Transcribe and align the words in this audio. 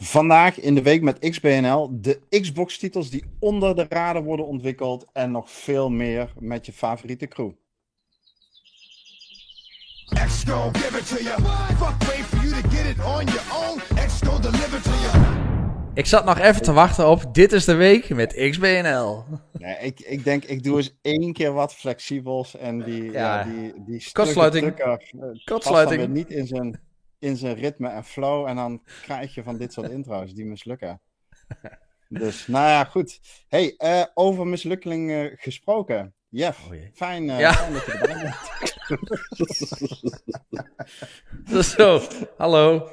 Vandaag 0.00 0.60
in 0.60 0.74
de 0.74 0.82
week 0.82 1.02
met 1.02 1.18
XBNL 1.18 1.88
de 2.00 2.20
Xbox-titels 2.28 3.10
die 3.10 3.24
onder 3.38 3.76
de 3.76 3.86
radar 3.88 4.22
worden 4.22 4.46
ontwikkeld 4.46 5.06
en 5.12 5.30
nog 5.30 5.50
veel 5.50 5.90
meer 5.90 6.32
met 6.38 6.66
je 6.66 6.72
favoriete 6.72 7.26
crew. 7.26 7.50
Exco, 10.08 10.70
give 10.72 10.98
it 10.98 11.08
to 11.08 11.22
you. 11.22 11.40
Fuck 11.76 12.08
wait 12.08 12.24
for 12.24 12.44
you 12.44 12.62
to 12.62 12.68
get 12.68 12.86
it 12.86 13.04
on 13.04 13.24
your 13.24 13.42
own. 13.52 13.98
Exco 13.98 14.40
deliver 14.40 14.82
to 14.82 14.90
you. 14.90 15.36
Ik 15.94 16.06
zat 16.06 16.24
nog 16.24 16.38
even 16.38 16.62
te 16.62 16.72
wachten 16.72 17.08
op 17.08 17.34
dit 17.34 17.52
is 17.52 17.64
de 17.64 17.74
week 17.74 18.08
met 18.08 18.48
XBNL. 18.50 19.24
Nee, 19.52 19.76
ik, 19.80 20.00
ik 20.00 20.24
denk, 20.24 20.44
ik 20.44 20.62
doe 20.62 20.76
eens 20.76 20.98
één 21.02 21.32
keer 21.32 21.52
wat 21.52 21.74
flexibels 21.74 22.56
en 22.56 22.82
die, 22.82 23.04
ja. 23.04 23.10
ja 23.10 23.44
die, 23.44 23.72
die 23.86 24.08
Kortsluiting. 24.12 24.78
Eh, 24.78 24.94
Kortsluiting. 25.44 26.08
niet 26.08 26.30
in 26.30 26.46
zijn 26.46 26.80
in 27.18 27.36
zijn 27.36 27.54
ritme 27.54 27.88
en 27.88 28.04
flow. 28.04 28.46
En 28.46 28.56
dan 28.56 28.82
krijg 29.02 29.34
je 29.34 29.42
van 29.42 29.56
dit 29.56 29.72
soort 29.72 29.90
intro's 29.90 30.34
die 30.34 30.46
mislukken. 30.46 31.00
Dus, 32.08 32.46
nou 32.46 32.68
ja, 32.68 32.84
goed. 32.84 33.20
hey, 33.48 33.74
uh, 33.78 34.04
over 34.14 34.46
mislukking 34.46 35.32
gesproken. 35.34 36.14
Jeff, 36.28 36.66
oh 36.66 36.74
fijn, 36.92 37.24
uh, 37.24 37.52
fijn, 37.52 37.72
dat 37.72 37.84
je 37.84 37.92
erbij 37.92 38.34
bent. 41.42 41.64
Zo, 41.64 42.00
hallo. 42.36 42.88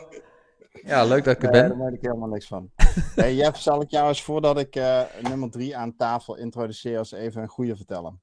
Ja, 0.83 1.03
leuk 1.03 1.23
dat 1.23 1.35
ik 1.35 1.43
er 1.43 1.51
ben. 1.51 1.69
daar 1.69 1.77
weet 1.77 1.93
ik 1.93 2.01
helemaal 2.01 2.29
niks 2.29 2.47
van. 2.47 2.71
hey, 3.15 3.35
Jeff, 3.35 3.59
zal 3.59 3.81
ik 3.81 3.89
jou 3.89 4.07
eens 4.07 4.23
voordat 4.23 4.59
ik 4.59 4.75
uh, 4.75 5.01
nummer 5.21 5.51
drie 5.51 5.77
aan 5.77 5.95
tafel 5.95 6.37
introduceer, 6.37 6.97
eens 6.97 7.11
even 7.11 7.41
een 7.41 7.47
goede 7.47 7.75
vertellen? 7.75 8.21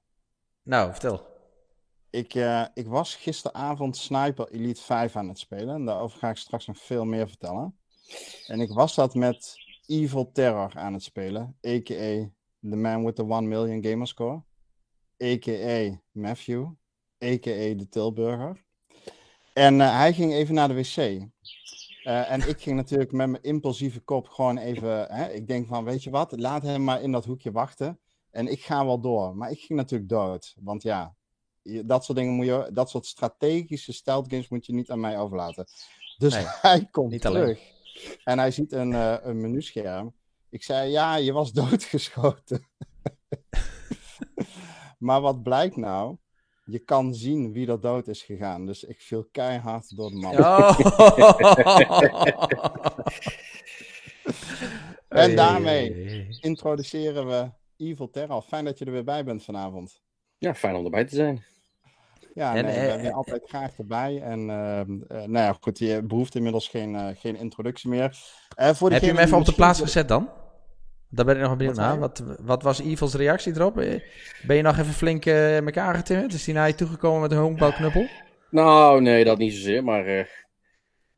Nou, 0.62 0.91
vertel. 0.91 1.31
Ik, 2.12 2.34
uh, 2.34 2.65
ik 2.75 2.87
was 2.87 3.15
gisteravond 3.15 3.97
Sniper 3.97 4.48
Elite 4.51 4.83
5 4.83 5.16
aan 5.16 5.29
het 5.29 5.39
spelen. 5.39 5.75
En 5.75 5.84
daarover 5.84 6.19
ga 6.19 6.30
ik 6.30 6.37
straks 6.37 6.66
nog 6.66 6.79
veel 6.79 7.05
meer 7.05 7.29
vertellen. 7.29 7.77
En 8.47 8.61
ik 8.61 8.70
was 8.70 8.95
dat 8.95 9.15
met 9.15 9.55
Evil 9.87 10.33
Terror 10.33 10.73
aan 10.75 10.92
het 10.92 11.03
spelen. 11.03 11.56
A.k.a. 11.67 12.28
The 12.70 12.77
Man 12.77 13.05
with 13.05 13.17
the 13.17 13.25
1 13.25 13.48
Million 13.48 13.84
Gamerscore. 13.84 14.42
A.k.a. 15.23 16.01
Matthew. 16.11 16.64
A.k.a. 17.25 17.75
de 17.75 17.86
Tilburger. 17.91 18.64
En 19.53 19.79
uh, 19.79 19.97
hij 19.97 20.12
ging 20.12 20.33
even 20.33 20.55
naar 20.55 20.69
de 20.69 20.75
wc. 20.75 20.97
Uh, 20.97 22.31
en 22.31 22.48
ik 22.48 22.61
ging 22.61 22.77
natuurlijk 22.77 23.12
met 23.12 23.29
mijn 23.29 23.42
impulsieve 23.42 24.01
kop 24.01 24.29
gewoon 24.29 24.58
even. 24.58 25.06
Hè, 25.14 25.31
ik 25.31 25.47
denk 25.47 25.67
van, 25.67 25.84
weet 25.84 26.03
je 26.03 26.11
wat, 26.11 26.39
laat 26.39 26.62
hem 26.62 26.84
maar 26.84 27.03
in 27.03 27.12
dat 27.12 27.25
hoekje 27.25 27.53
wachten. 27.53 28.01
En 28.31 28.48
ik 28.48 28.61
ga 28.61 28.84
wel 28.84 29.01
door. 29.01 29.36
Maar 29.36 29.51
ik 29.51 29.61
ging 29.61 29.79
natuurlijk 29.79 30.11
dood. 30.11 30.55
Want 30.61 30.83
ja, 30.83 31.14
dat 31.62 32.05
soort 32.05 32.18
dingen 32.18 32.32
moet 32.32 32.46
je, 32.46 32.70
dat 32.72 32.91
soort 32.91 33.06
strategische 33.06 33.92
stealth 33.92 34.30
games 34.30 34.48
moet 34.48 34.66
je 34.66 34.74
niet 34.74 34.91
aan 34.91 35.00
mij 35.00 35.18
overlaten. 35.18 35.66
Dus 36.18 36.36
hij 36.62 36.88
komt 36.91 37.20
terug 37.20 37.36
alleen. 37.36 37.58
en 38.24 38.38
hij 38.38 38.50
ziet 38.50 38.72
een, 38.72 38.91
uh, 38.91 39.16
een 39.20 39.41
menuscherm. 39.41 40.14
Ik 40.50 40.62
zei, 40.62 40.90
ja, 40.90 41.16
je 41.16 41.33
was 41.33 41.52
doodgeschoten. 41.62 42.68
maar 44.98 45.20
wat 45.20 45.42
blijkt 45.42 45.77
nou? 45.77 46.16
Je 46.64 46.78
kan 46.78 47.14
zien 47.14 47.52
wie 47.52 47.68
er 47.68 47.80
dood 47.80 48.08
is 48.08 48.22
gegaan. 48.22 48.66
Dus 48.66 48.84
ik 48.84 49.00
viel 49.00 49.28
keihard 49.33 49.96
door 49.96 50.10
de 50.10 50.16
man. 50.16 50.38
Oh. 50.38 50.78
en 55.08 55.36
daarmee 55.36 56.27
introduceren 56.40 57.27
we 57.27 57.50
Evil 57.77 58.10
Terra. 58.10 58.42
Fijn 58.42 58.64
dat 58.64 58.78
je 58.78 58.84
er 58.84 58.92
weer 58.92 59.05
bij 59.05 59.24
bent 59.24 59.44
vanavond. 59.44 60.02
Ja, 60.38 60.55
fijn 60.55 60.74
om 60.74 60.84
erbij 60.84 61.05
te 61.05 61.14
zijn. 61.14 61.44
Ja, 62.34 62.56
en, 62.56 62.64
nee, 62.64 62.86
ben 62.86 63.02
je 63.02 63.12
altijd 63.12 63.42
graag 63.47 63.78
erbij. 63.78 64.20
En 64.22 64.41
uh, 64.41 64.80
nou 65.08 65.33
ja, 65.33 65.56
goed, 65.61 65.78
je 65.78 66.02
behoeft 66.02 66.34
inmiddels 66.34 66.69
geen, 66.69 66.94
uh, 66.94 67.06
geen 67.14 67.36
introductie 67.36 67.91
meer. 67.91 68.16
Uh, 68.61 68.69
voor 68.69 68.91
Heb 68.91 69.00
je 69.00 69.06
hem 69.06 69.19
even 69.19 69.39
op 69.39 69.44
de 69.44 69.55
plaats 69.55 69.80
gezet 69.80 70.08
dan? 70.08 70.28
Daar 71.08 71.24
ben 71.24 71.36
ik 71.36 71.42
nog 71.42 71.56
benieuwd 71.56 71.77
naar. 71.77 71.98
Wat, 71.98 72.22
wat 72.41 72.62
was 72.62 72.80
Evil's 72.80 73.14
reactie 73.14 73.55
erop? 73.55 73.74
Ben 74.47 74.57
je 74.57 74.62
nog 74.62 74.79
even 74.79 74.92
flink 74.92 75.27
uh, 75.27 75.57
elkaar 75.57 75.95
getimmerd? 75.95 76.33
Is 76.33 76.46
hij 76.46 76.55
naar 76.55 76.67
je 76.67 76.74
toegekomen 76.74 77.20
met 77.20 77.33
een 77.33 77.39
honkbalknuppel? 77.39 78.07
Nou, 78.51 79.01
nee, 79.01 79.24
dat 79.24 79.39
niet 79.39 79.52
zozeer. 79.52 79.84
Maar 79.84 80.07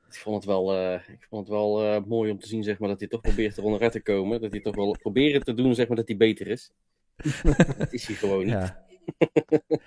ik 0.08 0.20
vond 0.20 0.36
het 0.36 0.44
wel, 0.44 0.94
ik 0.94 1.26
vond 1.28 1.48
het 1.48 1.56
wel 1.56 2.00
mooi 2.00 2.30
om 2.30 2.38
te 2.38 2.48
zien 2.48 2.62
zeg 2.62 2.78
maar, 2.78 2.88
dat 2.88 2.98
hij 2.98 3.08
toch 3.08 3.20
probeert 3.20 3.56
er 3.56 3.64
onderuit 3.64 3.92
te 3.92 4.02
komen. 4.02 4.40
Dat 4.40 4.50
hij 4.50 4.60
toch 4.60 4.74
wel 4.74 4.96
probeert 4.98 5.44
te 5.44 5.54
doen 5.54 5.74
zeg 5.74 5.86
maar, 5.88 5.96
dat 5.96 6.08
hij 6.08 6.16
beter 6.16 6.46
is. 6.46 6.72
dat 7.78 7.92
is 7.92 8.06
hij 8.06 8.16
gewoon 8.16 8.44
niet. 8.44 8.52
Ja. 8.52 8.84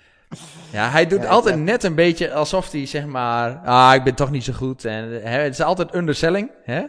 Ja, 0.72 0.90
hij 0.90 1.06
doet 1.06 1.26
altijd 1.26 1.58
net 1.58 1.82
een 1.82 1.94
beetje 1.94 2.32
alsof 2.32 2.70
hij 2.70 2.86
zeg 2.86 3.06
maar, 3.06 3.58
ah, 3.58 3.94
ik 3.94 4.04
ben 4.04 4.14
toch 4.14 4.30
niet 4.30 4.44
zo 4.44 4.52
goed. 4.52 4.84
En 4.84 5.22
hè, 5.22 5.38
het 5.38 5.52
is 5.52 5.60
altijd 5.60 5.94
underselling, 5.94 6.50
hè? 6.62 6.84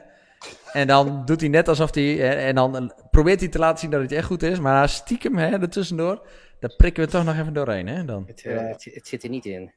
En 0.71 0.87
dan 0.87 1.25
doet 1.25 1.39
hij 1.39 1.49
net 1.49 1.67
alsof 1.67 1.93
hij, 1.93 2.37
en 2.45 2.55
dan 2.55 2.93
probeert 3.11 3.39
hij 3.39 3.49
te 3.49 3.59
laten 3.59 3.79
zien 3.79 3.89
dat 3.89 4.01
het 4.01 4.11
echt 4.11 4.25
goed 4.25 4.43
is, 4.43 4.59
maar 4.59 4.89
stiekem, 4.89 5.37
hè, 5.37 5.47
ertussendoor, 5.47 6.27
daar 6.59 6.75
prikken 6.75 7.03
we 7.03 7.09
toch 7.09 7.23
nog 7.23 7.37
even 7.37 7.53
doorheen, 7.53 7.87
hè? 7.87 8.05
Dan. 8.05 8.23
Het, 8.27 8.43
uh, 8.43 8.57
het, 8.57 8.87
het 8.93 9.07
zit 9.07 9.23
er 9.23 9.29
niet 9.29 9.45
in. 9.45 9.71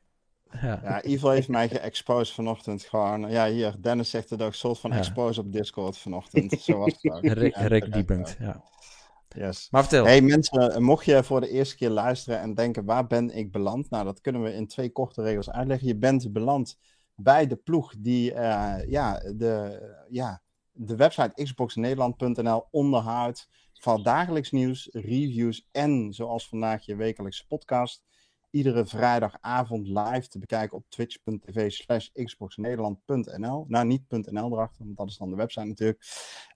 Ja. 0.60 0.80
ja, 0.82 1.02
Evil 1.02 1.30
heeft 1.30 1.48
mij 1.48 1.69
geëxposed 1.69 2.34
vanochtend 2.34 2.82
gewoon. 2.82 3.30
Ja, 3.30 3.48
hier, 3.48 3.74
Dennis 3.80 4.10
zegt 4.10 4.30
het 4.30 4.42
ook, 4.42 4.54
soort 4.54 4.78
van 4.78 4.90
ja. 4.90 4.96
expose 4.96 5.40
op 5.40 5.52
Discord 5.52 5.98
vanochtend. 5.98 6.60
Zo 6.62 6.78
was 6.78 6.92
het 7.00 7.12
ook. 7.12 7.24
Rick, 7.24 7.56
Rick 7.56 7.92
Diepend, 7.92 8.36
ja. 8.38 8.62
Yes. 9.34 9.69
Maar 9.70 9.82
vertel. 9.82 10.04
Hey 10.04 10.20
mensen, 10.20 10.82
mocht 10.82 11.04
je 11.04 11.25
voor 11.25 11.41
de 11.41 11.48
eerste 11.48 11.76
keer 11.76 11.91
luisteren 11.91 12.41
en 12.41 12.54
denken, 12.54 12.84
waar 12.84 13.06
ben 13.06 13.31
ik 13.31 13.53
beland? 13.53 13.91
Nou, 13.91 14.04
dat 14.04 14.20
kunnen 14.20 14.43
we 14.43 14.54
in 14.54 14.66
twee 14.66 14.91
korte 14.91 15.22
regels 15.22 15.50
uitleggen. 15.50 15.87
Je 15.87 15.97
bent 15.97 16.32
beland 16.32 16.78
bij 17.15 17.47
de 17.47 17.56
ploeg 17.56 17.94
die 17.98 18.32
uh, 18.32 18.76
ja, 18.87 19.19
de, 19.19 19.81
ja, 20.09 20.43
de 20.72 20.97
website 20.97 21.43
xboxnederland.nl 21.43 22.65
onderhoudt 22.70 23.48
van 23.72 24.03
dagelijks 24.03 24.50
nieuws, 24.50 24.88
reviews 24.93 25.69
en 25.72 26.12
zoals 26.12 26.49
vandaag 26.49 26.84
je 26.84 26.97
wekelijkse 26.97 27.47
podcast 27.47 28.03
iedere 28.52 28.86
vrijdagavond 28.86 29.88
live 29.88 30.28
te 30.28 30.38
bekijken 30.38 30.76
op 30.76 30.84
twitch.tv 30.88 31.70
slash 31.70 32.08
xboxnederland.nl. 32.24 33.64
Nou, 33.68 33.86
niet 33.86 34.02
.nl 34.08 34.52
erachter, 34.52 34.84
want 34.84 34.96
dat 34.96 35.08
is 35.08 35.16
dan 35.16 35.30
de 35.30 35.36
website 35.36 35.66
natuurlijk. 35.66 36.02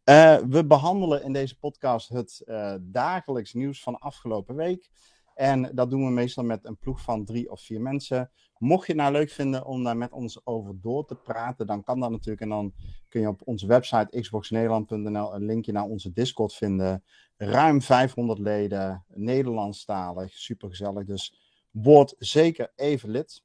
Uh, 0.05 0.37
we 0.49 0.67
behandelen 0.67 1.23
in 1.23 1.33
deze 1.33 1.59
podcast 1.59 2.09
het 2.09 2.43
uh, 2.47 2.75
dagelijks 2.81 3.53
nieuws 3.53 3.83
van 3.83 3.99
afgelopen 3.99 4.55
week. 4.55 4.91
En 5.35 5.71
dat 5.75 5.91
doen 5.91 6.05
we 6.05 6.11
meestal 6.11 6.45
met 6.45 6.65
een 6.65 6.79
ploeg 6.79 7.01
van 7.01 7.25
drie 7.25 7.51
of 7.51 7.61
vier 7.61 7.81
mensen. 7.81 8.31
Mocht 8.59 8.87
je 8.87 8.93
het 8.93 9.01
nou 9.03 9.13
leuk 9.13 9.31
vinden 9.31 9.67
om 9.67 9.85
daar 9.85 9.97
met 9.97 10.13
ons 10.13 10.47
over 10.47 10.81
door 10.81 11.07
te 11.07 11.15
praten, 11.15 11.67
dan 11.67 11.83
kan 11.83 12.01
dat 12.01 12.11
natuurlijk. 12.11 12.41
En 12.41 12.49
dan 12.49 12.75
kun 13.09 13.21
je 13.21 13.29
op 13.29 13.41
onze 13.45 13.67
website 13.67 14.21
xboxnederland.nl 14.21 15.35
een 15.35 15.45
linkje 15.45 15.73
naar 15.73 15.85
onze 15.85 16.13
Discord 16.13 16.55
vinden. 16.55 17.05
Ruim 17.37 17.83
500 17.83 18.39
leden, 18.39 19.05
Nederlandstalig, 19.09 20.33
supergezellig. 20.33 21.05
Dus 21.05 21.46
word 21.83 22.15
zeker 22.19 22.73
even 22.77 23.11
lid. 23.11 23.45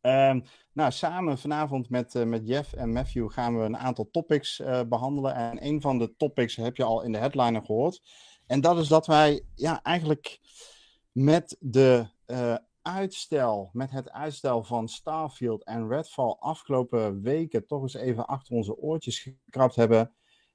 Um, 0.00 0.42
nou, 0.72 0.92
samen 0.92 1.38
vanavond 1.38 1.90
met, 1.90 2.14
uh, 2.14 2.24
met 2.24 2.48
Jeff 2.48 2.72
en 2.72 2.92
Matthew 2.92 3.30
gaan 3.30 3.58
we 3.58 3.64
een 3.64 3.76
aantal 3.76 4.08
topics 4.10 4.58
uh, 4.58 4.80
behandelen. 4.88 5.34
En 5.34 5.66
een 5.66 5.80
van 5.80 5.98
de 5.98 6.16
topics 6.16 6.56
heb 6.56 6.76
je 6.76 6.84
al 6.84 7.02
in 7.02 7.12
de 7.12 7.18
headliner 7.18 7.64
gehoord. 7.64 8.02
En 8.46 8.60
dat 8.60 8.78
is 8.78 8.88
dat 8.88 9.06
wij 9.06 9.44
ja, 9.54 9.82
eigenlijk 9.82 10.40
met 11.12 11.56
de 11.60 12.06
uh, 12.26 12.56
uitstel, 12.82 13.70
met 13.72 13.90
het 13.90 14.10
uitstel 14.10 14.64
van 14.64 14.88
Starfield 14.88 15.64
en 15.64 15.88
Redfall 15.88 16.36
afgelopen 16.38 17.22
weken 17.22 17.66
toch 17.66 17.82
eens 17.82 17.94
even 17.94 18.26
achter 18.26 18.54
onze 18.54 18.76
oortjes 18.76 19.18
gekrapt 19.18 19.76
hebben. 19.76 20.14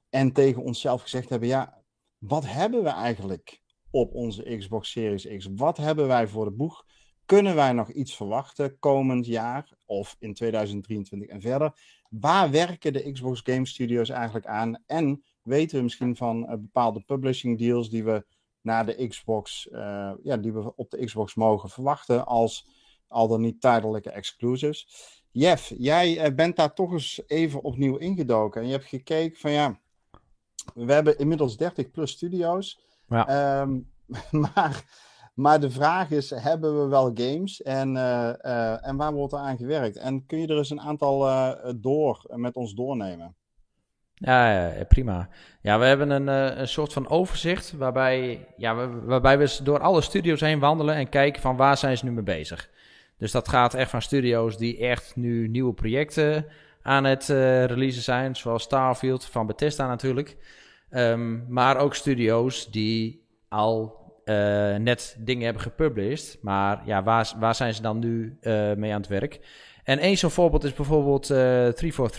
En 0.10 0.32
tegen 0.32 0.64
onszelf 0.64 1.02
gezegd 1.02 1.30
hebben, 1.30 1.48
ja, 1.48 1.84
wat 2.18 2.46
hebben 2.46 2.84
we 2.84 2.90
eigenlijk 2.90 3.62
op 3.96 4.14
onze 4.14 4.58
Xbox 4.58 4.92
Series 4.92 5.28
X? 5.38 5.48
Wat 5.56 5.78
hebben 5.78 6.08
wij 6.08 6.28
voor 6.28 6.46
de 6.46 6.52
boeg? 6.52 6.86
Kunnen 7.26 7.56
wij 7.56 7.72
nog 7.72 7.92
iets 7.92 8.16
verwachten 8.16 8.80
komend 8.80 9.26
jaar 9.26 9.72
of 9.86 10.16
in 10.20 10.34
2023 10.34 11.30
en 11.30 11.42
verder? 11.42 11.74
Waar 12.10 12.52
werken 12.52 12.94
de 12.94 13.12
Xbox 13.12 13.42
Game 13.44 13.66
Studios 13.66 14.10
eigenlijk 14.10 14.46
aan? 14.46 14.84
En 14.86 15.24
weten 15.42 15.78
we 15.78 15.84
misschien 15.84 16.16
van 16.16 16.44
uh, 16.44 16.50
bepaalde 16.50 17.02
publishing 17.02 17.58
deals 17.58 17.90
die 17.90 18.04
we 18.04 18.26
naar 18.62 18.86
de 18.86 19.08
Xbox, 19.08 19.68
uh, 19.72 20.12
ja, 20.24 20.38
die 20.38 20.54
we 20.54 20.76
op 20.76 20.90
de 20.90 21.06
Xbox 21.06 21.36
mogen 21.36 21.70
verwachten 21.70 22.26
als 22.26 22.68
al 23.08 23.28
dan 23.28 23.42
niet 23.42 23.62
tijdelijke 23.62 24.10
exclusives? 24.10 24.88
Jeff, 25.32 25.74
jij 25.78 26.30
uh, 26.30 26.36
bent 26.36 26.56
daar 26.56 26.74
toch 26.74 26.92
eens 26.92 27.22
even 27.28 27.64
opnieuw 27.64 27.98
ingedoken 27.98 28.62
en 28.62 28.68
je 28.68 28.74
hebt 28.74 28.88
gekeken 28.88 29.40
van 29.40 29.52
ja, 29.52 29.80
we 30.74 30.94
hebben 30.94 31.18
inmiddels 31.18 31.58
30 31.58 31.92
plus 31.92 32.12
studio's. 32.12 32.94
Ja. 33.08 33.62
Um, 33.62 33.92
maar, 34.54 34.84
maar 35.34 35.60
de 35.60 35.70
vraag 35.70 36.12
is, 36.12 36.30
hebben 36.30 36.82
we 36.82 36.88
wel 36.88 37.12
games 37.14 37.62
en, 37.62 37.96
uh, 37.96 38.30
uh, 38.42 38.88
en 38.88 38.96
waar 38.96 39.14
wordt 39.14 39.34
er 39.34 39.40
aan 39.40 39.58
gewerkt? 39.58 39.98
En 39.98 40.26
kun 40.26 40.40
je 40.40 40.48
er 40.48 40.58
eens 40.58 40.70
een 40.70 40.82
aantal 40.82 41.28
uh, 41.28 41.52
door, 41.76 42.26
met 42.36 42.56
ons 42.56 42.74
doornemen? 42.74 43.36
Ja, 44.14 44.68
ja, 44.68 44.84
prima. 44.84 45.30
Ja, 45.62 45.80
we 45.80 45.86
hebben 45.86 46.10
een, 46.10 46.28
een 46.60 46.68
soort 46.68 46.94
van 46.94 47.10
overzicht 47.10 47.72
waarbij, 47.78 48.48
ja, 48.58 48.90
waarbij 48.90 49.38
we 49.38 49.58
door 49.64 49.80
alle 49.80 50.02
studio's 50.02 50.40
heen 50.40 50.60
wandelen 50.60 50.96
en 50.96 51.10
kijken 51.10 51.42
van 51.42 51.56
waar 51.56 51.78
zijn 51.78 51.98
ze 51.98 52.06
nu 52.06 52.12
mee 52.12 52.24
bezig. 52.24 52.70
Dus 53.18 53.32
dat 53.32 53.48
gaat 53.48 53.74
echt 53.74 53.90
van 53.90 54.02
studio's 54.02 54.58
die 54.58 54.78
echt 54.78 55.16
nu 55.16 55.48
nieuwe 55.48 55.74
projecten 55.74 56.46
aan 56.82 57.04
het 57.04 57.30
uh, 57.30 57.66
releasen 57.66 58.02
zijn, 58.02 58.36
zoals 58.36 58.64
Starfield 58.64 59.26
van 59.26 59.48
Bethesda 59.48 59.88
natuurlijk. 59.88 60.38
Um, 60.96 61.46
maar 61.50 61.78
ook 61.78 61.96
studio's 61.96 62.72
die 62.72 63.26
al 63.50 64.04
uh, 64.26 64.76
net 64.76 65.18
dingen 65.20 65.44
hebben 65.44 65.62
gepublished. 65.62 66.38
Maar 66.42 66.82
ja, 66.86 67.04
waar, 67.04 67.34
waar 67.40 67.56
zijn 67.56 67.74
ze 67.74 67.82
dan 67.82 68.00
nu 68.00 68.38
uh, 68.42 68.74
mee 68.74 68.94
aan 68.94 69.02
het 69.02 69.10
werk? 69.10 69.40
En 69.84 70.00
één 70.00 70.18
zo'n 70.18 70.30
voorbeeld 70.30 70.64
is 70.64 70.74
bijvoorbeeld 70.74 71.26
343. 71.26 72.18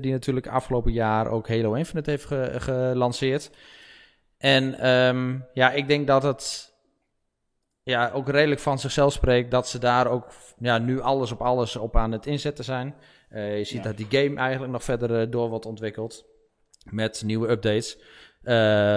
die 0.00 0.12
natuurlijk 0.12 0.46
afgelopen 0.46 0.92
jaar 0.92 1.26
ook 1.26 1.48
Halo 1.48 1.72
Infinite 1.72 2.10
heeft 2.10 2.24
ge 2.24 2.52
gelanceerd. 2.56 3.50
En 4.38 4.88
um, 4.88 5.46
ja, 5.52 5.70
ik 5.70 5.88
denk 5.88 6.06
dat 6.06 6.22
het 6.22 6.74
ja, 7.82 8.10
ook 8.10 8.28
redelijk 8.28 8.60
van 8.60 8.78
zichzelf 8.78 9.12
spreekt 9.12 9.50
dat 9.50 9.68
ze 9.68 9.78
daar 9.78 10.06
ook 10.06 10.32
ja, 10.58 10.78
nu 10.78 11.00
alles 11.00 11.32
op 11.32 11.42
alles 11.42 11.76
op 11.76 11.96
aan 11.96 12.12
het 12.12 12.26
inzetten 12.26 12.64
zijn. 12.64 12.94
Uh, 13.30 13.58
je 13.58 13.64
ziet 13.64 13.82
dat 13.82 13.96
die 13.96 14.06
game 14.10 14.40
eigenlijk 14.40 14.72
nog 14.72 14.84
verder 14.84 15.20
uh, 15.20 15.30
door 15.30 15.48
wordt 15.48 15.66
ontwikkeld 15.66 16.33
met 16.84 17.22
nieuwe 17.24 17.48
updates. 17.48 17.96
Uh, 17.96 18.52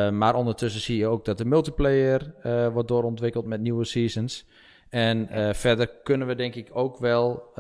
maar 0.10 0.36
ondertussen 0.36 0.82
zie 0.82 0.98
je 0.98 1.08
ook 1.08 1.26
dat 1.26 1.38
de 1.38 1.46
multiplayer 1.46 2.34
wordt 2.74 2.88
doorontwikkeld 2.88 3.46
met 3.46 3.62
nieuwe 3.62 3.86
seasons. 3.86 4.46
En 4.90 5.28
verder 5.56 5.88
kunnen 6.04 6.28
we 6.28 6.36
denk 6.36 6.56
ik 6.56 6.70
ook 6.74 6.98
wel 6.98 7.52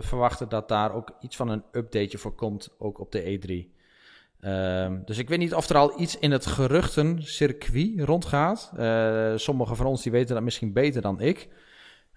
verwachten 0.00 0.48
dat 0.48 0.68
daar 0.68 0.94
ook 0.94 1.10
iets 1.20 1.36
van 1.36 1.48
een 1.48 1.62
updateje 1.72 2.18
voor 2.18 2.34
komt, 2.34 2.68
ook 2.78 2.98
op 2.98 3.12
de 3.12 3.38
E3. 3.38 3.80
Um, 4.44 5.02
dus 5.04 5.18
ik 5.18 5.28
weet 5.28 5.38
niet 5.38 5.54
of 5.54 5.68
er 5.68 5.76
al 5.76 6.00
iets 6.00 6.18
in 6.18 6.30
het 6.30 6.46
geruchtencircuit 6.46 7.90
rondgaat. 7.96 8.72
Sommigen 9.40 9.76
van 9.76 9.86
ons 9.86 10.02
die 10.02 10.12
weten 10.12 10.34
dat 10.34 10.44
misschien 10.44 10.72
beter 10.72 11.02
dan 11.02 11.20
ik. 11.20 11.48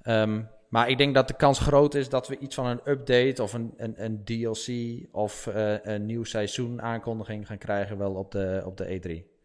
Um, 0.04 0.50
maar 0.70 0.90
ik 0.90 0.98
denk 0.98 1.14
dat 1.14 1.28
de 1.28 1.36
kans 1.36 1.60
groot 1.60 1.94
is 1.94 2.10
dat 2.10 2.28
we 2.28 2.38
iets 2.38 2.56
van 2.56 2.66
een 2.66 2.82
update 2.86 3.44
of 3.44 3.54
een, 3.54 3.74
een, 3.78 4.04
een 4.04 4.24
DLC 4.24 4.68
of 5.12 5.46
uh, 5.46 5.76
een 5.82 6.06
nieuw 6.06 6.24
seizoen 6.24 6.82
aankondiging 6.82 7.48
gaan 7.48 7.58
krijgen 7.58 7.98
wel 7.98 8.14
op 8.14 8.32
de, 8.32 8.64
op 8.66 8.78
de 8.78 9.00
E3. 9.00 9.36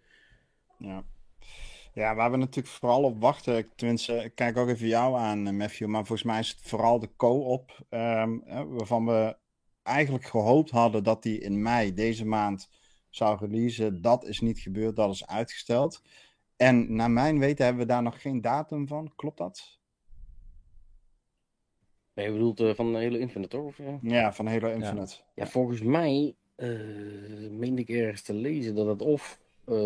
Ja. 0.78 1.04
Ja, 1.92 2.14
waar 2.14 2.30
we 2.30 2.36
natuurlijk 2.36 2.74
vooral 2.74 3.02
op 3.02 3.20
wachten, 3.20 3.68
tenminste, 3.76 4.14
ik 4.14 4.34
kijk 4.34 4.56
ook 4.56 4.68
even 4.68 4.86
jou 4.86 5.18
aan, 5.18 5.46
eh, 5.46 5.52
Matthew, 5.52 5.88
maar 5.88 6.06
volgens 6.06 6.22
mij 6.22 6.38
is 6.38 6.48
het 6.48 6.60
vooral 6.62 6.98
de 6.98 7.10
co-op, 7.16 7.86
um, 7.90 8.42
waarvan 8.46 9.06
we 9.06 9.36
eigenlijk 9.82 10.24
gehoopt 10.24 10.70
hadden 10.70 11.04
dat 11.04 11.22
die 11.22 11.40
in 11.40 11.62
mei 11.62 11.94
deze 11.94 12.26
maand 12.26 12.68
zou 13.08 13.38
releasen. 13.38 14.02
Dat 14.02 14.24
is 14.24 14.40
niet 14.40 14.58
gebeurd, 14.58 14.96
dat 14.96 15.14
is 15.14 15.26
uitgesteld. 15.26 16.02
En 16.56 16.94
naar 16.94 17.10
mijn 17.10 17.38
weten 17.38 17.64
hebben 17.64 17.82
we 17.82 17.92
daar 17.92 18.02
nog 18.02 18.20
geen 18.20 18.40
datum 18.40 18.86
van. 18.86 19.12
Klopt 19.16 19.38
dat? 19.38 19.79
Nee, 22.20 22.28
je 22.28 22.34
bedoelt 22.34 22.60
uh, 22.60 22.74
van 22.74 22.94
Halo 22.94 23.18
Infinite, 23.18 23.48
toch? 23.48 23.64
Of, 23.64 23.78
ja? 23.78 23.98
ja, 24.02 24.32
van 24.32 24.46
Halo 24.46 24.68
Infinite. 24.68 25.14
Ja, 25.16 25.24
ja 25.34 25.46
volgens 25.46 25.82
mij 25.82 26.34
uh, 26.56 27.50
meen 27.50 27.78
ik 27.78 27.88
ergens 27.88 28.22
te 28.22 28.34
lezen 28.34 28.74
dat 28.74 28.86
het 28.86 29.02
of 29.02 29.40
uh, 29.66 29.76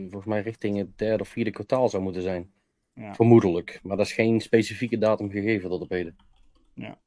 volgens 0.00 0.24
mij 0.24 0.40
richting 0.40 0.76
het 0.76 0.98
derde 0.98 1.22
of 1.22 1.28
vierde 1.28 1.50
kwartaal 1.50 1.88
zou 1.88 2.02
moeten 2.02 2.22
zijn. 2.22 2.50
Ja. 2.94 3.14
Vermoedelijk. 3.14 3.80
Maar 3.82 3.96
dat 3.96 4.06
is 4.06 4.12
geen 4.12 4.40
specifieke 4.40 4.98
datum 4.98 5.30
gegeven 5.30 5.70
tot 5.70 5.80
op 5.80 5.90
heden. 5.90 6.16
Ja. 6.74 6.98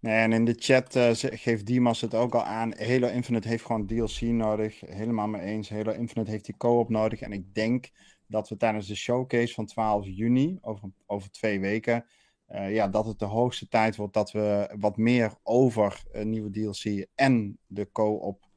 Nee, 0.00 0.18
en 0.18 0.32
in 0.32 0.44
de 0.44 0.56
chat 0.58 0.96
uh, 0.96 1.10
geeft 1.14 1.66
Dimas 1.66 2.00
het 2.00 2.14
ook 2.14 2.34
al 2.34 2.44
aan. 2.44 2.74
Halo 2.78 3.08
Infinite 3.08 3.48
heeft 3.48 3.64
gewoon 3.64 3.86
DLC 3.86 4.20
nodig. 4.20 4.80
Helemaal 4.80 5.28
mee 5.28 5.42
eens. 5.42 5.70
Halo 5.70 5.92
Infinite 5.92 6.30
heeft 6.30 6.44
die 6.44 6.56
co-op 6.56 6.88
nodig. 6.88 7.20
En 7.20 7.32
ik 7.32 7.54
denk 7.54 7.90
dat 8.26 8.48
we 8.48 8.56
tijdens 8.56 8.86
de 8.86 8.94
showcase 8.94 9.54
van 9.54 9.66
12 9.66 10.06
juni, 10.06 10.58
over, 10.60 10.88
over 11.06 11.30
twee 11.30 11.60
weken, 11.60 12.04
uh, 12.52 12.74
ja, 12.74 12.88
dat 12.88 13.06
het 13.06 13.18
de 13.18 13.24
hoogste 13.24 13.68
tijd 13.68 13.96
wordt 13.96 14.14
dat 14.14 14.32
we 14.32 14.74
wat 14.78 14.96
meer 14.96 15.34
over 15.42 16.02
een 16.12 16.30
nieuwe 16.30 16.50
DLC 16.50 17.06
en 17.14 17.58
de 17.66 17.90
co-op 17.92 18.48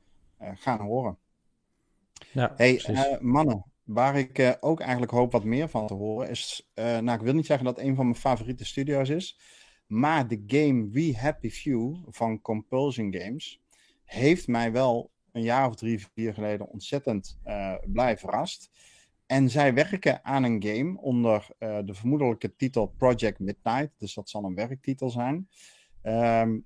uh, 0.42 0.50
gaan 0.56 0.80
horen. 0.80 1.18
Ja, 2.32 2.54
hey, 2.56 3.18
mannen, 3.22 3.66
waar 3.84 4.18
ik 4.18 4.58
ook 4.60 4.80
eigenlijk 4.80 5.12
hoop 5.12 5.32
wat 5.32 5.44
meer 5.44 5.70
van 5.70 5.88
te 5.88 5.94
horen 5.94 6.30
is, 6.30 6.70
nou 6.76 7.12
ik 7.12 7.22
wil 7.22 7.34
niet 7.34 7.46
zeggen 7.46 7.66
dat 7.66 7.80
een 7.80 7.96
van 7.96 8.06
mijn 8.06 8.18
favoriete 8.18 8.66
studio's 8.66 9.10
is, 9.10 9.40
maar 9.88 10.28
de 10.28 10.44
game 10.48 10.90
We 10.90 11.18
Happy 11.18 11.50
Few 11.50 11.96
van 12.10 12.42
Compulsion 12.42 13.14
Games 13.14 13.62
heeft 14.04 14.48
mij 14.48 14.72
wel 14.72 15.12
een 15.32 15.42
jaar 15.42 15.68
of 15.68 15.76
drie, 15.76 16.08
vier 16.14 16.34
geleden 16.34 16.68
ontzettend 16.68 17.40
blij 17.86 18.18
verrast. 18.18 18.70
En 19.28 19.50
zij 19.50 19.74
werken 19.74 20.26
aan 20.26 20.44
een 20.44 20.64
game 20.64 21.02
onder 21.02 21.48
uh, 21.60 21.80
de 21.86 21.94
vermoedelijke 21.94 22.56
titel 22.56 22.94
Project 22.98 23.40
Midnight. 23.40 23.92
Dus 23.98 24.14
dat 24.14 24.30
zal 24.30 24.44
een 24.44 24.56
werktitel 24.56 25.10
zijn. 25.10 25.50
Um, 26.04 26.66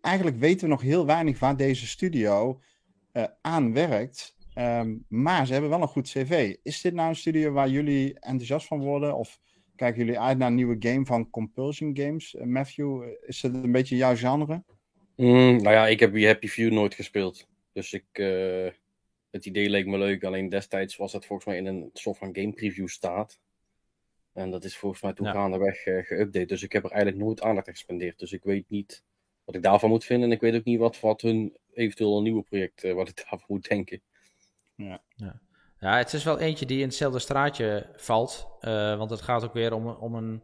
eigenlijk 0.00 0.36
weten 0.36 0.60
we 0.60 0.72
nog 0.72 0.82
heel 0.82 1.06
weinig 1.06 1.38
waar 1.38 1.56
deze 1.56 1.86
studio 1.86 2.60
uh, 3.12 3.24
aan 3.40 3.72
werkt. 3.72 4.36
Um, 4.54 5.04
maar 5.08 5.46
ze 5.46 5.52
hebben 5.52 5.70
wel 5.70 5.82
een 5.82 5.88
goed 5.88 6.08
cv. 6.08 6.54
Is 6.62 6.80
dit 6.80 6.94
nou 6.94 7.08
een 7.08 7.16
studio 7.16 7.52
waar 7.52 7.68
jullie 7.68 8.20
enthousiast 8.20 8.66
van 8.66 8.80
worden? 8.80 9.16
Of 9.16 9.40
Kijken 9.78 10.04
jullie 10.04 10.20
uit 10.20 10.38
naar 10.38 10.48
een 10.48 10.54
nieuwe 10.54 10.76
game 10.78 11.06
van 11.06 11.30
Compulsion 11.30 11.96
Games? 11.96 12.34
Uh, 12.34 12.42
Matthew, 12.42 13.02
eh, 13.02 13.08
is 13.26 13.42
het 13.42 13.54
een 13.54 13.72
beetje 13.72 13.96
jouw 13.96 14.16
genre? 14.16 14.64
Mm, 15.16 15.62
nou 15.62 15.70
ja, 15.70 15.86
ik 15.86 16.00
heb 16.00 16.22
Happy 16.22 16.46
Few 16.48 16.72
nooit 16.72 16.94
gespeeld. 16.94 17.48
Dus 17.72 17.92
ik, 17.92 18.04
het 19.30 19.46
idee 19.46 19.70
leek 19.70 19.86
me 19.86 19.98
leuk. 19.98 20.24
Alleen 20.24 20.48
destijds 20.48 20.96
was 20.96 21.12
het 21.12 21.26
volgens 21.26 21.48
mij 21.48 21.56
in 21.56 21.66
een 21.66 21.90
soort 21.92 22.18
van 22.18 22.34
game 22.36 22.52
preview 22.52 22.88
staat. 22.88 23.38
En 24.32 24.50
dat 24.50 24.64
is 24.64 24.76
volgens 24.76 25.02
mij 25.02 25.12
toen 25.12 25.26
ja. 25.26 25.32
gaandeweg 25.32 25.86
uh, 25.86 26.04
geüpdate. 26.04 26.46
Dus 26.46 26.62
ik 26.62 26.72
heb 26.72 26.84
er 26.84 26.90
eigenlijk 26.90 27.22
nooit 27.22 27.42
aandacht 27.42 27.68
aan 27.68 27.74
gespendeerd. 27.74 28.18
Dus 28.18 28.32
ik 28.32 28.44
weet 28.44 28.68
niet 28.68 29.04
wat 29.44 29.54
ik 29.54 29.62
daarvan 29.62 29.90
moet 29.90 30.04
vinden. 30.04 30.28
En 30.28 30.34
ik 30.34 30.40
weet 30.40 30.54
ook 30.54 30.64
niet 30.64 30.78
wat, 30.78 31.00
wat 31.00 31.20
hun 31.20 31.56
eventueel 31.72 32.16
een 32.16 32.22
nieuwe 32.22 32.42
project, 32.42 32.84
uh, 32.84 32.94
wat 32.94 33.08
ik 33.08 33.16
daarvan 33.30 33.44
moet 33.46 33.68
denken. 33.68 34.02
Ja. 34.74 35.02
ja. 35.16 35.40
Ja, 35.80 35.96
het 35.96 36.12
is 36.12 36.24
wel 36.24 36.38
eentje 36.38 36.66
die 36.66 36.78
in 36.78 36.86
hetzelfde 36.86 37.18
straatje 37.18 37.90
valt. 37.96 38.48
Uh, 38.60 38.96
want 38.96 39.10
het 39.10 39.20
gaat 39.20 39.44
ook 39.44 39.52
weer 39.52 39.72
om, 39.72 39.86
om 39.86 40.14
een. 40.14 40.42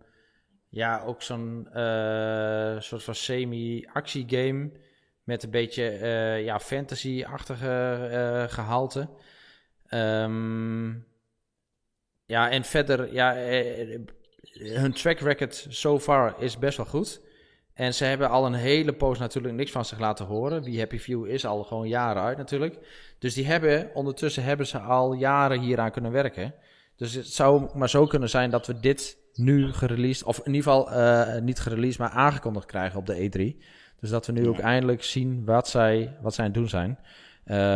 Ja, 0.68 1.02
ook 1.02 1.22
zo'n 1.22 1.68
uh, 1.68 2.80
soort 2.80 3.02
van 3.02 3.14
semi-actiegame. 3.14 4.70
Met 5.24 5.42
een 5.42 5.50
beetje 5.50 5.98
uh, 6.00 6.44
ja, 6.44 6.60
fantasy-achtige 6.60 8.46
gehalte. 8.50 9.08
Um, 9.90 11.06
ja, 12.26 12.50
en 12.50 12.64
verder, 12.64 13.12
ja, 13.12 13.34
hun 14.58 14.92
track 14.92 15.18
record 15.18 15.66
so 15.68 15.98
far 15.98 16.34
is 16.38 16.58
best 16.58 16.76
wel 16.76 16.86
goed. 16.86 17.20
En 17.74 17.94
ze 17.94 18.04
hebben 18.04 18.30
al 18.30 18.46
een 18.46 18.54
hele 18.54 18.92
poos 18.92 19.18
natuurlijk 19.18 19.54
niks 19.54 19.70
van 19.70 19.84
zich 19.84 19.98
laten 19.98 20.26
horen. 20.26 20.62
Die 20.62 20.78
Happy 20.78 20.98
View 20.98 21.26
is 21.26 21.46
al 21.46 21.64
gewoon 21.64 21.88
jaren 21.88 22.22
uit 22.22 22.36
natuurlijk. 22.36 22.78
Dus 23.18 23.34
die 23.34 23.46
hebben, 23.46 23.90
ondertussen 23.94 24.42
hebben 24.42 24.66
ze 24.66 24.78
al 24.78 25.12
jaren 25.12 25.60
hieraan 25.60 25.90
kunnen 25.90 26.12
werken. 26.12 26.54
Dus 26.96 27.14
het 27.14 27.26
zou 27.26 27.68
maar 27.74 27.90
zo 27.90 28.06
kunnen 28.06 28.28
zijn 28.28 28.50
dat 28.50 28.66
we 28.66 28.80
dit 28.80 29.18
nu 29.34 29.72
gereleased, 29.72 30.26
of 30.26 30.38
in 30.38 30.54
ieder 30.54 30.72
geval 30.72 31.40
niet 31.40 31.60
gereleased, 31.60 31.98
maar 31.98 32.10
aangekondigd 32.10 32.66
krijgen 32.66 32.98
op 32.98 33.06
de 33.06 33.30
E3. 33.30 33.64
Dus 34.04 34.12
dat 34.12 34.26
we 34.26 34.32
nu 34.32 34.48
ook 34.48 34.58
eindelijk 34.58 35.02
zien 35.02 35.44
wat 35.44 35.68
zij, 35.68 36.16
wat 36.20 36.34
zij 36.34 36.44
aan 36.44 36.50
het 36.50 36.60
doen 36.60 36.68
zijn. 36.68 36.98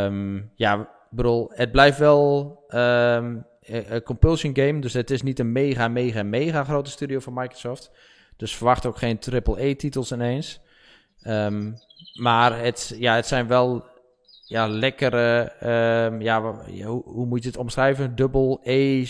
Um, 0.04 0.50
ja, 0.54 0.88
bedoel, 1.10 1.50
het 1.54 1.72
blijft 1.72 1.98
wel 1.98 2.56
um, 2.68 3.46
een 3.60 4.02
compulsion 4.02 4.56
game. 4.56 4.78
Dus 4.78 4.92
het 4.92 5.10
is 5.10 5.22
niet 5.22 5.38
een 5.38 5.52
mega, 5.52 5.88
mega, 5.88 6.22
mega 6.22 6.64
grote 6.64 6.90
studio 6.90 7.18
van 7.18 7.32
Microsoft. 7.32 7.90
Dus 8.36 8.56
verwacht 8.56 8.86
ook 8.86 8.98
geen 8.98 9.18
AAA-titels 9.32 10.12
ineens. 10.12 10.60
Um, 11.26 11.74
maar 12.14 12.58
het, 12.58 12.94
ja, 12.98 13.14
het 13.14 13.26
zijn 13.26 13.46
wel 13.46 13.84
ja, 14.44 14.68
lekkere, 14.68 15.52
um, 16.06 16.20
ja, 16.20 16.42
hoe, 16.84 17.02
hoe, 17.04 17.26
moet 17.26 17.42
je 17.42 17.48
het 17.48 17.58
omschrijven? 17.58 18.16
Double 18.16 18.58
A, 18.66 19.06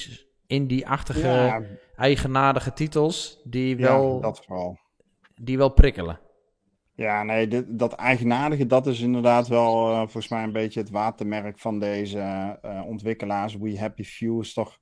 indie-achtige, 0.46 1.28
ja. 1.28 1.62
eigenaardige 1.96 2.72
titels 2.72 3.40
die 3.44 3.76
wel, 3.76 4.14
ja, 4.14 4.20
dat 4.20 4.44
vooral. 4.46 4.78
die 5.34 5.58
wel 5.58 5.68
prikkelen. 5.68 6.26
Ja, 6.98 7.22
nee, 7.22 7.48
dit, 7.48 7.78
dat 7.78 7.92
eigenaardige, 7.92 8.66
dat 8.66 8.86
is 8.86 9.00
inderdaad 9.00 9.48
wel 9.48 9.90
uh, 9.90 9.98
volgens 9.98 10.28
mij 10.28 10.42
een 10.42 10.52
beetje 10.52 10.80
het 10.80 10.90
watermerk 10.90 11.58
van 11.58 11.78
deze 11.78 12.18
uh, 12.64 12.82
ontwikkelaars. 12.86 13.56
We 13.56 13.78
Happy 13.78 14.04
Few 14.04 14.40
is 14.40 14.52
toch 14.52 14.78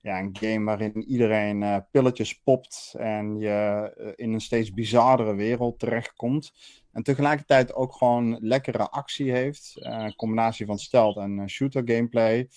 ja, 0.00 0.18
een 0.18 0.36
game 0.40 0.64
waarin 0.64 1.04
iedereen 1.04 1.62
uh, 1.62 1.76
pilletjes 1.90 2.40
popt 2.42 2.94
en 2.98 3.38
je 3.38 4.14
in 4.16 4.32
een 4.32 4.40
steeds 4.40 4.72
bizarre 4.72 5.34
wereld 5.34 5.78
terechtkomt. 5.78 6.52
En 6.92 7.02
tegelijkertijd 7.02 7.74
ook 7.74 7.92
gewoon 7.92 8.38
lekkere 8.40 8.90
actie 8.90 9.32
heeft. 9.32 9.72
Een 9.74 10.16
combinatie 10.16 10.66
van 10.66 10.78
stealth 10.78 11.16
en 11.16 11.50
shooter 11.50 11.82
gameplay. 11.84 12.48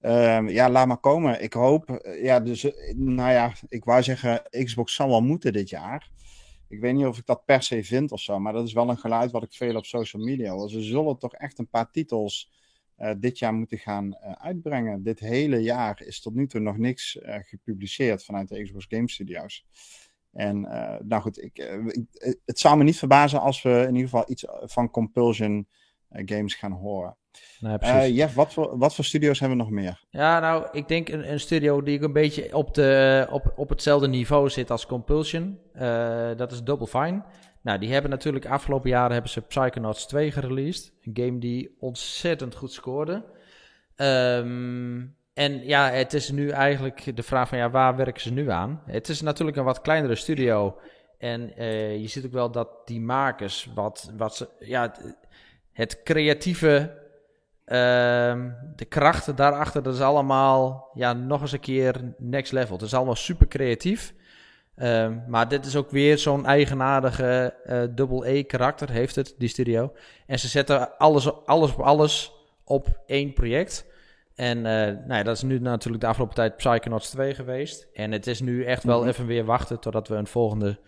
Ehm, 0.00 0.48
ja, 0.48 0.70
laat 0.70 0.86
maar 0.86 0.98
komen. 0.98 1.42
Ik 1.42 1.52
hoop, 1.52 2.06
ja, 2.22 2.40
dus, 2.40 2.62
nou 2.94 3.32
ja, 3.32 3.52
ik 3.68 3.84
wou 3.84 4.02
zeggen, 4.02 4.42
Xbox 4.64 4.94
zal 4.94 5.08
wel 5.08 5.22
moeten 5.22 5.52
dit 5.52 5.68
jaar. 5.68 6.12
Ik 6.68 6.80
weet 6.80 6.94
niet 6.94 7.06
of 7.06 7.18
ik 7.18 7.26
dat 7.26 7.44
per 7.44 7.62
se 7.62 7.84
vind 7.84 8.12
of 8.12 8.20
zo, 8.20 8.38
maar 8.38 8.52
dat 8.52 8.66
is 8.66 8.72
wel 8.72 8.88
een 8.88 8.98
geluid 8.98 9.30
wat 9.30 9.42
ik 9.42 9.52
veel 9.52 9.76
op 9.76 9.84
social 9.84 10.22
media 10.22 10.52
hoor. 10.52 10.70
Ze 10.70 10.82
zullen 10.82 11.18
toch 11.18 11.34
echt 11.34 11.58
een 11.58 11.68
paar 11.68 11.90
titels 11.90 12.52
uh, 12.98 13.12
dit 13.18 13.38
jaar 13.38 13.54
moeten 13.54 13.78
gaan 13.78 14.06
uh, 14.06 14.32
uitbrengen. 14.32 15.02
Dit 15.02 15.20
hele 15.20 15.58
jaar 15.58 16.02
is 16.04 16.20
tot 16.20 16.34
nu 16.34 16.46
toe 16.46 16.60
nog 16.60 16.78
niks 16.78 17.16
uh, 17.16 17.36
gepubliceerd 17.40 18.24
vanuit 18.24 18.48
de 18.48 18.62
Xbox 18.62 18.86
Game 18.88 19.10
Studios. 19.10 19.66
En 20.32 20.60
nou 21.04 21.22
goed, 21.22 21.42
ik, 21.42 21.58
ik, 21.88 22.38
het 22.44 22.58
zou 22.58 22.76
me 22.76 22.84
niet 22.84 22.98
verbazen 22.98 23.40
als 23.40 23.62
we 23.62 23.70
in 23.70 23.94
ieder 23.94 24.10
geval 24.10 24.24
iets 24.26 24.44
van 24.48 24.90
Compulsion 24.90 25.68
games 26.24 26.54
gaan 26.54 26.72
horen. 26.72 27.16
Nee, 27.60 27.78
uh, 27.82 28.16
Jeff, 28.16 28.34
wat 28.34 28.52
voor, 28.52 28.78
wat 28.78 28.94
voor 28.94 29.04
studio's 29.04 29.40
hebben 29.40 29.58
we 29.58 29.64
nog 29.64 29.72
meer? 29.72 30.04
Ja, 30.10 30.40
nou, 30.40 30.66
ik 30.72 30.88
denk 30.88 31.08
een, 31.08 31.32
een 31.32 31.40
studio 31.40 31.82
die 31.82 31.94
ik 31.96 32.02
een 32.02 32.12
beetje 32.12 32.56
op, 32.56 32.74
de, 32.74 33.26
op, 33.30 33.52
op 33.56 33.68
hetzelfde 33.68 34.08
niveau 34.08 34.50
zit 34.50 34.70
als 34.70 34.86
Compulsion. 34.86 35.58
Uh, 35.74 36.30
dat 36.36 36.52
is 36.52 36.62
Double 36.62 36.86
Fine. 36.86 37.22
Nou, 37.62 37.78
die 37.78 37.92
hebben 37.92 38.10
natuurlijk 38.10 38.46
afgelopen 38.46 38.90
jaren 38.90 39.12
hebben 39.12 39.30
ze 39.30 39.40
Psychonauts 39.40 40.06
2 40.06 40.30
gereleased. 40.30 40.92
Een 41.02 41.24
game 41.24 41.38
die 41.38 41.76
ontzettend 41.78 42.54
goed 42.54 42.72
scoorde. 42.72 43.24
Um, 43.96 45.16
en 45.34 45.66
ja, 45.66 45.90
het 45.90 46.12
is 46.12 46.30
nu 46.30 46.48
eigenlijk 46.48 47.16
de 47.16 47.22
vraag 47.22 47.48
van 47.48 47.58
ja, 47.58 47.70
waar 47.70 47.96
werken 47.96 48.20
ze 48.20 48.32
nu 48.32 48.50
aan? 48.50 48.82
Het 48.86 49.08
is 49.08 49.20
natuurlijk 49.20 49.56
een 49.56 49.64
wat 49.64 49.80
kleinere 49.80 50.14
studio. 50.14 50.78
En 51.18 51.52
uh, 51.58 51.96
je 52.00 52.06
ziet 52.06 52.24
ook 52.24 52.32
wel 52.32 52.50
dat 52.50 52.68
die 52.84 53.00
makers 53.00 53.68
wat, 53.74 54.12
wat 54.16 54.36
ze, 54.36 54.48
ja, 54.58 54.94
het 55.74 56.02
creatieve 56.02 57.02
Ehm, 57.64 58.50
de 58.76 58.84
krachten 58.84 59.36
daarachter, 59.36 59.82
dat 59.82 59.94
is 59.94 60.00
allemaal 60.00 60.90
ja, 60.94 61.12
nog 61.12 61.40
eens 61.40 61.52
een 61.52 61.60
keer 61.60 62.14
next 62.18 62.52
level. 62.52 62.76
Het 62.76 62.84
is 62.84 62.94
allemaal 62.94 63.14
super 63.14 63.48
creatief. 63.48 64.14
Ehm, 64.76 65.18
maar 65.28 65.48
dit 65.48 65.66
is 65.66 65.76
ook 65.76 65.90
weer 65.90 66.18
zo'n 66.18 66.46
eigenaardige 66.46 67.54
uh, 67.66 67.82
double 67.90 68.28
E 68.30 68.42
karakter, 68.42 68.90
heeft 68.90 69.16
het, 69.16 69.34
die 69.38 69.48
studio. 69.48 69.92
En 70.26 70.38
ze 70.38 70.48
zetten 70.48 70.98
alles, 70.98 71.46
alles 71.46 71.72
op 71.72 71.80
alles 71.80 72.32
op 72.64 73.00
één 73.06 73.32
project. 73.32 73.86
En 74.34 74.56
uh, 74.56 74.64
nou 74.64 75.14
ja, 75.14 75.22
dat 75.22 75.36
is 75.36 75.42
nu 75.42 75.58
natuurlijk 75.58 76.02
de 76.02 76.08
afgelopen 76.08 76.34
tijd 76.34 76.56
Psychonauts 76.56 77.10
2 77.10 77.34
geweest. 77.34 77.88
En 77.92 78.12
het 78.12 78.26
is 78.26 78.40
nu 78.40 78.64
echt 78.64 78.84
wel 78.84 79.00
mhm. 79.00 79.08
even 79.08 79.26
weer 79.26 79.44
wachten 79.44 79.80
totdat 79.80 80.08
we 80.08 80.14
een 80.14 80.26
volgende, 80.26 80.78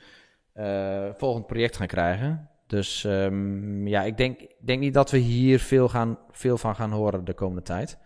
uh, 0.54 1.08
volgend 1.16 1.46
project 1.46 1.76
gaan 1.76 1.86
krijgen. 1.86 2.50
Dus 2.66 3.04
um, 3.04 3.86
ja, 3.86 4.02
ik 4.02 4.16
denk, 4.16 4.40
denk 4.60 4.80
niet 4.80 4.94
dat 4.94 5.10
we 5.10 5.18
hier 5.18 5.58
veel, 5.58 5.88
gaan, 5.88 6.18
veel 6.30 6.58
van 6.58 6.74
gaan 6.74 6.90
horen 6.90 7.24
de 7.24 7.34
komende 7.34 7.62
tijd. 7.62 7.98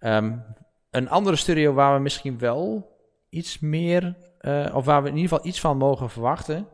Um, 0.00 0.42
een 0.90 1.08
andere 1.08 1.36
studio 1.36 1.72
waar 1.72 1.94
we 1.94 2.00
misschien 2.00 2.38
wel 2.38 2.90
iets 3.28 3.58
meer, 3.58 4.16
uh, 4.40 4.72
of 4.74 4.84
waar 4.84 5.02
we 5.02 5.08
in 5.08 5.16
ieder 5.16 5.30
geval 5.30 5.46
iets 5.46 5.60
van 5.60 5.76
mogen 5.76 6.10
verwachten. 6.10 6.68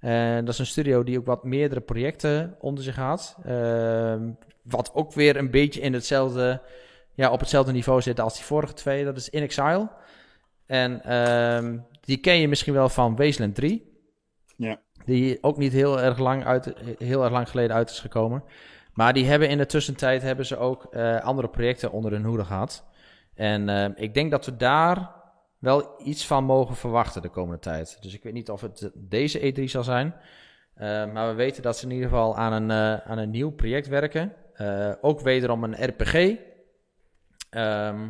Uh, 0.00 0.34
dat 0.34 0.48
is 0.48 0.58
een 0.58 0.66
studio 0.66 1.02
die 1.02 1.18
ook 1.18 1.26
wat 1.26 1.44
meerdere 1.44 1.80
projecten 1.80 2.56
onder 2.60 2.84
zich 2.84 2.96
had. 2.96 3.36
Uh, 3.46 4.14
wat 4.62 4.90
ook 4.94 5.12
weer 5.12 5.36
een 5.36 5.50
beetje 5.50 5.80
in 5.80 5.92
hetzelfde, 5.92 6.62
ja, 7.14 7.30
op 7.30 7.40
hetzelfde 7.40 7.72
niveau 7.72 8.00
zit 8.00 8.20
als 8.20 8.34
die 8.34 8.44
vorige 8.44 8.72
twee. 8.72 9.04
Dat 9.04 9.16
is 9.16 9.28
In 9.28 9.42
Exile. 9.42 9.88
En 10.66 11.04
ehm, 11.04 11.78
die 12.00 12.16
ken 12.16 12.38
je 12.38 12.48
misschien 12.48 12.72
wel 12.72 12.88
van 12.88 13.16
Wasteland 13.16 13.54
3. 13.54 13.90
Ja. 14.56 14.80
Die 15.04 15.38
ook 15.42 15.56
niet 15.56 15.72
heel 15.72 16.00
erg 16.00 16.18
lang, 16.18 16.44
uit, 16.44 16.74
heel 16.98 17.22
erg 17.22 17.32
lang 17.32 17.48
geleden 17.48 17.76
uit 17.76 17.90
is 17.90 18.00
gekomen. 18.00 18.44
Maar 18.94 19.12
die 19.12 19.26
hebben 19.26 19.48
in 19.48 19.58
de 19.58 19.66
tussentijd 19.66 20.22
hebben 20.22 20.46
ze 20.46 20.56
ook 20.56 20.86
uh, 20.90 21.20
andere 21.20 21.48
projecten 21.48 21.92
onder 21.92 22.12
hun 22.12 22.24
hoede 22.24 22.44
gehad. 22.44 22.84
En 23.34 23.68
uh, 23.68 23.88
ik 23.94 24.14
denk 24.14 24.30
dat 24.30 24.44
we 24.44 24.56
daar 24.56 25.10
wel 25.58 26.02
iets 26.04 26.26
van 26.26 26.44
mogen 26.44 26.76
verwachten 26.76 27.22
de 27.22 27.28
komende 27.28 27.60
tijd. 27.60 27.98
Dus 28.00 28.14
ik 28.14 28.22
weet 28.22 28.32
niet 28.32 28.50
of 28.50 28.60
het 28.60 28.90
deze 28.94 29.52
E3 29.52 29.64
zal 29.64 29.84
zijn. 29.84 30.14
Uh, 30.76 31.12
maar 31.12 31.28
we 31.28 31.34
weten 31.34 31.62
dat 31.62 31.76
ze 31.76 31.84
in 31.84 31.92
ieder 31.92 32.08
geval 32.08 32.36
aan 32.36 32.52
een, 32.52 33.02
aan 33.04 33.18
een 33.18 33.30
nieuw 33.30 33.50
project 33.50 33.88
werken. 33.88 34.32
ook 35.00 35.20
wederom 35.20 35.64
een 35.64 35.84
RPG. 35.88 36.14
Ehm, 37.50 38.08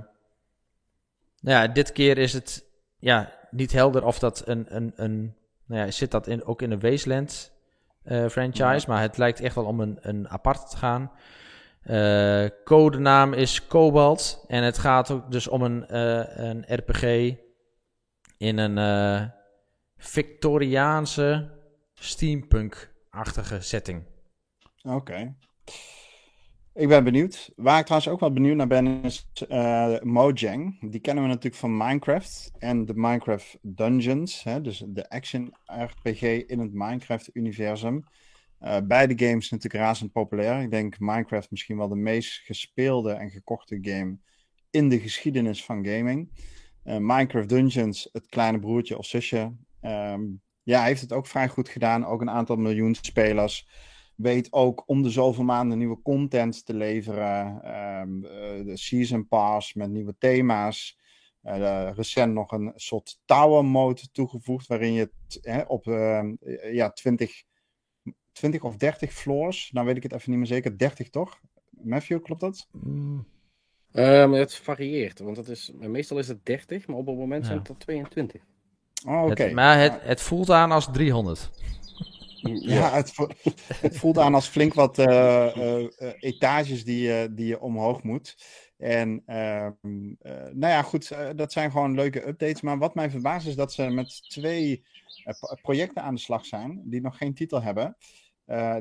nou 1.41 1.63
ja, 1.63 1.67
dit 1.67 1.93
keer 1.93 2.19
is 2.19 2.33
het 2.33 2.65
ja, 2.99 3.33
niet 3.51 3.73
helder 3.73 4.05
of 4.05 4.19
dat 4.19 4.43
een, 4.47 4.67
een, 4.69 4.93
een 4.97 5.35
nou 5.73 5.85
ja, 5.85 5.91
zit 5.91 6.11
dat 6.11 6.27
in, 6.27 6.45
ook 6.45 6.63
in 6.63 6.71
de 6.71 6.79
Wasteland 6.79 7.53
uh, 8.05 8.29
franchise, 8.29 8.89
maar 8.89 9.01
het 9.01 9.19
lijkt 9.19 9.41
echt 9.41 9.55
wel 9.55 9.65
om 9.65 9.81
een, 9.81 9.99
een 10.01 10.29
apart 10.29 10.71
te 10.71 10.77
gaan. 10.77 11.11
Uh, 11.85 12.47
codenaam 12.65 13.33
is 13.33 13.67
Cobalt 13.67 14.45
en 14.49 14.63
het 14.63 14.79
gaat 14.79 15.11
ook 15.11 15.31
dus 15.31 15.49
om 15.49 15.63
een, 15.63 15.87
uh, 15.91 16.37
een 16.37 16.65
RPG 16.67 17.35
in 18.37 18.59
een 18.59 19.31
Victoriaanse 19.97 21.51
steampunk-achtige 21.95 23.61
setting. 23.61 24.05
Oké. 24.83 25.35
Ik 26.75 26.89
ben 26.89 27.05
benieuwd. 27.05 27.53
Waar 27.57 27.79
ik 27.79 27.85
trouwens 27.85 28.13
ook 28.13 28.21
wel 28.21 28.33
benieuwd 28.33 28.57
naar 28.57 28.67
ben 28.67 29.03
is 29.03 29.29
uh, 29.49 30.01
Mojang. 30.01 30.91
Die 30.91 31.01
kennen 31.01 31.23
we 31.23 31.29
natuurlijk 31.29 31.57
van 31.57 31.77
Minecraft 31.77 32.51
en 32.59 32.85
de 32.85 32.93
Minecraft 32.95 33.59
Dungeons. 33.63 34.43
Hè, 34.43 34.61
dus 34.61 34.85
de 34.87 35.09
action 35.09 35.55
RPG 35.65 36.23
in 36.23 36.59
het 36.59 36.73
Minecraft-universum. 36.73 38.05
Uh, 38.61 38.77
beide 38.85 39.27
games 39.27 39.51
natuurlijk 39.51 39.85
razend 39.85 40.13
populair. 40.13 40.63
Ik 40.63 40.71
denk 40.71 40.99
Minecraft 40.99 41.51
misschien 41.51 41.77
wel 41.77 41.89
de 41.89 41.97
meest 41.97 42.41
gespeelde 42.45 43.13
en 43.13 43.31
gekochte 43.31 43.79
game 43.81 44.19
in 44.71 44.89
de 44.89 45.01
geschiedenis 45.01 45.65
van 45.65 45.87
gaming. 45.87 46.31
Uh, 46.85 46.97
Minecraft 46.97 47.49
Dungeons, 47.49 48.09
het 48.13 48.27
kleine 48.27 48.59
broertje 48.59 48.99
of 48.99 49.07
zusje. 49.07 49.53
Um, 49.83 50.41
ja, 50.63 50.83
heeft 50.83 51.01
het 51.01 51.13
ook 51.13 51.27
vrij 51.27 51.49
goed 51.49 51.69
gedaan. 51.69 52.07
Ook 52.07 52.21
een 52.21 52.31
aantal 52.31 52.57
miljoen 52.57 52.95
spelers 52.95 53.69
weet 54.15 54.53
ook 54.53 54.83
om 54.87 55.03
de 55.03 55.11
zoveel 55.11 55.45
maanden 55.45 55.79
nieuwe 55.79 56.03
content 56.03 56.65
te 56.67 56.75
leveren. 56.75 57.71
Um, 58.01 58.21
de 58.65 58.77
Season 58.77 59.29
Pass 59.29 59.75
met 59.75 59.91
nieuwe 59.91 60.15
thema's. 60.19 61.01
Uh, 61.45 61.91
recent 61.95 62.33
nog 62.33 62.53
een 62.53 62.73
soort 62.75 63.21
tower 63.25 63.65
mode 63.65 64.11
toegevoegd, 64.13 64.67
waarin 64.67 64.93
je 64.93 65.11
op 65.67 65.87
uh, 65.87 66.23
ja, 66.73 66.91
20, 66.91 67.43
20 68.33 68.63
of 68.63 68.77
30 68.77 69.13
floors, 69.13 69.71
nou 69.73 69.87
weet 69.87 69.97
ik 69.97 70.03
het 70.03 70.13
even 70.13 70.31
niet 70.31 70.39
meer 70.39 70.49
zeker, 70.49 70.79
30 70.79 71.11
toch? 71.11 71.41
Matthew, 71.71 72.23
klopt 72.23 72.41
dat? 72.41 72.69
Mm. 72.71 73.27
Um, 73.93 74.33
het 74.33 74.55
varieert, 74.55 75.19
want 75.19 75.37
het 75.37 75.49
is, 75.49 75.73
meestal 75.79 76.19
is 76.19 76.29
het 76.29 76.45
30, 76.45 76.87
maar 76.87 76.97
op 76.97 77.07
het 77.07 77.17
moment 77.17 77.47
zijn 77.47 77.59
het 77.59 77.69
er 77.69 77.77
22. 77.79 78.43
Oh, 79.07 79.25
oké. 79.25 79.53
Maar 79.53 79.81
het, 79.81 80.03
het 80.03 80.21
voelt 80.21 80.51
aan 80.51 80.71
als 80.71 80.89
300. 80.93 81.51
Ja, 82.43 82.95
het, 82.95 83.97
voelt 83.97 84.19
aan 84.19 84.35
als 84.35 84.47
flink 84.47 84.75
wat 84.75 84.99
uh, 84.99 85.57
uh, 85.57 85.89
etages 86.19 86.85
die, 86.85 87.35
die 87.35 87.47
je 87.47 87.61
omhoog 87.61 88.03
moet. 88.03 88.37
En 88.77 89.23
ehm, 89.27 89.73
nou 90.53 90.67
ja, 90.73 90.83
goed, 90.83 91.17
dat 91.37 91.53
zijn 91.53 91.71
gewoon 91.71 91.95
leuke 91.95 92.27
updates. 92.27 92.61
Maar 92.61 92.79
wat 92.79 92.95
mij 92.95 93.11
verbaast 93.11 93.47
is 93.47 93.57
dat 93.57 93.73
ze 93.73 93.89
met 93.89 94.29
twee 94.29 94.85
projecten 95.63 96.03
aan 96.03 96.15
de 96.15 96.21
slag 96.21 96.47
zijn, 96.47 96.83
die 96.85 97.01
nog 97.01 97.17
geen 97.17 97.35
titel 97.35 97.63
hebben, 97.63 97.97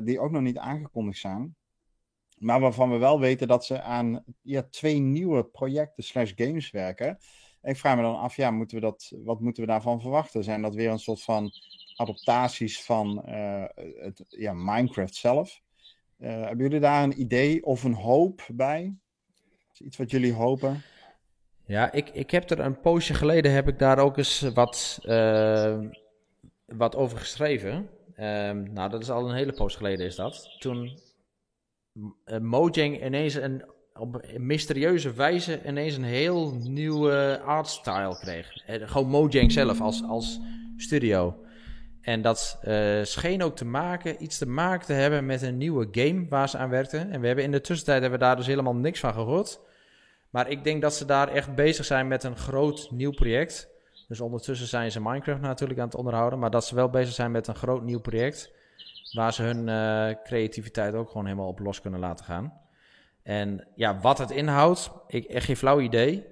die 0.04 0.20
ook 0.20 0.30
nog 0.30 0.42
niet 0.42 0.58
aangekondigd 0.58 1.18
zijn. 1.18 1.56
Maar 2.42 2.60
waarvan 2.60 2.90
we 2.90 2.96
wel 2.96 3.20
weten 3.20 3.48
dat 3.48 3.64
ze 3.64 3.82
aan 3.82 4.24
ja, 4.40 4.62
twee 4.62 4.98
nieuwe 4.98 5.44
projecten 5.44 6.04
slash 6.04 6.32
games 6.36 6.70
werken. 6.70 7.18
En 7.60 7.70
ik 7.70 7.76
vraag 7.76 7.96
me 7.96 8.02
dan 8.02 8.18
af, 8.18 8.36
ja, 8.36 8.50
moeten 8.50 8.76
we 8.76 8.82
dat, 8.82 9.12
wat 9.24 9.40
moeten 9.40 9.62
we 9.62 9.68
daarvan 9.68 10.00
verwachten? 10.00 10.44
Zijn 10.44 10.62
dat 10.62 10.74
weer 10.74 10.90
een 10.90 10.98
soort 10.98 11.22
van 11.22 11.52
adaptaties 12.02 12.82
van 12.82 13.22
uh, 13.28 13.64
het, 13.76 14.24
ja, 14.28 14.52
Minecraft 14.52 15.14
zelf. 15.14 15.60
Uh, 16.18 16.28
hebben 16.28 16.64
jullie 16.64 16.80
daar 16.80 17.02
een 17.02 17.20
idee 17.20 17.64
of 17.64 17.84
een 17.84 17.94
hoop 17.94 18.48
bij? 18.52 18.94
Is 19.72 19.80
iets 19.80 19.96
wat 19.96 20.10
jullie 20.10 20.32
hopen? 20.32 20.82
Ja, 21.66 21.92
ik, 21.92 22.08
ik 22.08 22.30
heb 22.30 22.50
er 22.50 22.60
een 22.60 22.80
poosje 22.80 23.14
geleden 23.14 23.52
heb 23.52 23.68
ik 23.68 23.78
daar 23.78 23.98
ook 23.98 24.16
eens 24.16 24.40
wat, 24.40 24.98
uh, 25.02 25.78
wat 26.66 26.96
over 26.96 27.18
geschreven. 27.18 27.88
Um, 28.16 28.72
nou, 28.72 28.90
dat 28.90 29.02
is 29.02 29.10
al 29.10 29.28
een 29.28 29.34
hele 29.34 29.52
poos 29.52 29.76
geleden 29.76 30.06
is 30.06 30.16
dat. 30.16 30.56
Toen 30.58 30.98
Mojang 32.40 33.04
ineens 33.04 33.34
een, 33.34 33.64
op 33.94 34.18
een 34.22 34.46
mysterieuze 34.46 35.12
wijze 35.12 35.60
ineens 35.66 35.96
een 35.96 36.04
heel 36.04 36.54
nieuwe 36.54 37.40
artstyle 37.44 38.18
kreeg. 38.18 38.52
gewoon 38.66 39.08
Mojang 39.08 39.52
zelf 39.52 39.80
als, 39.80 40.02
als 40.02 40.40
studio. 40.76 41.44
En 42.02 42.22
dat 42.22 42.58
uh, 42.64 43.02
scheen 43.02 43.42
ook 43.42 43.56
te 43.56 43.64
maken, 43.64 44.22
iets 44.22 44.38
te 44.38 44.48
maken 44.48 44.86
te 44.86 44.92
hebben 44.92 45.26
met 45.26 45.42
een 45.42 45.56
nieuwe 45.56 45.88
game 45.90 46.26
waar 46.28 46.48
ze 46.48 46.58
aan 46.58 46.70
werkten. 46.70 47.10
En 47.10 47.20
we 47.20 47.26
hebben 47.26 47.44
in 47.44 47.50
de 47.50 47.60
tussentijd 47.60 48.00
hebben 48.00 48.18
we 48.18 48.24
daar 48.24 48.36
dus 48.36 48.46
helemaal 48.46 48.74
niks 48.74 49.00
van 49.00 49.12
gehoord. 49.12 49.60
Maar 50.30 50.50
ik 50.50 50.64
denk 50.64 50.82
dat 50.82 50.94
ze 50.94 51.04
daar 51.04 51.28
echt 51.28 51.54
bezig 51.54 51.84
zijn 51.84 52.08
met 52.08 52.24
een 52.24 52.36
groot 52.36 52.88
nieuw 52.90 53.10
project. 53.10 53.68
Dus 54.08 54.20
ondertussen 54.20 54.66
zijn 54.66 54.90
ze 54.90 55.00
Minecraft 55.00 55.40
natuurlijk 55.40 55.78
aan 55.78 55.86
het 55.86 55.94
onderhouden. 55.94 56.38
Maar 56.38 56.50
dat 56.50 56.64
ze 56.64 56.74
wel 56.74 56.90
bezig 56.90 57.14
zijn 57.14 57.30
met 57.30 57.46
een 57.46 57.54
groot 57.54 57.82
nieuw 57.82 58.00
project. 58.00 58.50
Waar 59.12 59.32
ze 59.32 59.42
hun 59.42 59.68
uh, 59.68 60.22
creativiteit 60.24 60.94
ook 60.94 61.08
gewoon 61.08 61.26
helemaal 61.26 61.48
op 61.48 61.58
los 61.58 61.80
kunnen 61.80 62.00
laten 62.00 62.24
gaan. 62.24 62.60
En 63.22 63.68
ja, 63.74 64.00
wat 64.00 64.18
het 64.18 64.30
inhoudt, 64.30 64.90
ik 65.06 65.24
echt 65.24 65.46
geen 65.46 65.56
flauw 65.56 65.80
idee. 65.80 66.26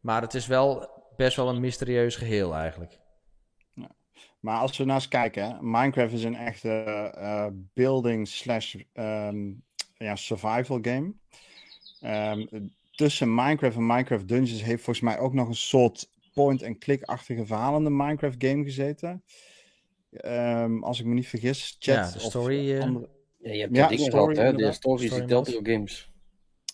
Maar 0.00 0.22
het 0.22 0.34
is 0.34 0.46
wel 0.46 0.88
best 1.16 1.36
wel 1.36 1.48
een 1.48 1.60
mysterieus 1.60 2.16
geheel 2.16 2.54
eigenlijk. 2.54 2.98
Maar 4.44 4.58
als 4.58 4.76
we 4.76 4.84
naar 4.84 4.94
eens 4.94 5.08
kijken, 5.08 5.58
Minecraft 5.60 6.12
is 6.12 6.24
een 6.24 6.36
echte 6.36 7.12
uh, 7.18 7.46
building 7.74 8.28
slash 8.28 8.74
um, 8.94 9.62
ja, 9.96 10.16
survival 10.16 10.78
game. 10.82 11.12
Um, 12.02 12.72
tussen 12.90 13.34
Minecraft 13.34 13.76
en 13.76 13.86
Minecraft 13.86 14.28
Dungeons 14.28 14.62
heeft 14.62 14.82
volgens 14.82 15.04
mij 15.04 15.18
ook 15.18 15.32
nog 15.32 15.48
een 15.48 15.54
soort 15.54 16.10
point-and-click-achtige 16.34 17.46
verhaal 17.46 17.76
in 17.76 17.84
de 17.84 17.90
Minecraft 17.90 18.36
game 18.38 18.64
gezeten. 18.64 19.24
ehm, 20.10 20.82
als 20.82 21.00
ik 21.00 21.06
me 21.06 21.14
niet 21.14 21.28
vergis. 21.28 21.76
Chat 21.78 21.94
ja, 21.94 22.10
de 22.10 22.18
story. 22.18 22.76
Of 22.76 22.82
andere... 22.82 23.08
Ja, 23.38 23.52
je 23.52 23.60
hebt 23.60 23.76
ja, 23.76 23.88
dingen 23.88 24.04
story, 24.04 24.34
gehad, 24.34 24.52
hè? 24.52 24.56
De 24.56 24.72
stories, 24.72 25.06
story 25.06 25.26
die 25.26 25.28
Telltale 25.28 25.72
Games. 25.72 26.12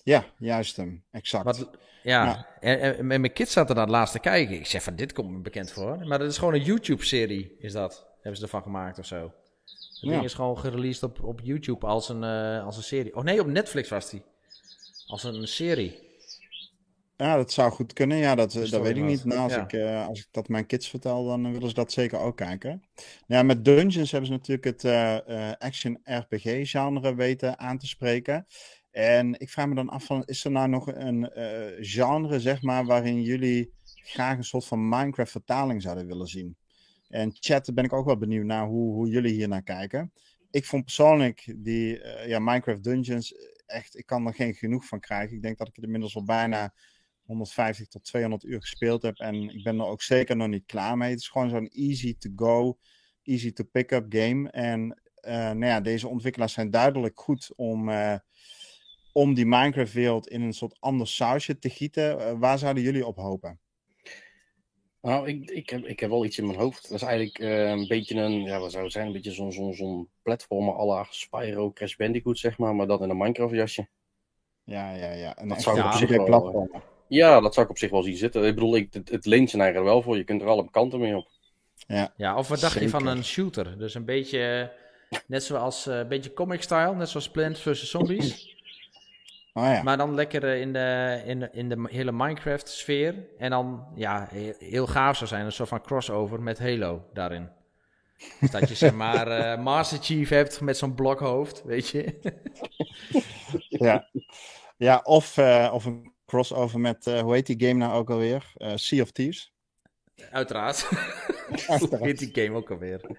Ja, 0.05 0.25
juist 0.39 0.77
hem. 0.77 1.05
Exact. 1.11 1.45
Wat, 1.45 1.71
ja, 2.03 2.25
nou. 2.25 2.39
en, 2.61 2.99
en, 2.99 3.07
mijn 3.07 3.33
kids 3.33 3.53
zaten 3.53 3.75
daar 3.75 3.89
laatst 3.89 4.13
te 4.13 4.21
kijken. 4.21 4.55
Ik 4.55 4.67
zeg 4.67 4.83
van, 4.83 4.97
dit 4.97 5.13
komt 5.13 5.31
me 5.31 5.39
bekend 5.39 5.73
voor. 5.73 6.07
Maar 6.07 6.19
dat 6.19 6.31
is 6.31 6.39
gewoon 6.39 6.55
een 6.55 6.63
YouTube-serie, 6.63 7.57
is 7.59 7.73
dat. 7.73 8.09
Hebben 8.15 8.37
ze 8.37 8.43
ervan 8.43 8.63
gemaakt 8.63 8.99
of 8.99 9.07
zo. 9.07 9.33
Het 10.01 10.11
ding 10.11 10.25
is 10.25 10.35
gewoon 10.35 10.59
gereleased 10.59 11.03
op, 11.03 11.23
op 11.23 11.41
YouTube 11.43 11.87
als 11.87 12.09
een, 12.09 12.23
uh, 12.23 12.65
als 12.65 12.77
een 12.77 12.83
serie. 12.83 13.17
Oh 13.17 13.23
nee, 13.23 13.41
op 13.41 13.47
Netflix 13.47 13.89
was 13.89 14.11
die. 14.11 14.23
Als 15.07 15.25
een 15.25 15.49
serie. 15.49 16.09
Ja, 17.17 17.37
dat 17.37 17.53
zou 17.53 17.73
goed 17.73 17.93
kunnen. 17.93 18.17
Ja, 18.17 18.35
dat, 18.35 18.53
dat 18.53 18.83
weet 18.83 18.97
ik 18.97 19.03
niet. 19.03 19.25
Nou, 19.25 19.41
als, 19.41 19.57
ik, 19.57 19.73
uh, 19.73 20.07
als 20.07 20.19
ik 20.19 20.27
dat 20.31 20.49
mijn 20.49 20.67
kids 20.67 20.89
vertel, 20.89 21.27
dan 21.27 21.53
willen 21.53 21.69
ze 21.69 21.75
dat 21.75 21.93
zeker 21.93 22.19
ook 22.19 22.37
kijken. 22.37 22.83
Ja, 23.27 23.43
met 23.43 23.65
Dungeons 23.65 24.11
hebben 24.11 24.29
ze 24.29 24.37
natuurlijk 24.37 24.65
het 24.65 24.85
uh, 24.85 25.53
action 25.59 26.01
RPG-genre 26.05 27.15
weten 27.15 27.59
aan 27.59 27.79
te 27.79 27.87
spreken. 27.87 28.47
En 29.01 29.41
ik 29.41 29.51
vraag 29.51 29.67
me 29.67 29.75
dan 29.75 29.89
af 29.89 30.05
van, 30.05 30.25
is 30.25 30.45
er 30.45 30.51
nou 30.51 30.69
nog 30.69 30.87
een 30.87 31.31
genre, 31.81 32.41
zeg 32.41 32.63
maar, 32.63 32.85
waarin 32.85 33.23
jullie 33.23 33.73
graag 33.85 34.37
een 34.37 34.45
soort 34.45 34.65
van 34.65 34.89
Minecraft-vertaling 34.89 35.83
zouden 35.83 36.07
willen 36.07 36.27
zien? 36.27 36.57
En 37.09 37.33
chat, 37.35 37.75
ben 37.75 37.85
ik 37.85 37.93
ook 37.93 38.07
wel 38.07 38.19
benieuwd 38.19 38.45
naar 38.45 38.67
hoe, 38.67 38.95
hoe 38.95 39.09
jullie 39.09 39.33
hier 39.33 39.49
naar 39.49 39.63
kijken. 39.63 40.13
Ik 40.51 40.65
vond 40.65 40.85
persoonlijk 40.85 41.55
die 41.57 42.01
ja, 42.27 42.39
Minecraft 42.39 42.85
Dungeons 42.85 43.35
echt, 43.67 43.99
ik 43.99 44.07
kan 44.07 44.27
er 44.27 44.35
geen 44.35 44.55
genoeg 44.55 44.85
van 44.85 45.01
krijgen. 45.01 45.37
Ik 45.37 45.43
denk 45.43 45.59
dat 45.59 45.69
ik 45.69 45.75
het 45.75 45.85
inmiddels 45.85 46.17
al 46.17 46.25
bijna 46.25 46.75
150 47.25 47.87
tot 47.87 48.05
200 48.05 48.45
uur 48.45 48.61
gespeeld 48.61 49.03
heb. 49.03 49.19
En 49.19 49.35
ik 49.35 49.63
ben 49.63 49.79
er 49.79 49.87
ook 49.87 50.03
zeker 50.03 50.37
nog 50.37 50.49
niet 50.49 50.67
klaar 50.67 50.97
mee. 50.97 51.11
Het 51.11 51.21
is 51.21 51.29
gewoon 51.29 51.51
zo'n 51.51 51.69
easy 51.69 52.17
to 52.19 52.31
go, 52.37 52.79
easy 53.23 53.53
to 53.53 53.65
pick 53.65 53.91
up 53.91 54.07
game. 54.09 54.51
En 54.51 55.01
nou 55.23 55.67
ja, 55.67 55.81
deze 55.81 56.09
ontwikkelaars 56.09 56.53
zijn 56.53 56.71
duidelijk 56.71 57.21
goed 57.21 57.53
om, 57.57 57.91
om 59.13 59.35
die 59.35 59.47
Minecraft-wereld 59.47 60.29
in 60.29 60.43
een 60.43 60.53
soort 60.53 60.77
ander 60.81 61.09
sausje 61.09 61.59
te 61.59 61.71
gieten. 61.71 62.19
Uh, 62.19 62.33
waar 62.39 62.59
zouden 62.59 62.83
jullie 62.83 63.07
op 63.07 63.17
hopen? 63.17 63.59
Nou, 65.03 65.29
ik, 65.29 65.51
ik, 65.51 65.71
heb, 65.71 65.85
ik 65.85 66.01
heb 66.01 66.11
wel 66.11 66.25
iets 66.25 66.39
in 66.39 66.47
mijn 66.47 66.59
hoofd. 66.59 66.83
Dat 66.83 67.01
is 67.01 67.07
eigenlijk 67.07 67.39
een 67.39 67.87
beetje 67.87 68.21
een, 68.21 68.43
ja, 68.43 68.59
wat 68.59 68.71
zou 68.71 68.85
het 68.85 68.93
zijn? 68.93 69.07
Een 69.07 69.13
beetje 69.13 69.33
zo'n 69.33 69.53
zo'n 69.53 69.75
zo'n 69.75 70.09
platformer 70.23 70.75
à 70.75 70.85
la 70.85 71.07
Spyro, 71.11 71.73
Crash 71.73 71.97
Bandicoot, 71.97 72.39
zeg 72.39 72.59
maar, 72.59 72.75
maar 72.75 72.87
dat 72.87 73.01
in 73.01 73.11
een 73.11 73.17
Minecraft-jasje. 73.17 73.89
Ja, 74.65 74.95
ja, 74.95 75.13
ja. 75.13 75.37
En 75.37 75.49
dat 75.49 75.63
zou 75.63 75.77
ja, 75.77 75.87
op 75.87 75.93
zich 75.93 76.09
wel... 76.09 76.25
Platformer. 76.25 76.83
Ja, 77.09 77.41
dat 77.41 77.55
zou 77.55 77.67
ik 77.67 77.73
op 77.73 77.79
zich 77.79 77.91
wel 77.91 78.03
zien 78.03 78.17
zitten. 78.17 78.45
Ik 78.45 78.55
bedoel, 78.55 78.77
ik, 78.77 78.93
het, 78.93 79.09
het 79.09 79.27
leent 79.27 79.51
zijn 79.51 79.63
eigen 79.63 79.85
wel 79.85 80.03
voor. 80.03 80.17
Je 80.17 80.25
kunt 80.25 80.43
er 80.43 80.49
alle 80.49 80.71
kanten 80.71 81.01
mee 81.01 81.17
op. 81.17 81.29
Ja, 81.87 82.13
ja 82.17 82.37
of 82.37 82.49
wat 82.49 82.61
dacht 82.61 82.81
je 82.81 82.89
van 82.89 83.07
een 83.07 83.25
shooter? 83.25 83.79
Dus 83.79 83.95
een 83.95 84.05
beetje, 84.05 84.73
net 85.27 85.45
zoals, 85.45 85.87
uh, 85.87 85.99
een 85.99 86.09
beetje 86.09 86.33
comic-style, 86.33 86.95
net 86.95 87.09
zoals 87.09 87.31
Plants 87.31 87.61
vs. 87.61 87.91
Zombies. 87.91 88.59
Oh 89.53 89.65
ja. 89.65 89.83
Maar 89.83 89.97
dan 89.97 90.15
lekker 90.15 90.45
eh, 90.45 90.61
in 90.61 90.73
de, 90.73 91.23
in 91.27 91.41
de, 91.41 91.49
in 91.53 91.69
de 91.69 91.87
hele 91.91 92.13
Minecraft-sfeer. 92.13 93.15
En 93.39 93.51
dan, 93.51 93.87
ja, 93.95 94.29
heel, 94.59 94.87
gaaf 94.87 95.17
zou 95.17 95.29
zijn. 95.29 95.45
Een 95.45 95.53
soort 95.53 95.69
van 95.69 95.83
crossover 95.83 96.43
met 96.43 96.59
Halo 96.59 97.05
daarin. 97.13 97.49
Dus 98.41 98.51
dat 98.51 98.69
je 98.69 98.75
zeg 98.75 98.95
maar 98.95 99.29
uh, 99.29 99.63
Master 99.65 99.99
Chief 99.99 100.29
hebt 100.29 100.61
met 100.61 100.77
zo'n 100.77 100.95
blokhoofd, 100.95 101.63
weet 101.65 101.89
je. 101.89 102.19
ja. 103.69 104.09
ja, 104.77 105.01
of, 105.05 105.37
uh, 105.37 105.71
of 105.73 105.85
een 105.85 106.13
crossover 106.27 106.81
met, 106.81 107.07
uh, 107.07 107.21
hoe 107.21 107.35
heet 107.35 107.47
die 107.47 107.67
game 107.67 107.79
nou 107.79 107.93
ook 107.93 108.11
alweer? 108.11 108.53
Sea 108.75 109.03
of 109.03 109.11
Thieves. 109.11 109.53
Uiteraard. 110.31 110.89
hoe 111.79 111.99
heet 112.01 112.19
die 112.19 112.31
game 112.33 112.57
ook 112.57 112.71
alweer? 112.71 113.01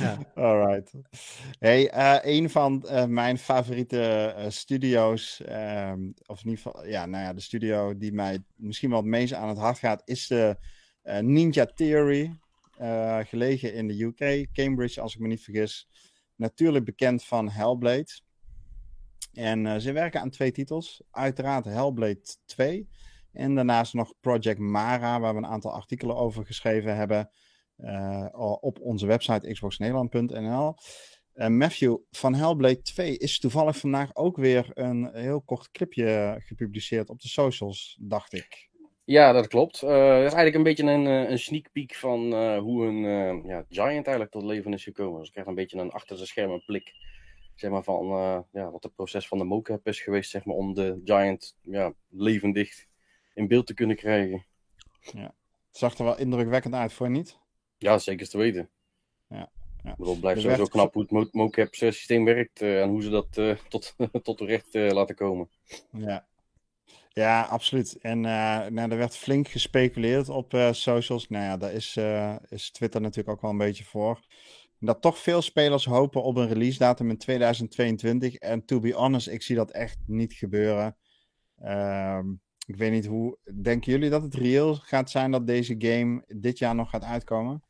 ja. 0.00 0.18
Alright. 0.34 0.92
Hey, 1.58 1.94
uh, 1.94 2.34
een 2.34 2.50
van 2.50 2.86
mijn 3.08 3.38
favoriete 3.38 4.34
studio's, 4.48 5.40
ehm, 5.40 6.10
of 6.26 6.44
in 6.44 6.50
ieder 6.50 6.62
geval, 6.64 6.86
ja, 6.86 7.06
nou 7.06 7.24
ja, 7.24 7.32
de 7.32 7.40
studio 7.40 7.96
die 7.96 8.12
mij 8.12 8.42
misschien 8.56 8.90
wel 8.90 8.98
het 8.98 9.08
meest 9.08 9.32
aan 9.32 9.48
het 9.48 9.58
hart 9.58 9.78
gaat, 9.78 10.02
is 10.04 10.26
de 10.26 10.56
Ninja 11.20 11.66
Theory. 11.66 12.38
gelegen 13.22 13.74
in 13.74 13.88
de 13.88 14.02
UK, 14.02 14.46
Cambridge, 14.52 15.00
als 15.00 15.14
ik 15.14 15.20
me 15.20 15.28
niet 15.28 15.42
vergis. 15.42 15.88
Natuurlijk 16.36 16.84
bekend 16.84 17.24
van 17.24 17.50
Hellblade. 17.50 18.20
En 19.32 19.80
ze 19.80 19.92
werken 19.92 20.20
aan 20.20 20.30
twee 20.30 20.52
titels. 20.52 21.02
Uiteraard 21.10 21.64
Hellblade 21.64 22.20
2. 22.44 22.88
En 23.34 23.54
daarnaast 23.54 23.94
nog 23.94 24.12
Project 24.20 24.58
Mara, 24.58 25.20
waar 25.20 25.32
we 25.32 25.38
een 25.38 25.46
aantal 25.46 25.72
artikelen 25.72 26.16
over 26.16 26.46
geschreven 26.46 26.96
hebben. 26.96 27.30
Uh, 27.78 28.26
op 28.60 28.80
onze 28.80 29.06
website 29.06 29.52
xboxnederland.nl. 29.52 30.74
Uh, 31.34 31.46
Matthew, 31.46 31.96
van 32.10 32.34
Hellblade 32.34 32.82
2 32.82 33.18
is 33.18 33.38
toevallig 33.38 33.76
vandaag 33.76 34.16
ook 34.16 34.36
weer 34.36 34.70
een 34.74 35.10
heel 35.12 35.42
kort 35.42 35.70
clipje 35.70 36.36
gepubliceerd 36.38 37.08
op 37.08 37.20
de 37.20 37.28
socials, 37.28 37.98
dacht 38.00 38.32
ik. 38.32 38.70
Ja, 39.04 39.32
dat 39.32 39.46
klopt. 39.46 39.82
Uh, 39.82 39.88
dat 39.88 40.26
is 40.26 40.32
eigenlijk 40.32 40.54
een 40.54 40.62
beetje 40.62 40.82
een, 40.82 41.04
een 41.04 41.38
sneak 41.38 41.72
peek 41.72 41.94
van 41.94 42.20
hoe 42.58 42.86
een 42.86 43.02
ja, 43.46 43.64
Giant 43.68 44.06
eigenlijk 44.06 44.30
tot 44.30 44.42
leven 44.42 44.72
is 44.72 44.84
gekomen. 44.84 45.18
Dus 45.18 45.26
ik 45.26 45.32
krijg 45.32 45.46
een 45.46 45.54
beetje 45.54 45.78
een 45.78 45.90
achter 45.90 46.16
de 46.16 46.26
schermen 46.26 46.64
blik 46.66 46.92
zeg 47.54 47.70
maar, 47.70 47.82
van 47.82 48.06
ja, 48.52 48.70
wat 48.70 48.82
het 48.82 48.94
proces 48.94 49.28
van 49.28 49.38
de 49.38 49.44
mocap 49.44 49.86
is 49.86 50.00
geweest, 50.00 50.30
zeg 50.30 50.44
maar, 50.44 50.56
om 50.56 50.74
de 50.74 51.00
Giant 51.04 51.56
ja, 51.62 51.94
levendig 52.08 52.86
in 53.34 53.48
beeld 53.48 53.66
te 53.66 53.74
kunnen 53.74 53.96
krijgen. 53.96 54.44
Ja. 55.00 55.34
Het 55.68 55.78
zag 55.78 55.98
er 55.98 56.04
wel 56.04 56.18
indrukwekkend 56.18 56.74
uit, 56.74 56.92
voor 56.92 57.06
je 57.06 57.12
niet? 57.12 57.38
Ja, 57.78 57.98
zeker 57.98 58.28
te 58.28 58.38
weten. 58.38 58.70
Ja. 59.28 59.50
Ja. 59.82 60.12
Ik 60.12 60.20
blijft 60.20 60.40
sowieso 60.40 60.64
knap 60.64 60.94
hoe 60.94 61.06
het 61.10 61.32
mocap 61.32 61.74
systeem 61.74 62.24
werkt 62.24 62.62
uh, 62.62 62.82
en 62.82 62.88
hoe 62.88 63.02
ze 63.02 63.10
dat 63.10 63.36
uh, 63.36 63.56
tot, 63.68 63.94
tot 64.22 64.40
recht 64.40 64.74
uh, 64.74 64.90
laten 64.90 65.14
komen. 65.14 65.48
Ja, 65.90 66.26
ja 67.08 67.42
absoluut. 67.42 67.98
En 67.98 68.20
nou, 68.20 68.90
er 68.90 68.96
werd 68.96 69.16
flink 69.16 69.48
gespeculeerd 69.48 70.28
op 70.28 70.68
socials. 70.70 71.28
Nou 71.28 71.44
ja, 71.44 71.56
daar 71.56 71.72
is, 71.72 71.96
is 72.48 72.70
Twitter 72.70 73.00
natuurlijk 73.00 73.36
ook 73.36 73.42
wel 73.42 73.50
een 73.50 73.58
beetje 73.58 73.84
voor 73.84 74.20
dat 74.84 75.00
toch 75.00 75.18
veel 75.18 75.42
spelers 75.42 75.84
hopen 75.84 76.22
op 76.22 76.36
een 76.36 76.48
release 76.48 76.78
datum 76.78 77.10
in 77.10 77.18
2022. 77.18 78.34
En 78.34 78.64
to 78.64 78.80
be 78.80 78.92
honest, 78.92 79.28
ik 79.28 79.42
zie 79.42 79.56
dat 79.56 79.70
echt 79.70 79.98
niet 80.06 80.32
gebeuren. 80.32 80.96
Ehm, 81.58 82.26
ik 82.66 82.76
weet 82.76 82.92
niet 82.92 83.06
hoe. 83.06 83.38
Denken 83.62 83.92
jullie 83.92 84.10
dat 84.10 84.22
het 84.22 84.34
reëel 84.34 84.74
gaat 84.74 85.10
zijn 85.10 85.30
dat 85.30 85.46
deze 85.46 85.74
game 85.78 86.24
dit 86.26 86.58
jaar 86.58 86.74
nog 86.74 86.90
gaat 86.90 87.04
uitkomen? 87.04 87.62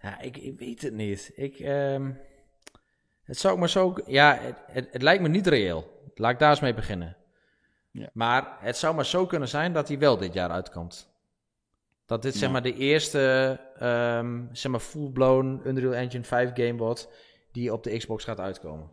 Ja, 0.00 0.20
ik, 0.20 0.36
ik 0.36 0.58
weet 0.58 0.82
het 0.82 0.92
niet. 0.92 1.32
Ik, 1.34 1.58
um, 1.58 2.18
het 3.22 3.38
zou 3.38 3.58
maar 3.58 3.68
zo. 3.68 3.94
Ja, 4.06 4.38
het, 4.40 4.56
het, 4.66 4.88
het, 4.92 5.02
lijkt 5.02 5.22
me 5.22 5.28
niet 5.28 5.46
reëel. 5.46 6.10
Laat 6.14 6.32
ik 6.32 6.38
daar 6.38 6.50
eens 6.50 6.60
mee 6.60 6.74
beginnen. 6.74 7.16
Ja. 7.90 8.10
Maar 8.12 8.56
het 8.60 8.76
zou 8.76 8.94
maar 8.94 9.06
zo 9.06 9.26
kunnen 9.26 9.48
zijn 9.48 9.72
dat 9.72 9.88
hij 9.88 9.98
wel 9.98 10.16
dit 10.16 10.32
jaar 10.32 10.50
uitkomt. 10.50 11.14
Dat 12.06 12.22
dit 12.22 12.34
zeg 12.34 12.50
maar 12.50 12.62
de 12.62 12.74
eerste 12.74 13.60
um, 13.82 14.48
zeg 14.52 14.72
maar 14.72 14.80
full-blown 14.80 15.60
Unreal 15.64 15.94
Engine 15.94 16.24
5 16.24 16.50
game 16.54 16.76
wordt 16.76 17.08
die 17.52 17.72
op 17.72 17.82
de 17.82 17.96
Xbox 17.96 18.24
gaat 18.24 18.40
uitkomen. 18.40 18.90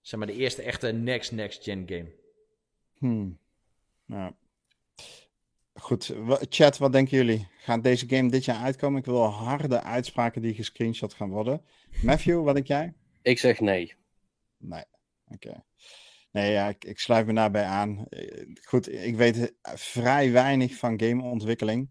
Zeg 0.00 0.18
maar 0.18 0.28
de 0.28 0.36
eerste 0.36 0.62
echte 0.62 0.92
next 0.92 1.32
next 1.32 1.62
gen 1.62 1.88
game. 1.88 2.12
Hmm. 2.98 3.38
Nou. 4.12 4.32
Goed, 5.72 6.14
chat, 6.48 6.78
wat 6.78 6.92
denken 6.92 7.16
jullie? 7.16 7.48
Gaat 7.58 7.82
deze 7.82 8.08
game 8.08 8.30
dit 8.30 8.44
jaar 8.44 8.62
uitkomen? 8.62 8.98
Ik 8.98 9.04
wil 9.04 9.24
harde 9.24 9.82
uitspraken 9.82 10.42
die 10.42 10.54
gescreenshot 10.54 11.14
gaan 11.14 11.30
worden. 11.30 11.64
Matthew, 12.02 12.44
wat 12.44 12.54
denk 12.54 12.66
jij? 12.66 12.94
Ik 13.22 13.38
zeg 13.38 13.60
nee. 13.60 13.94
Nee, 14.56 14.84
oké. 15.26 15.64
Nee, 16.30 16.52
ja, 16.52 16.68
ik, 16.68 16.84
ik 16.84 16.98
sluit 16.98 17.26
me 17.26 17.32
daarbij 17.32 17.64
aan. 17.64 18.06
Eh, 18.08 18.46
goed, 18.62 18.92
ik 18.92 19.16
weet 19.16 19.54
vrij 19.62 20.32
weinig 20.32 20.74
van 20.74 21.00
gameontwikkeling. 21.00 21.90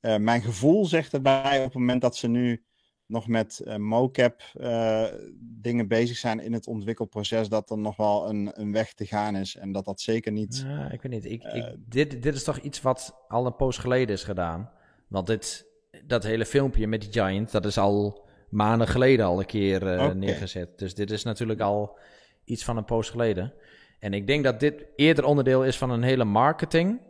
Uh, 0.00 0.16
mijn 0.16 0.42
gevoel 0.42 0.86
zegt 0.86 1.12
erbij 1.12 1.58
op 1.58 1.64
het 1.64 1.74
moment 1.74 2.00
dat 2.00 2.16
ze 2.16 2.28
nu 2.28 2.64
nog 3.12 3.28
met 3.28 3.62
uh, 3.64 3.76
mocap 3.76 4.42
uh, 4.60 5.04
dingen 5.38 5.88
bezig 5.88 6.16
zijn 6.16 6.40
in 6.40 6.52
het 6.52 6.66
ontwikkelproces, 6.66 7.48
dat 7.48 7.70
er 7.70 7.78
nog 7.78 7.96
wel 7.96 8.28
een, 8.28 8.50
een 8.54 8.72
weg 8.72 8.92
te 8.92 9.06
gaan 9.06 9.36
is. 9.36 9.56
En 9.56 9.72
dat 9.72 9.84
dat 9.84 10.00
zeker 10.00 10.32
niet. 10.32 10.64
Ja, 10.66 10.90
ik 10.90 11.02
weet 11.02 11.12
niet. 11.12 11.24
Ik, 11.24 11.42
ik, 11.42 11.74
dit, 11.78 12.22
dit 12.22 12.34
is 12.34 12.44
toch 12.44 12.58
iets 12.58 12.80
wat 12.80 13.24
al 13.28 13.46
een 13.46 13.56
poos 13.56 13.78
geleden 13.78 14.14
is 14.14 14.24
gedaan. 14.24 14.70
Want 15.08 15.26
dit, 15.26 15.66
dat 16.04 16.22
hele 16.22 16.46
filmpje 16.46 16.86
met 16.86 17.00
die 17.00 17.12
Giant, 17.12 17.50
dat 17.50 17.64
is 17.64 17.78
al 17.78 18.26
maanden 18.48 18.88
geleden 18.88 19.26
al 19.26 19.38
een 19.38 19.46
keer 19.46 19.82
okay. 19.82 20.12
neergezet. 20.12 20.78
Dus 20.78 20.94
dit 20.94 21.10
is 21.10 21.22
natuurlijk 21.22 21.60
al 21.60 21.98
iets 22.44 22.64
van 22.64 22.76
een 22.76 22.84
poos 22.84 23.10
geleden. 23.10 23.52
En 23.98 24.14
ik 24.14 24.26
denk 24.26 24.44
dat 24.44 24.60
dit 24.60 24.84
eerder 24.96 25.24
onderdeel 25.24 25.64
is 25.64 25.78
van 25.78 25.90
een 25.90 26.02
hele 26.02 26.24
marketing. 26.24 27.00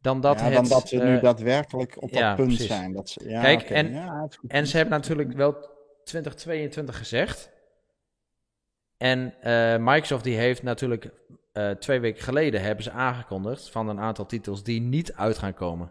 Dan 0.00 0.20
dat, 0.20 0.40
ja, 0.40 0.50
dan 0.50 0.68
dat 0.68 0.88
ze 0.88 0.96
nu 0.96 1.16
eh, 1.16 1.22
daadwerkelijk 1.22 2.02
op 2.02 2.12
dat 2.12 2.36
punt 2.36 2.52
zijn. 2.52 2.92
Dat 2.92 3.08
ze, 3.08 3.28
ja, 3.28 3.40
Kijk, 3.40 3.70
en, 3.70 3.94
en 4.48 4.66
ze 4.66 4.76
hebben 4.76 4.94
natuurlijk 4.94 5.32
wel 5.32 5.56
2022 6.04 6.98
gezegd. 6.98 7.50
En 8.96 9.34
uh, 9.44 9.76
Microsoft 9.76 10.24
die 10.24 10.36
heeft 10.36 10.62
natuurlijk 10.62 11.10
uh, 11.52 11.70
twee 11.70 12.00
weken 12.00 12.22
geleden 12.22 12.62
hebben 12.62 12.84
ze 12.84 12.90
aangekondigd 12.90 13.70
van 13.70 13.88
een 13.88 14.00
aantal 14.00 14.26
titels 14.26 14.62
die 14.62 14.80
niet 14.80 15.12
uit 15.12 15.38
gaan 15.38 15.54
komen. 15.54 15.90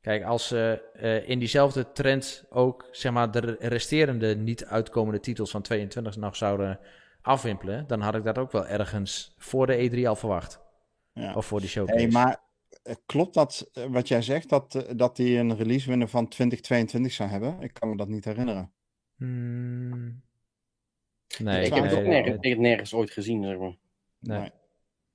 Kijk, 0.00 0.24
als 0.24 0.46
ze 0.46 0.82
uh, 0.96 1.28
in 1.28 1.38
diezelfde 1.38 1.92
trend 1.92 2.44
ook 2.50 2.88
zeg 2.90 3.12
maar, 3.12 3.30
de 3.30 3.56
resterende 3.60 4.36
niet 4.36 4.64
uitkomende 4.64 5.20
titels 5.20 5.50
van 5.50 5.62
22 5.62 6.16
nog 6.16 6.36
zouden 6.36 6.78
afwimpelen, 7.22 7.86
dan 7.86 8.00
had 8.00 8.14
ik 8.14 8.24
dat 8.24 8.38
ook 8.38 8.52
wel 8.52 8.66
ergens 8.66 9.34
voor 9.38 9.66
de 9.66 9.90
E3 9.90 10.06
al 10.06 10.16
verwacht. 10.16 10.60
Ja. 11.12 11.34
Of 11.34 11.46
voor 11.46 11.60
die 11.60 11.68
showcase. 11.68 11.98
Hey, 11.98 12.08
maar 12.08 12.30
eh, 12.32 12.36
klopt 13.06 13.34
dat 13.34 13.70
eh, 13.72 13.84
wat 13.84 14.08
jij 14.08 14.22
zegt, 14.22 14.48
dat, 14.48 14.86
dat 14.96 15.16
die 15.16 15.38
een 15.38 15.56
release 15.56 15.88
winner 15.88 16.08
van 16.08 16.28
2022 16.28 17.12
zou 17.12 17.30
hebben? 17.30 17.60
Ik 17.60 17.72
kan 17.72 17.88
me 17.88 17.96
dat 17.96 18.08
niet 18.08 18.24
herinneren. 18.24 18.72
Hmm. 19.16 20.22
Nee, 21.38 21.64
ik, 21.64 21.74
heb 21.74 21.84
het 21.84 21.94
ook 21.94 22.04
nergens, 22.04 22.58
nergens 22.58 22.94
ooit 22.94 23.10
gezien, 23.10 23.44
zeg 23.44 23.58
maar. 23.58 23.76
Nee. 24.18 24.50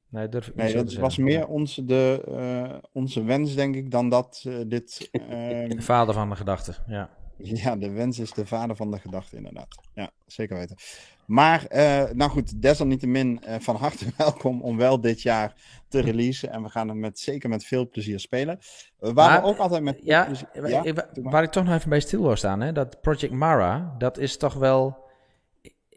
Nee, 0.09 0.29
durf 0.29 0.55
nee 0.55 0.73
dat 0.73 0.93
was 0.93 1.17
meer 1.17 1.47
onze, 1.47 1.85
de, 1.85 2.23
uh, 2.29 2.77
onze 2.91 3.23
wens, 3.23 3.55
denk 3.55 3.75
ik, 3.75 3.91
dan 3.91 4.09
dat 4.09 4.43
uh, 4.47 4.61
dit... 4.67 5.09
Uh, 5.29 5.79
vader 5.79 6.13
van 6.13 6.29
de 6.29 6.35
gedachte, 6.35 6.75
ja. 6.87 7.09
Ja, 7.63 7.75
de 7.75 7.91
wens 7.91 8.19
is 8.19 8.31
de 8.31 8.45
vader 8.45 8.75
van 8.75 8.91
de 8.91 8.99
gedachte, 8.99 9.35
inderdaad. 9.35 9.67
Ja, 9.93 10.11
zeker 10.25 10.57
weten. 10.57 10.75
Maar, 11.25 11.65
uh, 11.71 12.03
nou 12.11 12.31
goed, 12.31 12.61
desalniettemin 12.61 13.41
uh, 13.47 13.55
van 13.59 13.75
harte 13.75 14.05
welkom 14.17 14.61
om 14.61 14.77
wel 14.77 15.01
dit 15.01 15.21
jaar 15.21 15.53
te 15.87 15.99
releasen. 15.99 16.51
En 16.51 16.63
we 16.63 16.69
gaan 16.69 16.87
het 16.87 16.97
met, 16.97 17.19
zeker 17.19 17.49
met 17.49 17.65
veel 17.65 17.89
plezier 17.89 18.19
spelen. 18.19 18.59
waar 18.97 19.13
maar, 19.13 19.41
we 19.41 19.47
ook 19.47 19.57
altijd 19.57 19.83
met 19.83 19.99
ja, 20.03 20.29
ja, 20.53 20.93
waar, 20.93 21.07
waar 21.13 21.43
ik 21.43 21.51
toch 21.51 21.63
nog 21.63 21.73
even 21.73 21.89
bij 21.89 21.99
stil 21.99 22.21
wil 22.21 22.35
staan, 22.35 22.61
hè, 22.61 22.71
dat 22.71 23.01
Project 23.01 23.33
Mara, 23.33 23.95
dat 23.97 24.17
is 24.17 24.37
toch 24.37 24.53
wel... 24.53 25.01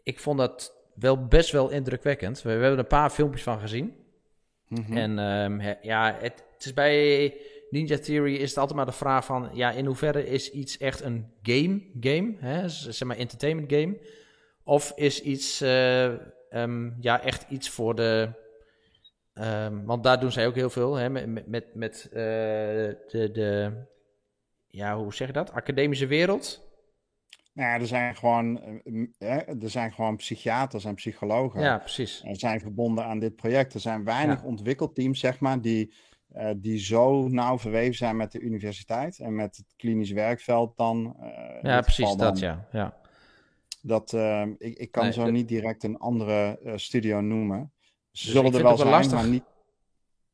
Ik 0.03 0.19
vond 0.19 0.37
dat 0.37 0.73
wel 0.93 1.27
best 1.27 1.51
wel 1.51 1.69
indrukwekkend. 1.69 2.41
We, 2.41 2.43
we 2.43 2.51
hebben 2.51 2.71
er 2.71 2.79
een 2.79 2.87
paar 2.87 3.09
filmpjes 3.09 3.43
van 3.43 3.59
gezien. 3.59 3.93
Mhm. 4.67 4.97
En 4.97 5.19
um, 5.19 5.61
ja, 5.81 6.15
het, 6.19 6.43
het, 6.53 6.65
is 6.65 6.73
bij 6.73 7.33
Ninja 7.69 7.97
Theory 7.97 8.35
is 8.35 8.49
het 8.49 8.57
altijd 8.57 8.77
maar 8.77 8.85
de 8.85 8.91
vraag 8.91 9.25
van, 9.25 9.49
ja, 9.53 9.71
in 9.71 9.85
hoeverre 9.85 10.27
is 10.27 10.51
iets 10.51 10.77
echt 10.77 11.01
een 11.01 11.31
game, 11.41 11.81
game, 11.99 12.35
hè, 12.39 12.69
zeg 12.69 13.07
maar 13.07 13.17
entertainment 13.17 13.71
game, 13.71 13.97
of 14.67 14.91
is 14.95 15.21
iets, 15.21 15.61
uh, 15.61 16.11
um, 16.49 16.97
ja, 16.99 17.21
echt 17.21 17.45
iets 17.49 17.69
voor 17.69 17.95
de, 17.95 18.29
um, 19.33 19.85
want 19.85 20.03
daar 20.03 20.19
doen 20.19 20.31
zij 20.31 20.47
ook 20.47 20.55
heel 20.55 20.69
veel, 20.69 20.95
hè, 20.95 21.09
met, 21.09 21.47
met, 21.47 21.75
met 21.75 22.07
uh, 22.09 22.13
de, 22.13 23.29
de, 23.31 23.71
ja, 24.67 24.97
hoe 24.97 25.13
zeg 25.13 25.27
je 25.27 25.33
dat, 25.33 25.51
academische 25.51 26.07
wereld, 26.07 26.67
nou 27.53 27.81
er 27.81 27.87
zijn 27.87 28.15
gewoon, 28.15 28.61
eh, 29.17 29.63
er 29.63 29.69
zijn 29.69 29.93
gewoon 29.93 30.15
psychiaters 30.15 30.85
en 30.85 30.95
psychologen. 30.95 31.61
Ja, 31.61 31.77
precies. 31.77 32.23
Er 32.25 32.39
zijn 32.39 32.59
verbonden 32.59 33.05
aan 33.05 33.19
dit 33.19 33.35
project. 33.35 33.73
Er 33.73 33.79
zijn 33.79 34.03
weinig 34.03 34.43
ontwikkelteams, 34.43 35.19
zeg 35.19 35.39
maar, 35.39 35.61
die, 35.61 35.93
uh, 36.35 36.49
die 36.57 36.79
zo 36.79 37.27
nauw 37.27 37.59
verweven 37.59 37.95
zijn 37.95 38.17
met 38.17 38.31
de 38.31 38.39
universiteit 38.39 39.19
en 39.19 39.35
met 39.35 39.57
het 39.57 39.73
klinisch 39.77 40.11
werkveld 40.11 40.77
dan. 40.77 41.15
Uh, 41.21 41.61
ja, 41.61 41.81
precies 41.81 42.15
dat, 42.15 42.39
ja. 42.39 42.67
ja. 42.71 42.97
Dat, 43.87 44.13
uh, 44.13 44.41
ik, 44.57 44.77
ik 44.77 44.91
kan 44.91 45.03
nee, 45.03 45.13
zo 45.13 45.29
niet 45.29 45.47
direct 45.47 45.83
een 45.83 45.97
andere 45.97 46.59
studio 46.75 47.21
noemen. 47.21 47.71
Ze 48.11 48.25
dus 48.25 48.33
zullen 48.33 48.53
er 48.53 48.63
wel 48.63 48.77
zijn, 48.77 48.89
lastig. 48.89 49.13
maar 49.13 49.27
niet... 49.27 49.43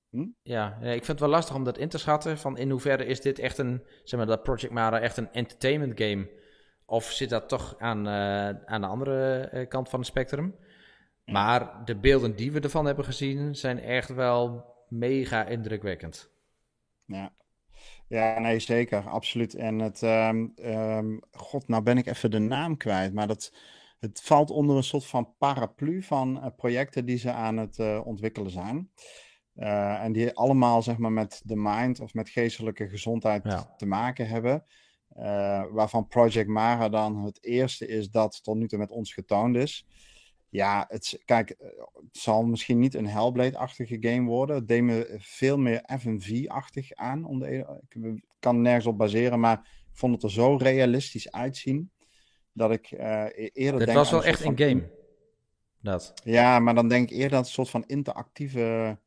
Hm? 0.10 0.28
Ja, 0.44 0.78
ik 0.82 0.92
vind 0.92 1.08
het 1.08 1.20
wel 1.20 1.30
lastig 1.30 1.56
om 1.56 1.64
dat 1.64 1.78
in 1.78 1.90
te 1.90 1.98
schatten. 1.98 2.38
Van 2.38 2.58
in 2.58 2.70
hoeverre 2.70 3.06
is 3.06 3.22
dit 3.22 3.40
echt 3.40 3.58
een, 3.58 3.84
zeg 4.04 4.20
maar, 4.20 4.28
dat 4.28 4.44
Project 4.44 4.74
Mara 4.74 5.00
echt 5.00 5.18
een 5.18 5.32
entertainment 5.32 6.02
game 6.02 6.30
of 6.86 7.12
zit 7.12 7.30
dat 7.30 7.50
toch 7.50 7.76
aan, 7.78 8.08
uh, 8.08 8.50
aan 8.66 8.82
de 8.82 8.88
andere 8.88 9.40
eh, 9.40 9.68
kant 9.68 9.90
van 9.90 10.00
het 10.00 10.08
spectrum? 10.08 10.56
Maar 11.26 11.86
de 11.86 11.96
beelden 11.96 12.36
die 12.36 12.52
we 12.52 12.60
ervan 12.60 12.86
hebben 12.86 13.06
gezien 13.06 13.56
zijn 13.56 13.80
echt 13.80 14.10
wel 14.10 14.66
mega 14.88 15.46
indrukwekkend. 15.46 16.32
Ja, 17.06 17.34
ja 18.14 18.40
nee, 18.40 18.60
zeker. 18.60 19.10
Absoluut. 19.10 19.56
En 19.56 19.80
het, 19.80 20.02
um, 20.02 20.54
um, 20.66 21.20
god, 21.32 21.68
nou 21.68 21.84
ben 21.84 21.98
ik 21.98 22.06
even 22.06 22.32
de 22.32 22.40
naam 22.40 22.78
kwijt. 22.78 23.14
Maar 23.14 23.28
dat, 23.28 23.54
het 24.00 24.22
valt 24.22 24.50
onder 24.50 24.76
een 24.76 24.84
soort 24.84 25.06
van 25.06 25.36
paraplu 25.38 26.04
van 26.04 26.38
uh, 26.38 26.46
projecten 26.56 27.06
die 27.06 27.18
ze 27.18 27.32
aan 27.32 27.58
het 27.58 27.78
uh, 27.78 28.06
ontwikkelen 28.06 28.52
zijn. 28.52 28.92
Uh, 29.56 30.04
en 30.04 30.12
die 30.12 30.34
allemaal 30.34 30.82
zeg 30.82 30.98
maar 30.98 31.12
met 31.12 31.42
de 31.46 31.56
mind 31.56 32.00
of 32.00 32.14
met 32.14 32.30
geestelijke 32.30 32.90
gezondheid 32.90 33.44
ja. 33.44 33.74
te 33.78 33.86
maken 33.86 34.28
hebben. 34.28 34.66
Waarvan 35.72 36.08
Project 36.08 36.48
Mara 36.48 36.90
dan 36.90 37.24
het 37.24 37.44
eerste 37.44 37.88
is 37.88 38.10
dat 38.10 38.44
tot 38.44 38.56
nu 38.56 38.68
toe 38.68 38.80
met 38.80 38.92
ons 38.92 39.14
getoond 39.14 39.56
is. 39.56 39.88
Ja, 40.54 40.86
het, 40.90 41.22
kijk, 41.26 41.50
eh, 41.50 41.68
het 41.94 42.18
zal 42.18 42.44
misschien 42.44 42.80
niet 42.80 42.94
een 42.94 43.08
Hellblade-achtige 43.08 43.98
game 44.00 44.30
worden. 44.30 44.56
Het 44.56 44.68
deed 44.68 44.82
me 44.82 45.16
veel 45.18 45.58
meer 45.58 45.84
FMV-achtig 46.00 46.94
aan. 46.94 47.26
Om 47.26 47.40
de, 47.40 47.80
ik 47.90 48.24
kan 48.40 48.62
nergens 48.62 48.86
op 48.86 48.98
baseren, 48.98 49.40
maar 49.40 49.58
ik 49.92 49.98
vond 49.98 50.14
het 50.14 50.24
er 50.24 50.32
zo 50.32 50.56
realistisch 50.56 51.32
uitzien. 51.32 51.92
Dat 52.52 52.72
ik 52.72 52.92
uh, 52.92 53.26
eerder 53.34 53.82
Het 53.82 53.94
was 53.94 54.12
wel 54.12 54.24
echt 54.24 54.46
een 54.46 54.58
game. 54.58 54.90
Dat. 55.82 56.14
Ja, 56.24 56.60
maar 56.60 56.76
dan 56.76 56.88
denk 56.88 57.10
ik 57.10 57.16
eerder 57.16 57.38
dat 57.38 57.46
een 57.46 57.52
soort 57.52 57.70
van 57.70 57.84
interactieve... 57.88 58.98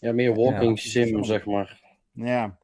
Ja, 0.00 0.12
meer 0.12 0.34
walking 0.34 0.80
ja, 0.80 0.90
sim, 0.90 1.24
zeg 1.24 1.46
maar. 1.46 1.80
Ja, 2.12 2.58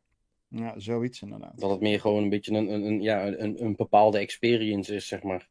ja, 0.48 0.78
zoiets 0.78 1.22
inderdaad. 1.22 1.60
Dat 1.60 1.70
het 1.70 1.80
meer 1.80 2.00
gewoon 2.00 2.22
een 2.22 2.28
beetje 2.28 2.52
een, 2.52 2.72
een, 2.72 2.82
een, 2.82 3.00
ja, 3.00 3.26
een, 3.26 3.64
een 3.64 3.76
bepaalde 3.76 4.18
experience 4.18 4.94
is, 4.94 5.08
zeg 5.08 5.22
maar. 5.22 5.48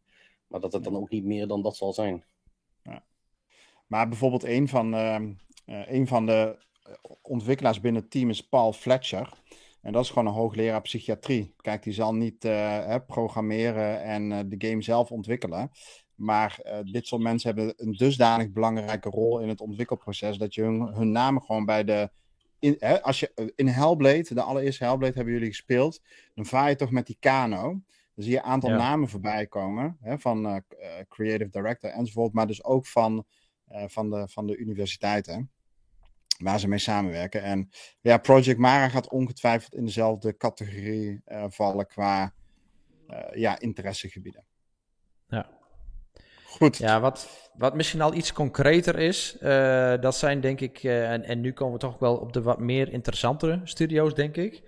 Maar 0.47 0.59
dat 0.59 0.73
het 0.73 0.83
dan 0.83 0.95
ook 0.95 1.09
niet 1.09 1.23
meer 1.23 1.47
dan 1.47 1.61
dat 1.61 1.75
zal 1.75 1.93
zijn. 1.93 2.23
Maar 3.93 4.07
bijvoorbeeld 4.07 4.43
een 4.43 4.67
van, 4.67 4.93
uh, 4.93 5.19
een 5.65 6.07
van 6.07 6.25
de 6.25 6.57
ontwikkelaars 7.21 7.79
binnen 7.79 8.01
het 8.01 8.11
team 8.11 8.29
is 8.29 8.47
Paul 8.47 8.73
Fletcher. 8.73 9.33
En 9.81 9.91
dat 9.91 10.03
is 10.03 10.09
gewoon 10.09 10.27
een 10.27 10.33
hoogleraar 10.33 10.81
psychiatrie. 10.81 11.53
Kijk, 11.57 11.83
die 11.83 11.93
zal 11.93 12.15
niet 12.15 12.45
uh, 12.45 12.51
hè, 12.85 13.01
programmeren 13.01 14.01
en 14.01 14.31
uh, 14.31 14.39
de 14.45 14.67
game 14.67 14.81
zelf 14.81 15.11
ontwikkelen. 15.11 15.71
Maar 16.15 16.59
uh, 16.63 16.77
dit 16.91 17.07
soort 17.07 17.21
mensen 17.21 17.55
hebben 17.55 17.73
een 17.77 17.91
dusdanig 17.91 18.51
belangrijke 18.51 19.09
rol 19.09 19.39
in 19.39 19.47
het 19.49 19.61
ontwikkelproces. 19.61 20.37
dat 20.37 20.53
je 20.53 20.61
hun, 20.61 20.81
hun 20.81 21.11
namen 21.11 21.41
gewoon 21.41 21.65
bij 21.65 21.83
de 21.83 22.09
in, 22.59 22.75
hè, 22.79 23.01
als 23.01 23.19
je 23.19 23.31
eh, 23.35 23.45
in 23.55 23.67
Hellblade, 23.67 24.33
de 24.33 24.41
allereerste 24.41 24.83
Hellblade 24.83 25.15
hebben 25.15 25.33
jullie 25.33 25.49
gespeeld, 25.49 26.01
dan 26.35 26.45
vaar 26.45 26.69
je 26.69 26.75
toch 26.75 26.91
met 26.91 27.07
die 27.07 27.17
kano. 27.19 27.61
Dan 28.15 28.23
zie 28.23 28.31
je 28.31 28.37
een 28.37 28.43
aantal 28.43 28.69
namen 28.69 29.09
voorbij 29.09 29.47
komen 29.47 29.97
hè, 30.01 30.19
van 30.19 30.63
creative 31.09 31.49
director 31.49 31.89
enzovoort, 31.89 32.33
maar 32.33 32.47
dus 32.47 32.63
ook 32.63 32.87
van, 32.87 33.25
van, 33.87 34.09
de, 34.09 34.27
van 34.27 34.47
de 34.47 34.57
universiteiten 34.57 35.51
waar 36.37 36.59
ze 36.59 36.67
mee 36.67 36.79
samenwerken. 36.79 37.43
En 37.43 37.69
ja, 38.01 38.17
Project 38.17 38.59
Mara 38.59 38.89
gaat 38.89 39.09
ongetwijfeld 39.09 39.75
in 39.75 39.85
dezelfde 39.85 40.37
categorie 40.37 41.21
uh, 41.27 41.45
vallen 41.49 41.87
qua 41.87 42.33
ja, 43.33 43.59
interessegebieden. 43.59 44.43
Ja. 45.27 45.49
Goed. 46.45 46.77
Ja, 46.77 46.99
wat, 46.99 47.49
wat 47.53 47.75
misschien 47.75 48.01
al 48.01 48.13
iets 48.13 48.33
concreter 48.33 48.99
is, 48.99 49.37
uh, 49.41 49.93
dat 50.01 50.15
zijn 50.15 50.41
denk 50.41 50.59
ik, 50.59 50.83
uh, 50.83 51.11
en, 51.11 51.23
en 51.23 51.41
nu 51.41 51.53
komen 51.53 51.73
we 51.73 51.79
toch 51.79 51.99
wel 51.99 52.17
op 52.17 52.33
de 52.33 52.41
wat 52.41 52.59
meer 52.59 52.91
interessantere 52.91 53.61
studio's, 53.63 54.13
denk 54.13 54.35
ik. 54.35 54.61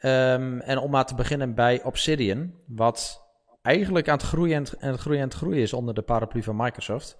Um, 0.00 0.60
en 0.60 0.78
om 0.78 0.90
maar 0.90 1.06
te 1.06 1.14
beginnen 1.14 1.54
bij 1.54 1.82
Obsidian, 1.82 2.54
wat 2.66 3.26
eigenlijk 3.62 4.08
aan 4.08 4.16
het 4.16 4.26
groeien 4.26 4.56
en, 4.56 4.80
en 4.80 4.90
het 4.90 5.00
groeien 5.00 5.20
en 5.20 5.28
het 5.28 5.36
groeien 5.36 5.62
is 5.62 5.72
onder 5.72 5.94
de 5.94 6.02
paraplu 6.02 6.42
van 6.42 6.56
Microsoft. 6.56 7.18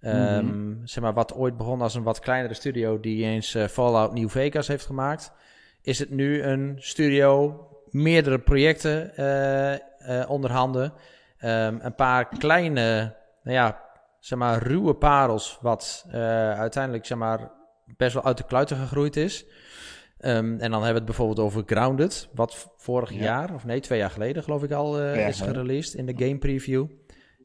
Um, 0.00 0.12
mm 0.12 0.50
-hmm. 0.50 0.80
Zeg 0.86 1.02
maar, 1.02 1.14
wat 1.14 1.34
ooit 1.34 1.56
begon 1.56 1.80
als 1.80 1.94
een 1.94 2.02
wat 2.02 2.20
kleinere 2.20 2.54
studio 2.54 3.00
die 3.00 3.24
eens 3.24 3.54
uh, 3.54 3.64
Fallout 3.64 4.14
New 4.14 4.28
Vegas 4.28 4.68
heeft 4.68 4.86
gemaakt, 4.86 5.32
is 5.82 5.98
het 5.98 6.10
nu 6.10 6.42
een 6.42 6.76
studio, 6.78 7.60
meerdere 7.90 8.38
projecten 8.38 9.12
onderhanden, 10.28 10.92
um, 11.40 11.78
een 11.82 11.94
paar 11.94 12.28
kleine 12.28 13.14
nou 13.42 13.56
ja, 13.56 13.82
zeg 14.20 14.38
maar, 14.38 14.62
ruwe 14.62 14.94
parels, 14.94 15.58
wat 15.60 16.06
uiteindelijk 16.56 17.06
zeg 17.06 17.18
maar, 17.18 17.50
best 17.96 18.14
wel 18.14 18.24
uit 18.24 18.36
de 18.36 18.44
kluiten 18.44 18.76
gegroeid 18.76 19.16
is. 19.16 19.44
Um, 20.20 20.58
en 20.58 20.70
dan 20.70 20.70
hebben 20.70 20.88
we 20.88 20.94
het 20.94 21.04
bijvoorbeeld 21.04 21.38
over 21.38 21.62
Grounded, 21.66 22.28
wat 22.34 22.72
vorig 22.76 23.12
ja. 23.12 23.22
jaar, 23.22 23.54
of 23.54 23.64
nee, 23.64 23.80
twee 23.80 23.98
jaar 23.98 24.10
geleden 24.10 24.42
geloof 24.42 24.62
ik 24.62 24.72
al, 24.72 25.02
ja, 25.02 25.26
is 25.26 25.40
gereleased 25.40 25.94
in 25.94 26.06
de 26.06 26.24
game 26.24 26.38
preview. 26.38 26.86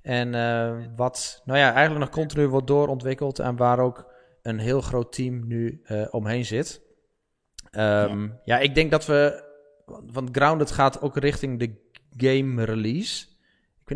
En 0.02 0.34
uh, 0.34 0.86
wat, 0.96 1.42
nou 1.46 1.60
ja, 1.60 1.74
eigenlijk 1.74 2.06
nog 2.06 2.10
continu 2.10 2.48
wordt 2.48 2.68
doorontwikkeld 2.68 3.40
en 3.40 3.56
waar 3.56 3.80
ook 3.80 4.14
een 4.42 4.60
heel 4.60 4.82
groot 4.82 5.14
team 5.14 5.48
nu 5.48 5.82
omheen 6.12 6.46
zit. 6.46 6.82
Um, 7.72 7.82
ja. 7.82 8.42
ja, 8.44 8.60
ik 8.60 8.76
denk 8.76 8.92
dat 8.92 9.06
we, 9.06 9.44
want 9.86 10.30
Grounded 10.32 10.72
gaat 10.72 11.02
ook 11.02 11.18
richting 11.18 11.60
de 11.60 11.76
game 12.18 12.64
release 12.64 13.32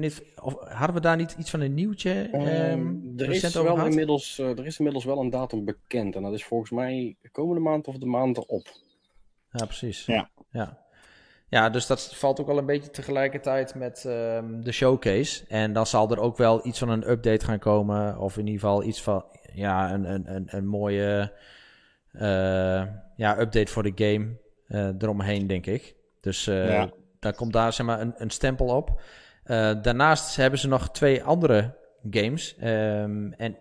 weet 0.01 0.19
niet, 0.19 0.39
of, 0.41 0.55
hadden 0.69 0.95
we 0.95 1.01
daar 1.01 1.15
niet 1.15 1.35
iets 1.39 1.49
van 1.49 1.59
een 1.59 1.73
nieuwtje 1.73 2.29
um, 2.33 3.13
er 3.17 3.29
is 3.29 3.53
wel 3.53 3.85
inmiddels, 3.85 4.39
uh, 4.39 4.57
Er 4.57 4.65
is 4.65 4.77
inmiddels 4.77 5.05
wel 5.05 5.19
een 5.19 5.29
datum 5.29 5.65
bekend. 5.65 6.15
En 6.15 6.21
dat 6.21 6.33
is 6.33 6.45
volgens 6.45 6.71
mij 6.71 7.15
de 7.21 7.29
komende 7.29 7.61
maand 7.61 7.87
of 7.87 7.97
de 7.97 8.05
maand 8.05 8.37
erop. 8.37 8.67
Ja, 9.51 9.65
precies. 9.65 10.05
Ja. 10.05 10.29
ja. 10.51 10.84
Ja, 11.55 11.69
dus 11.69 11.87
dat 11.87 12.15
valt 12.15 12.39
ook 12.39 12.47
wel 12.47 12.57
een 12.57 12.65
beetje 12.65 12.89
tegelijkertijd 12.89 13.75
met 13.75 14.03
um, 14.07 14.63
de 14.63 14.71
showcase. 14.71 15.43
En 15.47 15.73
dan 15.73 15.87
zal 15.87 16.11
er 16.11 16.19
ook 16.19 16.37
wel 16.37 16.67
iets 16.67 16.79
van 16.79 16.89
een 16.89 17.09
update 17.09 17.45
gaan 17.45 17.59
komen. 17.59 18.17
Of 18.17 18.37
in 18.37 18.45
ieder 18.45 18.61
geval 18.61 18.83
iets 18.83 19.01
van 19.01 19.25
ja, 19.53 19.93
een, 19.93 20.11
een, 20.13 20.35
een, 20.35 20.47
een 20.47 20.67
mooie 20.67 21.31
uh, 22.13 22.83
ja, 23.15 23.39
update 23.39 23.71
voor 23.71 23.83
de 23.83 23.91
game 23.95 24.37
uh, 24.67 25.01
eromheen, 25.01 25.47
denk 25.47 25.65
ik. 25.65 25.95
Dus 26.21 26.47
uh, 26.47 26.83
daar 27.19 27.35
komt 27.35 27.53
daar 27.53 27.73
zeg 27.73 27.85
maar 27.85 28.01
een, 28.01 28.13
een 28.17 28.29
stempel 28.29 28.67
op. 28.67 29.01
daarnaast 29.81 30.35
hebben 30.35 30.59
ze 30.59 30.67
nog 30.67 30.91
twee 30.91 31.23
andere 31.23 31.77
games. 32.09 32.55
Um, 32.63 33.33
en 33.33 33.57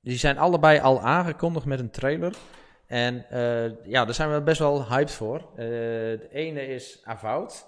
die 0.00 0.18
zijn 0.18 0.38
allebei 0.38 0.80
al 0.80 1.00
aangekondigd 1.00 1.66
met 1.66 1.80
een 1.80 1.90
trailer. 1.90 2.34
En 2.88 3.26
ja, 3.84 4.04
daar 4.04 4.14
zijn 4.14 4.32
we 4.32 4.42
best 4.42 4.58
wel 4.58 4.88
hyped 4.88 5.10
voor. 5.10 5.50
de 5.56 6.28
ene 6.30 6.66
is 6.66 7.00
Avowed. 7.04 7.66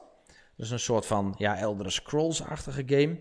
Dus 0.56 0.70
een 0.70 0.80
soort 0.80 1.06
van 1.06 1.34
ja, 1.38 1.58
Elder 1.58 1.92
Scrolls-achtige 1.92 2.82
game. 2.86 3.18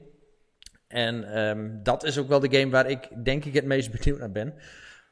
En 0.87 1.39
um, 1.39 1.79
dat 1.83 2.03
is 2.03 2.17
ook 2.17 2.27
wel 2.27 2.39
de 2.39 2.57
game 2.57 2.71
waar 2.71 2.89
ik 2.89 3.09
denk 3.23 3.45
ik 3.45 3.53
het 3.53 3.65
meest 3.65 3.91
benieuwd 3.99 4.19
naar 4.19 4.31
ben. 4.31 4.53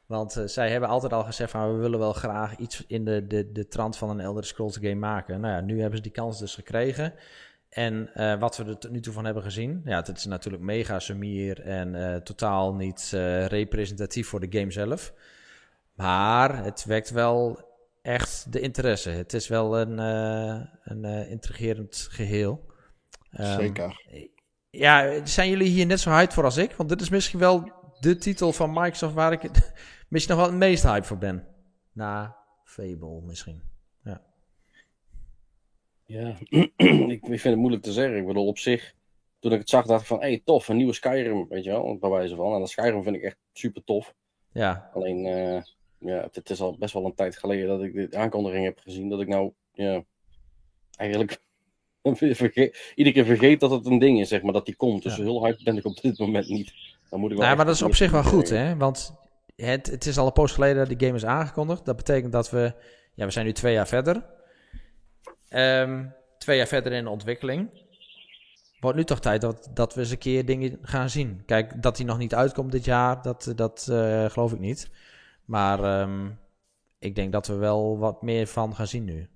Want 0.06 0.36
uh, 0.36 0.44
zij 0.44 0.70
hebben 0.70 0.88
altijd 0.88 1.12
al 1.12 1.24
gezegd 1.24 1.50
van 1.50 1.72
we 1.72 1.78
willen 1.78 1.98
wel 1.98 2.12
graag 2.12 2.56
iets 2.56 2.84
in 2.86 3.04
de, 3.04 3.26
de, 3.26 3.52
de 3.52 3.68
trant 3.68 3.96
van 3.96 4.10
een 4.10 4.20
Elder 4.20 4.44
Scrolls 4.44 4.76
game 4.76 4.94
maken. 4.94 5.40
Nou 5.40 5.54
ja, 5.54 5.60
nu 5.60 5.80
hebben 5.80 5.96
ze 5.96 6.02
die 6.02 6.12
kans 6.12 6.38
dus 6.38 6.54
gekregen. 6.54 7.14
En 7.68 8.10
wat 8.38 8.56
we 8.56 8.64
er 8.64 8.78
tot 8.78 8.90
nu 8.90 9.00
toe 9.00 9.12
van 9.12 9.24
hebben 9.24 9.42
gezien, 9.42 9.82
ja, 9.84 9.96
het 9.96 10.16
is 10.16 10.24
natuurlijk 10.24 10.62
mega 10.62 10.98
sumier 10.98 11.60
en 11.60 12.20
totaal 12.24 12.74
niet 12.74 13.08
representatief 13.46 14.28
voor 14.28 14.40
de 14.40 14.58
game 14.58 14.70
zelf. 14.70 15.12
Maar 15.98 16.64
het 16.64 16.84
wekt 16.84 17.10
wel 17.10 17.60
echt 18.02 18.52
de 18.52 18.60
interesse. 18.60 19.10
Het 19.10 19.32
is 19.32 19.48
wel 19.48 19.78
een, 19.78 19.98
een 20.82 21.28
intrigerend 21.28 22.08
geheel. 22.10 22.66
Um, 23.32 23.46
Zeker. 23.46 24.02
Ja, 24.70 25.26
zijn 25.26 25.50
jullie 25.50 25.68
hier 25.68 25.86
net 25.86 26.00
zo 26.00 26.10
hyped 26.10 26.34
voor 26.34 26.44
als 26.44 26.56
ik? 26.56 26.72
Want 26.72 26.88
dit 26.88 27.00
is 27.00 27.08
misschien 27.08 27.38
wel 27.38 27.72
de 28.00 28.16
titel 28.16 28.52
van 28.52 28.72
Microsoft 28.72 29.14
waar 29.14 29.32
ik 29.32 29.42
misschien 30.08 30.34
nog 30.36 30.44
wel 30.44 30.52
het 30.52 30.60
meest 30.60 30.82
hype 30.82 31.06
voor 31.06 31.18
ben. 31.18 31.46
Na 31.92 32.36
Fable 32.64 33.20
misschien. 33.22 33.62
Ja, 34.02 34.22
ja 36.04 36.36
ik, 37.14 37.20
vind 37.22 37.42
het 37.42 37.56
moeilijk 37.56 37.82
te 37.82 37.92
zeggen. 37.92 38.16
Ik 38.16 38.26
bedoel, 38.26 38.46
op 38.46 38.58
zich, 38.58 38.94
toen 39.38 39.52
ik 39.52 39.58
het 39.58 39.68
zag, 39.68 39.86
dacht 39.86 40.00
ik 40.00 40.06
van, 40.06 40.20
hé, 40.20 40.26
hey, 40.26 40.42
tof, 40.44 40.68
een 40.68 40.76
nieuwe 40.76 40.92
Skyrim, 40.92 41.48
weet 41.48 41.64
je 41.64 41.70
wel, 41.70 41.98
bij 41.98 42.10
wijze 42.10 42.36
van. 42.36 42.54
En 42.54 42.58
dat 42.58 42.70
Skyrim 42.70 43.02
vind 43.02 43.16
ik 43.16 43.22
echt 43.22 43.38
super 43.52 43.84
tof. 43.84 44.14
Ja. 44.52 44.90
Alleen, 44.94 45.24
uh, 45.26 45.62
ja, 45.98 46.28
het, 46.32 46.50
is 46.50 46.60
al 46.60 46.76
best 46.78 46.94
wel 46.94 47.04
een 47.04 47.14
tijd 47.14 47.38
geleden 47.38 47.68
dat 47.68 47.82
ik 47.82 48.10
de 48.10 48.16
aankondiging 48.16 48.64
heb 48.64 48.78
gezien, 48.78 49.08
dat 49.08 49.20
ik 49.20 49.28
nou, 49.28 49.52
ja, 49.72 50.04
eigenlijk 50.96 51.40
iedere 52.94 53.12
keer 53.12 53.24
vergeet 53.24 53.60
dat 53.60 53.70
het 53.70 53.86
een 53.86 53.98
ding 53.98 54.20
is, 54.20 54.28
zeg 54.28 54.42
maar, 54.42 54.52
dat 54.52 54.66
die 54.66 54.76
komt. 54.76 55.02
Dus 55.02 55.16
heel 55.16 55.40
hard 55.40 55.64
ben 55.64 55.76
ik 55.76 55.84
op 55.84 56.00
dit 56.00 56.18
moment 56.18 56.48
niet. 56.48 56.72
Dan 57.10 57.20
moet 57.20 57.30
ik 57.30 57.36
wel 57.36 57.46
ja, 57.46 57.54
maar 57.54 57.64
dat 57.64 57.74
is 57.74 57.82
op 57.82 57.94
zich 57.94 58.10
wel 58.10 58.22
goed, 58.22 58.48
hè? 58.48 58.76
Want 58.76 59.14
het, 59.56 59.86
het 59.86 60.06
is 60.06 60.18
al 60.18 60.26
een 60.26 60.32
poos 60.32 60.52
geleden 60.52 60.76
dat 60.76 60.88
die 60.88 61.06
game 61.06 61.18
is 61.18 61.24
aangekondigd. 61.24 61.84
Dat 61.84 61.96
betekent 61.96 62.32
dat 62.32 62.50
we, 62.50 62.72
ja, 63.14 63.24
we 63.24 63.30
zijn 63.30 63.46
nu 63.46 63.52
twee 63.52 63.72
jaar 63.72 63.88
verder. 63.88 64.24
Um, 65.50 66.14
twee 66.38 66.56
jaar 66.56 66.66
verder 66.66 66.92
in 66.92 67.04
de 67.04 67.10
ontwikkeling. 67.10 67.86
Wordt 68.80 68.96
nu 68.96 69.04
toch 69.04 69.20
tijd 69.20 69.40
dat, 69.40 69.70
dat 69.74 69.94
we 69.94 70.00
eens 70.00 70.10
een 70.10 70.18
keer 70.18 70.46
dingen 70.46 70.78
gaan 70.82 71.10
zien. 71.10 71.42
Kijk, 71.46 71.82
dat 71.82 71.96
die 71.96 72.06
nog 72.06 72.18
niet 72.18 72.34
uitkomt 72.34 72.72
dit 72.72 72.84
jaar, 72.84 73.22
dat, 73.22 73.52
dat 73.56 73.86
uh, 73.90 74.24
geloof 74.24 74.52
ik 74.52 74.58
niet. 74.58 74.90
Maar 75.48 76.00
um, 76.00 76.38
ik 76.98 77.14
denk 77.14 77.32
dat 77.32 77.46
we 77.46 77.54
wel 77.54 77.98
wat 77.98 78.22
meer 78.22 78.46
van 78.46 78.74
gaan 78.74 78.86
zien 78.86 79.04
nu. 79.04 79.28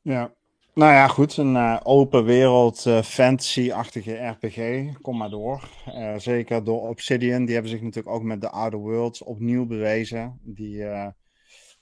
Ja, 0.00 0.34
nou 0.74 0.92
ja, 0.92 1.08
goed. 1.08 1.36
Een 1.36 1.54
uh, 1.54 1.80
open 1.82 2.24
wereld 2.24 2.84
uh, 2.86 3.02
fantasy-achtige 3.02 4.14
RPG. 4.14 4.92
Kom 5.00 5.16
maar 5.16 5.30
door. 5.30 5.68
Uh, 5.86 6.18
zeker 6.18 6.64
door 6.64 6.88
Obsidian. 6.88 7.44
Die 7.44 7.54
hebben 7.54 7.72
zich 7.72 7.82
natuurlijk 7.82 8.14
ook 8.14 8.22
met 8.22 8.40
de 8.40 8.50
Outer 8.50 8.78
Worlds 8.78 9.22
opnieuw 9.22 9.66
bewezen. 9.66 10.40
Die 10.42 10.84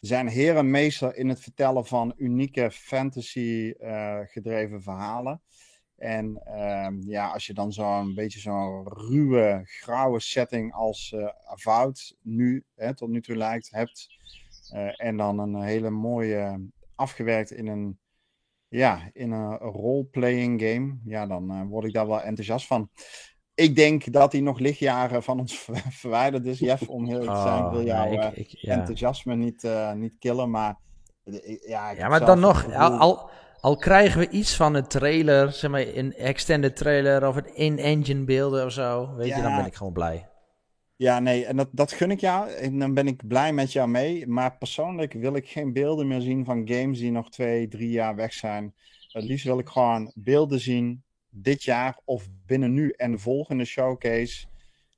zijn 0.00 0.28
herenmeester 0.28 1.16
in 1.16 1.28
het 1.28 1.40
vertellen 1.40 1.86
van 1.86 2.14
unieke 2.16 2.70
fantasy-gedreven 2.70 4.82
verhalen. 4.82 5.42
En 6.00 6.40
ehm, 6.44 6.94
ja, 7.00 7.28
als 7.28 7.46
je 7.46 7.54
dan 7.54 7.72
zo'n 7.72 8.14
beetje 8.14 8.40
zo'n 8.40 8.88
ruwe, 8.88 9.60
grauwe 9.64 10.20
setting 10.20 10.72
als 10.74 11.12
uh, 11.16 11.28
Avowed 11.44 12.16
nu, 12.22 12.64
hè, 12.74 12.94
tot 12.94 13.08
nu 13.08 13.20
toe 13.20 13.36
lijkt, 13.36 13.70
hebt. 13.70 14.08
en 14.96 15.16
dan 15.16 15.38
een 15.38 15.62
hele 15.62 15.90
mooie 15.90 16.68
afgewerkt 16.94 17.50
in 17.50 17.66
een 17.66 17.98
ja, 18.70 19.10
in 19.12 19.30
een 19.30 19.56
role-playing 19.56 20.60
game, 20.62 20.98
ja, 21.04 21.26
dan 21.26 21.52
uh, 21.52 21.62
word 21.68 21.84
ik 21.84 21.92
daar 21.92 22.06
wel 22.06 22.22
enthousiast 22.22 22.66
van. 22.66 22.90
Ik 23.54 23.76
denk 23.76 24.12
dat 24.12 24.32
hij 24.32 24.40
nog 24.40 24.58
lichtjaren 24.58 25.22
van 25.22 25.38
ons 25.38 25.68
verwijderd 26.00 26.46
is, 26.46 26.58
Jeff, 26.58 26.88
om 26.88 27.06
heel 27.06 27.20
te 27.20 27.40
zijn. 27.42 27.64
Ik 27.64 27.70
wil 27.70 27.80
oh, 27.80 27.86
jouw 27.86 28.10
ja, 28.10 28.32
enthousiasme 28.60 29.34
niet, 29.34 29.64
uh, 29.64 29.92
niet 29.92 30.16
killen, 30.18 30.50
maar... 30.50 30.76
Ja, 31.66 31.90
ja 31.90 32.08
maar 32.08 32.24
dan 32.24 32.40
nog, 32.40 32.74
al, 32.74 32.92
al, 32.92 33.30
al, 33.60 33.76
krijgen 33.76 34.20
we 34.20 34.28
iets 34.28 34.56
van 34.56 34.74
een 34.74 34.86
trailer, 34.86 35.52
zeg 35.52 35.70
maar, 35.70 35.86
een 35.86 36.14
extended 36.14 36.76
trailer 36.76 37.28
of 37.28 37.36
een 37.36 37.54
in-engine 37.54 38.24
beelden 38.24 38.64
of 38.64 38.72
zo, 38.72 39.14
weet 39.14 39.34
je, 39.34 39.42
dan 39.42 39.56
ben 39.56 39.66
ik 39.66 39.74
gewoon 39.74 39.92
blij. 39.92 40.28
Ja, 40.96 41.18
nee, 41.18 41.44
en 41.44 41.56
dat, 41.56 41.68
dat 41.72 41.92
gun 41.92 42.10
ik 42.10 42.20
jou. 42.20 42.50
En 42.50 42.78
dan 42.78 42.94
ben 42.94 43.06
ik 43.06 43.26
blij 43.28 43.52
met 43.52 43.72
jou 43.72 43.88
mee. 43.88 44.26
Maar 44.26 44.56
persoonlijk 44.56 45.12
wil 45.12 45.34
ik 45.34 45.48
geen 45.48 45.72
beelden 45.72 46.08
meer 46.08 46.20
zien 46.20 46.44
van 46.44 46.68
games 46.68 46.98
die 46.98 47.10
nog 47.10 47.30
twee, 47.30 47.68
drie 47.68 47.90
jaar 47.90 48.14
weg 48.14 48.32
zijn. 48.32 48.74
Het 49.08 49.24
liefst 49.24 49.44
wil 49.44 49.58
ik 49.58 49.68
gewoon 49.68 50.12
beelden 50.14 50.60
zien 50.60 51.02
dit 51.28 51.62
jaar 51.62 51.98
of 52.04 52.28
binnen 52.46 52.72
nu 52.72 52.90
en 52.90 53.10
de 53.10 53.18
volgende 53.18 53.64
showcase. 53.64 54.46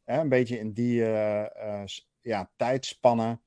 Hè, 0.05 0.21
een 0.21 0.29
beetje 0.29 0.59
in 0.59 0.73
die 0.73 1.01
uh, 1.01 1.45
uh, 1.57 1.83
ja, 2.21 2.51
tijdspannen 2.57 3.41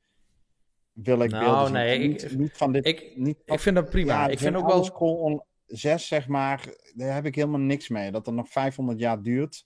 wil 0.95 1.21
ik 1.21 1.31
nou, 1.31 1.45
beelden 1.45 1.71
nee, 1.71 2.01
zien. 2.01 2.11
Ik, 2.11 2.37
niet, 2.37 2.57
van 2.57 2.71
dit. 2.71 2.85
Ik, 2.85 3.11
niet, 3.15 3.37
ik 3.45 3.59
vind 3.59 3.75
dat 3.75 3.89
prima. 3.89 4.13
Ja, 4.13 4.27
ik 4.27 4.39
vind 4.39 4.55
ook 4.55 4.67
wel. 4.67 4.83
Scroll 4.83 5.41
6, 5.65 6.07
zeg 6.07 6.27
maar, 6.27 6.65
daar 6.93 7.13
heb 7.13 7.25
ik 7.25 7.35
helemaal 7.35 7.59
niks 7.59 7.89
mee. 7.89 8.11
Dat 8.11 8.27
er 8.27 8.33
nog 8.33 8.49
500 8.49 8.99
jaar 8.99 9.21
duurt 9.21 9.65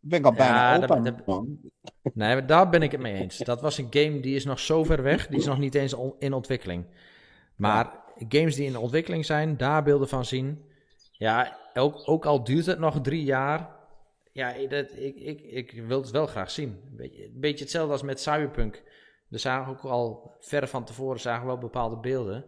ben 0.00 0.18
ik 0.18 0.24
al 0.24 0.32
bijna 0.32 0.74
ja, 0.74 0.86
open. 0.86 1.72
nee, 2.14 2.44
daar 2.44 2.68
ben 2.68 2.82
ik 2.82 2.90
het 2.90 3.00
mee 3.00 3.14
eens. 3.14 3.38
Dat 3.38 3.60
was 3.60 3.78
een 3.78 3.86
game 3.90 4.20
die 4.20 4.34
is 4.34 4.44
nog 4.44 4.58
zo 4.60 4.84
ver 4.84 5.02
weg. 5.02 5.26
Die 5.26 5.38
is 5.38 5.46
nog 5.46 5.58
niet 5.58 5.74
eens 5.74 5.96
in 6.18 6.32
ontwikkeling. 6.32 6.86
Maar 7.56 8.00
games 8.28 8.54
die 8.54 8.66
in 8.66 8.76
ontwikkeling 8.76 9.24
zijn, 9.24 9.56
daar 9.56 9.82
beelden 9.82 10.08
van 10.08 10.24
zien. 10.24 10.64
Ja, 11.12 11.58
ook, 11.74 12.02
ook 12.08 12.26
al 12.26 12.44
duurt 12.44 12.66
het 12.66 12.78
nog 12.78 13.00
drie 13.00 13.24
jaar. 13.24 13.70
Ja, 14.32 14.52
dat, 14.68 14.92
ik, 14.96 15.16
ik, 15.16 15.40
ik 15.40 15.82
wil 15.86 16.00
het 16.00 16.10
wel 16.10 16.26
graag 16.26 16.50
zien. 16.50 16.80
Een 16.90 16.96
beetje, 16.96 17.24
een 17.24 17.40
beetje 17.40 17.64
hetzelfde 17.64 17.92
als 17.92 18.02
met 18.02 18.20
Cyberpunk. 18.20 18.82
We 19.30 19.38
zagen 19.38 19.72
ook 19.72 19.84
al 19.84 20.36
ver 20.40 20.68
van 20.68 20.84
tevoren 20.84 21.20
zagen 21.20 21.40
we 21.40 21.46
wel 21.46 21.58
bepaalde 21.58 21.96
beelden. 21.96 22.44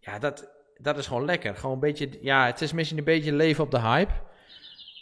Ja, 0.00 0.18
dat, 0.18 0.50
dat 0.78 0.98
is 0.98 1.06
gewoon 1.06 1.24
lekker. 1.24 1.56
Gewoon 1.56 1.74
een 1.74 1.80
beetje, 1.80 2.08
ja, 2.20 2.46
het 2.46 2.60
is 2.60 2.72
misschien 2.72 2.98
een 2.98 3.04
beetje 3.04 3.32
leven 3.32 3.64
op 3.64 3.70
de 3.70 3.80
hype. 3.80 4.12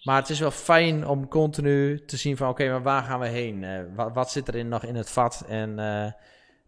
Maar 0.03 0.17
het 0.17 0.29
is 0.29 0.41
wel 0.41 0.51
fijn 0.51 1.07
om 1.09 1.29
continu 1.29 2.05
te 2.05 2.17
zien 2.17 2.37
van 2.37 2.49
oké, 2.49 2.69
maar 2.69 2.83
waar 2.83 3.03
gaan 3.03 3.21
we 3.21 3.29
heen? 3.29 3.63
Uh, 3.63 3.81
wat, 3.95 4.15
wat, 4.15 4.31
zit 4.31 4.49
er 4.49 4.55
in, 4.55 4.69
nog 4.69 4.85
in 4.85 4.95
het 4.95 5.11
vat 5.11 5.45
en 5.49 5.79
uh, 5.79 6.11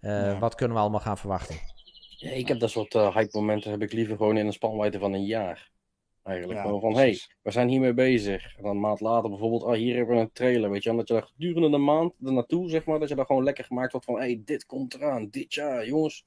uh, 0.00 0.40
wat 0.40 0.54
kunnen 0.54 0.76
we 0.76 0.82
allemaal 0.82 1.00
gaan 1.00 1.18
verwachten? 1.18 1.56
Ja, 2.16 2.30
ik 2.30 2.48
heb 2.48 2.60
dat 2.60 2.70
soort 2.70 2.92
hype 2.92 3.28
momenten 3.38 3.70
heb 3.70 3.82
ik 3.82 3.92
liever 3.92 4.16
gewoon 4.16 4.36
in 4.36 4.46
een 4.46 4.52
spanwijdte 4.52 4.98
van 4.98 5.12
een 5.12 5.24
jaar. 5.24 5.70
Eigenlijk 6.24 6.60
gewoon 6.60 6.80
van, 6.80 6.92
hé, 6.92 6.98
hey, 6.98 7.20
we 7.42 7.50
zijn 7.50 7.68
hiermee 7.68 7.94
bezig. 7.94 8.56
En 8.56 8.62
dan 8.62 8.70
een 8.70 8.80
maand 8.80 9.00
later 9.00 9.30
bijvoorbeeld, 9.30 9.62
oh, 9.62 9.72
hier 9.72 9.96
hebben 9.96 10.16
we 10.16 10.20
een 10.20 10.32
trailer, 10.32 10.70
weet 10.70 10.82
je. 10.82 10.90
En 10.90 10.96
dat 10.96 11.08
je 11.08 11.14
daar 11.14 11.30
gedurende 11.34 11.76
een 11.76 11.84
maand 11.84 12.12
naartoe, 12.18 12.70
zeg 12.70 12.84
maar, 12.84 12.98
dat 12.98 13.08
je 13.08 13.14
daar 13.14 13.26
gewoon 13.26 13.44
lekker 13.44 13.64
gemaakt 13.64 13.92
wordt 13.92 14.06
van, 14.06 14.14
hé, 14.14 14.20
hey, 14.20 14.42
dit 14.44 14.66
komt 14.66 14.94
eraan, 14.94 15.28
dit 15.30 15.54
jaar, 15.54 15.86
jongens. 15.86 16.26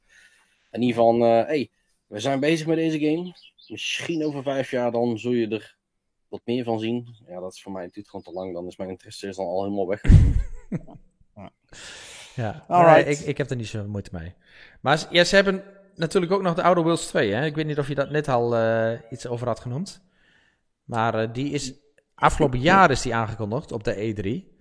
En 0.70 0.82
in 0.82 0.88
ieder 0.88 1.04
geval, 1.04 1.20
hé, 1.20 1.28
hey, 1.28 1.70
we 2.08 2.20
zijn 2.20 2.40
bezig 2.40 2.68
met 2.68 2.78
deze 2.78 3.00
game. 3.00 3.34
Misschien 3.68 4.26
over 4.26 4.44
vijf 4.44 4.72
jaar 4.72 4.92
dan 4.92 5.20
zul 5.20 5.32
je 5.32 5.48
er 5.48 5.78
wat 6.28 6.42
meer 6.46 6.64
van 6.64 6.80
zien. 6.80 7.16
Ja, 7.28 7.40
dat 7.40 7.54
is 7.54 7.62
voor 7.62 7.72
mij 7.72 7.82
natuurlijk 7.82 8.10
gewoon 8.10 8.26
te 8.26 8.32
lang. 8.32 8.54
Dan 8.54 8.68
is 8.68 8.78
mijn 8.78 8.90
interesse 8.90 9.28
is 9.28 9.36
dan 9.36 9.46
al 9.46 9.64
helemaal 9.64 9.88
weg. 9.88 10.02
ja, 12.36 12.66
nee, 12.68 13.06
ik, 13.06 13.20
ik 13.20 13.38
heb 13.38 13.50
er 13.50 13.56
niet 13.56 13.68
zo 13.68 13.88
moeite 13.88 14.10
mee. 14.14 14.34
Maar 14.82 15.08
ja, 15.12 15.24
ze 15.24 15.36
hebben 15.36 15.64
natuurlijk 15.98 16.32
ook 16.32 16.42
nog 16.42 16.54
de 16.54 16.64
Outer 16.64 16.84
Worlds 16.84 17.08
2. 17.08 17.34
Hè? 17.34 17.46
Ik 17.46 17.56
weet 17.56 17.66
niet 17.66 17.80
of 17.80 17.88
je 17.88 17.96
dat 17.96 18.10
net 18.10 18.28
al 18.28 18.58
uh, 18.58 18.92
iets 19.10 19.28
over 19.28 19.48
had 19.48 19.60
genoemd. 19.60 20.02
Maar 20.84 21.22
uh, 21.22 21.34
die 21.34 21.52
is 21.52 21.74
afgelopen 22.16 22.60
jaar 22.60 22.92
is 22.92 23.02
die 23.02 23.16
aangekondigd 23.16 23.72
op 23.72 23.84
de 23.84 23.96
E3. 23.96 24.56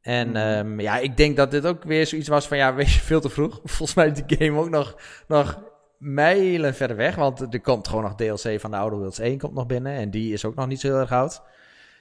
En 0.00 0.28
mm. 0.28 0.36
um, 0.36 0.80
ja, 0.80 0.98
ik 0.98 1.16
denk 1.16 1.36
dat 1.36 1.50
dit 1.50 1.66
ook 1.66 1.84
weer 1.84 2.06
zoiets 2.06 2.28
was 2.28 2.48
van 2.48 2.56
ja, 2.56 2.74
wees 2.74 2.94
je 2.94 3.00
veel 3.00 3.20
te 3.20 3.30
vroeg. 3.30 3.60
Volgens 3.64 3.94
mij 3.94 4.06
is 4.06 4.22
die 4.22 4.38
game 4.38 4.60
ook 4.60 4.70
nog, 4.70 4.96
nog 5.28 5.62
mijlen 5.98 6.74
verder 6.74 6.96
weg. 6.96 7.14
Want 7.14 7.54
er 7.54 7.60
komt 7.60 7.88
gewoon 7.88 8.02
nog 8.02 8.14
DLC 8.14 8.60
van 8.60 8.70
de 8.70 8.76
Outer 8.76 8.98
Worlds 8.98 9.18
1 9.18 9.38
komt 9.38 9.54
nog 9.54 9.66
binnen. 9.66 9.92
En 9.92 10.10
die 10.10 10.32
is 10.32 10.44
ook 10.44 10.54
nog 10.54 10.66
niet 10.66 10.80
zo 10.80 10.88
heel 10.88 10.98
erg 10.98 11.12
oud. 11.12 11.42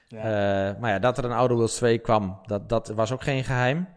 Ja. 0.07 0.17
Uh, 0.17 0.79
maar 0.79 0.91
ja, 0.91 0.99
dat 0.99 1.17
er 1.17 1.25
een 1.25 1.31
Outer 1.31 1.55
Worlds 1.55 1.75
2 1.75 1.97
kwam, 1.97 2.39
dat, 2.45 2.69
dat 2.69 2.87
was 2.87 3.11
ook 3.11 3.23
geen 3.23 3.43
geheim. 3.43 3.87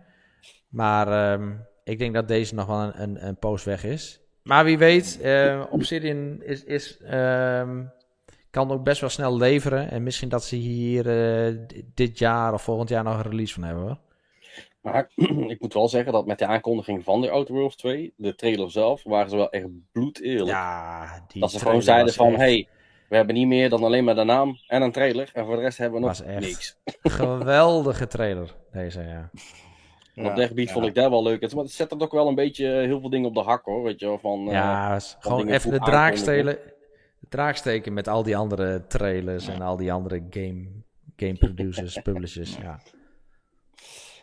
Maar 0.69 1.33
um, 1.33 1.67
ik 1.85 1.99
denk 1.99 2.15
dat 2.15 2.29
deze 2.29 2.55
nog 2.55 2.67
wel 2.67 2.83
een, 2.83 3.03
een, 3.03 3.27
een 3.27 3.39
poos 3.39 3.65
weg 3.65 3.85
is. 3.85 4.26
Maar 4.47 4.65
wie 4.65 4.79
weet, 4.79 5.19
uh, 5.23 5.63
Obsidian 5.71 6.43
is, 6.43 6.65
is, 6.65 6.99
um, 7.13 7.93
kan 8.51 8.71
ook 8.71 8.85
best 8.85 9.01
wel 9.01 9.11
snel 9.11 9.37
leveren. 9.37 9.91
En 9.91 10.03
misschien 10.03 10.29
dat 10.29 10.45
ze 10.45 10.57
hier 10.57 11.07
uh, 11.07 11.59
dit 11.95 12.19
jaar 12.19 12.53
of 12.53 12.63
volgend 12.63 12.89
jaar 12.89 13.05
nog 13.05 13.17
een 13.17 13.31
release 13.31 13.55
van 13.55 13.63
hebben. 13.63 13.85
Hoor. 13.85 13.99
Maar 14.81 15.11
ik 15.55 15.61
moet 15.61 15.75
wel 15.75 15.89
zeggen 15.89 16.13
dat 16.13 16.27
met 16.27 16.39
de 16.39 16.47
aankondiging 16.47 17.05
van 17.05 17.21
de 17.21 17.31
Outer 17.31 17.55
Worlds 17.55 17.77
2, 17.77 18.13
de 18.17 18.35
trailer 18.35 18.71
zelf, 18.71 19.03
waren 19.03 19.31
ze 19.31 19.37
wel 19.37 19.51
echt 19.51 19.67
bloed 19.93 20.21
eerlijk. 20.21 20.49
Ja, 20.49 21.25
die 21.29 21.41
Dat 21.41 21.51
ze 21.51 21.59
gewoon 21.59 21.83
zeiden 21.83 22.15
van, 22.15 22.29
echt... 22.29 22.37
hey, 22.37 22.69
We 23.09 23.17
hebben 23.17 23.35
niet 23.35 23.47
meer 23.47 23.69
dan 23.69 23.85
alleen 23.85 24.05
maar 24.05 24.15
de 24.15 24.25
naam 24.25 24.59
en 24.67 24.83
een 24.83 24.93
trailer. 24.93 25.31
En 25.33 25.45
voor 25.45 25.57
de 25.57 25.63
rest 25.63 25.79
hebben 25.79 26.01
we 26.01 26.07
nog 26.07 26.25
niks. 26.41 26.79
Geweldige 27.03 28.07
trailer, 28.07 28.55
deze, 28.73 29.03
ja. 29.03 29.31
op 30.25 30.37
Derby 30.37 30.67
vond 30.67 30.87
ik 30.87 30.95
daar 30.95 31.11
wel 31.11 31.23
leuk. 31.23 31.41
Het 31.41 31.55
zet 31.65 31.93
er 31.93 32.01
ook 32.01 32.13
wel 32.13 32.29
een 32.29 32.35
beetje 32.35 32.67
heel 32.67 33.01
veel 33.01 33.11
dingen 33.11 33.29
op 33.29 33.35
de 33.35 33.43
hak 33.43 33.65
hoor. 33.65 33.83
Weet 33.83 34.01
je 34.01 34.19
van, 34.21 34.41
ja, 34.41 34.99
gewoon 35.19 35.49
even 35.49 35.71
de 35.71 35.79
draakstelen. 35.79 36.59
Draagsteken 37.29 37.93
met 37.93 38.09
al 38.09 38.23
die 38.23 38.37
andere 38.37 38.87
trailers 38.87 39.49
en 39.49 39.63
al 39.63 39.77
die 39.77 39.93
andere 39.93 40.27
game, 40.31 40.67
game 41.17 41.35
producers, 41.35 41.99
publishers. 42.03 42.57
Ja. 42.57 42.81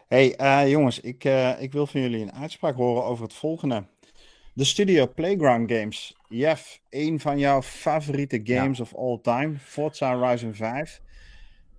Hey 0.07 0.39
uh, 0.41 0.69
jongens, 0.71 0.99
ik, 0.99 1.23
uh, 1.23 1.61
ik 1.61 1.71
wil 1.71 1.87
van 1.87 2.01
jullie 2.01 2.21
een 2.21 2.33
uitspraak 2.33 2.75
horen 2.75 3.03
over 3.03 3.23
het 3.23 3.33
volgende. 3.33 3.83
De 4.53 4.63
studio 4.63 5.07
Playground 5.07 5.71
Games. 5.71 6.15
Jeff, 6.29 6.79
een 6.89 7.19
van 7.19 7.39
jouw 7.39 7.61
favoriete 7.61 8.41
games 8.43 8.79
of 8.79 8.95
all 8.95 9.19
time. 9.21 9.57
Forza 9.57 10.17
Horizon 10.17 10.53
5. 10.53 11.01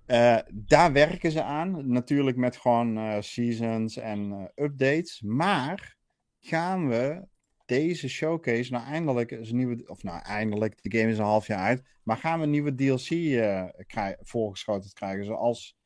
Uh, 0.07 0.37
daar 0.53 0.91
werken 0.93 1.31
ze 1.31 1.43
aan. 1.43 1.91
Natuurlijk 1.91 2.37
met 2.37 2.57
gewoon 2.57 3.23
seasons 3.23 3.97
en 3.97 4.51
updates. 4.55 5.21
Maar 5.21 5.97
gaan 6.39 6.89
we 6.89 7.27
deze 7.65 8.09
showcase 8.09 8.71
nou 8.71 8.85
eindelijk 8.85 9.31
is 9.31 9.49
een 9.49 9.57
nieuwe, 9.57 9.83
of 9.87 10.03
nou 10.03 10.21
eindelijk, 10.21 10.83
de 10.83 10.97
game 10.97 11.11
is 11.11 11.17
een 11.17 11.23
half 11.23 11.47
jaar 11.47 11.59
uit, 11.59 11.83
maar 12.03 12.17
gaan 12.17 12.39
we 12.39 12.45
een 12.45 12.51
nieuwe 12.51 12.75
DLC 12.75 13.09
voorgeschoten 14.21 14.93
krijgen, 14.93 15.25
zoals 15.25 15.77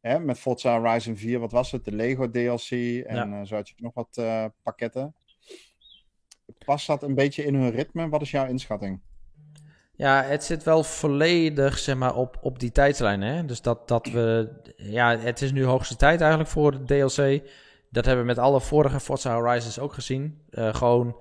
hè, 0.00 0.20
met 0.20 0.38
Forza 0.38 0.80
Horizon 0.80 1.16
4, 1.16 1.38
wat 1.38 1.52
was 1.52 1.70
het, 1.70 1.84
de 1.84 1.92
Lego 1.92 2.30
DLC 2.30 2.70
en 2.70 3.30
ja. 3.30 3.44
zo 3.44 3.54
had 3.54 3.68
je 3.68 3.74
nog 3.76 3.94
wat 3.94 4.22
pakketten. 4.62 5.14
Past 6.64 6.86
dat 6.86 7.02
een 7.02 7.14
beetje 7.14 7.44
in 7.44 7.54
hun 7.54 7.70
ritme? 7.70 8.08
Wat 8.08 8.22
is 8.22 8.30
jouw 8.30 8.46
inschatting? 8.46 9.00
Ja, 9.98 10.22
het 10.22 10.44
zit 10.44 10.62
wel 10.62 10.82
volledig 10.82 11.78
zeg 11.78 11.96
maar, 11.96 12.14
op, 12.14 12.38
op 12.40 12.58
die 12.58 12.72
tijdslijn. 12.72 13.22
Hè? 13.22 13.44
Dus 13.44 13.62
dat, 13.62 13.88
dat 13.88 14.06
we. 14.06 14.48
Ja, 14.76 15.18
het 15.18 15.42
is 15.42 15.52
nu 15.52 15.64
hoogste 15.64 15.96
tijd 15.96 16.20
eigenlijk 16.20 16.50
voor 16.50 16.72
de 16.72 16.84
DLC. 16.84 17.48
Dat 17.90 18.04
hebben 18.04 18.24
we 18.24 18.30
met 18.30 18.38
alle 18.38 18.60
vorige 18.60 19.00
Forza 19.00 19.34
Horizons 19.34 19.78
ook 19.78 19.92
gezien. 19.92 20.40
Uh, 20.50 20.74
gewoon 20.74 21.20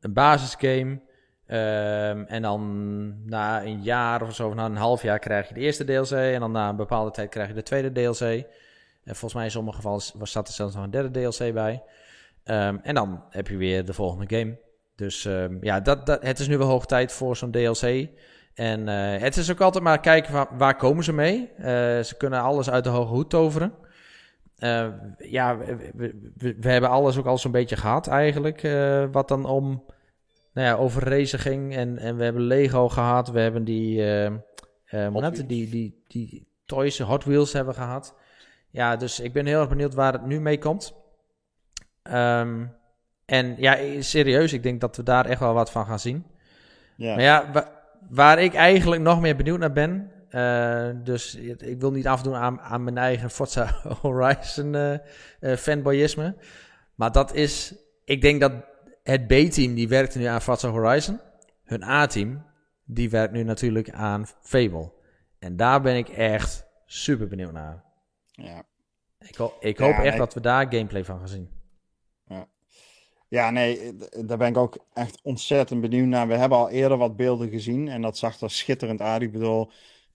een 0.00 0.12
basisgame. 0.12 1.00
Um, 1.46 2.26
en 2.26 2.42
dan 2.42 3.26
na 3.26 3.62
een 3.62 3.82
jaar 3.82 4.22
of 4.22 4.34
zo, 4.34 4.54
na 4.54 4.64
een 4.64 4.76
half 4.76 5.02
jaar 5.02 5.18
krijg 5.18 5.48
je 5.48 5.54
de 5.54 5.60
eerste 5.60 5.84
DLC. 5.84 6.10
En 6.10 6.40
dan 6.40 6.52
na 6.52 6.68
een 6.68 6.76
bepaalde 6.76 7.10
tijd 7.10 7.28
krijg 7.28 7.48
je 7.48 7.54
de 7.54 7.62
tweede 7.62 7.92
DLC. 7.92 8.20
En 9.04 9.16
volgens 9.16 9.34
mij 9.34 9.44
in 9.44 9.50
sommige 9.50 9.76
gevallen 9.76 10.02
zat 10.22 10.48
er 10.48 10.54
zelfs 10.54 10.74
nog 10.74 10.84
een 10.84 10.90
derde 10.90 11.20
DLC 11.20 11.52
bij. 11.52 11.82
Um, 12.44 12.80
en 12.82 12.94
dan 12.94 13.24
heb 13.30 13.48
je 13.48 13.56
weer 13.56 13.84
de 13.84 13.92
volgende 13.92 14.36
game. 14.36 14.58
Dus 14.94 15.24
um, 15.24 15.58
ja, 15.60 15.80
dat, 15.80 16.06
dat, 16.06 16.22
het 16.22 16.38
is 16.38 16.48
nu 16.48 16.58
wel 16.58 16.68
hoog 16.68 16.86
tijd 16.86 17.12
voor 17.12 17.36
zo'n 17.36 17.50
DLC. 17.50 18.08
En 18.54 18.80
uh, 18.80 19.20
het 19.20 19.36
is 19.36 19.50
ook 19.50 19.60
altijd 19.60 19.84
maar 19.84 20.00
kijken 20.00 20.46
waar, 20.56 20.76
komen 20.76 21.04
ze 21.04 21.12
mee. 21.12 21.50
Uh, 21.58 21.64
ze 22.00 22.14
kunnen 22.18 22.40
alles 22.40 22.70
uit 22.70 22.84
de 22.84 22.90
hoge 22.90 23.12
hoed 23.12 23.30
toveren. 23.30 23.72
Uh, 24.58 24.88
ja, 25.18 25.58
we, 25.58 26.32
we, 26.36 26.68
hebben 26.68 26.90
alles 26.90 27.18
ook 27.18 27.26
al 27.26 27.38
zo'n 27.38 27.52
beetje 27.52 27.76
gehad 27.76 28.06
eigenlijk. 28.06 28.60
Wat 29.12 29.28
dan 29.28 29.44
om, 29.44 29.84
nou 30.52 30.66
ja, 30.66 30.74
over 30.74 31.08
racen 31.08 31.38
ging. 31.38 31.76
En, 31.76 31.98
en 31.98 32.16
we 32.16 32.24
hebben 32.24 32.42
Lego 32.42 32.88
gehad. 32.88 33.28
We 33.28 33.40
hebben 33.40 33.64
die, 33.64 33.98
uh, 34.90 35.32
die, 35.46 35.68
die, 35.68 36.02
die 36.06 36.46
toys, 36.66 36.98
Hot 36.98 37.24
Wheels 37.24 37.52
hebben 37.52 37.74
gehad. 37.74 38.14
Ja, 38.70 38.96
dus 38.96 39.20
ik 39.20 39.32
ben 39.32 39.46
heel 39.46 39.60
erg 39.60 39.68
benieuwd 39.68 39.94
waar 39.94 40.12
het 40.12 40.26
nu 40.26 40.40
mee 40.40 40.58
komt. 40.58 40.94
Um, 42.02 42.74
en 43.32 43.54
ja, 43.58 44.02
serieus, 44.02 44.52
ik 44.52 44.62
denk 44.62 44.80
dat 44.80 44.96
we 44.96 45.02
daar 45.02 45.26
echt 45.26 45.40
wel 45.40 45.54
wat 45.54 45.70
van 45.70 45.86
gaan 45.86 45.98
zien. 45.98 46.24
Ja. 46.96 47.14
Maar 47.14 47.24
ja, 47.24 47.50
wa 47.52 47.80
waar 48.08 48.42
ik 48.42 48.54
eigenlijk 48.54 49.02
nog 49.02 49.20
meer 49.20 49.36
benieuwd 49.36 49.58
naar 49.58 49.72
ben, 49.72 50.10
uh, 50.30 50.90
dus 51.04 51.34
ik 51.34 51.80
wil 51.80 51.90
niet 51.90 52.06
afdoen 52.06 52.34
aan, 52.34 52.60
aan 52.60 52.84
mijn 52.84 52.98
eigen 52.98 53.30
Forza 53.36 53.80
Horizon 54.00 54.74
uh, 54.74 54.94
uh, 55.40 55.56
fanboyisme. 55.56 56.36
Maar 56.94 57.12
dat 57.12 57.34
is, 57.34 57.74
ik 58.04 58.20
denk 58.20 58.40
dat 58.40 58.52
het 59.02 59.26
B-team 59.26 59.74
die 59.74 59.88
werkt 59.88 60.14
nu 60.14 60.24
aan 60.24 60.42
Forza 60.42 60.68
Horizon. 60.68 61.20
Hun 61.64 61.82
A-team, 61.82 62.44
die 62.84 63.10
werkt 63.10 63.32
nu 63.32 63.42
natuurlijk 63.42 63.90
aan 63.90 64.26
Fable. 64.40 64.92
En 65.38 65.56
daar 65.56 65.80
ben 65.80 65.96
ik 65.96 66.08
echt 66.08 66.66
super 66.86 67.28
benieuwd 67.28 67.52
naar. 67.52 67.84
Ja. 68.26 68.62
Ik, 69.18 69.36
ho 69.36 69.54
ik 69.60 69.78
hoop 69.78 69.96
echt 69.98 70.18
dat 70.18 70.34
we 70.34 70.40
daar 70.40 70.66
gameplay 70.70 71.04
van 71.04 71.18
gaan 71.18 71.28
zien. 71.28 71.50
Ja. 72.24 72.46
Ja, 73.32 73.50
nee, 73.50 73.96
daar 74.24 74.38
ben 74.38 74.48
ik 74.48 74.56
ook 74.56 74.84
echt 74.92 75.20
ontzettend 75.22 75.80
benieuwd 75.80 76.06
naar. 76.06 76.28
We 76.28 76.34
hebben 76.34 76.58
al 76.58 76.70
eerder 76.70 76.98
wat 76.98 77.16
beelden 77.16 77.48
gezien 77.48 77.88
en 77.88 78.02
dat 78.02 78.18
zag 78.18 78.40
er 78.40 78.50
schitterend 78.50 79.00
uit. 79.00 79.22
Ik 79.22 79.32
bedoel, 79.32 79.70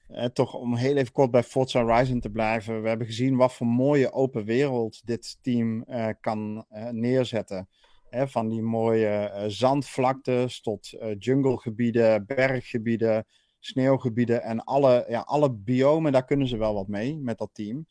eh, 0.08 0.26
toch 0.26 0.54
om 0.54 0.76
heel 0.76 0.96
even 0.96 1.12
kort 1.14 1.32
bij 1.32 1.44
Forza 1.44 1.84
Horizon 1.84 2.20
te 2.20 2.30
blijven. 2.30 2.82
We 2.82 2.88
hebben 2.88 3.08
gezien 3.08 3.36
wat 3.36 3.54
voor 3.54 3.68
mooie 3.68 4.12
open 4.12 4.46
wereld 4.46 5.02
dit 5.06 5.38
team 5.42 5.84
uh, 5.88 6.08
kan 6.22 6.66
uh, 6.72 6.90
neerzetten. 6.90 7.70
Van 8.10 8.50
die 8.50 8.62
mooie 8.62 9.32
uh, 9.34 9.44
zandvlaktes 9.48 10.62
tot 10.62 10.98
junglegebieden, 11.20 12.26
berggebieden, 12.26 13.26
sneeuwgebieden 13.60 14.44
en 14.44 14.64
alle, 14.64 15.06
ja, 15.08 15.20
alle 15.20 15.52
biomen, 15.52 16.12
daar 16.12 16.26
kunnen 16.26 16.48
ze 16.48 16.58
wel 16.58 16.74
wat 16.74 16.88
mee 16.88 17.18
met 17.18 17.38
dat 17.38 17.50
team. 17.54 17.86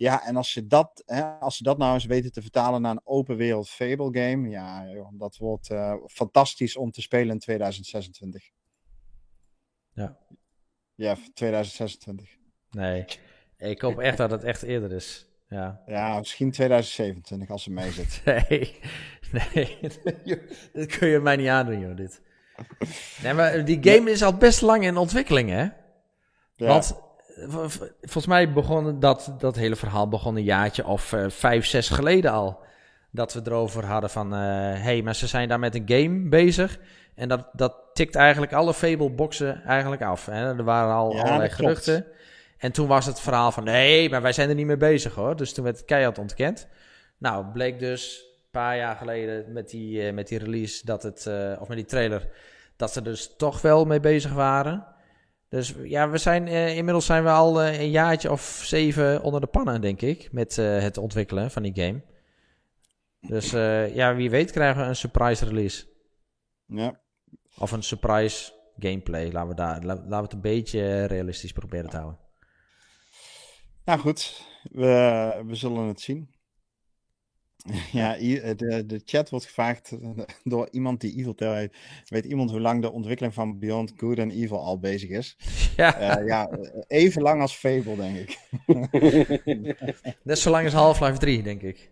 Ja, 0.00 0.26
en 0.26 0.36
als, 0.36 0.54
je 0.54 0.66
dat, 0.66 1.02
hè, 1.06 1.22
als 1.22 1.56
ze 1.56 1.62
dat 1.62 1.78
nou 1.78 1.94
eens 1.94 2.04
weten 2.04 2.32
te 2.32 2.42
vertalen 2.42 2.82
naar 2.82 2.90
een 2.90 3.06
open 3.06 3.36
wereld 3.36 3.68
Fable 3.68 4.20
game, 4.20 4.48
ja, 4.48 4.86
joh, 4.86 5.08
dat 5.12 5.36
wordt 5.36 5.74
fantastisch 6.06 6.76
om 6.76 6.90
te 6.90 7.00
spelen 7.00 7.30
in 7.32 7.38
2026. 7.38 8.50
Ja, 9.92 10.18
ja, 10.94 11.16
2026. 11.34 12.36
Nee, 12.70 13.04
ik 13.56 13.80
hoop 13.80 13.98
echt 13.98 14.16
dat 14.16 14.30
het 14.30 14.44
echt 14.44 14.62
eerder 14.62 14.92
is. 14.92 15.26
Ja, 15.48 15.82
ja 15.86 16.18
misschien 16.18 16.50
2027 16.50 17.50
als 17.50 17.62
ze 17.62 17.70
mee 17.70 17.90
zit. 17.90 18.22
nee, 18.24 18.80
nee, 19.54 19.78
dat 20.72 20.86
kun 20.86 21.08
je 21.08 21.18
mij 21.18 21.36
niet 21.36 21.48
aandoen, 21.48 21.80
joh, 21.80 21.96
dit. 21.96 22.22
Nee, 23.22 23.32
maar 23.32 23.64
die 23.64 23.78
game 23.82 24.10
is 24.10 24.22
al 24.22 24.36
best 24.36 24.60
lang 24.60 24.84
in 24.84 24.96
ontwikkeling, 24.96 25.50
hè? 25.50 25.68
Ja. 26.56 26.66
Want 26.66 27.09
volgens 28.00 28.26
mij 28.26 28.52
begon 28.52 29.00
dat, 29.00 29.34
dat 29.38 29.56
hele 29.56 29.76
verhaal 29.76 30.08
begon 30.08 30.36
een 30.36 30.42
jaartje 30.42 30.86
of 30.86 31.12
uh, 31.12 31.24
vijf, 31.28 31.66
zes 31.66 31.88
geleden 31.88 32.32
al. 32.32 32.58
Dat 33.10 33.32
we 33.32 33.40
erover 33.44 33.84
hadden 33.84 34.10
van, 34.10 34.32
hé, 34.32 34.76
uh, 34.76 34.82
hey, 34.82 35.02
maar 35.02 35.14
ze 35.14 35.26
zijn 35.26 35.48
daar 35.48 35.58
met 35.58 35.74
een 35.74 35.82
game 35.86 36.28
bezig. 36.28 36.78
En 37.14 37.28
dat, 37.28 37.48
dat 37.52 37.74
tikt 37.92 38.14
eigenlijk 38.14 38.52
alle 38.52 38.74
Fable-boxen 38.74 39.64
eigenlijk 39.64 40.02
af. 40.02 40.26
Hè? 40.26 40.56
Er 40.56 40.64
waren 40.64 40.94
al 40.94 41.20
allerlei 41.20 41.50
geruchten. 41.50 42.06
En 42.58 42.72
toen 42.72 42.86
was 42.86 43.06
het 43.06 43.20
verhaal 43.20 43.52
van, 43.52 43.64
nee, 43.64 44.10
maar 44.10 44.22
wij 44.22 44.32
zijn 44.32 44.48
er 44.48 44.54
niet 44.54 44.66
mee 44.66 44.76
bezig 44.76 45.14
hoor. 45.14 45.36
Dus 45.36 45.52
toen 45.52 45.64
werd 45.64 45.76
het 45.76 45.86
keihard 45.86 46.18
ontkend. 46.18 46.68
Nou, 47.18 47.44
bleek 47.44 47.78
dus 47.78 48.24
een 48.42 48.50
paar 48.50 48.76
jaar 48.76 48.96
geleden 48.96 49.52
met 49.52 49.70
die, 49.70 50.06
uh, 50.06 50.12
met 50.12 50.28
die 50.28 50.38
release, 50.38 50.84
dat 50.84 51.02
het, 51.02 51.30
of 51.58 51.68
met 51.68 51.76
die 51.76 51.86
trailer, 51.86 52.28
dat 52.76 52.92
ze 52.92 53.02
dus 53.02 53.34
toch 53.36 53.60
wel 53.60 53.84
mee 53.84 54.00
bezig 54.00 54.32
waren. 54.32 54.86
Dus 55.50 55.74
ja, 55.82 56.10
we 56.10 56.18
zijn, 56.18 56.46
uh, 56.46 56.76
inmiddels 56.76 57.06
zijn 57.06 57.24
we 57.24 57.30
al 57.30 57.64
een 57.64 57.90
jaartje 57.90 58.30
of 58.30 58.62
zeven 58.64 59.22
onder 59.22 59.40
de 59.40 59.46
pannen, 59.46 59.80
denk 59.80 60.00
ik, 60.00 60.32
met 60.32 60.56
het 60.56 60.98
ontwikkelen 60.98 61.50
van 61.50 61.62
die 61.62 61.74
game. 61.74 62.02
Dus 63.20 63.50
ja, 63.94 64.14
wie 64.14 64.30
weet 64.30 64.50
krijgen 64.50 64.82
we 64.82 64.88
een 64.88 64.96
surprise 64.96 65.44
release. 65.44 65.86
Ja. 66.66 67.00
Of 67.58 67.72
een 67.72 67.82
surprise 67.82 68.52
gameplay. 68.78 69.30
Laten 69.30 69.48
we, 69.48 69.54
daar, 69.54 69.82
laten 69.84 70.08
we 70.08 70.16
het 70.16 70.32
een 70.32 70.40
beetje 70.40 71.04
realistisch 71.04 71.52
proberen 71.52 71.90
te 71.90 71.96
houden. 71.96 72.18
Nou 73.84 74.00
goed, 74.00 74.46
we, 74.62 75.42
we 75.46 75.54
zullen 75.54 75.86
het 75.86 76.00
zien. 76.00 76.34
Ja, 77.92 78.16
de, 78.54 78.84
de 78.86 79.00
chat 79.04 79.30
wordt 79.30 79.44
gevraagd 79.44 79.92
door 80.44 80.68
iemand 80.70 81.00
die 81.00 81.16
Evil 81.16 81.34
Tail 81.34 81.54
heet. 81.54 81.76
Weet 82.06 82.24
iemand 82.24 82.50
hoe 82.50 82.60
lang 82.60 82.82
de 82.82 82.92
ontwikkeling 82.92 83.34
van 83.34 83.58
Beyond 83.58 83.92
Good 83.96 84.18
and 84.18 84.32
Evil 84.32 84.58
al 84.58 84.78
bezig 84.78 85.10
is? 85.10 85.36
Ja, 85.76 86.20
uh, 86.20 86.26
ja 86.26 86.50
even 86.86 87.22
lang 87.22 87.40
als 87.40 87.56
Fable, 87.56 87.96
denk 87.96 88.16
ik. 88.16 88.38
Net 90.22 90.38
zo 90.38 90.50
lang 90.50 90.64
als 90.64 90.74
Half-Life 90.74 91.18
3, 91.18 91.42
denk 91.42 91.62
ik. 91.62 91.90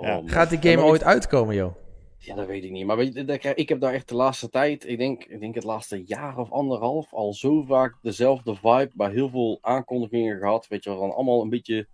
Ja. 0.00 0.22
Gaat 0.24 0.50
die 0.50 0.70
game 0.70 0.82
ooit 0.82 1.04
uitkomen, 1.04 1.54
joh? 1.54 1.74
Ja, 2.18 2.34
dat 2.34 2.46
weet 2.46 2.64
ik 2.64 2.70
niet. 2.70 2.86
Maar 2.86 2.96
weet 2.96 3.14
je, 3.14 3.52
ik 3.54 3.68
heb 3.68 3.80
daar 3.80 3.92
echt 3.92 4.08
de 4.08 4.14
laatste 4.14 4.50
tijd, 4.50 4.88
ik 4.88 4.98
denk, 4.98 5.24
ik 5.24 5.40
denk 5.40 5.54
het 5.54 5.64
laatste 5.64 6.04
jaar 6.04 6.38
of 6.38 6.50
anderhalf, 6.50 7.12
al 7.12 7.32
zo 7.32 7.62
vaak 7.62 7.98
dezelfde 8.02 8.54
vibe 8.54 8.90
bij 8.94 9.10
heel 9.10 9.28
veel 9.28 9.58
aankondigingen 9.60 10.38
gehad. 10.38 10.66
Weet 10.68 10.84
je 10.84 10.90
wel, 10.90 10.98
van 10.98 11.14
allemaal 11.14 11.42
een 11.42 11.48
beetje 11.50 11.88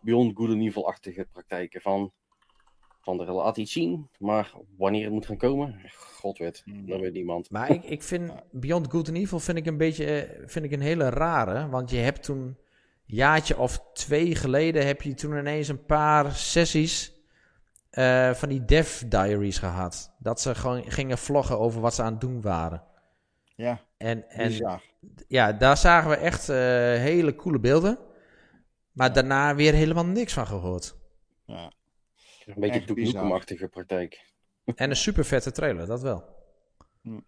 Beyond 0.00 0.36
Good 0.36 0.50
and 0.50 0.60
Evil-achtige 0.60 1.26
praktijken. 1.32 1.80
Van, 1.80 2.12
van 3.06 3.16
de 3.16 3.24
laat 3.24 3.56
iets 3.56 3.72
zien, 3.72 4.08
maar 4.18 4.52
wanneer 4.76 5.04
het 5.04 5.12
moet 5.12 5.26
gaan 5.26 5.36
komen, 5.36 5.80
god 5.94 6.38
weet, 6.38 6.62
mm. 6.64 6.86
dat 6.86 7.00
weet 7.00 7.12
niemand. 7.12 7.50
Maar 7.50 7.70
ik, 7.70 7.84
ik 7.84 8.02
vind 8.02 8.32
Beyond 8.50 8.90
Good 8.90 9.08
and 9.08 9.16
Evil 9.16 9.40
vind 9.40 9.58
ik 9.58 9.66
een 9.66 9.76
beetje, 9.76 10.04
eh, 10.04 10.42
vind 10.46 10.64
ik 10.64 10.72
een 10.72 10.80
hele 10.80 11.08
rare, 11.08 11.68
want 11.68 11.90
je 11.90 11.96
hebt 11.96 12.22
toen 12.22 12.56
jaartje 13.04 13.58
of 13.58 13.80
twee 13.92 14.34
geleden 14.34 14.86
heb 14.86 15.02
je 15.02 15.14
toen 15.14 15.38
ineens 15.38 15.68
een 15.68 15.84
paar 15.84 16.32
sessies 16.32 17.12
uh, 17.92 18.32
van 18.32 18.48
die 18.48 18.64
dev 18.64 19.02
diaries 19.02 19.58
gehad. 19.58 20.14
Dat 20.18 20.40
ze 20.40 20.54
gewoon 20.54 20.90
gingen 20.90 21.18
vloggen 21.18 21.58
over 21.58 21.80
wat 21.80 21.94
ze 21.94 22.02
aan 22.02 22.12
het 22.12 22.20
doen 22.20 22.40
waren. 22.40 22.82
Ja, 23.56 23.80
en, 23.96 24.30
en 24.30 24.80
ja, 25.28 25.52
daar 25.52 25.76
zagen 25.76 26.10
we 26.10 26.16
echt 26.16 26.46
hele 26.46 27.34
coole 27.34 27.58
beelden. 27.58 27.98
Maar 28.92 29.12
daarna 29.12 29.54
weer 29.54 29.72
helemaal 29.72 30.06
niks 30.06 30.32
van 30.32 30.46
gehoord. 30.46 30.96
Ja. 31.44 31.72
Een 32.46 32.60
beetje 32.60 32.84
Duke 33.44 33.68
praktijk. 33.68 34.32
En 34.74 34.90
een 34.90 34.96
super 34.96 35.24
vette 35.24 35.52
trailer, 35.52 35.86
dat 35.86 36.02
wel. 36.02 36.34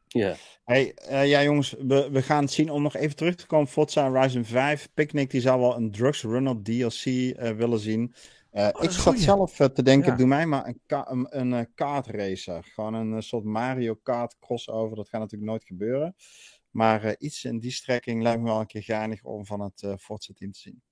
Ja. 0.07 0.35
Hey, 0.65 0.97
uh, 1.11 1.29
ja 1.29 1.43
jongens, 1.43 1.75
we, 1.79 2.09
we 2.11 2.23
gaan 2.23 2.43
het 2.43 2.53
zien. 2.53 2.71
Om 2.71 2.83
nog 2.83 2.97
even 2.97 3.17
terug 3.17 3.35
te 3.35 3.47
komen, 3.47 3.69
Forza 3.69 4.11
Horizon 4.11 4.45
5. 4.45 4.89
Picnic 4.95 5.31
die 5.31 5.41
zou 5.41 5.61
wel 5.61 5.77
een 5.77 5.91
Drugs 5.91 6.23
Run 6.23 6.63
DLC 6.63 7.05
uh, 7.05 7.51
willen 7.51 7.79
zien. 7.79 8.15
Uh, 8.53 8.69
ik 8.81 8.91
zat 8.91 9.19
zelf 9.19 9.57
te 9.57 9.83
denken, 9.83 10.17
doe 10.17 10.27
mij 10.27 10.47
maar 10.47 10.67
een, 10.67 10.81
ka 10.87 11.11
een, 11.11 11.39
een 11.39 11.75
kart 11.75 12.07
racer. 12.07 12.65
Gewoon 12.65 12.95
een 12.95 13.23
soort 13.23 13.45
Mario 13.45 13.95
Kart 13.95 14.37
crossover. 14.39 14.97
Dat 14.97 15.09
gaat 15.09 15.21
natuurlijk 15.21 15.51
nooit 15.51 15.65
gebeuren. 15.65 16.15
Maar 16.71 17.17
iets 17.19 17.45
in 17.45 17.59
die 17.59 17.71
strekking 17.71 18.23
lijkt 18.23 18.41
me 18.41 18.47
wel 18.47 18.61
een 18.61 18.67
keer 18.67 18.83
geinig 18.83 19.25
om 19.25 19.47
van 19.47 19.61
het 19.61 20.01
Forza 20.01 20.33
team 20.35 20.53
te 20.53 20.59
zien. 20.59 20.83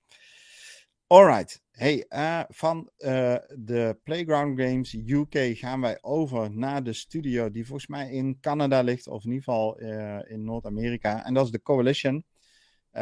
Alright. 1.09 1.61
Hey, 1.71 2.05
uh, 2.09 2.43
van 2.49 2.89
uh, 2.97 3.35
de 3.55 3.99
Playground 4.03 4.61
Games 4.61 4.93
UK 4.93 5.57
gaan 5.57 5.81
wij 5.81 5.97
over 6.01 6.51
naar 6.51 6.83
de 6.83 6.93
studio 6.93 7.51
die 7.51 7.65
volgens 7.65 7.87
mij 7.87 8.11
in 8.11 8.39
Canada 8.39 8.81
ligt, 8.81 9.07
of 9.07 9.23
in 9.23 9.31
ieder 9.31 9.43
geval 9.43 9.81
uh, 9.81 10.19
in 10.27 10.43
Noord-Amerika. 10.43 11.25
En 11.25 11.33
dat 11.33 11.45
is 11.45 11.51
de 11.51 11.61
Coalition. 11.61 12.25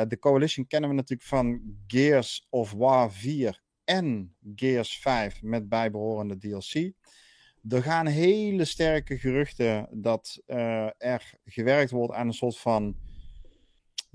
de 0.08 0.20
Coalition 0.20 0.68
kennen 0.68 0.90
we 0.90 0.96
natuurlijk 0.96 1.30
van 1.30 1.62
Gears 1.88 2.48
of 2.50 2.72
War 2.72 3.12
4 3.12 3.62
en 3.84 4.36
Gears 4.56 5.00
5 5.00 5.42
met 5.42 5.70
bijbehorende 5.70 6.38
DLC. 6.38 6.92
Er 7.70 7.84
gaan 7.84 8.08
hele 8.08 8.66
sterke 8.66 9.18
geruchten 9.18 9.88
dat 9.92 10.42
er 10.98 11.34
gewerkt 11.46 11.92
wordt 11.92 12.14
aan 12.14 12.28
een 12.28 12.34
soort 12.34 12.58
van 12.58 12.96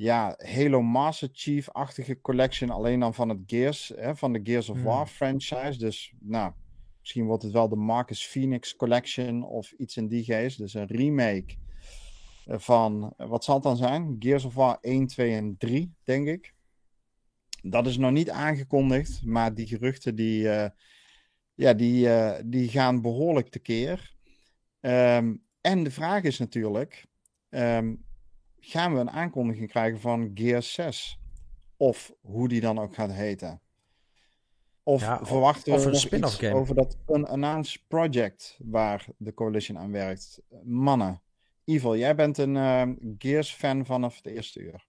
ja, 0.01 0.35
Halo 0.39 0.83
Master 0.83 1.29
Chief-achtige 1.33 2.21
collection. 2.21 2.71
Alleen 2.71 3.01
dan 3.01 3.15
van 3.15 3.29
het 3.29 3.39
Gears, 3.47 3.93
hè, 3.97 4.17
van 4.17 4.33
de 4.33 4.41
Gears 4.43 4.69
of 4.69 4.77
hmm. 4.77 4.85
War 4.85 5.07
franchise. 5.07 5.79
Dus 5.79 6.13
nou, 6.19 6.53
misschien 7.01 7.25
wordt 7.25 7.43
het 7.43 7.53
wel 7.53 7.69
de 7.69 7.77
Marcus 7.77 8.27
Phoenix 8.27 8.77
Collection 8.77 9.43
of 9.43 9.73
iets 9.73 9.97
in 9.97 10.09
die 10.09 10.25
geest. 10.25 10.59
Dus 10.59 10.75
een 10.75 10.87
remake 10.87 11.57
eh, 12.47 12.59
van, 12.59 13.15
eh, 13.17 13.29
wat 13.29 13.45
zal 13.45 13.55
het 13.55 13.63
dan 13.63 13.77
zijn? 13.77 14.17
Gears 14.19 14.45
of 14.45 14.55
War 14.55 14.79
1, 14.81 15.07
2 15.07 15.35
en 15.35 15.57
3, 15.59 15.95
denk 16.05 16.27
ik. 16.27 16.55
Dat 17.63 17.87
is 17.87 17.97
nog 17.97 18.11
niet 18.11 18.31
aangekondigd, 18.31 19.25
maar 19.25 19.55
die 19.55 19.67
geruchten 19.67 20.15
die, 20.15 20.43
uh, 20.43 20.67
ja, 21.55 21.73
die, 21.73 22.07
uh, 22.07 22.35
die 22.45 22.69
gaan 22.69 23.03
behoorlijk 23.03 23.49
tekeer. 23.49 24.15
Um, 24.81 25.45
en 25.61 25.85
de 25.85 25.91
vraag 25.91 26.23
is 26.23 26.39
natuurlijk, 26.39 27.07
um, 27.49 28.05
gaan 28.61 28.95
we 28.95 29.01
een 29.01 29.11
aankondiging 29.11 29.69
krijgen 29.69 30.01
van 30.01 30.31
Gear 30.35 30.63
6. 30.63 31.19
Of 31.77 32.13
hoe 32.21 32.49
die 32.49 32.61
dan 32.61 32.79
ook 32.79 32.95
gaat 32.95 33.13
heten. 33.13 33.61
Of 34.83 35.03
verwachten 35.23 35.79
we 35.79 35.87
een 35.87 35.95
spin-off 35.95 36.37
game 36.37 36.55
over 36.55 36.75
dat 36.75 36.97
unannounced 37.09 37.83
project 37.89 38.59
waar 38.63 39.07
de 39.17 39.35
coalition 39.35 39.79
aan 39.79 39.93
werkt. 39.93 40.43
Mannen, 40.63 41.21
Evil, 41.65 41.97
jij 41.97 42.15
bent 42.15 42.39
een 42.39 42.55
uh, 42.55 42.89
Gears 43.19 43.53
fan 43.53 43.87
vanaf 43.87 44.17
het 44.17 44.27
eerste 44.27 44.61
uur. 44.61 44.87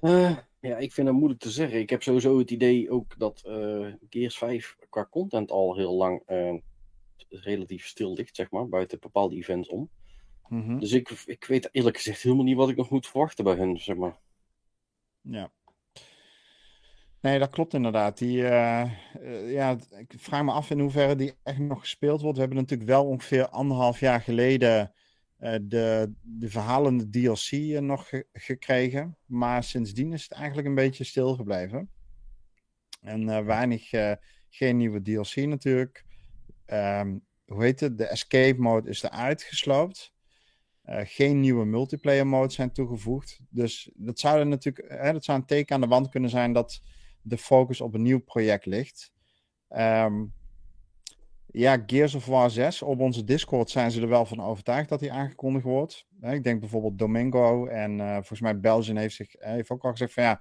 Uh, 0.00 0.36
ja, 0.60 0.76
ik 0.76 0.92
vind 0.92 1.06
het 1.06 1.16
moeilijk 1.16 1.40
te 1.40 1.50
zeggen. 1.50 1.78
Ik 1.78 1.90
heb 1.90 2.02
sowieso 2.02 2.38
het 2.38 2.50
idee 2.50 2.90
ook 2.90 3.18
dat 3.18 3.42
uh, 3.46 3.92
Gears 4.10 4.38
5 4.38 4.76
qua 4.88 5.06
content 5.10 5.50
al 5.50 5.76
heel 5.76 5.94
lang 5.94 6.22
relatief 7.28 7.86
stil 7.86 8.12
ligt, 8.12 8.36
zeg 8.36 8.50
maar, 8.50 8.68
buiten 8.68 9.00
bepaalde 9.00 9.36
events 9.36 9.68
om. 9.68 9.90
Mhm. 10.48 10.78
Dus 10.78 10.92
ik, 10.92 11.10
ik 11.26 11.44
weet 11.44 11.68
eerlijk 11.72 11.96
gezegd 11.96 12.22
helemaal 12.22 12.44
niet 12.44 12.56
wat 12.56 12.68
ik 12.68 12.76
nog 12.76 12.90
moet 12.90 13.06
verwachten 13.06 13.44
bij 13.44 13.54
hen, 13.54 13.78
zeg 13.78 13.96
maar. 13.96 14.18
Ja. 15.20 15.52
Nee, 17.20 17.38
dat 17.38 17.50
klopt 17.50 17.74
inderdaad. 17.74 18.18
Die, 18.18 18.36
uh, 18.36 18.90
ja, 19.52 19.76
ik 19.90 20.14
vraag 20.16 20.44
me 20.44 20.52
af 20.52 20.70
in 20.70 20.80
hoeverre 20.80 21.16
die 21.16 21.34
echt 21.42 21.58
nog 21.58 21.80
gespeeld 21.80 22.20
wordt. 22.20 22.34
We 22.36 22.42
hebben 22.42 22.60
natuurlijk 22.60 22.90
wel 22.90 23.06
ongeveer 23.06 23.48
anderhalf 23.48 24.00
jaar 24.00 24.20
geleden 24.20 24.92
uh, 25.40 25.54
de, 25.62 26.12
de 26.22 26.50
verhalende 26.50 27.10
DLC 27.10 27.80
nog 27.80 28.10
gekregen. 28.32 29.16
Maar 29.26 29.64
sindsdien 29.64 30.12
is 30.12 30.22
het 30.22 30.32
eigenlijk 30.32 30.68
een 30.68 30.74
beetje 30.74 31.04
stilgebleven. 31.04 31.90
En 33.00 33.46
weinig, 33.46 33.90
geen 34.48 34.76
nieuwe 34.76 35.02
DLC 35.02 35.36
natuurlijk. 35.36 36.04
Um, 36.66 37.24
hoe 37.46 37.62
heet 37.62 37.80
het? 37.80 37.98
De 37.98 38.06
escape 38.06 38.60
mode 38.60 38.88
is 38.88 39.02
eruit 39.02 39.42
gesloopt. 39.42 40.13
Uh, 40.88 41.00
geen 41.02 41.40
nieuwe 41.40 41.64
multiplayer 41.64 42.26
modes 42.26 42.54
zijn 42.54 42.72
toegevoegd. 42.72 43.40
Dus 43.48 43.90
dat 43.94 44.18
zou, 44.18 44.44
natuurlijk, 44.44 44.92
hè, 45.00 45.12
dat 45.12 45.24
zou 45.24 45.38
een 45.38 45.46
teken 45.46 45.74
aan 45.74 45.80
de 45.80 45.86
wand 45.86 46.08
kunnen 46.08 46.30
zijn 46.30 46.52
dat 46.52 46.80
de 47.22 47.38
focus 47.38 47.80
op 47.80 47.94
een 47.94 48.02
nieuw 48.02 48.20
project 48.20 48.66
ligt. 48.66 49.12
Um, 49.68 50.32
ja, 51.46 51.82
Gears 51.86 52.14
of 52.14 52.26
War 52.26 52.50
6. 52.50 52.82
Op 52.82 53.00
onze 53.00 53.24
Discord 53.24 53.70
zijn 53.70 53.90
ze 53.90 54.00
er 54.00 54.08
wel 54.08 54.26
van 54.26 54.40
overtuigd 54.40 54.88
dat 54.88 55.00
die 55.00 55.12
aangekondigd 55.12 55.64
wordt. 55.64 56.06
ik 56.20 56.44
denk 56.44 56.60
bijvoorbeeld 56.60 56.98
Domingo 56.98 57.66
en 57.66 57.98
uh, 57.98 58.12
volgens 58.14 58.40
mij 58.40 58.60
Belgian 58.60 58.96
heeft, 58.96 59.14
zich, 59.14 59.34
heeft 59.38 59.70
ook 59.70 59.84
al 59.84 59.90
gezegd 59.90 60.12
van 60.12 60.22
ja, 60.22 60.40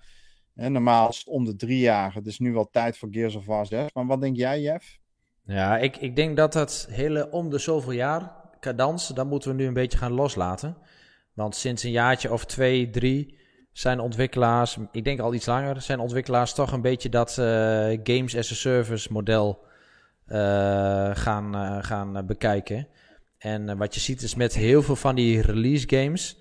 normaal 0.53 1.09
is 1.09 1.17
het 1.17 1.27
om 1.27 1.45
de 1.45 1.55
drie 1.55 1.79
jaar. 1.79 2.13
Het 2.13 2.25
is 2.25 2.39
nu 2.39 2.53
wel 2.53 2.69
tijd 2.69 2.97
voor 2.97 3.09
Gears 3.11 3.35
of 3.35 3.45
War 3.45 3.65
6. 3.65 3.93
Maar 3.93 4.05
wat 4.05 4.21
denk 4.21 4.35
jij, 4.35 4.61
Jeff? 4.61 4.99
Ja, 5.43 5.77
ik, 5.77 5.97
ik 5.97 6.15
denk 6.15 6.37
dat 6.37 6.53
het 6.53 6.87
hele 6.89 7.31
om 7.31 7.49
de 7.49 7.57
zoveel 7.57 7.91
jaar 7.91 8.42
cadans, 8.63 9.07
dan 9.07 9.27
moeten 9.27 9.49
we 9.49 9.55
nu 9.55 9.65
een 9.67 9.73
beetje 9.73 9.97
gaan 9.97 10.11
loslaten. 10.11 10.77
Want 11.33 11.55
sinds 11.55 11.83
een 11.83 11.91
jaartje 11.91 12.31
of 12.31 12.45
twee, 12.45 12.89
drie 12.89 13.37
zijn 13.71 13.99
ontwikkelaars, 13.99 14.77
ik 14.91 15.03
denk 15.03 15.19
al 15.19 15.33
iets 15.33 15.45
langer, 15.45 15.81
zijn 15.81 15.99
ontwikkelaars 15.99 16.53
toch 16.53 16.71
een 16.71 16.81
beetje 16.81 17.09
dat 17.09 17.29
uh, 17.39 17.45
games 18.03 18.37
as 18.37 18.51
a 18.51 18.55
service 18.55 19.11
model 19.11 19.65
uh, 20.27 21.09
gaan, 21.13 21.55
uh, 21.55 21.77
gaan 21.83 22.25
bekijken. 22.25 22.87
En 23.37 23.77
wat 23.77 23.93
je 23.93 23.99
ziet 23.99 24.21
is 24.21 24.35
met 24.35 24.53
heel 24.53 24.81
veel 24.81 24.95
van 24.95 25.15
die 25.15 25.41
release 25.41 25.89
games, 25.89 26.37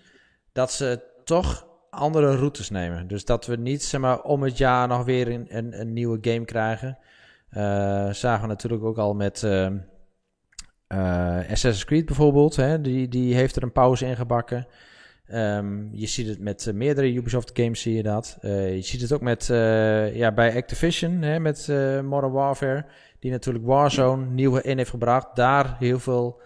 dat 0.52 0.72
ze 0.72 1.02
toch 1.24 1.66
andere 1.90 2.36
routes 2.36 2.70
nemen. 2.70 3.06
Dus 3.06 3.24
dat 3.24 3.46
we 3.46 3.56
niet 3.56 3.82
zeg 3.82 4.00
maar, 4.00 4.22
om 4.22 4.42
het 4.42 4.58
jaar 4.58 4.88
nog 4.88 5.04
weer 5.04 5.28
een, 5.28 5.46
een, 5.48 5.80
een 5.80 5.92
nieuwe 5.92 6.18
game 6.20 6.44
krijgen. 6.44 6.98
zagen 8.14 8.40
we 8.40 8.46
natuurlijk 8.46 8.84
ook 8.84 8.98
al 8.98 9.14
met 9.14 9.42
Assassin's 11.50 11.84
Creed 11.84 12.06
bijvoorbeeld, 12.06 12.56
hè, 12.56 12.80
die, 12.80 13.08
die 13.08 13.34
heeft 13.34 13.56
er 13.56 13.62
een 13.62 13.72
pauze 13.72 14.06
in 14.06 14.16
gebakken. 14.16 14.66
Um, 15.34 15.88
je 15.92 16.06
ziet 16.06 16.28
het 16.28 16.38
met 16.38 16.66
uh, 16.66 16.74
meerdere 16.74 17.12
Ubisoft 17.12 17.50
games, 17.54 17.80
zie 17.80 17.94
je 17.94 18.02
dat. 18.02 18.38
Uh, 18.42 18.74
je 18.74 18.82
ziet 18.82 19.00
het 19.00 19.12
ook 19.12 19.20
met, 19.20 19.46
ja, 20.14 20.32
bij 20.32 20.56
Activision, 20.56 21.22
hè, 21.22 21.38
met 21.40 21.68
Modern 22.02 22.32
Warfare, 22.32 22.84
die 23.18 23.30
natuurlijk 23.30 23.64
Warzone 23.64 24.26
nieuw 24.26 24.56
in 24.56 24.76
heeft 24.76 24.90
gebracht. 24.90 25.36
Daar 25.36 25.76
heel 25.78 25.98
veel 25.98 26.40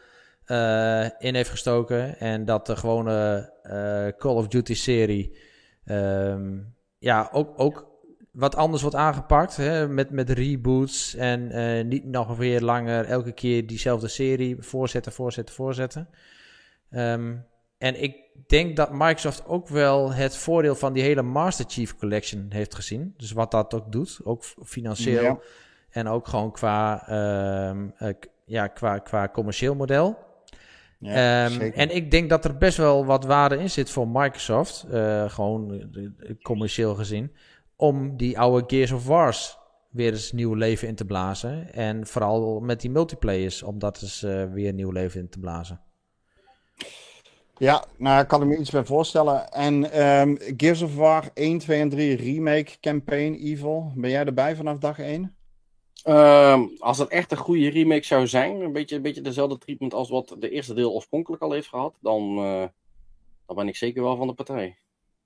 in 1.18 1.34
heeft 1.34 1.50
gestoken. 1.50 2.18
En 2.18 2.44
dat 2.44 2.66
de 2.66 2.76
gewone 2.76 3.52
Call 4.18 4.34
of 4.34 4.48
Duty 4.48 4.74
serie, 4.74 5.36
um, 5.84 6.74
ja, 6.98 7.28
ook, 7.32 7.52
ook 7.56 7.95
wat 8.36 8.56
anders 8.56 8.82
wordt 8.82 8.96
aangepakt. 8.96 9.56
Hè, 9.56 9.88
met, 9.88 10.10
met 10.10 10.30
reboots 10.30 11.14
en 11.14 11.58
uh, 11.58 11.84
niet 11.84 12.04
nog 12.04 12.36
weer 12.36 12.60
langer 12.60 13.04
elke 13.04 13.32
keer 13.32 13.66
diezelfde 13.66 14.08
serie 14.08 14.56
voorzetten, 14.58 15.12
voorzetten, 15.12 15.54
voorzetten. 15.54 16.08
Um, 16.90 17.44
en 17.78 18.02
ik 18.02 18.16
denk 18.46 18.76
dat 18.76 18.92
Microsoft 18.92 19.46
ook 19.46 19.68
wel 19.68 20.12
het 20.12 20.36
voordeel 20.36 20.74
van 20.74 20.92
die 20.92 21.02
hele 21.02 21.22
Master 21.22 21.64
Chief 21.68 21.96
Collection 21.96 22.46
heeft 22.48 22.74
gezien. 22.74 23.14
Dus 23.16 23.32
wat 23.32 23.50
dat 23.50 23.74
ook 23.74 23.92
doet, 23.92 24.20
ook 24.24 24.44
financieel 24.64 25.42
en 25.90 26.08
ook 26.08 26.28
gewoon 26.28 26.52
qua, 26.52 27.04
um, 27.70 27.94
uh, 27.98 28.08
ja, 28.44 28.66
qua, 28.66 28.98
qua 28.98 29.28
commercieel 29.28 29.74
model. 29.74 30.18
Ja, 30.98 31.46
um, 31.46 31.60
en 31.60 31.94
ik 31.94 32.10
denk 32.10 32.30
dat 32.30 32.44
er 32.44 32.56
best 32.56 32.76
wel 32.76 33.04
wat 33.04 33.24
waarde 33.24 33.58
in 33.58 33.70
zit 33.70 33.90
voor 33.90 34.08
Microsoft, 34.08 34.86
uh, 34.90 35.30
gewoon 35.30 35.90
commercieel 36.42 36.94
gezien 36.94 37.32
om 37.76 38.16
die 38.16 38.38
oude 38.38 38.64
Gears 38.66 38.92
of 38.92 39.06
Wars 39.06 39.58
weer 39.90 40.12
eens 40.12 40.32
nieuw 40.32 40.54
leven 40.54 40.88
in 40.88 40.94
te 40.94 41.04
blazen. 41.04 41.72
En 41.72 42.06
vooral 42.06 42.60
met 42.60 42.80
die 42.80 42.90
multiplayers, 42.90 43.62
om 43.62 43.78
dat 43.78 44.02
eens 44.02 44.22
uh, 44.22 44.52
weer 44.52 44.72
nieuw 44.72 44.90
leven 44.90 45.20
in 45.20 45.28
te 45.28 45.38
blazen. 45.38 45.80
Ja, 47.58 47.84
nou 47.96 48.22
ik 48.22 48.28
kan 48.28 48.40
er 48.40 48.46
me 48.46 48.56
iets 48.56 48.70
bij 48.70 48.84
voorstellen. 48.84 49.48
En 49.48 50.06
um, 50.06 50.38
Gears 50.56 50.82
of 50.82 50.94
War 50.94 51.30
1, 51.34 51.58
2 51.58 51.80
en 51.80 51.88
3 51.88 52.16
remake 52.16 52.80
campaign 52.80 53.34
Evil, 53.34 53.92
ben 53.94 54.10
jij 54.10 54.24
erbij 54.24 54.56
vanaf 54.56 54.78
dag 54.78 54.98
1? 54.98 55.22
Um, 55.22 56.14
ehm, 56.14 56.62
als 56.78 56.98
het 56.98 57.08
echt 57.08 57.30
een 57.30 57.36
goede 57.36 57.68
remake 57.68 58.04
zou 58.04 58.26
zijn, 58.26 58.60
een 58.60 58.72
beetje, 58.72 58.96
een 58.96 59.02
beetje 59.02 59.20
dezelfde 59.20 59.58
treatment 59.58 59.94
als 59.94 60.08
wat 60.08 60.36
de 60.38 60.50
eerste 60.50 60.74
deel 60.74 60.92
oorspronkelijk 60.92 61.42
al 61.42 61.52
heeft 61.52 61.68
gehad, 61.68 61.98
dan, 62.00 62.38
uh, 62.38 62.64
dan 63.46 63.56
ben 63.56 63.68
ik 63.68 63.76
zeker 63.76 64.02
wel 64.02 64.16
van 64.16 64.26
de 64.26 64.34
partij. 64.34 64.76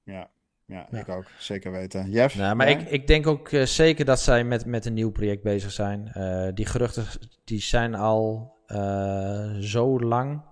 Ja, 0.02 0.30
ja, 0.70 0.98
ik 0.98 1.08
ook. 1.08 1.24
Zeker 1.38 1.72
weten. 1.72 2.10
Jeff? 2.10 2.36
Nou, 2.36 2.56
maar 2.56 2.68
ik, 2.68 2.80
ik 2.80 3.06
denk 3.06 3.26
ook 3.26 3.50
uh, 3.50 3.64
zeker 3.64 4.04
dat 4.04 4.20
zij 4.20 4.44
met, 4.44 4.66
met 4.66 4.86
een 4.86 4.94
nieuw 4.94 5.10
project 5.10 5.42
bezig 5.42 5.70
zijn. 5.70 6.12
Uh, 6.16 6.48
die 6.54 6.66
geruchten 6.66 7.04
die 7.44 7.60
zijn 7.60 7.94
al 7.94 8.52
uh, 8.66 9.54
zo 9.58 10.00
lang 10.00 10.42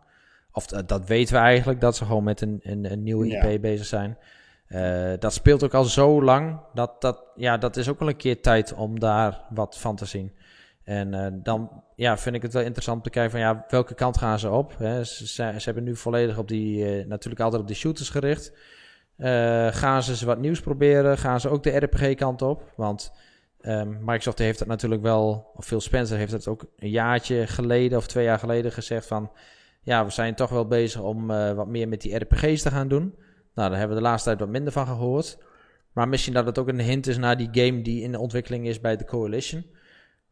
of 0.52 0.66
dat 0.66 1.06
weten 1.06 1.34
we 1.34 1.40
eigenlijk, 1.40 1.80
dat 1.80 1.96
ze 1.96 2.04
gewoon 2.04 2.24
met 2.24 2.40
een, 2.40 2.60
een, 2.62 2.92
een 2.92 3.02
nieuwe 3.02 3.28
IP 3.28 3.60
bezig 3.60 3.86
zijn. 3.86 4.18
dat 5.18 5.32
speelt 5.32 5.64
ook 5.64 5.74
al 5.74 5.84
zo 5.84 6.22
lang. 6.22 6.60
Dat, 6.74 7.00
dat, 7.00 7.24
ja, 7.34 7.58
dat 7.58 7.76
is 7.76 7.88
ook 7.88 7.98
wel 7.98 8.08
een 8.08 8.16
keer 8.16 8.40
tijd 8.40 8.72
om 8.72 9.00
daar 9.00 9.40
wat 9.50 9.78
van 9.78 9.96
te 9.96 10.04
zien. 10.04 10.32
En 10.84 11.40
dan 11.42 11.82
ja, 11.96 12.18
vind 12.18 12.34
ik 12.34 12.42
het 12.42 12.52
wel 12.52 12.62
interessant 12.62 12.96
om 12.96 13.02
te 13.02 13.10
kijken 13.10 13.30
van 13.30 13.40
ja, 13.40 13.64
welke 13.68 13.94
kant 13.94 14.18
gaan 14.18 14.38
ze 14.38 14.50
op. 14.50 14.78
Hè? 14.78 15.04
Ze, 15.04 15.26
ze, 15.26 15.60
hebben 15.64 15.84
nu 15.84 15.96
volledig 15.96 16.38
op 16.38 16.48
die, 16.48 17.06
natuurlijk 17.06 17.42
altijd 17.42 17.62
op 17.62 17.68
die 17.68 17.76
shooters 17.76 18.10
gericht. 18.10 18.52
Gaan 19.70 20.02
ze 20.02 20.26
wat 20.26 20.38
nieuws 20.38 20.60
proberen? 20.60 21.18
Gaan 21.18 21.40
ze 21.40 21.48
ook 21.48 21.62
de 21.62 21.76
RPG-kant 21.76 22.42
op? 22.42 22.72
Want 22.76 23.12
Um, 23.60 23.98
Microsoft 24.00 24.38
heeft 24.38 24.58
dat 24.58 24.68
natuurlijk 24.68 25.02
wel, 25.02 25.50
of 25.54 25.66
Phil 25.66 25.80
Spencer 25.80 26.18
heeft 26.18 26.32
het 26.32 26.46
ook 26.46 26.70
een 26.76 26.90
jaartje 26.90 27.46
geleden 27.46 27.98
of 27.98 28.06
twee 28.06 28.24
jaar 28.24 28.38
geleden 28.38 28.72
gezegd 28.72 29.06
van, 29.06 29.30
ja, 29.82 30.04
we 30.04 30.10
zijn 30.10 30.34
toch 30.34 30.50
wel 30.50 30.66
bezig 30.66 31.00
om 31.00 31.30
uh, 31.30 31.52
wat 31.52 31.66
meer 31.66 31.88
met 31.88 32.00
die 32.00 32.16
RPG's 32.16 32.62
te 32.62 32.70
gaan 32.70 32.88
doen. 32.88 33.14
Nou, 33.54 33.70
daar 33.70 33.78
hebben 33.78 33.96
we 33.96 34.02
de 34.02 34.08
laatste 34.08 34.28
tijd 34.28 34.40
wat 34.40 34.48
minder 34.48 34.72
van 34.72 34.86
gehoord. 34.86 35.38
Maar 35.92 36.08
misschien 36.08 36.34
dat 36.34 36.46
het 36.46 36.58
ook 36.58 36.68
een 36.68 36.80
hint 36.80 37.06
is 37.06 37.18
naar 37.18 37.36
die 37.36 37.48
game 37.52 37.82
die 37.82 38.02
in 38.02 38.12
de 38.12 38.18
ontwikkeling 38.18 38.66
is 38.66 38.80
bij 38.80 38.96
de 38.96 39.04
Coalition. 39.04 39.66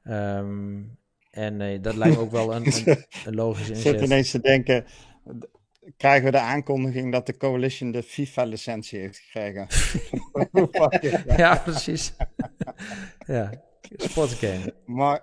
Um, 0.05 0.99
en 1.31 1.61
uh, 1.61 1.83
dat 1.83 1.95
lijkt 1.95 2.17
me 2.17 2.23
ook 2.23 2.31
wel 2.31 2.55
een, 2.55 2.67
een, 2.67 3.05
een 3.27 3.35
logische 3.35 3.73
inzet. 3.73 3.93
Ik 3.93 3.99
zit 3.99 4.09
ineens 4.09 4.31
te 4.31 4.41
denken, 4.41 4.85
krijgen 5.97 6.25
we 6.25 6.31
de 6.31 6.39
aankondiging 6.39 7.13
dat 7.13 7.27
de 7.27 7.37
Coalition 7.37 7.91
de 7.91 8.03
FIFA-licentie 8.03 8.99
heeft 8.99 9.19
gekregen. 9.19 9.67
ja, 11.43 11.57
precies. 11.57 12.15
ja, 13.27 13.51
sportgame. 13.97 14.75
Maar, 14.85 15.23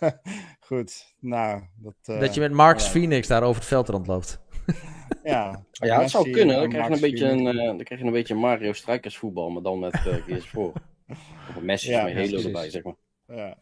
goed, 0.66 1.14
nou... 1.20 1.62
Dat, 1.76 1.94
uh, 2.04 2.20
dat 2.20 2.34
je 2.34 2.40
met 2.40 2.52
Marcus 2.52 2.86
Phoenix 2.86 3.28
daar 3.28 3.42
over 3.42 3.60
het 3.60 3.68
veld 3.68 3.88
rondloopt. 3.88 4.40
ja, 5.22 5.64
ja, 5.70 6.00
het 6.00 6.10
zou 6.10 6.30
kunnen. 6.30 6.56
Dan 6.56 6.68
krijg, 6.68 6.88
je 6.88 6.94
een 6.94 7.00
beetje 7.00 7.26
een, 7.26 7.46
uh, 7.46 7.66
dan 7.66 7.82
krijg 7.82 8.00
je 8.00 8.06
een 8.06 8.12
beetje 8.12 8.34
Mario 8.34 8.72
Strikers 8.72 9.16
voetbal, 9.16 9.50
maar 9.50 9.62
dan 9.62 9.78
met 9.78 10.04
uh, 10.26 10.40
voor. 10.40 10.72
Of 11.48 11.56
een 11.56 11.64
Messi 11.64 11.90
ja, 11.90 12.04
met 12.04 12.14
Halo 12.14 12.42
erbij, 12.42 12.70
zeg 12.70 12.82
maar. 12.82 12.94
Ja. 13.26 13.56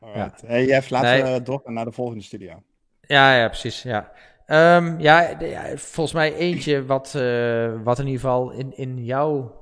Ja. 0.00 0.34
Hey 0.46 0.64
Jeff, 0.64 0.90
laten 0.90 1.24
nee. 1.24 1.32
we 1.32 1.42
door 1.42 1.62
naar 1.64 1.84
de 1.84 1.92
volgende 1.92 2.22
studio. 2.22 2.62
Ja, 3.00 3.36
ja, 3.36 3.48
precies. 3.48 3.82
Ja. 3.82 4.12
Um, 4.50 5.00
ja, 5.00 5.36
volgens 5.74 6.12
mij 6.12 6.34
eentje 6.34 6.84
wat, 6.84 7.14
uh, 7.16 7.72
wat 7.84 7.98
in 7.98 8.06
ieder 8.06 8.20
geval 8.20 8.50
in, 8.50 8.76
in 8.76 9.04
jouw 9.04 9.56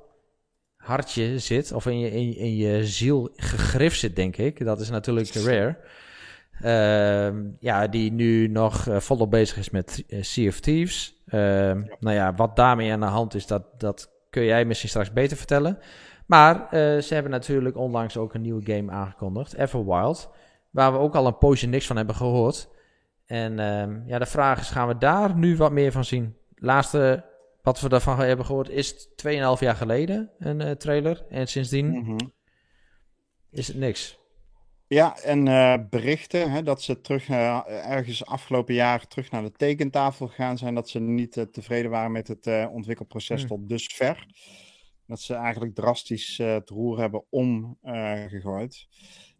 hartje 0.76 1.38
zit, 1.38 1.72
of 1.72 1.86
in 1.86 1.98
je, 1.98 2.10
in, 2.10 2.36
in 2.36 2.56
je 2.56 2.86
ziel 2.86 3.30
gegrift 3.36 3.98
zit, 3.98 4.16
denk 4.16 4.36
ik. 4.36 4.64
Dat 4.64 4.80
is 4.80 4.90
natuurlijk 4.90 5.32
Rare. 5.32 5.76
Um, 7.26 7.56
ja, 7.60 7.86
die 7.86 8.12
nu 8.12 8.48
nog 8.48 8.86
uh, 8.86 9.00
volop 9.00 9.30
bezig 9.30 9.56
is 9.56 9.70
met 9.70 10.04
uh, 10.08 10.22
Sea 10.22 10.48
of 10.48 10.60
Thieves. 10.60 11.22
Ja. 11.26 11.74
Nou 11.74 12.16
ja, 12.16 12.34
wat 12.34 12.56
daarmee 12.56 12.92
aan 12.92 13.00
de 13.00 13.06
hand 13.06 13.34
is, 13.34 13.46
dat, 13.46 13.80
dat 13.80 14.10
kun 14.30 14.44
jij 14.44 14.64
misschien 14.64 14.88
straks 14.88 15.12
beter 15.12 15.36
vertellen. 15.36 15.78
Maar 16.26 16.66
ze 17.02 17.08
hebben 17.08 17.30
natuurlijk 17.30 17.76
onlangs 17.76 18.16
ook 18.16 18.34
een 18.34 18.40
nieuwe 18.40 18.64
game 18.64 18.92
aangekondigd, 18.92 19.54
Everwild. 19.54 20.30
Waar 20.70 20.92
we 20.92 20.98
ook 20.98 21.14
al 21.14 21.26
een 21.26 21.38
poosje 21.38 21.66
niks 21.66 21.86
van 21.86 21.96
hebben 21.96 22.14
gehoord. 22.14 22.68
En 23.26 23.58
um, 23.58 24.02
ja, 24.06 24.18
de 24.18 24.26
vraag 24.26 24.60
is, 24.60 24.68
gaan 24.68 24.88
we 24.88 24.98
daar 24.98 25.36
nu 25.36 25.56
wat 25.56 25.72
meer 25.72 25.92
van 25.92 26.04
zien? 26.04 26.36
Laatste 26.54 27.24
wat 27.62 27.80
we 27.80 27.88
daarvan 27.88 28.18
hebben 28.18 28.46
gehoord 28.46 28.68
is 28.68 29.08
2,5 29.08 29.30
jaar 29.58 29.76
geleden 29.76 30.30
een 30.38 30.60
uh, 30.60 30.70
trailer. 30.70 31.26
En 31.28 31.46
sindsdien 31.46 31.86
mm 31.86 32.04
-hmm. 32.04 32.32
is 33.50 33.68
het 33.68 33.76
niks. 33.76 34.18
Ja, 34.88 35.18
en 35.18 35.46
uh, 35.46 35.74
berichten 35.90 36.50
hè, 36.50 36.62
dat 36.62 36.82
ze 36.82 37.00
terug 37.00 37.28
uh, 37.28 37.60
ergens 37.68 38.26
afgelopen 38.26 38.74
jaar 38.74 39.06
terug 39.06 39.30
naar 39.30 39.42
de 39.42 39.52
tekentafel 39.52 40.26
gegaan 40.26 40.58
zijn. 40.58 40.74
Dat 40.74 40.88
ze 40.88 41.00
niet 41.00 41.46
tevreden 41.52 41.90
waren 41.90 42.12
met 42.12 42.28
het 42.28 42.68
ontwikkelproces 42.70 43.42
mm. 43.42 43.48
tot 43.48 43.68
dusver. 43.68 44.26
Dat 45.06 45.20
ze 45.20 45.34
eigenlijk 45.34 45.74
drastisch 45.74 46.38
het 46.38 46.70
roer 46.70 47.00
hebben 47.00 47.24
omgegooid. 47.30 48.86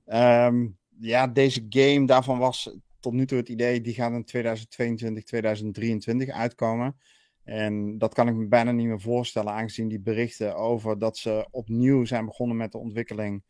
Um, 0.07 0.79
ja, 0.99 1.27
deze 1.27 1.67
game, 1.69 2.07
daarvan 2.07 2.39
was 2.39 2.77
tot 3.07 3.15
nu 3.15 3.27
toe 3.27 3.39
het 3.39 3.49
idee, 3.49 3.81
die 3.81 3.95
gaat 3.95 4.13
in 4.13 4.25
2022, 4.25 5.25
2023 5.25 6.29
uitkomen. 6.29 6.99
En 7.45 7.99
dat 7.99 8.15
kan 8.15 8.29
ik 8.29 8.35
me 8.35 8.47
bijna 8.47 8.73
niet 8.73 8.87
meer 8.87 9.01
voorstellen, 9.01 9.53
aangezien 9.53 9.89
die 9.89 10.01
berichten 10.01 10.57
over 10.57 10.99
dat 10.99 11.17
ze 11.17 11.49
opnieuw 11.51 12.05
zijn 12.05 12.25
begonnen 12.25 12.57
met 12.57 12.73
de 12.73 12.79
ontwikkeling. 12.79 13.45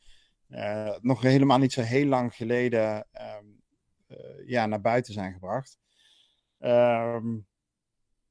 Uh, 0.49 0.97
nog 1.01 1.23
helemaal 1.23 1.59
niet 1.59 1.73
zo 1.73 1.83
heel 1.83 2.07
lang 2.07 2.35
geleden 2.35 3.07
um, 3.13 3.61
uh, 4.09 4.49
ja, 4.49 4.67
naar 4.67 4.81
buiten 4.81 5.13
zijn 5.13 5.33
gebracht. 5.33 5.79
Um, 6.59 7.47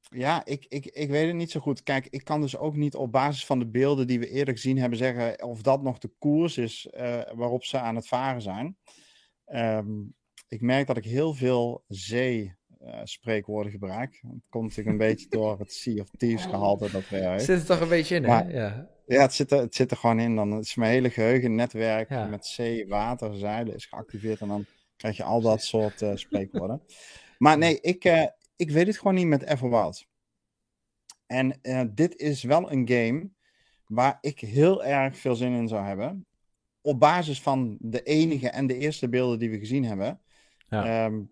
ja, 0.00 0.44
ik, 0.44 0.66
ik, 0.68 0.86
ik 0.86 1.10
weet 1.10 1.26
het 1.26 1.36
niet 1.36 1.50
zo 1.50 1.60
goed. 1.60 1.82
Kijk, 1.82 2.06
ik 2.06 2.24
kan 2.24 2.40
dus 2.40 2.56
ook 2.56 2.76
niet 2.76 2.94
op 2.94 3.12
basis 3.12 3.46
van 3.46 3.58
de 3.58 3.66
beelden 3.66 4.06
die 4.06 4.18
we 4.18 4.28
eerder 4.28 4.54
gezien 4.54 4.78
hebben 4.78 4.98
zeggen 4.98 5.42
of 5.42 5.62
dat 5.62 5.82
nog 5.82 5.98
de 5.98 6.10
koers 6.18 6.58
is 6.58 6.88
uh, 6.94 7.20
waarop 7.34 7.64
ze 7.64 7.78
aan 7.78 7.96
het 7.96 8.08
varen 8.08 8.42
zijn. 8.42 8.76
Um, 9.46 10.15
ik 10.48 10.60
merk 10.60 10.86
dat 10.86 10.96
ik 10.96 11.04
heel 11.04 11.34
veel 11.34 11.84
zee-spreekwoorden 11.88 13.72
uh, 13.72 13.78
gebruik. 13.78 14.20
Dat 14.22 14.40
komt 14.48 14.64
natuurlijk 14.68 14.90
een 14.90 15.08
beetje 15.08 15.28
door 15.28 15.58
het 15.58 15.72
Sea 15.72 16.00
of 16.00 16.08
Thieves 16.16 16.44
gehalte 16.44 16.90
dat 16.90 17.08
we 17.08 17.16
hebben. 17.16 17.40
Zit 17.40 17.60
er 17.60 17.66
toch 17.66 17.80
een 17.80 17.88
beetje 17.88 18.14
in, 18.14 18.24
hè? 18.24 18.42
Ja, 18.42 18.88
ja 19.06 19.20
het, 19.20 19.34
zit 19.34 19.52
er, 19.52 19.58
het 19.58 19.74
zit 19.74 19.90
er 19.90 19.96
gewoon 19.96 20.20
in. 20.20 20.36
Dan 20.36 20.58
is 20.58 20.74
mijn 20.74 20.90
hele 20.90 21.10
geheugennetwerk 21.10 22.08
ja. 22.08 22.26
met 22.26 22.46
zee, 22.46 22.86
water, 22.86 23.36
zeilen 23.36 23.74
is 23.74 23.86
geactiveerd. 23.86 24.40
En 24.40 24.48
dan 24.48 24.66
krijg 24.96 25.16
je 25.16 25.24
al 25.24 25.40
dat 25.40 25.62
soort 25.62 26.02
uh, 26.02 26.10
spreekwoorden. 26.14 26.82
maar 27.38 27.58
nee, 27.58 27.80
ik, 27.80 28.04
uh, 28.04 28.26
ik 28.56 28.70
weet 28.70 28.86
het 28.86 28.98
gewoon 28.98 29.14
niet 29.14 29.26
met 29.26 29.42
Everwild. 29.42 30.06
En 31.26 31.58
uh, 31.62 31.82
dit 31.90 32.16
is 32.16 32.42
wel 32.42 32.72
een 32.72 32.88
game 32.88 33.30
waar 33.86 34.18
ik 34.20 34.40
heel 34.40 34.84
erg 34.84 35.18
veel 35.18 35.34
zin 35.34 35.52
in 35.52 35.68
zou 35.68 35.84
hebben. 35.84 36.26
Op 36.80 37.00
basis 37.00 37.42
van 37.42 37.76
de 37.80 38.02
enige 38.02 38.48
en 38.48 38.66
de 38.66 38.78
eerste 38.78 39.08
beelden 39.08 39.38
die 39.38 39.50
we 39.50 39.58
gezien 39.58 39.84
hebben. 39.84 40.20
Ja. 40.68 41.04
Um, 41.04 41.30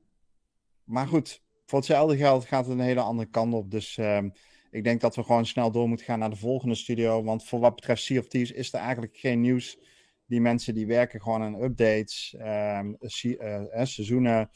maar 0.85 1.07
goed, 1.07 1.43
voor 1.65 1.79
hetzelfde 1.79 2.17
geld 2.17 2.45
gaat 2.45 2.67
het 2.67 2.79
een 2.79 2.85
hele 2.85 3.01
andere 3.01 3.29
kant 3.29 3.55
op. 3.55 3.71
Dus 3.71 3.97
um, 3.97 4.33
ik 4.71 4.85
denk 4.85 5.01
dat 5.01 5.17
we 5.17 5.23
gewoon 5.23 5.47
snel 5.47 5.71
door 5.71 5.89
moeten 5.89 6.07
gaan 6.07 6.19
naar 6.19 6.31
de 6.31 6.37
volgende 6.37 6.75
studio. 6.75 7.23
Want 7.23 7.45
voor 7.45 7.61
wat 7.61 7.75
betreft 7.75 8.03
Sea 8.03 8.19
of 8.19 8.27
Thieves 8.27 8.53
is 8.53 8.73
er 8.73 8.81
eigenlijk 8.81 9.17
geen 9.17 9.41
nieuws. 9.41 9.79
Die 10.27 10.41
mensen 10.41 10.75
die 10.75 10.87
werken 10.87 11.23
gewoon 11.23 11.43
aan 11.43 11.63
updates, 11.63 12.35
um, 12.39 12.97
uh, 13.01 13.31
uh, 13.31 13.85
seizoenen 13.85 14.51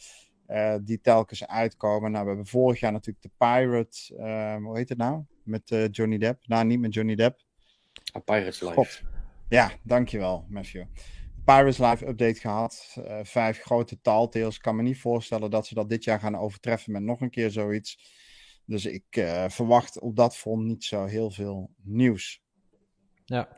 uh, 0.48 0.74
die 0.82 1.00
telkens 1.00 1.46
uitkomen. 1.46 2.10
Nou, 2.10 2.22
we 2.22 2.30
hebben 2.30 2.46
vorig 2.46 2.80
jaar 2.80 2.92
natuurlijk 2.92 3.22
de 3.22 3.30
Pirate, 3.38 4.14
hoe 4.62 4.76
heet 4.76 4.88
het 4.88 4.98
nou? 4.98 5.22
Met 5.44 5.70
uh, 5.70 5.88
Johnny 5.90 6.18
Depp. 6.18 6.46
Nou, 6.46 6.64
niet 6.64 6.80
met 6.80 6.94
Johnny 6.94 7.14
Depp. 7.14 7.40
A 8.16 8.18
Pirate's 8.18 8.60
Life. 8.60 8.74
God. 8.74 9.02
Ja, 9.48 9.70
dankjewel, 9.82 10.46
Matthew. 10.48 10.84
Pirates 11.54 11.78
Live 11.78 12.08
update 12.08 12.40
gehad. 12.40 12.96
Uh, 12.98 13.18
vijf 13.22 13.60
grote 13.60 14.00
taaltales. 14.00 14.56
Ik 14.56 14.62
kan 14.62 14.76
me 14.76 14.82
niet 14.82 15.00
voorstellen 15.00 15.50
dat 15.50 15.66
ze 15.66 15.74
dat 15.74 15.88
dit 15.88 16.04
jaar 16.04 16.20
gaan 16.20 16.36
overtreffen 16.36 16.92
met 16.92 17.02
nog 17.02 17.20
een 17.20 17.30
keer 17.30 17.50
zoiets. 17.50 17.98
Dus 18.64 18.86
ik 18.86 19.04
uh, 19.10 19.44
verwacht 19.48 20.00
op 20.00 20.16
dat 20.16 20.36
front 20.36 20.64
niet 20.64 20.84
zo 20.84 21.04
heel 21.04 21.30
veel 21.30 21.70
nieuws. 21.82 22.42
Ja. 23.24 23.48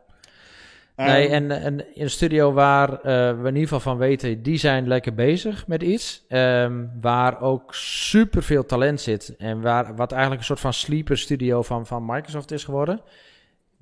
Nee, 0.97 1.27
um, 1.27 1.33
en, 1.33 1.51
en 1.51 1.95
in 1.95 2.03
een 2.03 2.11
studio 2.11 2.53
waar 2.53 2.91
uh, 2.91 3.03
we 3.43 3.49
in 3.49 3.55
ieder 3.55 3.63
geval 3.63 3.81
van 3.81 3.99
weten, 3.99 4.43
die 4.43 4.59
zijn 4.59 4.89
lekker 4.89 5.15
bezig 5.15 5.67
met 5.67 5.83
iets. 5.83 6.25
Um, 6.29 6.93
waar 7.01 7.41
ook 7.41 7.75
super 7.75 8.43
veel 8.43 8.67
talent 8.67 9.01
zit. 9.01 9.37
En 9.37 9.61
waar, 9.61 9.97
wat 9.97 10.11
eigenlijk 10.13 10.41
een 10.41 10.47
soort 10.47 10.61
van 10.61 10.73
sleeper 10.73 11.19
studio 11.19 11.63
van, 11.63 11.87
van 11.87 12.05
Microsoft 12.07 12.51
is 12.51 12.65
geworden 12.65 13.03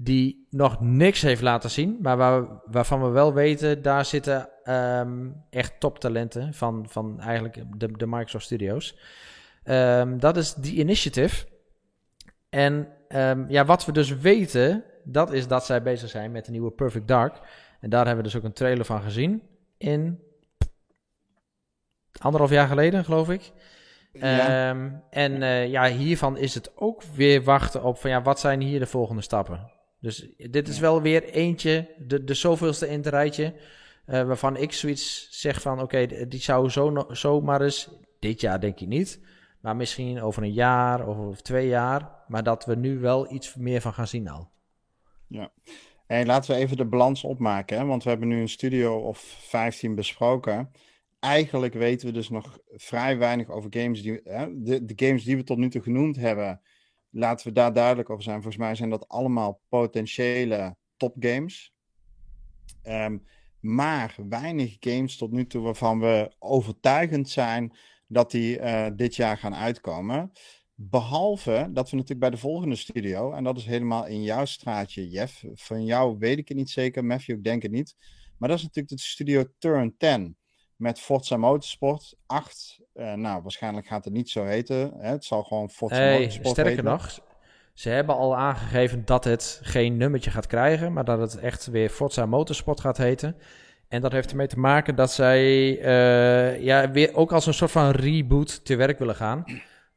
die 0.01 0.47
nog 0.51 0.81
niks 0.81 1.23
heeft 1.23 1.43
laten 1.43 1.71
zien, 1.71 1.99
maar 2.01 2.17
waar, 2.17 2.61
waarvan 2.65 3.03
we 3.03 3.09
wel 3.09 3.35
weten, 3.35 3.83
daar 3.83 4.05
zitten 4.05 4.49
um, 4.65 5.45
echt 5.51 5.81
toptalenten 5.81 6.55
van, 6.55 6.87
van 6.89 7.21
eigenlijk 7.21 7.65
de, 7.77 7.93
de 7.93 8.07
Microsoft 8.07 8.45
Studios. 8.45 8.99
Um, 9.65 10.21
dat 10.21 10.37
is 10.37 10.55
die 10.55 10.79
Initiative. 10.79 11.47
En 12.49 12.89
um, 13.09 13.51
ja, 13.51 13.65
wat 13.65 13.85
we 13.85 13.93
dus 13.93 14.19
weten, 14.19 14.85
dat 15.05 15.33
is 15.33 15.47
dat 15.47 15.65
zij 15.65 15.83
bezig 15.83 16.11
zijn 16.11 16.33
met 16.33 16.45
de 16.45 16.51
nieuwe 16.51 16.71
Perfect 16.71 17.09
Dark. 17.09 17.41
En 17.81 17.91
daar 17.91 18.07
hebben 18.07 18.25
we 18.25 18.31
dus 18.31 18.39
ook 18.39 18.47
een 18.47 18.53
trailer 18.53 18.85
van 18.85 19.03
gezien 19.03 19.43
in 19.79 20.23
anderhalf 22.19 22.53
jaar 22.53 22.69
geleden, 22.69 23.05
geloof 23.05 23.31
ik. 23.31 23.53
Ja. 24.13 24.75
en 25.11 25.43
uh, 25.43 25.69
ja, 25.69 25.89
hiervan 25.89 26.37
is 26.37 26.55
het 26.55 26.77
ook 26.77 27.03
weer 27.03 27.43
wachten 27.43 27.83
op 27.83 27.99
van 27.99 28.11
ja, 28.11 28.23
wat 28.23 28.41
zijn 28.41 28.61
hier 28.61 28.79
de 28.79 28.87
volgende 28.87 29.23
stappen? 29.23 29.77
Dus 30.01 30.29
dit 30.37 30.69
is 30.69 30.79
wel 30.79 31.03
weer 31.03 31.25
eentje, 31.25 31.95
de, 32.07 32.25
de 32.25 32.35
zoveelste 32.35 32.89
in 32.89 32.99
het 32.99 33.07
rijtje, 33.07 33.55
uh, 34.07 34.23
waarvan 34.23 34.57
ik 34.57 34.73
zoiets 34.73 35.29
zeg 35.31 35.61
van, 35.61 35.81
oké, 35.81 35.83
okay, 35.83 36.29
die 36.29 36.41
zou 36.41 36.71
zo, 36.71 37.07
zomaar 37.11 37.63
eens, 37.63 37.91
dit 38.19 38.41
jaar 38.41 38.61
denk 38.61 38.81
ik 38.81 38.89
niet, 38.89 39.21
maar 39.61 39.77
misschien 39.77 40.23
over 40.23 40.43
een 40.43 40.53
jaar 40.53 41.09
of 41.09 41.17
over 41.17 41.43
twee 41.43 41.69
jaar, 41.69 42.11
maar 42.29 42.43
dat 42.43 42.65
we 42.65 42.75
nu 42.75 42.99
wel 42.99 43.33
iets 43.33 43.55
meer 43.55 43.81
van 43.81 43.93
gaan 43.93 44.09
zien 44.09 44.29
al. 44.29 44.51
Ja, 45.27 45.53
en 46.07 46.27
laten 46.27 46.55
we 46.55 46.61
even 46.61 46.77
de 46.77 46.85
balans 46.85 47.25
opmaken, 47.25 47.79
hè? 47.79 47.85
want 47.85 48.05
we 48.05 48.11
hebben 48.11 48.29
nu 48.29 48.41
een 48.41 48.49
studio 48.49 48.97
of 48.97 49.19
15 49.41 49.95
besproken. 49.95 50.71
eigenlijk 51.21 51.75
weten 51.75 52.07
we 52.07 52.13
dus 52.13 52.29
nog 52.29 52.59
vrij 52.67 53.19
weinig 53.19 53.49
over 53.49 53.71
games. 53.73 54.03
Die, 54.03 54.21
hè, 54.25 54.63
de, 54.63 54.85
de 54.85 55.07
games 55.07 55.25
die 55.25 55.37
we 55.37 55.45
tot 55.45 55.59
nu 55.59 55.69
toe 55.69 55.83
genoemd 55.83 56.17
hebben, 56.17 56.61
laten 57.11 57.47
we 57.47 57.53
daar 57.53 57.73
duidelijk 57.73 58.11
over 58.11 58.23
zijn. 58.23 58.43
Volgens 58.43 58.63
mij 58.63 58.75
zijn 58.75 58.91
dat 58.91 59.09
allemaal 59.09 59.61
potentiële 59.69 60.77
topgames. 60.97 61.73
Um, 62.85 63.27
maar 63.61 64.17
weinig 64.29 64.77
games 64.81 65.17
tot 65.17 65.31
nu 65.33 65.47
toe 65.47 65.63
waarvan 65.63 66.01
we 66.01 66.35
overtuigend 66.39 67.29
zijn 67.29 67.77
dat 68.07 68.31
die 68.31 68.59
uh, 68.59 68.87
dit 68.97 69.17
jaar 69.17 69.39
gaan 69.39 69.55
uitkomen. 69.55 70.33
Behalve 70.75 71.69
dat 71.73 71.91
we 71.91 71.97
natuurlijk 71.97 72.21
bij 72.21 72.31
de 72.31 72.37
volgende 72.37 72.77
studio, 72.77 73.33
en 73.33 73.45
dat 73.45 73.57
is 73.57 73.65
helemaal 73.65 74.07
in 74.07 74.23
jouw 74.23 74.45
straatje, 74.45 75.09
Jeff. 75.09 75.45
Van 75.55 75.85
jou 75.85 76.19
weet 76.19 76.39
ik 76.39 76.49
het 76.49 76.57
niet 76.57 76.71
zeker, 76.71 77.05
Matthew, 77.05 77.37
ik 77.37 77.45
denk 77.45 77.63
het 77.63 77.73
niet. 77.73 77.97
Maar 78.39 78.49
dat 78.49 78.59
is 78.59 78.65
natuurlijk 78.65 78.95
de 78.95 79.01
studio 79.01 79.45
Turn 79.59 79.97
10 79.97 80.37
met 80.79 81.01
Forza 81.01 81.37
Motorsport 81.37 82.15
8. 82.27 82.81
Uh, 82.95 83.13
eh, 83.13 83.19
nou, 83.19 83.43
waarschijnlijk 83.43 83.87
gaat 83.87 84.05
het 84.05 84.13
niet 84.13 84.31
zo 84.31 84.45
heten. 84.45 84.93
Hè? 84.99 85.11
Het 85.11 85.25
zal 85.25 85.43
gewoon 85.43 85.71
Forza 85.71 85.97
hey, 85.97 86.19
Motorsport 86.19 86.49
sterker 86.49 86.71
heten. 86.71 86.85
nog, 86.85 87.21
ze 87.75 87.89
hebben 87.89 88.17
al 88.17 88.37
aangegeven 88.37 89.05
dat 89.05 89.25
het 89.25 89.61
geen 89.63 89.97
nummertje 89.97 90.31
gaat 90.31 90.47
krijgen, 90.47 90.93
maar 90.93 91.05
dat 91.05 91.19
het 91.19 91.39
echt 91.39 91.67
weer 91.67 91.89
Forza 91.89 92.27
Motorsport 92.27 92.81
gaat 92.81 92.97
heten. 92.97 93.37
En 93.89 94.01
dat 94.01 94.13
heeft 94.13 94.31
ermee 94.31 94.47
te 94.47 94.59
maken 94.59 94.95
dat 94.95 95.13
zij 95.13 95.43
uh, 95.79 96.63
ja, 96.63 96.91
weer 96.91 97.15
ook 97.15 97.33
als 97.33 97.47
een 97.47 97.55
soort 97.55 97.71
van 97.71 97.91
reboot 97.91 98.65
te 98.65 98.77
werk 98.77 98.99
willen 98.99 99.15
gaan. 99.15 99.45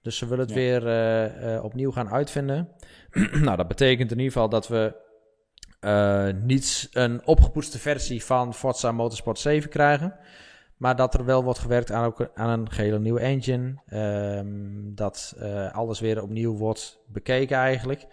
Dus 0.02 0.18
ze 0.18 0.28
willen 0.28 0.46
het 0.46 0.54
weer 0.54 0.88
uh, 0.88 1.54
uh, 1.54 1.64
opnieuw 1.64 1.92
gaan 1.92 2.10
uitvinden. 2.10 2.70
nou, 3.46 3.58
dat 3.58 3.68
betekent 3.68 4.12
in 4.12 4.18
ieder 4.18 4.32
geval 4.32 4.50
dat 4.50 4.68
we 4.68 5.10
niet 6.42 6.90
een 6.92 7.26
opgepoetste 7.26 7.80
versie 7.80 8.24
van 8.24 8.54
Forza 8.54 8.92
Motorsport 8.92 9.40
7 9.40 9.70
krijgen. 9.70 10.16
Maar 10.82 10.96
dat 10.96 11.14
er 11.14 11.26
wel 11.26 11.44
wordt 11.44 11.60
gewerkt 11.60 11.92
aan, 11.92 12.06
ook, 12.06 12.30
aan 12.34 12.60
een 12.60 12.72
gehele 12.72 13.00
nieuwe 13.00 13.20
engine. 13.20 13.76
Um, 14.38 14.96
dat 14.96 15.36
uh, 15.42 15.72
alles 15.72 16.00
weer 16.00 16.22
opnieuw 16.22 16.58
wordt 16.58 17.00
bekeken 17.08 17.58
eigenlijk. 17.58 18.06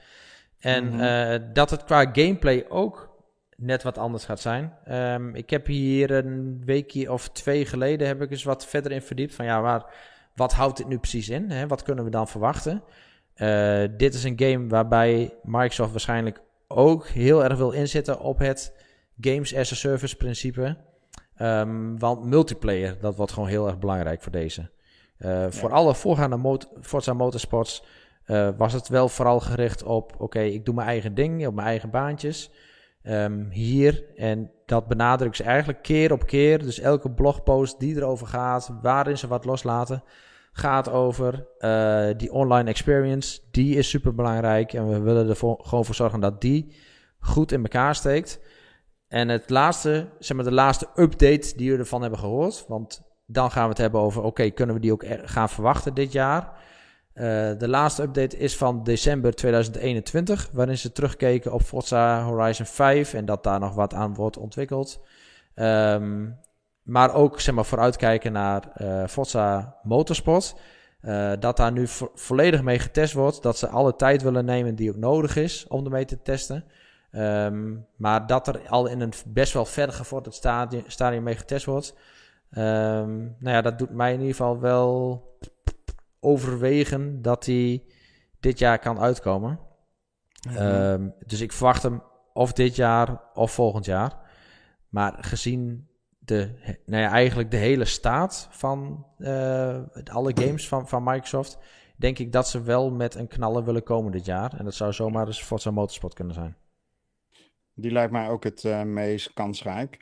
En 0.59 0.85
mm 0.85 0.91
-hmm. 0.91 1.01
uh, 1.01 1.35
dat 1.53 1.71
het 1.71 1.85
qua 1.85 2.11
gameplay 2.13 2.67
ook 2.69 3.11
net 3.57 3.83
wat 3.83 3.99
anders 3.99 4.25
gaat 4.25 4.41
zijn. 4.41 4.73
Um, 4.91 5.35
ik 5.35 5.51
heb 5.51 5.67
hier 5.67 6.11
een 6.11 6.63
weekje 6.65 7.13
of 7.13 7.29
twee 7.29 7.67
geleden 7.67 8.07
heb 8.07 8.23
ik 8.23 8.31
eens 8.31 8.45
wat 8.45 8.67
verder 8.67 8.93
in 8.93 9.03
verdiept. 9.03 9.35
Van 9.35 9.45
ja, 9.45 9.61
waar, 9.61 9.85
wat 10.35 10.53
houdt 10.53 10.77
dit 10.77 10.89
nu 10.89 10.99
precies 10.99 11.29
in? 11.29 11.51
Hè? 11.51 11.67
Wat 11.67 11.83
kunnen 11.83 12.05
we 12.05 12.11
dan 12.11 12.29
verwachten? 12.29 12.83
Uh, 13.37 13.83
dit 13.97 14.15
is 14.15 14.25
een 14.25 14.41
game 14.41 14.67
waarbij 14.69 15.35
Microsoft 15.43 15.91
waarschijnlijk 15.91 16.41
ook 16.67 17.07
heel 17.07 17.45
erg 17.45 17.57
wil 17.57 17.71
inzetten 17.71 18.21
op 18.21 18.39
het 18.39 18.75
Games 19.21 19.55
as 19.57 19.73
a 19.73 19.75
Service 19.75 20.17
principe. 20.17 20.77
Um, 21.43 21.99
want 21.99 22.25
multiplayer, 22.25 22.97
dat 23.01 23.17
wordt 23.17 23.33
gewoon 23.33 23.49
heel 23.49 23.67
erg 23.67 23.79
belangrijk 23.79 24.23
voor 24.23 24.33
deze. 24.33 24.71
Uh, 25.19 25.47
Voor 25.49 25.73
alle 25.73 25.95
voorgaande 25.95 26.37
mot 26.37 26.69
Forza 26.81 27.13
Motorsports 27.13 27.85
uh, 28.27 28.49
was 28.57 28.73
het 28.73 28.89
wel 28.89 29.09
vooral 29.09 29.41
gericht 29.41 29.83
op... 29.83 30.15
oké, 30.19 30.41
ik 30.41 30.65
doe 30.65 30.75
mijn 30.75 30.89
eigen 30.89 31.15
ding, 31.15 31.47
op 31.47 31.55
mijn 31.55 31.67
eigen 31.67 31.91
baantjes. 31.91 32.51
Um, 33.03 33.49
hier, 33.51 34.05
en 34.17 34.51
dat 34.67 34.87
benadrukt 34.87 35.37
ze 35.37 35.43
eigenlijk 35.43 35.83
keer 35.83 36.13
op 36.13 36.27
keer. 36.27 36.59
Dus 36.59 36.81
elke 36.81 37.11
blogpost 37.11 37.81
die 37.81 37.97
erover 37.97 38.27
gaat, 38.27 38.73
waarin 38.83 39.19
ze 39.19 39.27
wat 39.27 39.45
loslaten... 39.45 40.03
gaat 40.53 40.91
over 40.91 41.47
uh, 41.59 42.09
die 42.17 42.33
online 42.33 42.69
experience. 42.69 43.41
Die 43.51 43.77
is 43.77 43.89
super 43.89 44.15
belangrijk 44.15 44.73
en 44.73 44.89
we 44.89 45.01
willen 45.01 45.29
er 45.29 45.37
gewoon 45.37 45.85
voor 45.85 45.95
zorgen 45.95 46.21
dat 46.21 46.41
die 46.41 46.75
goed 47.19 47.53
in 47.53 47.63
elkaar 47.63 47.95
steekt... 47.95 48.41
En 49.09 49.29
het 49.29 49.51
laatste, 49.51 50.09
zeg 50.19 50.37
maar 50.37 50.47
de 50.47 50.53
laatste 50.53 50.89
update 50.97 51.53
die 51.57 51.73
we 51.73 51.79
ervan 51.79 52.01
hebben 52.01 52.19
gehoord. 52.19 52.65
Want 52.69 53.03
dan 53.27 53.51
gaan 53.51 53.63
we 53.63 53.69
het 53.69 53.79
hebben 53.79 54.01
over, 54.01 54.23
oké, 54.23 54.51
kunnen 54.51 54.75
we 54.75 54.81
die 54.81 54.93
ook 54.93 55.05
gaan 55.25 55.49
verwachten 55.49 55.95
dit 55.95 56.13
jaar? 56.13 56.53
Uh, 57.15 57.25
de 57.59 57.69
laatste 57.69 58.03
update 58.03 58.39
is 58.39 58.57
van 58.57 58.85
december 58.85 59.35
2021, 59.35 60.51
waarin 60.53 60.79
ze 60.79 60.93
terugkeken 60.93 61.53
op 61.53 61.63
Forza 61.63 62.23
Horizon 62.23 62.67
5 62.67 63.15
en 63.15 63.25
dat 63.25 63.45
daar 63.45 63.61
nog 63.61 63.75
wat 63.75 63.95
aan 63.95 64.15
wordt 64.15 64.37
ontwikkeld. 64.37 65.01
Um, 65.55 66.39
maar 66.83 67.15
ook 67.15 67.41
zeg 67.41 67.55
maar, 67.55 67.65
vooruitkijken 67.65 68.33
naar 68.33 68.63
uh, 68.83 69.07
Forza 69.07 69.77
Motorsport. 69.83 70.55
Uh, 71.03 71.33
dat 71.39 71.57
daar 71.57 71.73
nu 71.73 71.87
vo 71.87 72.11
volledig 72.15 72.63
mee 72.63 72.79
getest 72.79 73.13
wordt. 73.13 73.43
Dat 73.43 73.59
ze 73.59 73.69
alle 73.69 73.97
tijd 73.97 74.23
willen 74.23 74.45
nemen 74.45 74.75
die 74.75 74.91
ook 74.91 74.97
nodig 74.97 75.37
is 75.37 75.67
om 75.69 75.85
ermee 75.85 76.05
te 76.05 76.23
testen. 76.23 76.65
Um, 77.13 77.87
maar 77.97 78.27
dat 78.27 78.49
er 78.49 78.69
al 78.69 78.87
in 78.87 79.01
een 79.01 79.13
best 79.27 79.53
wel 79.53 79.65
ver 79.65 79.93
gevorderd 79.93 80.35
stadium, 80.35 80.83
stadium 80.87 81.23
mee 81.23 81.37
getest 81.37 81.65
wordt. 81.65 81.95
Um, 82.51 83.37
nou 83.39 83.57
ja, 83.57 83.61
dat 83.61 83.79
doet 83.79 83.91
mij 83.91 84.13
in 84.13 84.21
ieder 84.21 84.35
geval 84.35 84.61
wel 84.61 85.23
overwegen 86.21 87.23
dat 87.23 87.47
hij 87.47 87.83
dit 88.41 88.59
jaar 88.59 88.79
kan 88.79 89.01
uitkomen. 89.01 89.59
-hmm. 90.49 90.57
um, 90.57 91.15
dus 91.27 91.41
ik 91.41 91.53
verwacht 91.53 91.83
hem 91.83 92.03
of 92.33 92.53
dit 92.53 92.77
jaar 92.77 93.21
of 93.35 93.53
volgend 93.53 93.85
jaar. 93.85 94.13
Maar 94.89 95.17
gezien 95.21 95.89
de, 96.19 96.51
nou 96.87 97.03
ja, 97.03 97.11
eigenlijk 97.11 97.51
de 97.51 97.57
hele 97.57 97.85
staat 97.85 98.49
van 98.51 99.07
uh, 99.19 99.79
alle 100.05 100.33
games 100.35 100.69
van, 100.69 100.89
van 100.89 101.03
Microsoft, 101.03 101.59
denk 101.97 102.19
ik 102.19 102.33
dat 102.33 102.49
ze 102.49 102.63
wel 102.63 102.91
met 102.91 103.15
een 103.15 103.29
knallen 103.29 103.65
willen 103.65 103.83
komen 103.83 104.13
dit 104.13 104.25
jaar. 104.25 104.55
En 104.59 104.65
dat 104.65 104.75
zou 104.75 104.93
zomaar 104.93 105.27
eens 105.27 105.43
Forza 105.43 105.71
Motorsport 105.71 106.15
kunnen 106.15 106.35
zijn. 106.35 106.57
Die 107.81 107.91
lijkt 107.91 108.13
mij 108.13 108.29
ook 108.29 108.45
het 108.45 108.65
uh, 108.65 108.83
meest 108.83 109.33
kansrijk. 109.33 109.99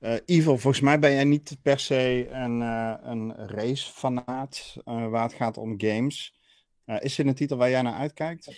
Uh, 0.00 0.14
Ivo, 0.26 0.56
volgens 0.56 0.82
mij 0.82 0.98
ben 0.98 1.12
jij 1.12 1.24
niet 1.24 1.56
per 1.62 1.78
se 1.78 2.28
een, 2.30 2.60
uh, 2.60 2.94
een 3.02 3.34
racefanaat 3.34 4.76
waar 4.84 5.22
het 5.22 5.32
gaat 5.32 5.56
om 5.56 5.74
games. 5.80 6.34
is 6.84 7.14
dit 7.14 7.26
een 7.26 7.34
titel 7.34 7.56
waar 7.56 7.70
jij 7.70 7.82
naar 7.82 7.94
uitkijkt? 7.94 8.50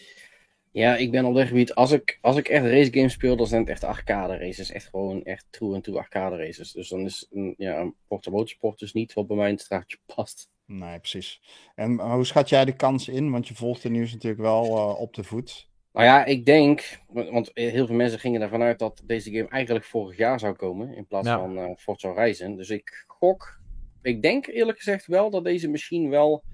Ja, 0.72 0.96
ik 0.96 1.10
ben 1.10 1.24
op 1.24 1.34
dit 1.34 1.46
gebied. 1.46 1.74
Als 1.74 1.92
ik, 1.92 2.18
als 2.20 2.36
ik 2.36 2.48
echt 2.48 2.64
race 2.64 2.92
games 2.92 3.12
speel, 3.12 3.36
dan 3.36 3.46
zijn 3.46 3.60
het 3.60 3.70
echt 3.70 3.84
arcade 3.84 4.36
races. 4.36 4.70
Echt 4.70 4.88
gewoon 4.88 5.24
echt 5.24 5.46
true 5.50 5.74
en 5.74 5.82
true 5.82 5.98
arcade 5.98 6.36
races. 6.36 6.72
Dus 6.72 6.88
dan 6.88 7.00
is 7.00 7.26
een, 7.30 7.54
ja, 7.58 7.80
een 7.80 7.94
Motorsport 8.08 8.78
dus 8.78 8.92
niet 8.92 9.12
wat 9.12 9.26
bij 9.26 9.36
mij 9.36 9.46
in 9.48 9.54
het 9.54 9.62
straatje 9.62 9.98
past. 10.14 10.50
Nee, 10.66 10.98
precies. 10.98 11.40
En 11.74 12.00
hoe 12.00 12.26
schat 12.26 12.48
jij 12.48 12.64
de 12.64 12.76
kans 12.76 13.08
in? 13.08 13.30
Want 13.30 13.48
je 13.48 13.54
volgt 13.54 13.82
de 13.82 13.90
nieuws 13.90 14.12
natuurlijk 14.12 14.42
wel 14.42 14.66
op 14.94 15.14
de 15.14 15.24
voet. 15.24 15.69
Nou 15.92 16.06
ja, 16.06 16.24
ik 16.24 16.46
denk, 16.46 16.98
want 17.08 17.50
heel 17.54 17.86
veel 17.86 17.96
mensen 17.96 18.18
gingen 18.18 18.40
ervan 18.40 18.62
uit 18.62 18.78
dat 18.78 19.02
deze 19.04 19.30
game 19.30 19.48
eigenlijk 19.48 19.84
vorig 19.84 20.16
jaar 20.16 20.40
zou 20.40 20.54
komen 20.54 20.94
in 20.94 21.06
plaats 21.06 21.28
van 21.28 21.58
uh, 21.58 21.70
Forza 21.76 22.08
Horizon. 22.08 22.56
Dus 22.56 22.70
ik 22.70 23.04
gok, 23.06 23.60
ik 24.02 24.22
denk 24.22 24.46
eerlijk 24.46 24.78
gezegd 24.78 25.06
wel 25.06 25.30
dat 25.30 25.44
deze 25.44 25.68
misschien 25.68 26.10
wel 26.10 26.44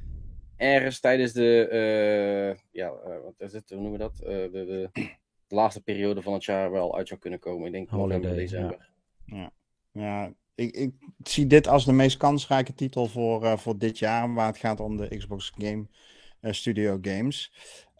ergens 0.56 1.00
tijdens 1.00 1.32
de, 1.32 1.68
uh, 1.72 2.62
ja, 2.70 2.88
uh, 2.88 3.22
wat 3.24 3.34
is 3.38 3.52
het, 3.52 3.70
hoe 3.70 3.80
noemen 3.80 3.98
we 3.98 3.98
dat? 3.98 4.16
De, 4.16 4.48
de, 4.52 4.90
de, 4.92 5.14
laatste 5.56 5.82
periode 5.82 6.22
van 6.22 6.32
het 6.32 6.44
jaar 6.44 6.70
wel 6.70 6.96
uit 6.96 7.08
zou 7.08 7.20
kunnen 7.20 7.38
komen. 7.38 7.66
Ik 7.66 7.72
denk 7.72 7.90
november, 7.90 8.34
december. 8.34 8.90
Ja, 9.24 9.36
ja. 9.36 9.52
ja 9.92 10.32
ik, 10.54 10.74
ik, 10.74 10.92
zie 11.22 11.46
dit 11.46 11.68
als 11.68 11.84
de 11.84 11.92
meest 11.92 12.16
kansrijke 12.16 12.74
titel 12.74 13.06
voor, 13.06 13.58
voor 13.58 13.78
dit 13.78 13.98
jaar, 13.98 14.34
waar 14.34 14.46
het 14.46 14.58
gaat 14.58 14.80
om 14.80 14.96
de 14.96 15.16
Xbox 15.16 15.52
Game 15.58 15.86
Studio 16.40 16.98
Games. 17.02 17.52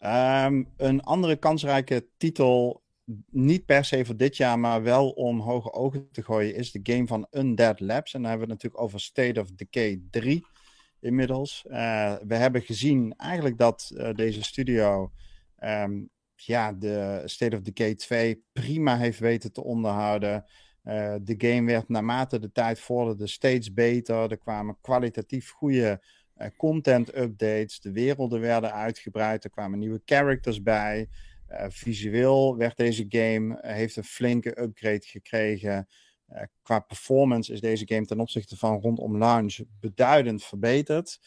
Um, 0.03 0.67
een 0.77 1.01
andere 1.01 1.35
kansrijke 1.35 2.07
titel, 2.17 2.83
niet 3.29 3.65
per 3.65 3.85
se 3.85 4.05
voor 4.05 4.17
dit 4.17 4.37
jaar, 4.37 4.59
maar 4.59 4.83
wel 4.83 5.09
om 5.09 5.39
hoge 5.39 5.73
ogen 5.73 6.11
te 6.11 6.23
gooien, 6.23 6.55
is 6.55 6.71
de 6.71 6.79
game 6.83 7.07
van 7.07 7.27
Undead 7.31 7.79
Labs. 7.79 8.13
En 8.13 8.21
dan 8.21 8.29
hebben 8.29 8.47
we 8.47 8.53
het 8.53 8.63
natuurlijk 8.63 8.83
over 8.83 8.99
State 8.99 9.39
of 9.39 9.51
Decay 9.51 10.01
3 10.09 10.45
inmiddels. 10.99 11.65
Uh, 11.67 12.15
we 12.27 12.35
hebben 12.35 12.61
gezien 12.61 13.13
eigenlijk 13.17 13.57
dat 13.57 13.91
uh, 13.93 14.13
deze 14.13 14.43
studio 14.43 15.11
um, 15.59 16.09
ja, 16.35 16.73
de 16.73 17.21
State 17.25 17.55
of 17.55 17.61
Decay 17.61 17.95
2 17.95 18.43
prima 18.53 18.97
heeft 18.97 19.19
weten 19.19 19.51
te 19.51 19.63
onderhouden. 19.63 20.45
Uh, 20.83 21.15
de 21.21 21.35
game 21.37 21.71
werd 21.71 21.89
naarmate 21.89 22.39
de 22.39 22.51
tijd 22.51 22.79
vorderde 22.79 23.27
steeds 23.27 23.73
beter. 23.73 24.31
Er 24.31 24.37
kwamen 24.37 24.77
kwalitatief 24.81 25.51
goede 25.51 26.01
content 26.57 27.17
updates, 27.17 27.79
de 27.79 27.91
werelden 27.91 28.39
werden 28.39 28.73
uitgebreid, 28.73 29.43
er 29.43 29.49
kwamen 29.49 29.79
nieuwe 29.79 30.01
characters 30.05 30.61
bij. 30.61 31.09
Uh, 31.49 31.65
visueel 31.69 32.57
werd 32.57 32.77
deze 32.77 33.05
game, 33.09 33.61
uh, 33.61 33.71
heeft 33.71 33.95
een 33.95 34.03
flinke 34.03 34.61
upgrade 34.61 35.05
gekregen. 35.05 35.87
qua 36.61 36.79
performance 36.79 37.53
is 37.53 37.61
deze 37.61 37.87
game 37.87 38.05
ten 38.05 38.19
opzichte 38.19 38.57
van 38.57 38.81
rondom 38.81 39.17
launch 39.17 39.59
beduidend 39.79 40.43
verbeterd. 40.43 41.19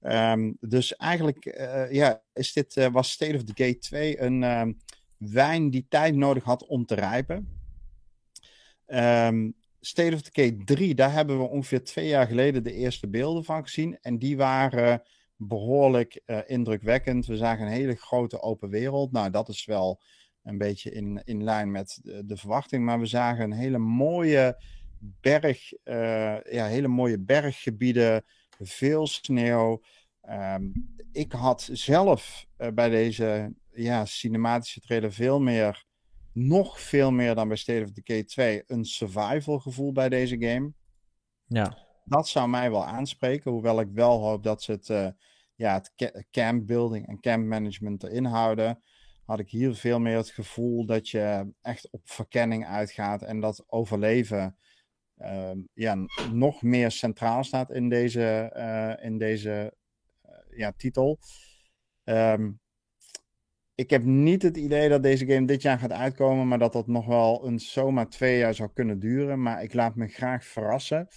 Um, 0.00 0.56
dus 0.60 0.96
eigenlijk 0.96 1.44
ja, 1.90 2.22
is 2.32 2.52
dit, 2.52 2.88
was 2.92 3.10
State 3.10 3.34
of 3.34 3.44
the 3.44 3.64
Gate 3.64 3.78
2 3.78 4.20
een 4.20 4.42
um, 4.42 4.78
wijn 5.16 5.70
die 5.70 5.86
tijd 5.88 6.14
nodig 6.14 6.44
had 6.44 6.66
om 6.66 6.86
te 6.86 6.94
rijpen. 6.94 7.48
Um, 8.86 9.54
State 9.80 10.14
of 10.14 10.22
Decay 10.22 10.52
3, 10.64 10.94
daar 10.94 11.12
hebben 11.12 11.38
we 11.38 11.48
ongeveer 11.48 11.84
twee 11.84 12.08
jaar 12.08 12.26
geleden 12.26 12.62
de 12.62 12.72
eerste 12.72 13.08
beelden 13.08 13.44
van 13.44 13.62
gezien. 13.62 13.98
En 14.00 14.18
die 14.18 14.36
waren 14.36 15.02
behoorlijk 15.36 16.20
uh, 16.26 16.38
indrukwekkend. 16.46 17.26
We 17.26 17.36
zagen 17.36 17.66
een 17.66 17.72
hele 17.72 17.94
grote 17.94 18.40
open 18.40 18.68
wereld. 18.68 19.12
Nou, 19.12 19.30
dat 19.30 19.48
is 19.48 19.64
wel 19.64 20.00
een 20.42 20.58
beetje 20.58 20.90
in, 20.90 21.22
in 21.24 21.44
lijn 21.44 21.70
met 21.70 21.98
de, 22.02 22.26
de 22.26 22.36
verwachting. 22.36 22.84
Maar 22.84 23.00
we 23.00 23.06
zagen 23.06 23.44
een 23.44 23.58
hele 23.58 23.78
mooie 23.78 24.62
berg, 25.20 25.72
ja, 26.50 26.66
hele 26.66 26.88
mooie 26.88 27.18
berggebieden, 27.18 28.24
veel 28.58 29.06
sneeuw. 29.06 29.82
Ehm, 30.20 30.64
ik 31.12 31.32
had 31.32 31.68
zelf 31.72 32.46
bij 32.74 32.88
deze 32.88 33.54
ja, 33.72 34.04
cinematische 34.04 34.80
trailer 34.80 35.12
veel 35.12 35.40
meer, 35.40 35.84
nog 36.46 36.80
veel 36.80 37.10
meer 37.10 37.34
dan 37.34 37.48
bij 37.48 37.56
State 37.56 37.82
of 37.82 37.90
Decay 37.90 38.24
2, 38.24 38.62
een 38.66 38.84
survival 38.84 39.58
gevoel 39.58 39.92
bij 39.92 40.08
deze 40.08 40.40
game. 40.40 40.72
Ja. 41.44 41.86
Dat 42.04 42.28
zou 42.28 42.48
mij 42.48 42.70
wel 42.70 42.86
aanspreken, 42.86 43.50
hoewel 43.50 43.80
ik 43.80 43.88
wel 43.92 44.20
hoop 44.20 44.42
dat 44.42 44.62
ze 44.62 44.72
het, 44.72 44.88
uh, 44.88 45.08
ja, 45.54 45.74
het 45.74 46.26
camp 46.30 46.66
building 46.66 47.06
en 47.06 47.20
camp 47.20 47.46
management 47.46 48.02
erin 48.02 48.24
houden. 48.24 48.82
Had 49.24 49.38
ik 49.38 49.50
hier 49.50 49.74
veel 49.74 49.98
meer 49.98 50.16
het 50.16 50.30
gevoel 50.30 50.86
dat 50.86 51.08
je 51.08 51.52
echt 51.62 51.90
op 51.90 52.00
verkenning 52.04 52.66
uitgaat 52.66 53.22
en 53.22 53.40
dat 53.40 53.64
overleven 53.66 54.56
uh, 55.16 55.50
ja, 55.74 55.96
nog 56.32 56.62
meer 56.62 56.90
centraal 56.90 57.44
staat 57.44 57.70
in 57.70 57.88
deze, 57.88 58.52
uh, 58.56 59.04
in 59.06 59.18
deze 59.18 59.74
ja, 60.50 60.72
titel. 60.76 61.18
Um, 62.04 62.60
ik 63.78 63.90
heb 63.90 64.04
niet 64.04 64.42
het 64.42 64.56
idee 64.56 64.88
dat 64.88 65.02
deze 65.02 65.26
game 65.26 65.46
dit 65.46 65.62
jaar 65.62 65.78
gaat 65.78 65.92
uitkomen, 65.92 66.48
maar 66.48 66.58
dat 66.58 66.72
dat 66.72 66.86
nog 66.86 67.06
wel 67.06 67.46
een 67.46 67.58
zomaar 67.58 68.08
twee 68.08 68.38
jaar 68.38 68.54
zou 68.54 68.70
kunnen 68.74 68.98
duren. 68.98 69.42
Maar 69.42 69.62
ik 69.62 69.74
laat 69.74 69.94
me 69.96 70.06
graag 70.06 70.44
verrassen. 70.44 71.08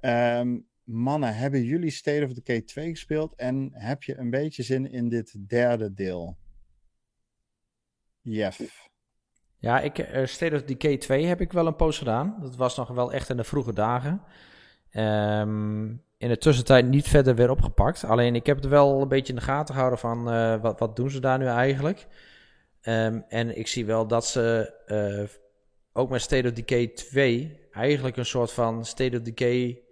Um, 0.00 0.66
mannen, 0.84 1.36
hebben 1.36 1.64
jullie 1.64 1.90
State 1.90 2.24
of 2.24 2.32
Decay 2.32 2.60
2 2.60 2.90
gespeeld 2.90 3.34
en 3.34 3.70
heb 3.72 4.02
je 4.02 4.18
een 4.18 4.30
beetje 4.30 4.62
zin 4.62 4.92
in 4.92 5.08
dit 5.08 5.48
derde 5.48 5.94
deel? 5.94 6.36
Jeff. 8.20 8.88
Ja, 9.58 9.80
ik, 9.80 9.98
uh, 9.98 10.26
State 10.26 10.54
of 10.54 10.62
Decay 10.62 10.96
2 10.96 11.24
heb 11.24 11.40
ik 11.40 11.52
wel 11.52 11.66
een 11.66 11.76
poos 11.76 11.98
gedaan. 11.98 12.36
Dat 12.40 12.56
was 12.56 12.76
nog 12.76 12.88
wel 12.88 13.12
echt 13.12 13.28
in 13.28 13.36
de 13.36 13.44
vroege 13.44 13.72
dagen. 13.72 14.22
Um, 14.92 16.02
in 16.20 16.28
de 16.28 16.38
tussentijd 16.38 16.86
niet 16.88 17.08
verder 17.08 17.34
weer 17.34 17.50
opgepakt. 17.50 18.04
Alleen 18.04 18.34
ik 18.34 18.46
heb 18.46 18.56
het 18.56 18.66
wel 18.66 19.02
een 19.02 19.08
beetje 19.08 19.32
in 19.32 19.38
de 19.38 19.44
gaten 19.44 19.74
gehouden 19.74 19.98
van 19.98 20.34
uh, 20.34 20.60
wat, 20.60 20.78
wat 20.78 20.96
doen 20.96 21.10
ze 21.10 21.20
daar 21.20 21.38
nu 21.38 21.46
eigenlijk. 21.46 22.06
Um, 22.82 23.24
en 23.28 23.58
ik 23.58 23.66
zie 23.66 23.86
wel 23.86 24.06
dat 24.06 24.26
ze 24.26 24.74
uh, 24.86 25.28
ook 25.92 26.10
met 26.10 26.20
State 26.20 26.48
of 26.48 26.54
Decay 26.54 26.86
2 26.86 27.68
eigenlijk 27.72 28.16
een 28.16 28.26
soort 28.26 28.52
van 28.52 28.84
State 28.84 29.16
of 29.16 29.22
Decay 29.22 29.82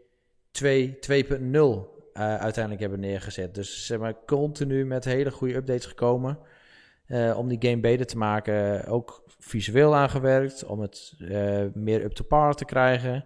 2 0.51 0.99
2.0 1.11 1.41
uh, 1.51 1.81
uiteindelijk 2.15 2.81
hebben 2.81 3.01
neergezet. 3.01 3.55
Dus 3.55 3.87
ze 3.87 3.99
zijn 3.99 4.17
continu 4.27 4.87
met 4.87 5.05
hele 5.05 5.31
goede 5.31 5.55
updates 5.55 5.87
gekomen. 5.87 6.39
Om 7.37 7.49
die 7.49 7.59
game 7.61 7.81
beter 7.81 8.07
te 8.07 8.17
maken. 8.17 8.87
Ook 8.87 9.23
visueel 9.39 9.95
aangewerkt. 9.95 10.65
Om 10.65 10.81
het 10.81 11.15
meer 11.75 12.05
up 12.05 12.13
to 12.13 12.25
par 12.25 12.55
te 12.55 12.65
krijgen. 12.65 13.25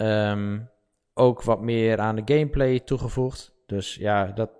Um, 0.00 0.70
ook 1.14 1.42
wat 1.42 1.60
meer 1.60 1.98
aan 2.00 2.16
de 2.16 2.34
gameplay 2.34 2.80
toegevoegd. 2.80 3.54
Dus 3.66 3.94
ja, 3.94 4.26
dat, 4.26 4.50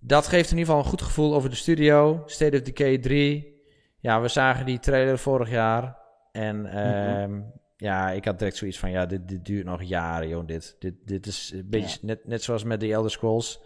dat 0.00 0.26
geeft 0.26 0.50
in 0.50 0.58
ieder 0.58 0.64
geval 0.64 0.78
een 0.78 0.90
goed 0.90 1.02
gevoel 1.02 1.34
over 1.34 1.50
de 1.50 1.56
studio. 1.56 2.22
State 2.26 2.56
of 2.56 2.62
Decay 2.62 2.98
3. 2.98 3.62
Ja, 3.98 4.20
we 4.20 4.28
zagen 4.28 4.66
die 4.66 4.78
trailer 4.78 5.18
vorig 5.18 5.50
jaar. 5.50 5.98
En 6.32 6.66
uh, 6.66 7.38
ja, 7.76 8.10
ik 8.10 8.24
had 8.24 8.38
direct 8.38 8.56
zoiets 8.56 8.78
van, 8.78 8.90
ja, 8.90 9.06
dit, 9.06 9.28
dit 9.28 9.44
duurt 9.44 9.64
nog 9.64 9.82
jaren, 9.82 10.28
joh, 10.28 10.46
dit. 10.46 10.76
Dit, 10.78 10.94
dit 11.04 11.26
is 11.26 11.52
een 11.54 11.68
beetje 11.68 11.98
net, 12.02 12.26
net 12.26 12.42
zoals 12.42 12.64
met 12.64 12.80
The 12.80 12.92
Elder 12.92 13.10
Scrolls. 13.10 13.60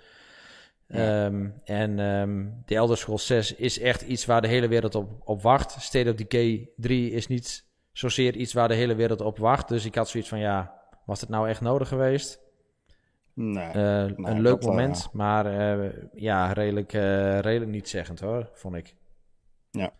Ja. 0.88 1.24
Um, 1.24 1.54
en 1.64 1.98
um, 1.98 2.62
The 2.66 2.74
Elder 2.74 2.96
Scrolls 2.96 3.26
6 3.26 3.54
is 3.54 3.78
echt 3.78 4.02
iets 4.02 4.24
waar 4.24 4.40
de 4.40 4.48
hele 4.48 4.68
wereld 4.68 4.94
op, 4.94 5.20
op 5.24 5.42
wacht. 5.42 5.82
State 5.82 6.10
of 6.10 6.16
Decay 6.16 6.70
3 6.76 7.10
is 7.10 7.26
niet 7.26 7.64
zozeer 7.92 8.36
iets 8.36 8.52
waar 8.52 8.68
de 8.68 8.74
hele 8.74 8.94
wereld 8.94 9.20
op 9.20 9.38
wacht. 9.38 9.68
Dus 9.68 9.84
ik 9.84 9.94
had 9.94 10.08
zoiets 10.08 10.28
van, 10.28 10.38
ja, 10.38 10.82
was 11.06 11.20
het 11.20 11.28
nou 11.28 11.48
echt 11.48 11.60
nodig 11.60 11.88
geweest? 11.88 12.42
Nee. 13.34 13.74
Uh, 13.74 14.16
een 14.16 14.40
leuk 14.40 14.62
moment, 14.62 14.96
wel, 14.96 15.04
ja. 15.04 15.10
maar 15.12 15.78
uh, 15.80 15.92
ja, 16.12 16.52
redelijk, 16.52 16.92
uh, 16.92 17.38
redelijk 17.38 17.70
niet 17.70 17.88
zeggend 17.88 18.20
hoor, 18.20 18.50
vond 18.52 18.74
ik. 18.74 18.94
Ja. 19.70 19.92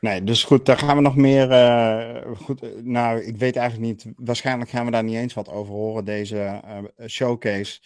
Nee, 0.00 0.24
dus 0.24 0.44
goed, 0.44 0.66
daar 0.66 0.78
gaan 0.78 0.96
we 0.96 1.02
nog 1.02 1.16
meer. 1.16 1.46
goed, 2.36 2.84
nou, 2.84 3.20
ik 3.20 3.36
weet 3.36 3.56
eigenlijk 3.56 3.88
niet. 3.88 4.14
Waarschijnlijk 4.16 4.70
gaan 4.70 4.84
we 4.84 4.90
daar 4.90 5.04
niet 5.04 5.16
eens 5.16 5.34
wat 5.34 5.48
over 5.48 5.74
horen, 5.74 6.04
deze 6.04 6.62
showcase. 7.06 7.80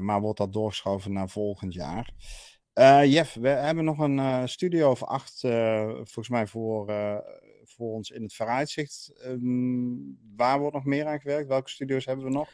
maar 0.00 0.20
wordt 0.20 0.38
dat 0.38 0.52
doorgeschoven 0.52 1.12
naar 1.12 1.28
volgend 1.28 1.74
jaar. 1.74 2.10
Jeff, 3.06 3.34
we 3.34 3.48
hebben 3.48 3.84
nog 3.84 3.98
een 3.98 4.48
studio 4.48 4.90
of 4.90 5.02
acht, 5.02 5.40
volgens 5.40 6.28
mij, 6.28 6.46
voor 6.46 6.86
voor 7.76 7.92
ons 7.92 8.10
in 8.10 8.22
het 8.22 8.34
vooruitzicht. 8.34 9.12
Um, 9.26 10.18
waar 10.36 10.58
wordt 10.58 10.74
nog 10.74 10.84
meer 10.84 11.06
aan 11.06 11.20
gewerkt? 11.20 11.48
Welke 11.48 11.70
studio's 11.70 12.04
hebben 12.04 12.24
we 12.24 12.30
nog? 12.30 12.48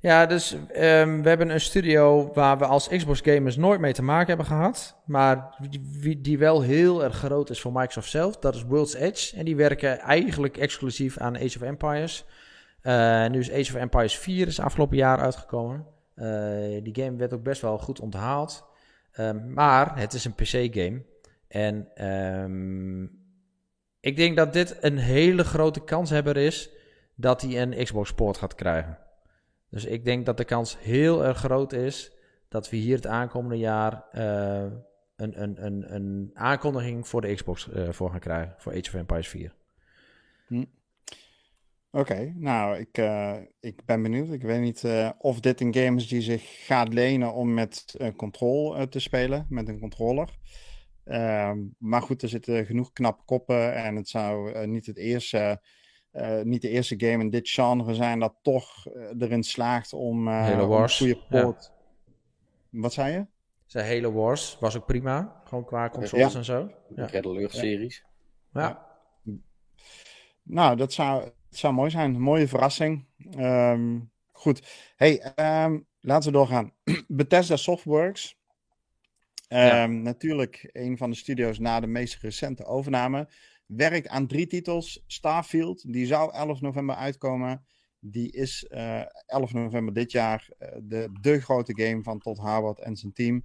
Ja, 0.00 0.26
dus 0.26 0.52
um, 0.52 1.22
we 1.22 1.28
hebben 1.28 1.50
een 1.50 1.60
studio 1.60 2.32
waar 2.32 2.58
we 2.58 2.66
als 2.66 2.88
Xbox 2.88 3.20
gamers 3.20 3.56
nooit 3.56 3.80
mee 3.80 3.92
te 3.92 4.02
maken 4.02 4.26
hebben 4.26 4.46
gehad. 4.46 4.96
Maar 5.06 5.56
die, 6.00 6.20
die 6.20 6.38
wel 6.38 6.62
heel 6.62 7.04
erg 7.04 7.16
groot 7.16 7.50
is 7.50 7.60
voor 7.60 7.72
Microsoft 7.72 8.10
zelf. 8.10 8.36
Dat 8.36 8.54
is 8.54 8.64
World's 8.64 8.94
Edge. 8.94 9.36
En 9.36 9.44
die 9.44 9.56
werken 9.56 9.98
eigenlijk 9.98 10.56
exclusief 10.56 11.18
aan 11.18 11.36
Age 11.36 11.56
of 11.56 11.62
Empires. 11.62 12.24
Uh, 12.82 13.26
nu 13.28 13.38
is 13.38 13.52
Age 13.52 13.74
of 13.74 13.80
Empires 13.80 14.18
4 14.18 14.46
is 14.46 14.60
afgelopen 14.60 14.96
jaar 14.96 15.18
uitgekomen. 15.18 15.86
Uh, 16.16 16.24
die 16.82 17.02
game 17.02 17.16
werd 17.16 17.32
ook 17.32 17.42
best 17.42 17.60
wel 17.62 17.78
goed 17.78 18.00
onthaald. 18.00 18.64
Um, 19.20 19.52
maar 19.52 19.98
het 19.98 20.12
is 20.12 20.24
een 20.24 20.34
PC-game. 20.34 21.02
En 21.48 21.88
ik 24.00 24.16
denk 24.16 24.36
dat 24.36 24.52
dit 24.52 24.76
een 24.80 24.98
hele 24.98 25.44
grote 25.44 25.84
kanshebber 25.84 26.36
is 26.36 26.70
dat 27.14 27.42
hij 27.42 27.62
een 27.62 27.84
Xbox 27.84 28.14
Port 28.14 28.36
gaat 28.36 28.54
krijgen. 28.54 28.98
Dus 29.70 29.84
ik 29.84 30.04
denk 30.04 30.26
dat 30.26 30.36
de 30.36 30.44
kans 30.44 30.78
heel 30.80 31.24
erg 31.24 31.38
groot 31.38 31.72
is 31.72 32.12
dat 32.48 32.70
we 32.70 32.76
hier 32.76 32.96
het 32.96 33.06
aankomende 33.06 33.58
jaar 33.58 34.04
uh, 34.12 34.72
een, 35.16 35.42
een, 35.42 35.64
een, 35.64 35.94
een 35.94 36.30
aankondiging 36.34 37.08
voor 37.08 37.20
de 37.20 37.34
Xbox 37.34 37.68
uh, 37.74 37.88
voor 37.90 38.10
gaan 38.10 38.20
krijgen. 38.20 38.54
Voor 38.58 38.72
Age 38.72 38.88
of 38.88 38.94
Empires 38.94 39.28
4. 39.28 39.54
Hm. 40.46 40.64
Oké, 41.90 42.32
nou, 42.36 42.78
ik, 42.78 42.98
uh, 42.98 43.36
ik 43.60 43.84
ben 43.84 44.02
benieuwd. 44.02 44.32
Ik 44.32 44.42
weet 44.42 44.60
niet 44.60 44.84
of 45.18 45.40
dit 45.40 45.60
een 45.60 45.74
game 45.74 45.96
is 45.96 46.08
die 46.08 46.20
zich 46.20 46.64
gaat 46.66 46.92
lenen 46.92 47.32
om 47.32 47.54
met 47.54 47.96
control 48.16 48.88
te 48.88 48.98
spelen, 48.98 49.46
met 49.48 49.68
een 49.68 49.78
controller. 49.78 50.28
Ehm, 51.08 51.58
maar 51.78 52.02
goed, 52.02 52.22
er 52.22 52.28
zitten 52.28 52.66
genoeg 52.66 52.92
knappe 52.92 53.22
koppen 53.24 53.74
en 53.74 53.96
het 53.96 54.08
zou 54.08 54.52
uh, 54.52 54.64
niet, 54.64 54.86
het 54.86 54.96
eerste, 54.96 55.60
uh, 56.12 56.42
niet 56.42 56.62
de 56.62 56.68
eerste 56.68 56.94
game 56.98 57.22
in 57.22 57.30
dit 57.30 57.48
genre 57.48 57.94
zijn 57.94 58.20
dat 58.20 58.34
toch 58.42 58.86
uh, 58.86 59.02
erin 59.18 59.42
slaagt 59.42 59.92
om, 59.92 60.28
Halo 60.28 60.66
Wars. 60.66 61.00
een 61.00 61.06
goede 61.06 61.42
poort... 61.42 61.72
Ja. 62.70 62.80
Wat 62.80 62.92
zei 62.92 63.12
je? 63.12 63.26
Zei 63.66 63.94
Halo 63.94 64.12
Wars 64.12 64.56
was 64.60 64.76
ook 64.76 64.86
prima, 64.86 65.40
gewoon 65.44 65.64
qua 65.64 65.88
consoles 65.88 66.34
en 66.34 66.44
zo. 66.44 66.70
Ja. 66.94 67.04
Red 67.04 67.52
series. 67.52 68.04
Ja. 68.52 68.60
ja. 68.60 68.86
Nou, 70.42 70.76
dat 70.76 70.92
zou, 70.92 71.20
dat 71.22 71.58
zou 71.58 71.74
mooi 71.74 71.90
zijn. 71.90 72.14
Een 72.14 72.20
mooie 72.20 72.48
verrassing. 72.48 73.06
Um, 73.38 74.10
goed. 74.32 74.92
Hey, 74.96 75.32
um, 75.64 75.86
laten 76.00 76.32
we 76.32 76.36
doorgaan. 76.36 76.72
Bethesda 77.08 77.56
Softworks 77.56 78.37
Um, 79.48 80.02
natuurlijk 80.02 80.68
een 80.72 80.96
van 80.96 81.10
de 81.10 81.16
studio's 81.16 81.58
na 81.58 81.80
de 81.80 81.86
meest 81.86 82.22
recente 82.22 82.64
overname. 82.64 83.28
Werkt 83.66 84.08
aan 84.08 84.26
drie 84.26 84.46
titels. 84.46 85.04
Starfield, 85.06 85.92
die 85.92 86.06
zou 86.06 86.32
11 86.32 86.60
november 86.60 86.94
uitkomen. 86.94 87.64
Die 88.00 88.32
is 88.32 88.66
uh, 88.70 89.00
eh, 89.00 89.06
11 89.26 89.52
november 89.52 89.94
dit 89.94 90.12
jaar 90.12 90.48
uh, 90.58 90.68
de, 90.82 91.08
de 91.20 91.40
grote 91.40 91.82
game 91.82 92.02
van 92.02 92.18
Todd 92.18 92.38
Howard 92.38 92.80
en 92.80 92.96
zijn 92.96 93.12
team. 93.12 93.44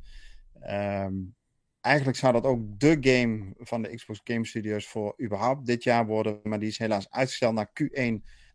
Um, 0.69 1.35
eigenlijk 1.81 2.17
zou 2.17 2.33
dat 2.33 2.43
ook 2.45 2.79
de 2.79 2.97
game 2.99 3.53
van 3.57 3.81
de 3.81 3.95
Xbox 3.95 4.21
Game 4.23 4.45
Studios 4.45 4.87
voor 4.87 5.21
überhaupt 5.21 5.65
dit 5.65 5.83
jaar 5.83 6.05
worden. 6.05 6.39
Maar 6.43 6.59
die 6.59 6.69
is 6.69 6.77
helaas 6.77 7.09
uitgesteld 7.09 7.53
naar 7.53 7.71
Q1 7.83 8.13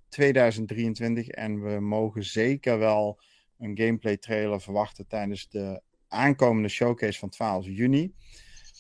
2023. 0.09 1.29
En 1.29 1.63
we 1.63 1.81
mogen 1.81 2.25
zeker 2.25 2.79
wel 2.79 3.21
een 3.59 3.79
gameplay 3.79 4.17
trailer 4.17 4.61
verwachten 4.61 5.07
tijdens 5.07 5.49
de 5.49 5.83
aankomende 6.09 6.69
showcase 6.69 7.19
van 7.19 7.29
12 7.29 7.67
juni. 7.67 8.15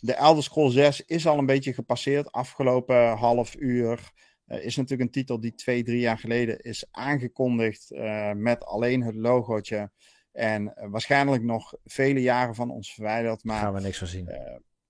De 0.01 0.14
Elder 0.14 0.43
Scrolls 0.43 0.74
6 0.74 1.05
is 1.05 1.26
al 1.26 1.39
een 1.39 1.47
beetje 1.47 1.74
gepasseerd. 1.74 2.33
Afgelopen 2.33 3.16
half 3.16 3.57
uur 3.57 4.12
uh, 4.47 4.64
is 4.64 4.76
natuurlijk 4.76 5.03
een 5.03 5.11
titel 5.11 5.41
die 5.41 5.55
twee, 5.55 5.83
drie 5.83 6.01
jaar 6.01 6.18
geleden 6.18 6.61
is 6.61 6.85
aangekondigd 6.91 7.93
uh, 7.93 8.33
met 8.33 8.64
alleen 8.64 9.03
het 9.03 9.14
logootje. 9.14 9.91
En 10.33 10.62
uh, 10.62 10.91
waarschijnlijk 10.91 11.43
nog 11.43 11.74
vele 11.85 12.20
jaren 12.22 12.55
van 12.55 12.70
ons 12.70 12.95
verwijderd. 12.95 13.45
Maar 13.45 13.61
gaan 13.61 13.74
we 13.74 13.81
niks 13.81 13.99
van 13.99 14.07
zien. 14.07 14.31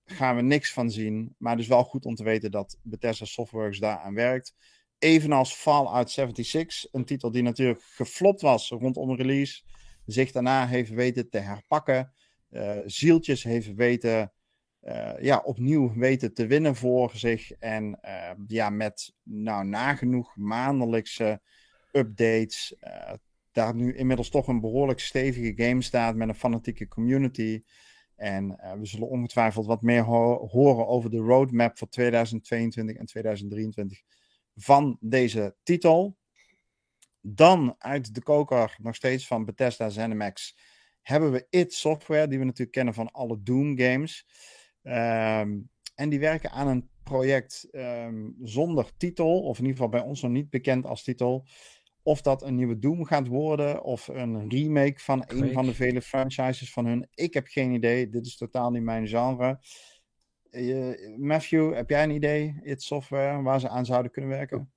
gaan 0.05 0.35
we 0.35 0.41
niks 0.41 0.73
van 0.73 0.91
zien. 0.91 1.35
Maar 1.37 1.51
het 1.51 1.61
is 1.61 1.67
wel 1.67 1.83
goed 1.83 2.05
om 2.05 2.15
te 2.15 2.23
weten 2.23 2.51
dat 2.51 2.77
Bethesda 2.81 3.25
Softworks 3.25 3.79
daaraan 3.79 4.13
werkt. 4.13 4.53
Evenals 4.99 5.53
Fallout 5.53 6.11
76, 6.11 6.87
een 6.91 7.05
titel 7.05 7.31
die 7.31 7.43
natuurlijk 7.43 7.83
geflopt 7.83 8.41
was 8.41 8.69
rondom 8.69 9.15
release. 9.15 9.63
Zich 10.05 10.31
daarna 10.31 10.67
heeft 10.67 10.89
weten 10.89 11.29
te 11.29 11.37
herpakken 11.37 12.13
zieltjes 12.85 13.43
heeft 13.43 13.73
weten 13.73 14.31
ja, 15.19 15.41
opnieuw 15.45 15.93
weten 15.93 16.33
te 16.33 16.47
winnen 16.47 16.75
voor 16.75 17.11
zich. 17.13 17.51
En 17.51 17.99
ja, 18.47 18.69
met 18.69 19.13
nou, 19.23 19.65
nagenoeg 19.65 20.35
maandelijkse 20.35 21.41
updates. 21.91 22.75
daar 23.51 23.75
nu 23.75 23.95
inmiddels 23.95 24.29
toch 24.29 24.47
een 24.47 24.61
behoorlijk 24.61 24.99
stevige 24.99 25.63
game 25.63 25.81
staat 25.81 26.15
met 26.15 26.29
een 26.29 26.35
fanatieke 26.35 26.87
community. 26.87 27.61
En 28.15 28.47
we 28.79 28.85
zullen 28.85 29.09
ongetwijfeld 29.09 29.65
wat 29.65 29.81
meer 29.81 30.03
horen 30.03 30.87
over 30.87 31.09
de 31.09 31.17
roadmap 31.17 31.77
voor 31.77 31.89
2022 31.89 32.95
en 32.95 33.05
2023 33.05 34.01
van 34.55 34.97
deze 34.99 35.55
titel. 35.63 36.17
Dan 37.21 37.75
uit 37.77 38.15
de 38.15 38.21
koker, 38.21 38.75
nog 38.81 38.95
steeds 38.95 39.27
van 39.27 39.45
Bethesda 39.45 39.89
ZeniMax, 39.89 40.57
hebben 41.09 41.31
we 41.31 41.47
It 41.49 41.73
Software, 41.73 42.27
die 42.27 42.39
we 42.39 42.45
natuurlijk 42.45 42.71
kennen 42.71 42.93
van 42.93 43.11
alle 43.11 43.43
Doom 43.43 43.77
games. 43.77 44.25
Ehm, 44.83 45.57
en 45.95 46.09
die 46.09 46.19
werken 46.19 46.51
aan 46.51 46.67
een 46.67 46.89
project 47.03 47.67
um, 47.71 48.35
zonder 48.41 48.97
titel, 48.97 49.41
of 49.41 49.57
in 49.57 49.65
ieder 49.65 49.77
geval 49.77 49.99
bij 49.99 50.09
ons 50.09 50.21
nog 50.21 50.31
niet 50.31 50.49
bekend 50.49 50.85
als 50.85 51.03
titel. 51.03 51.45
Of 52.03 52.21
dat 52.21 52.43
een 52.43 52.55
nieuwe 52.55 52.79
Doom 52.79 53.05
gaat 53.05 53.27
worden, 53.27 53.83
of 53.83 54.07
een 54.07 54.49
remake 54.49 54.99
van 54.99 55.23
een 55.27 55.53
van 55.53 55.65
de 55.65 55.73
vele 55.73 56.01
franchises 56.01 56.73
van 56.73 56.85
hun. 56.85 57.07
Ik 57.13 57.33
heb 57.33 57.47
geen 57.47 57.71
idee. 57.71 58.09
Dit 58.09 58.25
is 58.25 58.37
totaal 58.37 58.71
niet 58.71 58.83
mijn 58.83 59.07
genre. 59.07 59.59
Uh, 60.51 61.17
Matthew, 61.17 61.73
heb 61.73 61.89
jij 61.89 62.03
een 62.03 62.09
idee? 62.09 62.59
It 62.61 62.81
Software, 62.83 63.41
waar 63.41 63.59
ze 63.59 63.69
aan 63.69 63.85
zouden 63.85 64.11
kunnen 64.11 64.31
werken? 64.31 64.71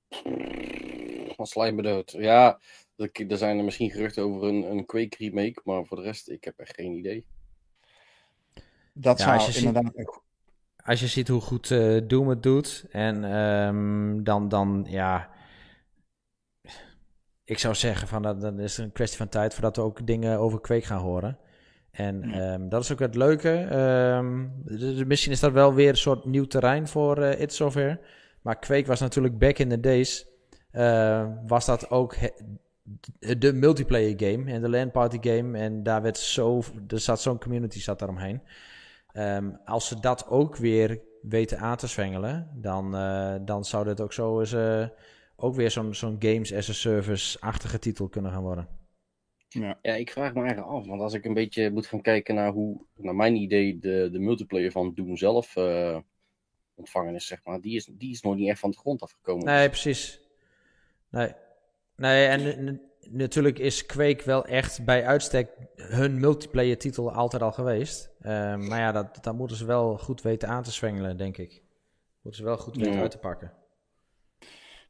Van 1.35 1.47
slijm 1.47 1.81
dood. 1.81 2.11
Ja, 2.11 2.59
er 2.95 3.37
zijn 3.37 3.57
er 3.57 3.63
misschien 3.63 3.91
geruchten 3.91 4.23
over 4.23 4.47
een, 4.47 4.71
een 4.71 4.85
Quake 4.85 5.15
remake, 5.17 5.61
maar 5.63 5.85
voor 5.85 5.97
de 5.97 6.03
rest, 6.03 6.29
ik 6.29 6.43
heb 6.43 6.59
echt 6.59 6.75
geen 6.75 6.91
idee. 6.91 7.25
Dat 8.93 9.19
ja, 9.19 9.39
zou 9.39 9.57
inderdaad... 9.57 9.91
Ziet, 9.95 10.19
als 10.85 10.99
je 10.99 11.07
ziet 11.07 11.27
hoe 11.27 11.41
goed 11.41 11.69
uh, 11.69 12.01
Doom 12.07 12.27
het 12.27 12.43
doet, 12.43 12.85
en 12.91 13.23
um, 13.23 14.23
dan, 14.23 14.49
dan, 14.49 14.85
ja... 14.89 15.31
Ik 17.45 17.59
zou 17.59 17.75
zeggen, 17.75 18.07
van, 18.07 18.21
dat, 18.21 18.41
dat 18.41 18.59
is 18.59 18.77
een 18.77 18.91
kwestie 18.91 19.17
van 19.17 19.29
tijd 19.29 19.53
voordat 19.53 19.75
we 19.75 19.81
ook 19.81 20.07
dingen 20.07 20.39
over 20.39 20.61
Quake 20.61 20.85
gaan 20.85 21.01
horen. 21.01 21.37
En 21.91 22.41
um, 22.41 22.69
dat 22.69 22.83
is 22.83 22.91
ook 22.91 22.99
het 22.99 23.15
leuke. 23.15 23.49
Um, 23.49 24.53
dus 24.65 25.03
misschien 25.03 25.31
is 25.31 25.39
dat 25.39 25.51
wel 25.51 25.73
weer 25.73 25.89
een 25.89 25.97
soort 25.97 26.25
nieuw 26.25 26.45
terrein 26.45 26.87
voor 26.87 27.19
uh, 27.19 27.39
It 27.39 27.53
Software. 27.53 27.99
Maar 28.41 28.59
Quake 28.59 28.85
was 28.85 28.99
natuurlijk 28.99 29.37
back 29.37 29.57
in 29.57 29.69
the 29.69 29.79
days. 29.79 30.27
Uh, 30.71 31.27
was 31.47 31.65
dat 31.65 31.89
ook 31.89 32.15
de 33.19 33.53
multiplayer 33.53 34.13
game 34.17 34.51
en 34.51 34.61
de 34.61 34.69
LAN 34.69 34.91
party 34.91 35.29
game. 35.29 35.57
En 35.57 35.83
daar 35.83 36.01
werd 36.01 36.17
zo, 36.17 36.61
er 36.87 36.99
zat 36.99 37.21
zo'n 37.21 37.39
community 37.39 37.79
zat 37.79 37.99
daaromheen. 37.99 38.41
Um, 39.13 39.59
als 39.65 39.87
ze 39.87 39.99
dat 39.99 40.27
ook 40.27 40.55
weer 40.55 41.01
weten 41.21 41.59
aan 41.59 41.77
te 41.77 41.87
zwengelen, 41.87 42.49
dan, 42.55 42.95
uh, 42.95 43.35
dan 43.41 43.65
zou 43.65 43.85
dit 43.85 44.01
ook 44.01 44.13
zo 44.13 44.39
eens 44.39 44.53
uh, 44.53 44.87
ook 45.35 45.55
weer 45.55 45.71
zo'n 45.71 45.93
zo'n 45.93 46.15
games 46.19 46.53
as 46.53 46.69
a 46.69 46.73
service-achtige 46.73 47.79
titel 47.79 48.09
kunnen 48.09 48.31
gaan 48.31 48.41
worden. 48.41 48.67
Ja. 49.49 49.79
ja, 49.81 49.93
ik 49.93 50.11
vraag 50.11 50.33
me 50.33 50.41
eigenlijk 50.41 50.71
af, 50.71 50.85
want 50.85 51.01
als 51.01 51.13
ik 51.13 51.25
een 51.25 51.33
beetje 51.33 51.71
moet 51.71 51.87
gaan 51.87 52.01
kijken 52.01 52.35
naar 52.35 52.51
hoe, 52.51 52.85
naar 52.95 53.15
mijn 53.15 53.35
idee, 53.35 53.79
de, 53.79 54.09
de 54.11 54.19
multiplayer 54.19 54.71
van 54.71 54.93
Doom 54.93 55.17
zelf 55.17 55.55
uh, 55.55 55.97
ontvangen 56.75 57.15
is, 57.15 57.27
zeg 57.27 57.43
maar, 57.43 57.61
die 57.61 57.75
is, 57.75 57.85
die 57.85 58.11
is 58.11 58.21
nog 58.21 58.35
niet 58.35 58.49
echt 58.49 58.59
van 58.59 58.71
de 58.71 58.77
grond 58.77 59.01
afgekomen. 59.01 59.45
Nee, 59.45 59.69
precies. 59.69 60.19
Nee, 61.09 61.33
nee 61.95 62.27
en 62.27 62.81
natuurlijk 63.09 63.59
is 63.59 63.85
Quake 63.85 64.23
wel 64.25 64.45
echt 64.45 64.85
bij 64.85 65.05
uitstek 65.05 65.49
hun 65.75 66.19
multiplayer 66.19 66.77
titel 66.77 67.11
altijd 67.11 67.41
al 67.41 67.51
geweest. 67.51 68.09
Uh, 68.21 68.29
maar 68.55 68.79
ja, 68.79 68.91
dat, 68.91 69.23
dat 69.23 69.35
moeten 69.35 69.57
ze 69.57 69.65
wel 69.65 69.97
goed 69.97 70.21
weten 70.21 70.49
aan 70.49 70.63
te 70.63 70.71
zwengelen, 70.71 71.17
denk 71.17 71.37
ik. 71.37 71.61
Moeten 72.21 72.41
ze 72.41 72.47
wel 72.47 72.57
goed 72.57 72.75
weten 72.75 72.99
uit 72.99 73.11
te 73.11 73.17
pakken. 73.17 73.53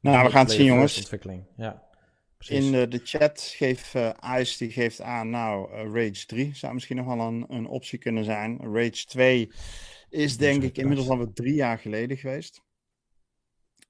Nou, 0.01 0.25
we 0.25 0.31
gaan 0.31 0.45
het 0.45 0.51
zien, 0.51 0.65
jongens. 0.65 0.97
Ontwikkeling, 0.97 1.45
ja. 1.57 1.91
In 2.47 2.71
de, 2.71 2.87
de, 2.87 2.99
chat 3.03 3.41
geeft 3.41 3.93
uh, 3.93 4.09
Ice 4.39 4.57
die 4.57 4.71
geeft 4.71 5.01
aan, 5.01 5.29
nou, 5.29 5.71
uh, 5.71 5.93
Rage 5.93 6.25
3 6.25 6.55
zou 6.55 6.73
misschien 6.73 6.95
nog 6.95 7.05
wel 7.05 7.19
een, 7.19 7.45
een 7.49 7.67
optie 7.67 7.99
kunnen 7.99 8.23
zijn. 8.23 8.59
Rage 8.61 9.05
2 9.05 9.51
is 10.09 10.37
denk 10.37 10.63
ik 10.63 10.77
inmiddels 10.77 11.09
alweer 11.09 11.33
drie 11.33 11.53
jaar 11.53 11.77
geleden 11.77 12.17
geweest. 12.17 12.61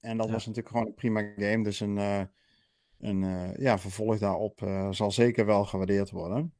En 0.00 0.16
dat 0.16 0.30
was 0.30 0.46
natuurlijk 0.46 0.68
gewoon 0.74 0.86
een 0.86 0.94
prima 0.94 1.32
game. 1.36 1.64
Dus 1.64 1.80
een, 1.80 1.96
uh, 1.96 2.22
een 3.00 3.54
ja, 3.58 3.78
vervolg 3.78 4.18
daarop 4.18 4.60
zal 4.90 5.10
zeker 5.10 5.46
wel 5.46 5.64
gewaardeerd 5.64 6.10
worden. 6.10 6.52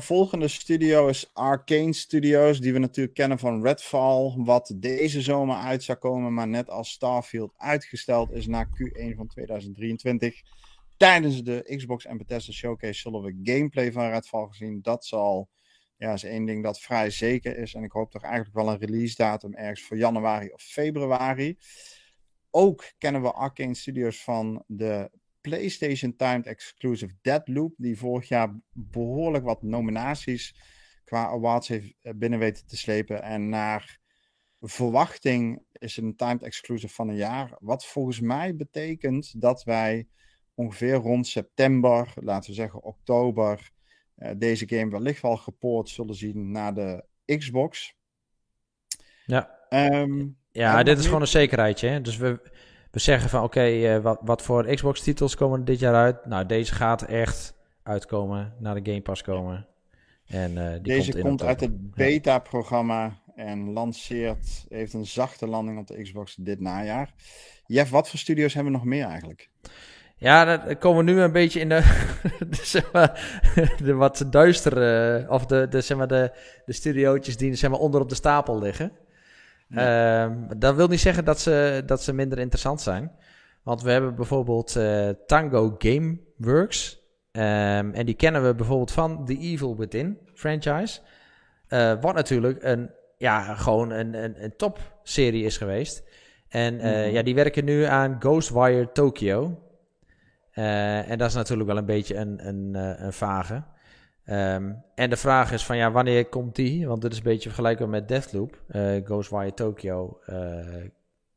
volgende 0.00 0.48
studio 0.48 1.08
is 1.08 1.30
Arcane 1.32 1.92
Studios, 1.92 2.60
die 2.60 2.72
we 2.72 2.78
natuurlijk 2.78 3.14
kennen 3.14 3.38
van 3.38 3.62
Redfall, 3.62 4.34
wat 4.36 4.74
deze 4.76 5.20
zomer 5.20 5.56
uit 5.56 5.82
zou 5.82 5.98
komen, 5.98 6.34
maar 6.34 6.48
net 6.48 6.70
als 6.70 6.90
Starfield 6.90 7.52
uitgesteld 7.56 8.32
is 8.32 8.46
naar 8.46 8.66
Q1 8.66 9.16
van 9.16 9.26
2023. 9.26 10.42
Tijdens 10.96 11.42
de 11.42 11.74
Xbox 11.76 12.04
en 12.06 12.16
Bethesda 12.16 12.52
Showcase 12.52 13.00
zullen 13.00 13.22
we 13.22 13.40
gameplay 13.42 13.92
van 13.92 14.10
Redfall 14.10 14.46
gezien. 14.48 14.78
Dat 14.82 15.04
zal 15.04 15.48
ja, 16.00 16.12
is 16.12 16.24
één 16.24 16.44
ding 16.44 16.62
dat 16.62 16.80
vrij 16.80 17.10
zeker 17.10 17.56
is. 17.56 17.74
En 17.74 17.82
ik 17.82 17.92
hoop 17.92 18.10
toch 18.10 18.22
eigenlijk 18.22 18.54
wel 18.54 18.68
een 18.68 18.78
release 18.78 19.16
datum 19.16 19.54
ergens 19.54 19.82
voor 19.82 19.96
januari 19.96 20.50
of 20.52 20.62
februari. 20.62 21.58
Ook 22.50 22.92
kennen 22.98 23.22
we 23.22 23.32
Arcane 23.32 23.74
Studios 23.74 24.24
van 24.24 24.64
de 24.66 25.10
PlayStation 25.40 26.16
Timed 26.16 26.46
Exclusive 26.46 27.14
Deadloop. 27.22 27.74
Die 27.76 27.98
vorig 27.98 28.28
jaar 28.28 28.60
behoorlijk 28.72 29.44
wat 29.44 29.62
nominaties 29.62 30.54
qua 31.04 31.26
awards 31.26 31.68
heeft 31.68 31.94
eh, 32.00 32.12
binnen 32.14 32.38
weten 32.38 32.66
te 32.66 32.76
slepen. 32.76 33.22
En 33.22 33.48
naar 33.48 33.98
verwachting 34.60 35.62
is 35.72 35.96
het 35.96 36.04
een 36.04 36.16
timed 36.16 36.42
exclusive 36.42 36.94
van 36.94 37.08
een 37.08 37.16
jaar. 37.16 37.56
Wat 37.60 37.86
volgens 37.86 38.20
mij 38.20 38.56
betekent 38.56 39.40
dat 39.40 39.64
wij 39.64 40.08
ongeveer 40.54 40.94
rond 40.94 41.26
september, 41.26 42.12
laten 42.14 42.50
we 42.50 42.56
zeggen 42.56 42.82
oktober, 42.82 43.70
uh, 44.16 44.30
deze 44.36 44.68
game 44.68 44.90
wellicht 44.90 45.22
wel 45.22 45.36
gepoord 45.36 45.88
zullen 45.88 46.14
zien 46.14 46.50
naar 46.50 46.74
de 46.74 47.04
Xbox. 47.24 47.94
Ja, 49.26 49.66
um, 49.68 50.39
ja 50.52 50.82
dit 50.82 50.98
is 50.98 51.04
gewoon 51.04 51.20
een 51.20 51.26
zekerheidje. 51.26 51.88
Hè? 51.88 52.00
Dus 52.00 52.16
we, 52.16 52.40
we 52.90 53.00
zeggen 53.00 53.30
van 53.30 53.42
oké, 53.42 53.58
okay, 53.58 53.96
uh, 53.96 54.02
wat, 54.02 54.18
wat 54.22 54.42
voor 54.42 54.74
Xbox 54.74 55.02
titels 55.02 55.34
komen 55.34 55.64
dit 55.64 55.78
jaar 55.78 55.94
uit? 55.94 56.26
Nou, 56.26 56.46
deze 56.46 56.74
gaat 56.74 57.02
echt 57.02 57.54
uitkomen, 57.82 58.54
naar 58.58 58.74
de 58.74 58.90
Game 58.90 59.02
Pass 59.02 59.22
komen. 59.22 59.66
En, 60.26 60.50
uh, 60.50 60.72
die 60.72 60.80
deze 60.80 61.12
komt, 61.12 61.24
komt 61.24 61.42
uit 61.42 61.60
het 61.60 61.90
beta-programma 61.94 63.18
en 63.34 63.72
lanceert, 63.72 64.64
heeft 64.68 64.92
een 64.92 65.06
zachte 65.06 65.46
landing 65.46 65.78
op 65.78 65.86
de 65.86 66.02
Xbox 66.02 66.34
dit 66.34 66.60
najaar. 66.60 67.14
Jeff, 67.66 67.90
wat 67.90 68.08
voor 68.08 68.18
studio's 68.18 68.54
hebben 68.54 68.72
we 68.72 68.78
nog 68.78 68.86
meer 68.86 69.06
eigenlijk? 69.06 69.48
Ja, 70.16 70.56
dan 70.56 70.78
komen 70.78 71.04
we 71.04 71.12
nu 71.12 71.20
een 71.20 71.32
beetje 71.32 71.60
in 71.60 71.68
de, 71.68 72.08
de, 72.50 72.64
zeg 72.64 72.92
maar, 72.92 73.40
de 73.84 73.94
wat 73.94 74.26
duistere, 74.30 75.26
of 75.28 75.46
de, 75.46 75.68
de, 75.68 75.80
zeg 75.80 75.96
maar, 75.96 76.08
de, 76.08 76.32
de 76.64 76.72
studiootjes 76.72 77.36
die 77.36 77.54
zeg 77.54 77.70
maar, 77.70 77.78
onder 77.78 78.00
op 78.00 78.08
de 78.08 78.14
stapel 78.14 78.58
liggen. 78.58 78.92
Uh, 79.70 80.26
dat 80.56 80.74
wil 80.74 80.88
niet 80.88 81.00
zeggen 81.00 81.24
dat 81.24 81.40
ze, 81.40 81.82
dat 81.86 82.02
ze 82.02 82.12
minder 82.12 82.38
interessant 82.38 82.80
zijn. 82.80 83.12
Want 83.62 83.82
we 83.82 83.90
hebben 83.90 84.14
bijvoorbeeld 84.14 84.76
uh, 84.76 85.08
Tango 85.26 85.74
Gameworks. 85.78 86.98
Um, 87.32 87.92
en 87.92 88.06
die 88.06 88.14
kennen 88.14 88.46
we 88.46 88.54
bijvoorbeeld 88.54 88.92
van 88.92 89.24
The 89.24 89.38
Evil 89.38 89.76
Within 89.76 90.18
franchise. 90.34 91.00
Uh, 91.68 91.92
wat 92.00 92.14
natuurlijk 92.14 92.62
een, 92.62 92.90
ja, 93.16 93.54
gewoon 93.54 93.90
een, 93.90 94.14
een, 94.14 94.44
een 94.44 94.56
topserie 94.56 95.44
is 95.44 95.56
geweest. 95.56 96.02
En 96.48 96.74
uh, 96.74 96.80
mm 96.80 96.90
-hmm. 96.90 97.10
ja, 97.10 97.22
die 97.22 97.34
werken 97.34 97.64
nu 97.64 97.82
aan 97.82 98.16
Ghostwire 98.18 98.92
Tokyo. 98.92 99.62
En 100.52 101.18
dat 101.18 101.28
is 101.28 101.34
natuurlijk 101.34 101.68
wel 101.68 101.78
een 101.78 101.84
beetje 101.84 102.16
een, 102.16 102.48
een, 102.48 102.74
een 103.04 103.12
vage. 103.12 103.62
Um, 104.30 104.82
en 104.94 105.10
de 105.10 105.16
vraag 105.16 105.52
is 105.52 105.64
van 105.64 105.76
ja, 105.76 105.90
wanneer 105.90 106.26
komt 106.26 106.56
die? 106.56 106.86
Want 106.86 107.02
dit 107.02 107.12
is 107.12 107.18
een 107.18 107.24
beetje 107.24 107.48
vergelijkbaar 107.48 107.88
met 107.88 108.08
Deathloop, 108.08 108.62
uh, 108.68 109.04
Ghostwire 109.04 109.54
Tokyo. 109.54 110.18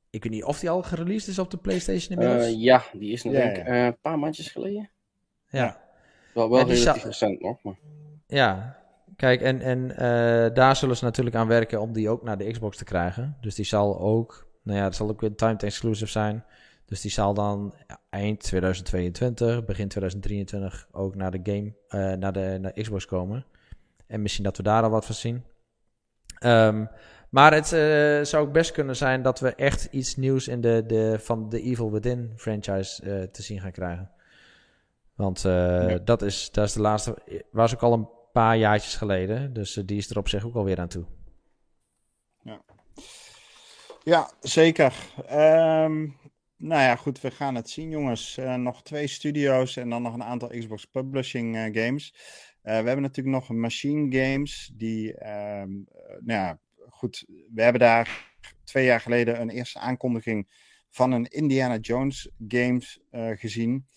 ik 0.10 0.24
weet 0.24 0.32
niet 0.32 0.44
of 0.44 0.60
die 0.60 0.70
al 0.70 0.82
gereleased 0.82 1.28
is 1.28 1.40
op 1.40 1.52
de 1.52 1.58
PlayStation 1.58 2.20
inmiddels. 2.20 2.56
ja, 2.58 2.84
die 2.94 3.12
is 3.12 3.24
nog 3.24 3.34
denk 3.34 3.58
ik 3.58 3.68
een 3.68 3.98
paar 4.02 4.20
maandjes 4.20 4.52
geleden. 4.52 4.90
Ja. 5.50 5.82
Wel, 6.34 6.50
wel 6.50 6.68
relatief 6.68 7.04
recent 7.04 7.42
nog, 7.42 7.64
maar... 7.64 7.78
Ja, 8.28 8.78
kijk, 9.16 9.42
en, 9.42 9.62
en 9.62 9.88
daar 10.54 10.76
zullen 10.76 10.98
ze 10.98 11.04
natuurlijk 11.04 11.36
aan 11.36 11.48
werken 11.48 11.82
om 11.82 11.94
die 11.94 12.10
ook 12.10 12.24
naar 12.24 12.38
de 12.38 12.52
Xbox 12.52 12.78
te 12.78 12.84
krijgen. 12.84 13.38
Dus 13.42 13.56
die 13.56 13.66
zal 13.66 14.00
ook, 14.00 14.48
nou 14.64 14.78
ja, 14.78 14.84
dat 14.84 14.96
zal 14.96 15.10
ook 15.10 15.22
weer 15.22 15.36
timed 15.36 15.64
exclusive 15.64 16.12
zijn. 16.12 16.44
Dus 16.94 17.02
die 17.02 17.12
zal 17.12 17.34
dan 17.34 17.74
eind 18.10 18.40
2022, 18.40 19.66
begin 19.66 19.88
2023 19.88 20.88
ook 20.92 21.16
naar 21.16 21.32
de 21.32 21.40
game, 21.44 21.74
uh, 21.90 22.18
naar, 22.18 22.34
de, 22.34 22.58
naar 22.62 22.72
Xbox 22.72 23.06
komen. 23.06 23.46
En 24.08 24.22
misschien 24.22 24.44
dat 24.44 24.58
we 24.58 24.64
daar 24.64 24.84
al 24.84 24.90
wat 24.90 25.06
van 25.06 25.16
zien. 25.16 25.44
Um, 26.46 26.90
maar 27.30 27.54
het 27.54 27.72
uh, 27.72 28.24
zou 28.24 28.48
ook 28.48 28.54
best 28.54 28.72
kunnen 28.72 28.96
zijn 28.96 29.22
dat 29.22 29.40
we 29.40 29.56
echt 29.56 29.88
iets 29.92 30.16
nieuws 30.16 30.48
in 30.48 30.62
de, 30.62 30.84
de, 30.88 31.20
van 31.20 31.50
de 31.50 31.62
Evil 31.62 31.92
Within 31.92 32.34
franchise 32.36 33.04
uh, 33.04 33.24
te 33.24 33.42
zien 33.42 33.60
gaan 33.60 33.72
krijgen. 33.72 34.12
Want 35.16 35.42
ja. 35.42 35.98
dat, 35.98 36.22
is, 36.22 36.52
dat 36.52 36.66
is 36.66 36.74
de 36.74 36.82
laatste, 36.82 37.18
was 37.52 37.74
ook 37.74 37.82
al 37.82 37.94
een 37.94 38.10
paar 38.32 38.58
jaartjes 38.58 38.96
geleden. 38.96 39.54
Dus 39.54 39.74
die 39.74 39.98
is 39.98 40.10
er 40.10 40.18
op 40.18 40.30
zich 40.30 40.46
ook 40.46 40.56
alweer 40.56 40.80
aan 40.80 40.88
toe. 40.88 41.06
Ja, 44.04 44.30
zeker. 44.40 44.94
Um, 45.32 46.16
nou 46.64 46.82
ja, 46.82 46.96
goed, 46.96 47.22
we 47.22 47.32
gaan 47.32 47.56
het 47.56 47.70
zien, 47.70 47.90
jongens. 47.90 48.38
Uh, 48.38 48.56
nog 48.56 48.84
twee 48.84 49.08
studio's 49.08 49.78
en 49.78 49.90
dan 49.90 50.02
nog 50.02 50.14
een 50.14 50.24
aantal 50.24 50.48
Xbox 50.50 50.86
Publishing 50.86 51.56
uh, 51.56 51.84
games. 51.84 52.14
Uh, 52.14 52.20
we 52.64 52.70
hebben 52.72 53.02
natuurlijk 53.02 53.36
nog 53.36 53.50
Machine 53.50 54.18
Games, 54.18 54.72
die, 54.74 55.10
um, 55.10 55.88
nou 56.20 56.40
ja, 56.40 56.60
goed, 56.90 57.26
we 57.54 57.62
hebben 57.62 57.82
daar 57.82 58.34
twee 58.64 58.86
jaar 58.86 59.00
geleden 59.00 59.42
een 59.42 59.50
eerste 59.50 59.80
aankondiging 59.80 60.50
van 60.90 61.12
een 61.12 61.26
Indiana 61.26 61.78
Jones 61.78 62.30
games 62.48 63.00
gezien. 63.12 63.88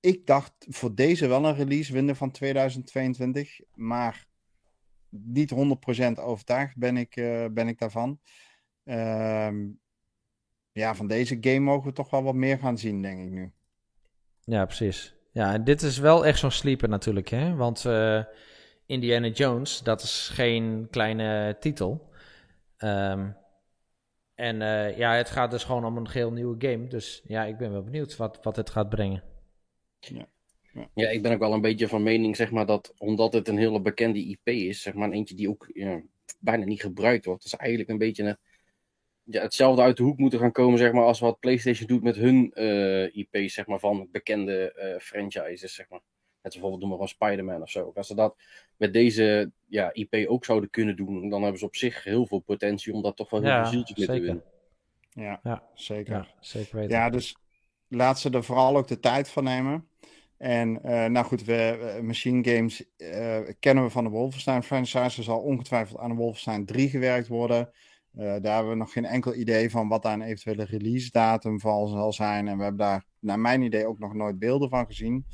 Ik 0.00 0.26
dacht 0.26 0.52
voor 0.68 0.94
deze 0.94 1.26
wel 1.26 1.44
een 1.44 1.54
release 1.54 1.92
window 1.92 2.16
van 2.16 2.30
2022, 2.30 3.60
maar 3.74 4.26
niet 5.08 5.54
100% 5.54 6.12
overtuigd 6.14 6.76
ben 6.76 6.96
ik, 6.96 7.14
ben 7.52 7.68
ik 7.68 7.78
daarvan. 7.78 8.20
Ehm, 8.84 9.68
ja, 10.72 10.94
van 10.94 11.06
deze 11.06 11.38
game 11.40 11.58
mogen 11.58 11.88
we 11.88 11.92
toch 11.92 12.10
wel 12.10 12.22
wat 12.22 12.34
meer 12.34 12.58
gaan 12.58 12.78
zien, 12.78 13.02
denk 13.02 13.24
ik 13.24 13.30
nu. 13.30 13.52
Ja, 14.44 14.64
precies. 14.64 15.14
Ja, 15.32 15.52
en 15.52 15.64
dit 15.64 15.82
is 15.82 15.98
wel 15.98 16.26
echt 16.26 16.38
zo'n 16.38 16.50
sleeper 16.50 16.88
natuurlijk, 16.88 17.28
hè? 17.28 17.54
Want 17.54 17.84
uh, 17.84 18.24
Indiana 18.86 19.28
Jones, 19.28 19.80
dat 19.82 20.02
is 20.02 20.30
geen 20.32 20.86
kleine 20.90 21.56
titel. 21.60 22.10
Um, 22.78 23.36
en 24.34 24.60
uh, 24.60 24.98
ja, 24.98 25.14
het 25.14 25.30
gaat 25.30 25.50
dus 25.50 25.64
gewoon 25.64 25.84
om 25.84 25.96
een 25.96 26.08
geheel 26.08 26.32
nieuwe 26.32 26.54
game. 26.58 26.86
Dus 26.86 27.22
ja, 27.26 27.44
ik 27.44 27.56
ben 27.56 27.72
wel 27.72 27.82
benieuwd 27.82 28.16
wat, 28.16 28.38
wat 28.42 28.56
het 28.56 28.70
gaat 28.70 28.88
brengen. 28.88 29.22
Ja. 30.00 30.26
Ja. 30.72 30.88
ja. 30.94 31.08
ik 31.08 31.22
ben 31.22 31.32
ook 31.32 31.38
wel 31.38 31.52
een 31.52 31.60
beetje 31.60 31.88
van 31.88 32.02
mening, 32.02 32.36
zeg 32.36 32.50
maar, 32.50 32.66
dat 32.66 32.94
omdat 32.98 33.32
het 33.32 33.48
een 33.48 33.58
hele 33.58 33.80
bekende 33.80 34.26
IP 34.26 34.48
is, 34.48 34.82
zeg 34.82 34.94
maar, 34.94 35.08
een 35.08 35.14
eentje 35.14 35.34
die 35.34 35.48
ook 35.48 35.70
ja, 35.72 36.02
bijna 36.38 36.64
niet 36.64 36.80
gebruikt 36.80 37.24
wordt, 37.24 37.44
is 37.44 37.54
eigenlijk 37.54 37.90
een 37.90 37.98
beetje 37.98 38.22
een 38.22 38.38
ja, 39.24 39.42
hetzelfde 39.42 39.82
uit 39.82 39.96
de 39.96 40.02
hoek 40.02 40.18
moeten 40.18 40.38
gaan 40.38 40.52
komen, 40.52 40.78
zeg 40.78 40.92
maar, 40.92 41.04
als 41.04 41.20
wat 41.20 41.40
PlayStation 41.40 41.86
doet 41.86 42.02
met 42.02 42.16
hun 42.16 42.50
uh, 42.54 43.04
eh, 43.04 43.16
IP's, 43.16 43.54
zeg 43.54 43.66
maar, 43.66 43.78
van 43.78 44.08
bekende 44.12 44.74
uh, 44.76 45.00
franchises, 45.00 45.74
zeg 45.74 45.88
maar. 45.88 46.00
Net 46.42 46.52
bijvoorbeeld 46.52 46.82
doen 46.82 46.90
we 46.90 46.96
van 46.96 47.08
Spider-Man 47.08 47.62
of 47.62 47.70
zo. 47.70 47.92
Als 47.94 48.06
ze 48.06 48.14
dat 48.14 48.36
met 48.76 48.92
deze 48.92 49.52
ja, 49.66 49.92
IP 49.92 50.28
ook 50.28 50.44
zouden 50.44 50.70
kunnen 50.70 50.96
doen, 50.96 51.28
dan 51.28 51.42
hebben 51.42 51.58
ze 51.58 51.66
op 51.66 51.76
zich 51.76 52.04
heel 52.04 52.26
veel 52.26 52.38
potentie 52.38 52.92
om 52.92 53.02
dat 53.02 53.16
toch 53.16 53.30
wel 53.30 53.40
heel 53.40 53.50
ja, 53.50 53.64
zieltjes 53.64 54.06
mee 54.06 54.06
te 54.06 54.22
winnen. 54.24 54.44
Ja, 55.10 55.40
ja, 55.42 55.62
zeker. 55.74 56.12
Ja, 56.14 56.26
zeker 56.40 56.76
weten. 56.76 56.96
Ja, 56.96 57.10
dus 57.10 57.36
laat 57.88 58.20
ze 58.20 58.30
er 58.30 58.44
vooral 58.44 58.76
ook 58.76 58.88
de 58.88 59.00
tijd 59.00 59.30
van 59.30 59.44
nemen. 59.44 59.88
En 60.36 60.78
uh, 60.84 61.04
nou 61.04 61.26
goed, 61.26 61.44
we, 61.44 61.98
Machine 62.02 62.50
Games 62.50 62.84
uh, 62.96 63.38
kennen 63.58 63.84
we 63.84 63.90
van 63.90 64.04
de 64.04 64.10
Wolfenstein 64.10 64.62
franchise. 64.62 65.18
Er 65.18 65.22
zal 65.22 65.40
ongetwijfeld 65.40 65.98
aan 65.98 66.10
de 66.10 66.16
Wolfenstein 66.16 66.66
3 66.66 66.88
gewerkt 66.88 67.28
worden. 67.28 67.70
Uh, 68.18 68.24
daar 68.24 68.54
hebben 68.54 68.72
we 68.72 68.78
nog 68.78 68.92
geen 68.92 69.04
enkel 69.04 69.34
idee 69.34 69.70
van 69.70 69.88
wat 69.88 70.02
daar 70.02 70.12
een 70.12 70.22
eventuele 70.22 70.64
release 70.64 71.10
datum 71.10 71.60
van 71.60 71.88
zal 71.88 72.12
zijn. 72.12 72.48
En 72.48 72.56
we 72.56 72.62
hebben 72.62 72.86
daar, 72.86 73.04
naar 73.18 73.38
mijn 73.38 73.62
idee, 73.62 73.86
ook 73.86 73.98
nog 73.98 74.14
nooit 74.14 74.38
beelden 74.38 74.68
van 74.68 74.86
gezien. 74.86 75.26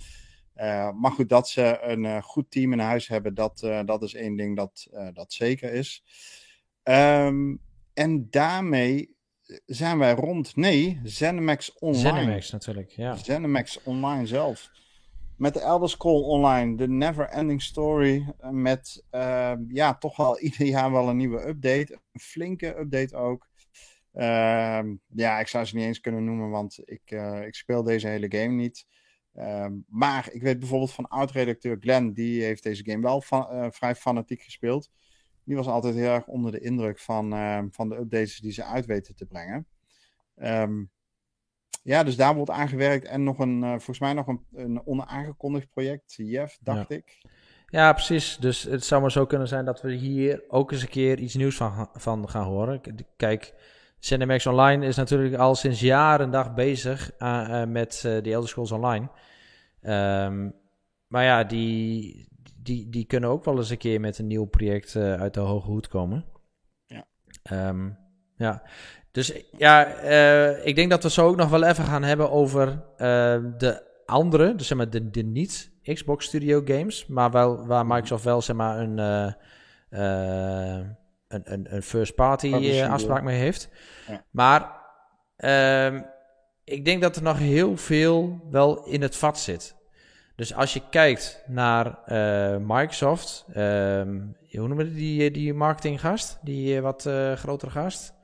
Uh, 0.56 0.92
maar 0.92 1.10
goed, 1.10 1.28
dat 1.28 1.48
ze 1.48 1.78
een 1.82 2.04
uh, 2.04 2.22
goed 2.22 2.50
team 2.50 2.72
in 2.72 2.78
huis 2.78 3.08
hebben, 3.08 3.34
dat, 3.34 3.58
dat 3.84 4.02
is 4.02 4.14
één 4.14 4.36
ding 4.36 4.56
dat, 4.56 4.88
dat 5.12 5.32
zeker 5.32 5.72
is. 5.72 6.04
Um, 6.82 7.60
en 7.94 8.26
daarmee 8.30 9.16
zijn 9.66 9.98
wij 9.98 10.12
rond. 10.12 10.56
Nee, 10.56 11.00
Zenimax 11.02 11.78
Online. 11.78 12.18
Zenimax 12.18 12.50
natuurlijk, 12.50 12.90
ja. 12.90 13.16
Zenimax 13.16 13.82
Online 13.82 14.26
zelf 14.26 14.70
met 15.38 15.54
de 15.54 15.60
Elder 15.60 15.88
Scroll 15.88 16.22
Online, 16.22 16.76
de 16.76 16.88
Never 16.88 17.28
Ending 17.28 17.62
Story. 17.62 18.34
Eh, 18.38 18.50
met 18.50 19.04
uh, 19.10 19.52
ja, 19.68 19.94
toch 19.94 20.16
wel 20.16 20.38
ieder 20.48 20.66
jaar 20.66 20.92
wel 20.92 21.08
een 21.08 21.16
nieuwe 21.16 21.48
update. 21.48 22.00
Een 22.12 22.20
flinke 22.20 22.78
update 22.78 23.16
ook. 23.16 23.48
Uh, 24.14 24.80
ja, 25.06 25.40
ik 25.40 25.48
zou 25.48 25.64
ze 25.64 25.76
niet 25.76 25.84
eens 25.84 26.00
kunnen 26.00 26.24
noemen, 26.24 26.50
want 26.50 26.80
ik, 26.84 27.10
uh, 27.10 27.46
ik 27.46 27.54
speel 27.54 27.82
deze 27.82 28.08
hele 28.08 28.36
game 28.36 28.54
niet. 28.54 28.86
Ehm, 29.34 29.72
maar 29.86 30.28
ik 30.32 30.42
weet 30.42 30.58
bijvoorbeeld 30.58 30.92
van 30.92 31.08
oud-redacteur 31.08 31.76
Glenn, 31.80 32.12
die 32.12 32.42
heeft 32.42 32.62
deze 32.62 32.84
game 32.84 33.02
wel 33.02 33.20
van, 33.20 33.72
vrij 33.72 33.94
fanatiek 33.94 34.42
gespeeld. 34.42 34.90
Die 35.44 35.56
was 35.56 35.66
altijd 35.66 35.94
heel 35.94 36.12
erg 36.12 36.26
onder 36.26 36.52
de 36.52 36.60
indruk 36.60 36.98
van, 36.98 37.32
ehm, 37.32 37.68
van 37.70 37.88
de 37.88 37.96
updates 37.96 38.38
die 38.38 38.52
ze 38.52 38.64
uit 38.64 38.86
weten 38.86 39.14
te 39.14 39.26
brengen. 39.26 39.66
Um, 40.36 40.90
ja, 41.82 42.02
dus 42.02 42.16
daar 42.16 42.34
wordt 42.34 42.50
aan 42.50 42.68
gewerkt. 42.68 43.06
En 43.06 43.22
nog 43.22 43.38
een, 43.38 43.62
uh, 43.62 43.68
volgens 43.68 44.00
mij 44.00 44.12
nog 44.12 44.26
een, 44.26 44.46
een 44.52 44.86
onaangekondigd 44.86 45.68
project, 45.72 46.14
Jeff, 46.16 46.58
dacht 46.60 46.90
ik. 46.90 47.18
Ja, 47.66 47.92
precies. 47.92 48.36
Dus 48.36 48.62
het 48.62 48.84
zou 48.84 49.00
maar 49.00 49.12
zo 49.12 49.26
kunnen 49.26 49.48
zijn 49.48 49.64
dat 49.64 49.80
we 49.82 49.92
hier 49.92 50.44
ook 50.48 50.72
eens 50.72 50.82
een 50.82 50.88
keer 50.88 51.18
iets 51.18 51.34
nieuws 51.34 51.56
van, 51.56 51.88
van 51.92 52.28
gaan 52.28 52.44
horen. 52.44 52.80
Kijk, 53.16 53.54
CineMax 53.98 54.46
Online 54.46 54.86
is 54.86 54.96
natuurlijk 54.96 55.34
al 55.34 55.54
sinds 55.54 55.80
jaren 55.80 56.30
dag 56.30 56.54
bezig 56.54 57.12
uh, 57.18 57.64
met 57.64 58.02
uh, 58.06 58.22
de 58.22 58.32
Elder 58.32 58.48
Scrolls 58.48 58.72
Online. 58.72 59.08
Um, 59.82 60.54
maar 61.06 61.24
ja, 61.24 61.44
die, 61.44 62.28
die, 62.56 62.88
die 62.88 63.04
kunnen 63.04 63.30
ook 63.30 63.44
wel 63.44 63.56
eens 63.56 63.70
een 63.70 63.78
keer 63.78 64.00
met 64.00 64.18
een 64.18 64.26
nieuw 64.26 64.44
project 64.44 64.96
uit 64.96 65.34
de 65.34 65.40
hoge 65.40 65.66
hoed 65.66 65.88
komen. 65.88 66.24
Ja. 66.86 67.06
Um, 67.68 67.98
ja, 68.36 68.62
dus 69.10 69.32
ja, 69.56 70.02
uh, 70.02 70.66
ik 70.66 70.74
denk 70.74 70.90
dat 70.90 71.02
we 71.02 71.10
zo 71.10 71.26
ook 71.26 71.36
nog 71.36 71.48
wel 71.48 71.64
even 71.64 71.84
gaan 71.84 72.02
hebben 72.02 72.30
over 72.30 72.68
uh, 72.68 72.76
de 73.58 73.82
andere, 74.06 74.54
dus 74.54 74.66
zeg 74.66 74.76
maar 74.76 74.90
de, 74.90 75.10
de 75.10 75.22
niet 75.22 75.70
Xbox 75.82 76.24
Studio 76.24 76.62
games, 76.64 77.06
maar 77.06 77.30
wel 77.30 77.66
waar 77.66 77.86
Microsoft 77.86 78.24
wel 78.24 78.42
zeg 78.42 78.56
maar 78.56 78.78
een, 78.78 78.98
uh, 78.98 80.84
een, 81.28 81.42
een, 81.52 81.74
een, 81.74 81.82
first 81.82 82.14
party 82.14 82.82
afspraak 82.82 83.22
mee 83.22 83.38
heeft. 83.38 83.68
Ja. 84.08 84.24
Maar 84.30 84.72
ehm, 85.36 86.02
ik 86.64 86.84
denk 86.84 87.02
dat 87.02 87.16
er 87.16 87.22
nog 87.22 87.38
heel 87.38 87.76
veel 87.76 88.40
wel 88.50 88.84
in 88.84 89.02
het 89.02 89.16
vat 89.16 89.38
zit. 89.38 89.76
Dus 90.36 90.54
als 90.54 90.72
je 90.72 90.82
kijkt 90.90 91.42
naar 91.46 91.98
Microsoft, 92.60 93.46
ehm, 93.52 94.20
hoe 94.50 94.68
noemen 94.68 94.76
we 94.76 94.94
die, 94.94 95.30
die 95.30 95.54
marketinggast, 95.54 96.38
die 96.42 96.80
wat 96.80 97.08
grotere 97.34 97.70
gast? 97.70 98.17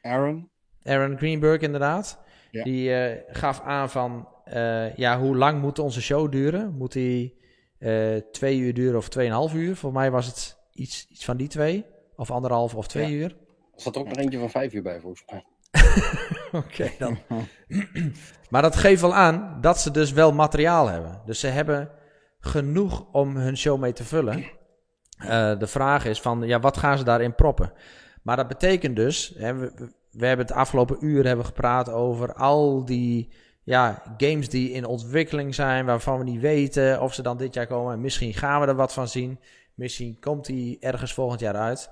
Aaron. 0.00 0.50
Aaron 0.82 1.16
Greenberg, 1.16 1.60
inderdaad. 1.60 2.18
Die 2.50 2.90
uh, 2.90 3.12
gaf 3.28 3.60
aan 3.60 3.90
van, 3.90 4.28
uh, 4.52 4.96
ja, 4.96 5.18
hoe 5.18 5.36
lang 5.36 5.60
moet 5.60 5.78
onze 5.78 6.02
show 6.02 6.32
duren? 6.32 6.74
Moet 6.74 6.92
die 6.92 7.38
uh, 7.78 8.16
twee 8.32 8.58
uur 8.58 8.74
duren 8.74 8.96
of 8.96 9.08
tweeënhalf 9.08 9.54
uur? 9.54 9.76
Voor 9.76 9.92
mij 9.92 10.10
was 10.10 10.26
het 10.26 10.58
iets, 10.72 11.06
iets 11.10 11.24
van 11.24 11.36
die 11.36 11.48
twee. 11.48 11.86
Of 12.16 12.30
anderhalf 12.30 12.74
of 12.74 12.86
twee 12.86 13.12
uur. 13.12 13.36
Er 13.74 13.80
zat 13.80 13.96
ook 13.96 14.08
nog 14.08 14.16
eentje 14.16 14.38
van 14.38 14.50
vijf 14.50 14.72
uur 14.72 14.82
bij, 14.82 15.00
volgens 15.00 15.24
mij. 15.30 15.44
Oké, 16.60 16.90
dan. 16.98 17.18
maar 18.50 18.62
dat 18.62 18.76
geeft 18.76 19.00
wel 19.00 19.14
aan 19.14 19.58
dat 19.60 19.78
ze 19.78 19.90
dus 19.90 20.12
wel 20.12 20.32
materiaal 20.32 20.88
hebben. 20.88 21.22
Dus 21.26 21.40
ze 21.40 21.46
hebben 21.46 21.90
genoeg 22.40 23.06
om 23.12 23.36
hun 23.36 23.56
show 23.56 23.80
mee 23.80 23.92
te 23.92 24.04
vullen. 24.04 24.44
de 25.58 25.66
vraag 25.66 26.04
is 26.04 26.20
van, 26.20 26.42
ja, 26.42 26.60
wat 26.60 26.76
gaan 26.76 26.98
ze 26.98 27.04
daarin 27.04 27.34
proppen? 27.34 27.72
Maar 28.22 28.36
dat 28.36 28.48
betekent 28.48 28.96
dus, 28.96 29.34
hè, 29.36 29.54
we, 29.54 29.72
we, 30.10 30.26
hebben 30.26 30.46
het 30.46 30.54
afgelopen 30.54 30.96
uur 31.00 31.26
hebben 31.26 31.44
gepraat 31.44 31.90
over 31.90 32.34
al 32.34 32.84
die 32.84 33.28
ja, 33.62 34.02
games 34.16 34.48
die 34.48 34.72
in 34.72 34.84
ontwikkeling 34.84 35.54
zijn, 35.54 35.86
waarvan 35.86 36.18
we 36.18 36.24
niet 36.24 36.40
weten 36.40 37.00
of 37.00 37.14
ze 37.14 37.22
dan 37.22 37.36
dit 37.36 37.54
jaar 37.54 37.66
komen. 37.66 38.00
Misschien 38.00 38.34
gaan 38.34 38.60
we 38.60 38.66
er 38.66 38.74
wat 38.74 38.92
van 38.92 39.08
zien. 39.08 39.40
Misschien 39.74 40.16
komt 40.20 40.46
die 40.46 40.76
ergens 40.80 41.14
volgend 41.14 41.40
jaar 41.40 41.54
uit. 41.54 41.90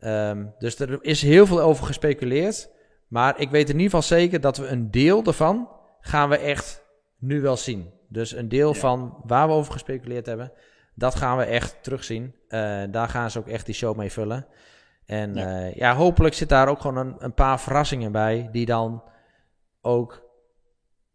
Um, 0.00 0.54
dus 0.58 0.78
er 0.78 0.98
is 1.00 1.22
heel 1.22 1.46
veel 1.46 1.60
over 1.60 1.86
gespeculeerd. 1.86 2.70
Maar 3.08 3.40
ik 3.40 3.50
weet 3.50 3.68
in 3.68 3.74
ieder 3.74 3.84
geval 3.84 4.02
zeker 4.02 4.40
dat 4.40 4.56
we 4.56 4.66
een 4.66 4.90
deel 4.90 5.24
ervan 5.24 5.68
gaan 6.00 6.28
we 6.28 6.36
echt 6.36 6.82
nu 7.18 7.40
wel 7.40 7.56
zien. 7.56 7.90
Dus 8.08 8.32
een 8.32 8.48
deel 8.48 8.74
van 8.74 9.20
waar 9.24 9.46
we 9.46 9.52
over 9.52 9.72
gespeculeerd 9.72 10.26
hebben, 10.26 10.52
dat 10.94 11.14
gaan 11.14 11.36
we 11.36 11.44
echt 11.44 11.76
terugzien. 11.82 12.34
Uh, 12.48 12.82
daar 12.90 13.08
gaan 13.08 13.30
ze 13.30 13.38
ook 13.38 13.48
echt 13.48 13.66
die 13.66 13.74
show 13.74 13.96
mee 13.96 14.12
vullen. 14.12 14.46
En 15.08 15.34
ja. 15.34 15.66
Uh, 15.66 15.74
ja, 15.74 15.94
hopelijk 15.94 16.34
zit 16.34 16.48
daar 16.48 16.68
ook 16.68 16.80
gewoon 16.80 16.96
een, 16.96 17.14
een, 17.18 17.34
paar 17.34 17.60
verrassingen 17.60 18.12
bij, 18.12 18.48
die 18.52 18.66
dan 18.66 19.02
ook 19.80 20.22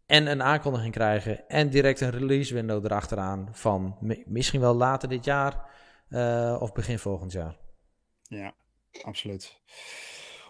en 0.06 0.26
een 0.26 0.42
aankondiging 0.42 0.92
krijgen 0.92 1.48
en 1.48 1.70
direct 1.70 2.00
een 2.00 2.10
release 2.10 2.54
window 2.54 2.84
erachteraan 2.84 3.48
van 3.52 3.96
misschien 4.24 4.60
wel 4.60 4.74
later 4.74 5.08
dit 5.08 5.24
jaar 5.24 5.70
uh, 6.08 6.56
of 6.60 6.72
begin 6.72 6.98
volgend 6.98 7.32
jaar. 7.32 7.56
Ja, 8.22 8.54
absoluut. 9.02 9.60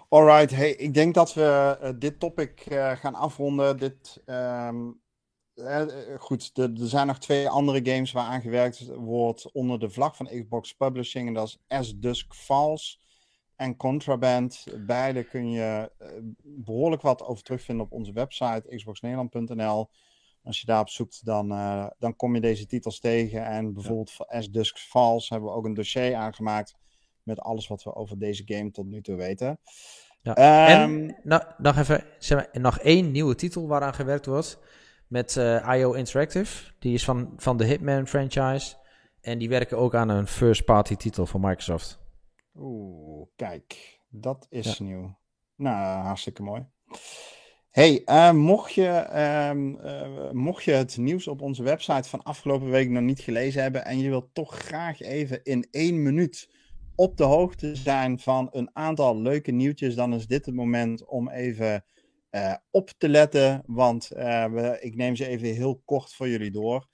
Alright, 0.08 0.50
hey, 0.50 0.70
ik 0.70 0.94
denk 0.94 1.14
dat 1.14 1.34
we 1.34 1.78
uh, 1.82 1.90
dit 1.98 2.20
topic 2.20 2.66
gaan 2.94 3.14
afronden. 3.14 3.78
Dit, 3.78 4.22
um, 4.26 5.00
goed, 6.18 6.50
er 6.58 6.70
zijn 6.74 7.06
nog 7.06 7.18
twee 7.18 7.48
andere 7.48 7.92
games 7.92 8.12
waar 8.12 8.26
aan 8.26 8.40
gewerkt 8.40 8.86
wordt 8.86 9.52
onder 9.52 9.78
de 9.78 9.90
vlag 9.90 10.16
van 10.16 10.26
Xbox 10.26 10.72
Publishing. 10.72 11.28
En 11.28 11.34
dat 11.34 11.46
is 11.46 11.58
As 11.68 11.98
Dusk 11.98 12.34
Falls 12.34 13.02
en 13.56 13.76
Contraband. 13.76 14.64
Beide 14.86 15.24
kun 15.24 15.50
je 15.50 15.90
uh, 16.02 16.08
behoorlijk 16.42 17.02
wat 17.02 17.22
over 17.22 17.42
terugvinden 17.42 17.84
op 17.84 17.92
onze 17.92 18.12
website 18.12 18.76
xboxnederland.nl. 18.76 19.90
Als 20.42 20.60
je 20.60 20.66
daarop 20.66 20.88
zoekt, 20.88 21.24
dan, 21.24 21.52
uh, 21.52 21.86
dan 21.98 22.16
kom 22.16 22.34
je 22.34 22.40
deze 22.40 22.66
titels 22.66 23.00
tegen. 23.00 23.44
En 23.44 23.72
bijvoorbeeld 23.72 24.10
voor 24.10 24.26
As 24.26 24.50
Dusk 24.50 24.78
Falls 24.78 25.28
hebben 25.28 25.48
we 25.48 25.54
ook 25.54 25.64
een 25.64 25.74
dossier 25.74 26.14
aangemaakt 26.14 26.76
met 27.22 27.40
alles 27.40 27.68
wat 27.68 27.82
we 27.82 27.94
over 27.94 28.18
deze 28.18 28.42
game 28.46 28.70
tot 28.70 28.86
nu 28.86 29.02
toe 29.02 29.16
weten. 29.16 29.58
Ja. 30.22 30.34
en 30.34 30.80
ehm, 30.80 31.10
nou, 31.22 31.42
nog 31.58 31.78
even, 31.78 32.04
zeg 32.18 32.38
maar, 32.38 32.62
nog 32.62 32.78
één 32.78 33.10
nieuwe 33.10 33.34
titel 33.34 33.68
waaraan 33.68 33.94
gewerkt 33.94 34.26
wordt 34.26 34.58
met 35.06 35.36
uh, 35.36 35.74
IO 35.74 35.92
Interactive. 35.92 36.72
Die 36.78 36.94
is 36.94 37.04
van, 37.04 37.32
van 37.36 37.56
de 37.56 37.64
Hitman 37.64 38.06
franchise. 38.06 38.74
En 39.20 39.38
die 39.38 39.48
werken 39.48 39.78
ook 39.78 39.94
aan 39.94 40.08
een 40.08 40.26
first-party 40.26 40.96
titel 40.96 41.26
van 41.26 41.40
Microsoft. 41.40 42.03
Oeh, 42.58 43.26
kijk. 43.36 43.98
Dat 44.08 44.46
is 44.50 44.78
nieuw. 44.78 45.18
Nou, 45.56 46.04
hartstikke 46.04 46.42
mooi. 46.42 46.66
Hey, 47.70 48.02
uh, 48.06 48.32
mocht, 48.32 48.72
je, 48.72 49.06
uh, 49.12 50.30
mocht 50.30 50.64
je 50.64 50.72
het 50.72 50.96
nieuws 50.96 51.28
op 51.28 51.40
onze 51.40 51.62
website 51.62 52.08
van 52.08 52.22
afgelopen 52.22 52.70
week 52.70 52.90
nog 52.90 53.02
niet 53.02 53.20
gelezen 53.20 53.62
hebben 53.62 53.84
en 53.84 53.98
je 53.98 54.08
wilt 54.08 54.28
toch 54.32 54.58
graag 54.58 55.00
even 55.00 55.42
in 55.42 55.68
één 55.70 56.02
minuut 56.02 56.50
op 56.94 57.16
de 57.16 57.24
hoogte 57.24 57.74
zijn 57.74 58.18
van 58.18 58.48
een 58.52 58.70
aantal 58.72 59.20
leuke 59.20 59.50
nieuwtjes, 59.50 59.94
dan 59.94 60.14
is 60.14 60.26
dit 60.26 60.46
het 60.46 60.54
moment 60.54 61.04
om 61.04 61.28
even 61.30 61.84
uh, 62.30 62.54
op 62.70 62.90
te 62.98 63.08
letten, 63.08 63.62
want 63.66 64.08
we, 64.08 64.78
ik 64.80 64.96
neem 64.96 65.16
ze 65.16 65.26
even 65.26 65.48
heel 65.48 65.82
kort 65.84 66.14
voor 66.14 66.28
jullie 66.28 66.50
door. 66.50 66.88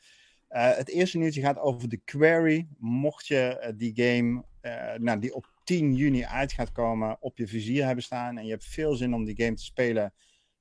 het 0.49 0.89
eerste 0.89 1.19
nieuwtje 1.19 1.41
gaat 1.41 1.59
over 1.59 1.89
de 1.89 2.01
Query. 2.05 2.69
Mocht 2.79 3.27
je 3.27 3.73
die 3.77 3.93
game, 3.95 4.45
nou, 4.97 5.19
die 5.19 5.35
op 5.35 5.53
10 5.65 5.95
juni 5.95 6.25
uit 6.25 6.53
gaat 6.53 6.73
komen, 6.73 7.17
op 7.21 7.39
je 7.39 7.47
vizier 7.47 7.85
hebben 7.85 8.05
staan 8.05 8.39
en 8.39 8.45
je 8.45 8.51
hebt 8.51 8.65
veel 8.65 8.95
zin 8.95 9.15
om 9.15 9.25
die 9.25 9.43
game 9.43 9.55
te 9.55 9.65
spelen 9.65 10.13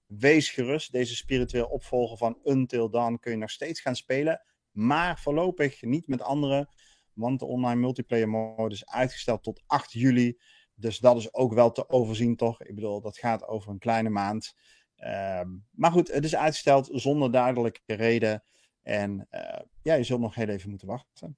wees 0.09 0.49
gerust. 0.49 0.91
Deze 0.91 1.15
spiritueel 1.15 1.65
opvolger 1.65 2.17
van 2.17 2.39
Until 2.43 2.89
Dawn 2.89 3.17
kun 3.19 3.31
je 3.31 3.37
nog 3.37 3.49
steeds 3.49 3.81
gaan 3.81 3.95
spelen. 3.95 4.41
Maar 4.71 5.19
voorlopig 5.19 5.81
niet 5.81 6.07
met 6.07 6.21
anderen. 6.21 6.69
Want 7.13 7.39
de 7.39 7.45
online 7.45 7.79
multiplayer 7.79 8.29
mode 8.29 8.75
is 8.75 8.87
uitgesteld 8.87 9.43
tot 9.43 9.63
8 9.65 9.91
juli. 9.91 10.39
Dus 10.75 10.99
dat 10.99 11.17
is 11.17 11.33
ook 11.33 11.53
wel 11.53 11.71
te 11.71 11.89
overzien, 11.89 12.35
toch? 12.35 12.63
Ik 12.63 12.75
bedoel, 12.75 13.01
dat 13.01 13.17
gaat 13.17 13.47
over 13.47 13.71
een 13.71 13.79
kleine 13.79 14.09
maand. 14.09 14.53
Ehm, 14.95 15.47
maar 15.71 15.91
goed, 15.91 16.07
het 16.07 16.23
is 16.23 16.35
uitgesteld 16.35 16.89
zonder 16.91 17.31
duidelijke 17.31 17.93
reden. 17.93 18.43
En 18.81 19.27
uh, 19.31 19.59
ja, 19.81 19.93
je 19.93 20.03
zult 20.03 20.19
nog 20.19 20.35
heel 20.35 20.47
even 20.47 20.69
moeten 20.69 20.87
wachten. 20.87 21.37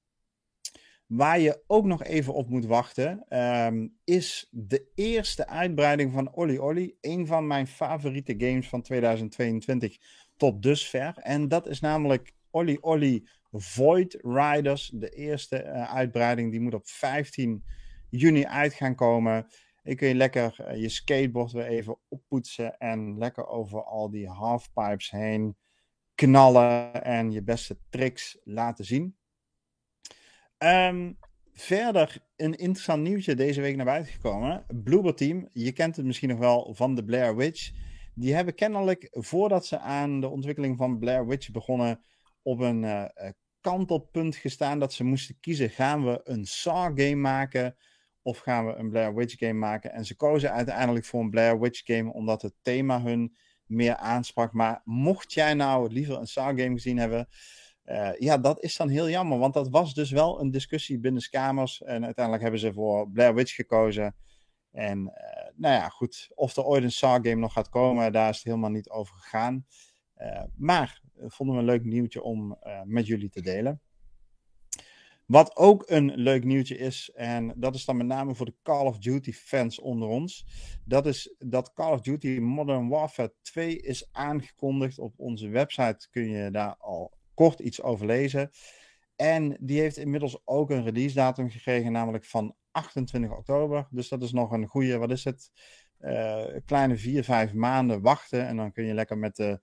Waar 1.12 1.40
je 1.40 1.64
ook 1.68 1.86
nog 1.86 2.04
even 2.04 2.34
op 2.34 2.50
moet 2.50 2.66
wachten, 2.66 3.26
ehm, 3.28 3.88
is 4.04 4.48
de 4.52 4.92
eerste 4.96 5.48
uitbreiding 5.48 6.12
van 6.12 6.34
Olly 6.34 6.58
Olly. 6.58 6.96
Een 7.02 7.28
van 7.28 7.48
mijn 7.48 7.68
favoriete 7.68 8.34
games 8.38 8.70
van 8.70 8.82
2022 8.82 9.98
tot 10.38 10.64
dusver. 10.64 11.18
En 11.18 11.48
dat 11.48 11.68
is 11.68 11.80
namelijk 11.80 12.34
Olly 12.50 12.78
Olly 12.82 13.28
Void 13.52 14.18
Riders. 14.22 14.92
De 14.94 15.10
eerste 15.10 15.64
uh, 15.64 15.94
uitbreiding, 15.94 16.52
die 16.52 16.62
moet 16.62 16.74
op 16.74 16.88
15 16.88 17.64
juni 18.10 18.46
uit 18.46 18.74
gaan 18.74 18.96
komen. 18.96 19.48
Ik 19.84 19.98
kun 19.98 20.08
je 20.08 20.16
lekker 20.16 20.56
uh, 20.60 20.82
je 20.82 20.90
skateboard 20.90 21.52
weer 21.52 21.68
even 21.68 21.98
oppoetsen 22.08 22.78
en 22.78 23.18
lekker 23.18 23.48
over 23.48 23.84
al 23.84 24.10
die 24.10 24.28
halfpipes 24.28 25.10
heen 25.10 25.58
knallen 26.16 27.04
en 27.04 27.32
je 27.32 27.44
beste 27.44 27.78
tricks 27.90 28.40
laten 28.44 28.86
zien. 28.86 29.20
Um, 30.64 31.18
verder 31.54 32.18
een 32.36 32.56
interessant 32.56 33.04
nieuwtje 33.04 33.36
deze 33.36 33.62
week 33.62 33.76
naar 33.76 33.86
buiten 33.86 34.14
gekomen. 34.14 34.66
Bloober 34.84 35.16
Team, 35.16 35.50
je 35.54 35.72
kent 35.72 35.96
het 35.96 36.06
misschien 36.06 36.30
nog 36.30 36.40
wel 36.40 36.74
van 36.74 36.96
de 36.96 37.04
Blair 37.04 37.36
Witch. 37.36 37.72
Die 38.16 38.34
hebben 38.34 38.56
kennelijk, 38.56 39.08
voordat 39.12 39.66
ze 39.66 39.80
aan 39.80 40.20
de 40.20 40.28
ontwikkeling 40.28 40.78
van 40.78 41.00
Blair 41.00 41.28
Witch 41.28 41.52
begonnen, 41.52 42.02
op 42.42 42.60
een 42.60 42.84
uh, 42.84 43.06
kantelpunt 43.62 44.36
gestaan 44.36 44.80
dat 44.80 44.94
ze 44.94 45.04
moesten 45.04 45.40
kiezen: 45.40 45.70
gaan 45.70 46.06
we 46.06 46.22
een 46.24 46.46
Saw-game 46.46 47.16
maken 47.16 47.76
of 48.22 48.38
gaan 48.38 48.66
we 48.66 48.74
een 48.74 48.90
Blair 48.90 49.16
Witch 49.16 49.38
game 49.38 49.60
maken? 49.60 49.92
En 49.92 50.06
ze 50.06 50.16
kozen 50.16 50.52
uiteindelijk 50.52 51.06
voor 51.06 51.22
een 51.22 51.30
Blair 51.30 51.60
Witch 51.60 51.82
game 51.86 52.14
omdat 52.14 52.42
het 52.42 52.54
thema 52.62 53.02
hun 53.02 53.36
meer 53.66 53.96
aansprak. 53.96 54.54
Maar 54.54 54.82
mocht 54.84 55.34
jij 55.34 55.54
nou 55.54 55.92
liever 55.92 56.18
een 56.18 56.28
Saw-game 56.28 56.72
gezien 56.72 56.98
hebben, 56.98 57.28
ja, 58.18 58.38
dat 58.38 58.64
is 58.64 58.78
dan 58.78 58.90
heel 58.90 59.10
jammer, 59.10 59.38
want 59.38 59.54
dat 59.54 59.70
was 59.70 59.94
dus 59.94 60.12
wel 60.12 60.40
een 60.42 60.52
discussie 60.52 61.00
binnen 61.00 61.30
kamers. 61.30 61.84
En 61.84 62.06
uiteindelijk 62.06 62.44
hebben 62.44 62.62
ze 62.62 62.74
voor 62.74 63.10
Blair 63.10 63.34
Witch 63.34 63.56
gekozen. 63.56 64.16
En 64.72 65.00
uh, 65.00 65.50
nou 65.56 65.74
ja, 65.76 65.90
goed, 65.90 66.30
of 66.36 66.56
er 66.56 66.64
ooit 66.64 66.84
een 66.84 66.92
Saw-game 66.92 67.36
nog 67.36 67.54
gaat 67.54 67.70
komen, 67.70 68.12
daar 68.12 68.30
is 68.30 68.36
het 68.36 68.46
helemaal 68.46 68.70
niet 68.70 68.90
over 68.90 69.16
gegaan. 69.16 69.66
Uh, 70.18 70.44
maar 70.56 71.02
vonden 71.16 71.56
we 71.56 71.62
een 71.62 71.68
leuk 71.68 71.84
nieuwtje 71.84 72.24
om 72.24 72.58
met 72.84 73.08
jullie 73.08 73.30
te 73.30 73.42
delen. 73.42 73.82
Wat 75.32 75.56
ook 75.58 75.84
een 75.90 76.16
leuk 76.16 76.44
nieuwtje 76.44 76.78
is, 76.78 77.12
en 77.14 77.54
dat 77.56 77.76
is 77.76 77.86
dan 77.86 77.98
met 77.98 78.06
name 78.06 78.36
voor 78.36 78.46
de 78.46 78.56
Call 78.64 78.86
of 78.86 78.98
Duty 78.98 79.32
fans 79.32 79.80
onder 79.80 80.08
ons, 80.08 80.46
dat 80.86 81.06
is 81.06 81.36
dat 81.38 81.74
Call 81.74 81.92
of 81.92 82.02
Duty 82.02 82.40
Modern 82.40 82.88
Warfare 82.88 83.34
2 83.42 83.78
is 83.78 84.10
aangekondigd. 84.12 85.00
Op 85.00 85.14
onze 85.18 85.48
website 85.48 86.08
kun 86.10 86.30
je 86.30 86.52
daar 86.52 86.76
al 86.78 87.20
kort 87.42 87.60
iets 87.60 87.82
over 87.82 88.06
lezen. 88.06 88.50
En 89.16 89.58
die 89.60 89.80
heeft 89.80 89.98
inmiddels 89.98 90.42
ook 90.46 90.70
een 90.70 90.84
release 90.84 91.16
datum 91.16 91.50
gekregen, 91.50 91.92
namelijk 91.92 92.26
van 92.26 92.56
28 92.72 93.32
oktober. 93.32 93.88
Dus 93.90 94.10
dat 94.10 94.24
is 94.24 94.32
nog 94.32 94.52
een 94.52 94.68
goede, 94.68 94.98
wat 94.98 95.12
is 95.12 95.24
het? 95.24 95.52
Uh, 96.00 96.44
kleine 96.66 96.98
4, 96.98 97.24
5 97.24 97.54
maanden 97.54 98.02
wachten. 98.02 98.48
En 98.48 98.58
dan 98.58 98.72
kun 98.72 98.86
je 98.86 98.94
lekker 98.94 99.18
met 99.18 99.36
de 99.36 99.62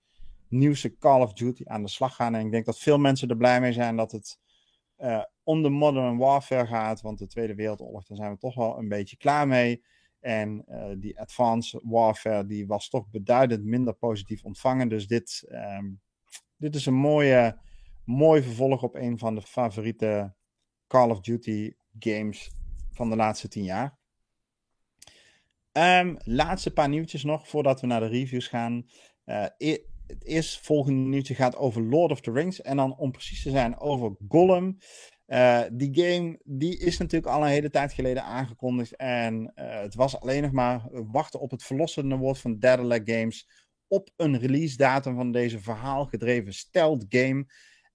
nieuwste 0.49 0.97
Call 0.97 1.23
of 1.23 1.33
Duty 1.33 1.63
aan 1.67 1.83
de 1.83 1.89
slag 1.89 2.15
gaan. 2.15 2.35
En 2.35 2.47
ik 2.47 2.53
denk 2.53 2.65
dat 2.65 2.79
veel 2.79 2.99
mensen 2.99 3.29
er 3.29 3.37
blij 3.37 3.61
mee 3.61 3.73
zijn 3.73 3.97
dat 3.97 4.13
het 4.13 4.39
uh, 4.99 5.23
om 5.43 5.63
de 5.63 5.71
Modern 5.71 6.17
Warfare 6.17 6.67
gaat. 6.67 7.01
Want 7.01 7.19
de 7.19 7.27
Tweede 7.27 7.55
Wereldoorlog, 7.55 8.07
daar 8.07 8.17
zijn 8.17 8.33
we 8.33 8.39
toch 8.39 8.55
wel 8.55 8.79
een 8.79 8.89
beetje 8.89 9.17
klaar 9.17 9.49
mee. 9.49 9.85
En 10.21 10.65
uh, 10.69 10.93
die 10.97 11.21
Advanced 11.21 11.81
Warfare, 11.85 12.47
die 12.47 12.67
was 12.67 12.89
toch 12.89 13.11
beduidend 13.11 13.65
minder 13.65 13.95
positief 13.95 14.45
ontvangen. 14.45 14.89
Dus 14.89 15.07
dit, 15.07 15.45
um, 15.49 16.01
dit 16.57 16.75
is 16.75 16.87
een 16.87 16.95
mooie 16.95 17.67
mooi 18.09 18.43
vervolg 18.43 18.83
op 18.83 18.95
een 18.95 19.19
van 19.19 19.35
de 19.35 19.43
favoriete 19.43 20.35
Call 20.87 21.11
of 21.11 21.21
Duty 21.21 21.73
games 21.99 22.51
van 22.91 23.11
de 23.11 23.17
laatste 23.17 23.49
tien 23.49 23.65
jaar. 23.65 23.99
Um, 25.73 26.17
laatste 26.25 26.73
paar 26.73 26.89
nieuwtjes 26.89 27.25
nog 27.25 27.49
voordat 27.49 27.81
we 27.81 27.87
naar 27.87 28.01
de 28.01 28.07
reviews 28.07 28.49
gaan. 28.49 28.89
Uh, 29.25 29.47
het 30.07 30.25
eerste 30.25 30.63
volgende 30.63 31.09
nieuwtje 31.09 31.35
gaat 31.35 31.57
over 31.57 31.83
Lord 31.83 32.13
of 32.13 32.21
the 32.21 32.33
Rings. 32.33 32.61
En 32.61 32.77
dan 32.77 32.97
om 32.97 33.11
precies 33.11 33.43
te 33.43 33.51
zijn 33.51 33.79
over 33.79 34.17
Gollum. 34.29 34.79
Uh, 35.27 35.63
die 35.73 35.95
game 35.95 36.41
die 36.45 36.79
is 36.79 36.99
natuurlijk 36.99 37.33
al 37.33 37.43
een 37.43 37.49
hele 37.49 37.71
tijd 37.71 37.93
geleden 37.93 38.25
aangekondigd. 38.25 38.97
En 38.97 39.53
uh, 39.55 39.81
het 39.81 39.95
was 39.95 40.21
alleen 40.21 40.43
nog 40.43 40.53
maar 40.53 40.89
wachten 40.91 41.41
op 41.41 41.51
het 41.51 41.63
verlossende 41.63 42.17
woord 42.17 42.39
van 42.39 42.59
Daedalus 42.59 43.01
Games. 43.05 43.49
Op 43.89 44.11
een 44.17 44.39
release 44.39 44.77
datum 44.77 45.15
van 45.15 45.33
deze 45.33 45.61
verhaalgedreven 45.61 46.53
stealth 46.53 47.05
game. 47.09 47.47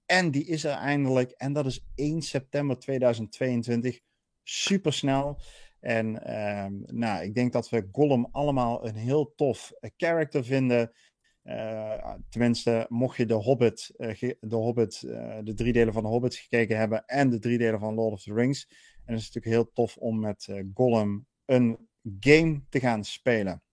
En 0.05 0.31
die 0.31 0.45
is 0.45 0.63
er 0.63 0.71
eindelijk. 0.71 1.31
En 1.31 1.53
dat 1.53 1.65
is 1.65 1.85
1 1.95 2.21
september 2.21 2.79
2022. 2.79 3.99
Super 4.43 4.93
snel. 4.93 5.39
En 5.79 6.21
uh, 6.27 6.95
nou, 6.95 7.23
ik 7.23 7.35
denk 7.35 7.53
dat 7.53 7.69
we 7.69 7.87
Gollum 7.91 8.27
allemaal 8.31 8.87
een 8.87 8.95
heel 8.95 9.33
tof 9.35 9.73
character 9.97 10.45
vinden. 10.45 10.91
Uh, 11.43 12.13
tenminste, 12.29 12.85
mocht 12.89 13.17
je 13.17 13.25
de 13.25 13.33
Hobbit, 13.33 13.93
uh, 13.97 14.19
de, 14.39 14.55
Hobbit 14.55 14.99
de 15.43 15.53
drie 15.55 15.73
delen 15.73 15.93
van 15.93 16.03
de 16.03 16.09
Hobbit 16.09 16.35
gekeken 16.35 16.77
hebben 16.77 17.05
en 17.05 17.29
de 17.29 17.39
drie 17.39 17.57
delen 17.57 17.79
van 17.79 17.93
Lord 17.93 18.13
of 18.13 18.23
the 18.23 18.33
Rings. 18.33 18.67
En 19.05 19.13
het 19.13 19.21
is 19.21 19.31
natuurlijk 19.31 19.55
heel 19.55 19.71
tof 19.73 19.97
om 19.97 20.19
met 20.19 20.63
Gollum 20.73 21.27
een 21.45 21.87
game 22.19 22.61
te 22.69 22.79
gaan 22.79 23.03
spelen. 23.03 23.63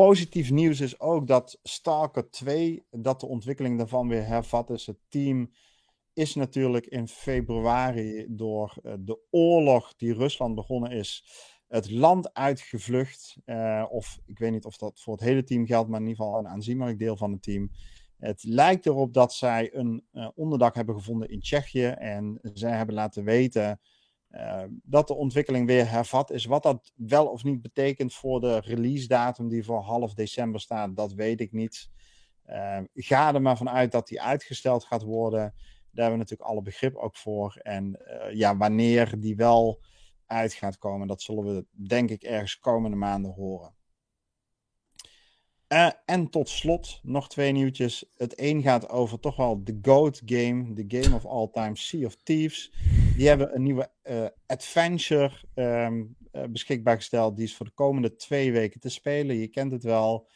Positief 0.00 0.50
nieuws 0.50 0.80
is 0.80 1.00
ook 1.00 1.26
dat 1.26 1.58
Stalker 1.62 2.30
2, 2.30 2.86
dat 2.90 3.20
de 3.20 3.26
ontwikkeling 3.26 3.78
daarvan 3.78 4.08
weer 4.08 4.26
hervat 4.26 4.70
is. 4.70 4.86
Het 4.86 4.98
team 5.08 5.50
is 6.12 6.34
natuurlijk 6.34 6.86
in 6.86 7.08
februari 7.08 8.26
door 8.28 8.76
uh, 8.82 8.92
de 8.98 9.18
oorlog 9.30 9.94
die 9.96 10.14
Rusland 10.14 10.54
begonnen 10.54 10.90
is, 10.90 11.24
het 11.68 11.90
land 11.90 12.34
uitgevlucht. 12.34 13.36
Uh, 13.44 13.86
of 13.90 14.18
ik 14.26 14.38
weet 14.38 14.50
niet 14.50 14.64
of 14.64 14.76
dat 14.76 15.00
voor 15.00 15.12
het 15.12 15.22
hele 15.22 15.44
team 15.44 15.66
geldt, 15.66 15.88
maar 15.88 16.00
in 16.00 16.06
ieder 16.06 16.24
geval 16.24 16.38
een 16.38 16.48
aanzienlijk 16.48 16.98
deel 16.98 17.16
van 17.16 17.32
het 17.32 17.42
team. 17.42 17.70
Het 18.18 18.44
lijkt 18.44 18.86
erop 18.86 19.14
dat 19.14 19.34
zij 19.34 19.74
een 19.74 20.04
uh, 20.12 20.28
onderdak 20.34 20.74
hebben 20.74 20.94
gevonden 20.94 21.28
in 21.28 21.40
Tsjechië 21.40 21.86
en 21.86 22.38
zij 22.42 22.76
hebben 22.76 22.94
laten 22.94 23.24
weten 23.24 23.80
uh, 24.30 24.62
dat 24.82 25.06
de 25.06 25.14
ontwikkeling 25.14 25.66
weer 25.66 25.90
hervat 25.90 26.30
is. 26.30 26.44
Wat 26.44 26.62
dat 26.62 26.92
wel 26.96 27.26
of 27.26 27.44
niet 27.44 27.62
betekent 27.62 28.14
voor 28.14 28.40
de 28.40 28.60
release 28.60 29.08
datum 29.08 29.48
die 29.48 29.64
voor 29.64 29.80
half 29.80 30.14
december 30.14 30.60
staat, 30.60 30.96
dat 30.96 31.12
weet 31.12 31.40
ik 31.40 31.52
niet. 31.52 31.90
Uh, 32.46 32.78
ga 32.94 33.34
er 33.34 33.42
maar 33.42 33.56
vanuit 33.56 33.92
dat 33.92 34.08
die 34.08 34.22
uitgesteld 34.22 34.84
gaat 34.84 35.02
worden. 35.02 35.40
Daar 35.40 36.04
hebben 36.04 36.12
we 36.12 36.18
natuurlijk 36.18 36.50
alle 36.50 36.62
begrip 36.62 36.96
ook 36.96 37.16
voor. 37.16 37.58
En 37.62 37.98
uh, 38.06 38.34
ja, 38.34 38.56
wanneer 38.56 39.20
die 39.20 39.36
wel 39.36 39.80
uit 40.26 40.52
gaat 40.52 40.78
komen, 40.78 41.06
dat 41.06 41.22
zullen 41.22 41.44
we 41.44 41.66
denk 41.88 42.10
ik 42.10 42.22
ergens 42.22 42.58
komende 42.58 42.96
maanden 42.96 43.32
horen. 43.32 43.74
Uh, 45.68 45.90
en 46.04 46.30
tot 46.30 46.48
slot 46.48 47.00
nog 47.02 47.28
twee 47.28 47.52
nieuwtjes. 47.52 48.04
Het 48.16 48.40
een 48.40 48.62
gaat 48.62 48.88
over 48.88 49.20
toch 49.20 49.36
wel 49.36 49.64
de 49.64 49.78
GOAT 49.82 50.22
game, 50.24 50.72
de 50.74 50.84
game 51.00 51.14
of 51.14 51.26
all 51.26 51.48
time, 51.50 51.76
Sea 51.76 52.06
of 52.06 52.16
Thieves. 52.22 52.70
Die 53.20 53.28
hebben 53.28 53.54
een 53.54 53.62
nieuwe 53.62 53.90
uh, 54.04 54.26
adventure 54.46 55.30
um, 55.54 56.16
uh, 56.32 56.44
beschikbaar 56.44 56.96
gesteld. 56.96 57.36
Die 57.36 57.44
is 57.44 57.56
voor 57.56 57.66
de 57.66 57.72
komende 57.72 58.16
twee 58.16 58.52
weken 58.52 58.80
te 58.80 58.88
spelen. 58.88 59.36
Je 59.36 59.48
kent 59.48 59.72
het 59.72 59.82
wel. 59.82 60.28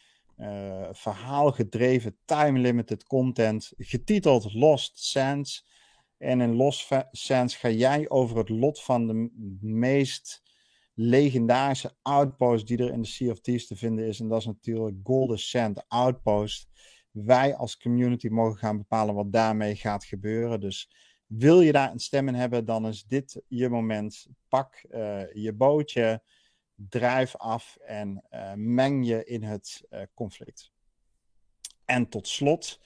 verhaalgedreven, 0.93 2.17
time-limited 2.25 3.05
content. 3.05 3.73
Getiteld 3.77 4.55
Lost 4.55 5.05
Sands. 5.05 5.67
En 6.19 6.41
in 6.41 6.55
Lost 6.55 6.89
Sands 7.11 7.57
ga 7.57 7.69
jij 7.69 8.09
over 8.09 8.37
het 8.37 8.49
lot 8.49 8.83
van 8.83 9.07
de 9.07 9.31
meest 9.61 10.43
legendarische 10.95 11.97
outpost 12.03 12.67
die 12.67 12.79
er 12.79 12.93
in 12.93 13.03
de 13.03 13.09
Sea 13.09 13.31
of 13.31 13.41
Thieves 13.41 13.67
te 13.67 13.77
vinden 13.77 14.07
is. 14.07 14.21
En 14.21 14.29
dat 14.29 14.41
is 14.41 14.47
natuurlijk 14.47 14.97
Golden 15.03 15.39
Sand 15.39 15.85
Outpost. 15.89 16.69
Wij 17.11 17.57
als 17.57 17.77
community 17.77 18.29
mogen 18.29 18.59
gaan 18.59 18.77
bepalen 18.77 19.15
wat 19.15 19.33
daarmee 19.33 19.77
gaat 19.77 20.05
gebeuren. 20.05 20.61
Dus 20.61 20.91
wil 21.39 21.61
je 21.61 21.73
daar 21.73 21.91
een 21.91 21.99
stem 21.99 22.29
in 22.29 22.35
hebben, 22.35 22.65
dan 22.65 22.87
is 22.87 23.05
dit 23.05 23.43
je 23.49 23.69
moment. 23.69 24.27
Pak 24.49 24.85
uh, 24.91 25.33
je 25.33 25.53
bootje, 25.53 26.23
drijf 26.75 27.37
af 27.37 27.77
en 27.81 28.25
uh, 28.31 28.53
meng 28.55 29.07
je 29.07 29.25
in 29.25 29.43
het 29.43 29.85
uh, 29.91 30.01
conflict. 30.15 30.73
En 31.85 32.09
tot 32.09 32.29
slot, 32.29 32.81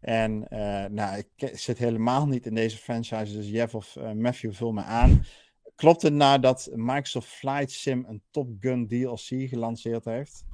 en 0.00 0.46
nou, 0.94 1.18
ik 1.18 1.50
zit 1.58 1.78
helemaal 1.78 2.26
niet 2.26 2.46
in 2.46 2.54
deze 2.54 2.76
franchise, 2.76 3.32
dus 3.36 3.48
Jeff 3.48 3.74
of 3.74 3.96
Matthew 4.14 4.52
vul 4.52 4.72
me 4.72 4.82
aan. 4.82 5.24
Klopt 5.74 6.02
het 6.02 6.12
nou 6.12 6.54
Microsoft 6.74 7.28
Flight 7.28 7.70
Sim 7.70 8.04
een 8.08 8.22
Top 8.30 8.48
Gun 8.60 8.88
DLC 8.88 9.48
gelanceerd 9.48 10.04
heeft? 10.04 10.44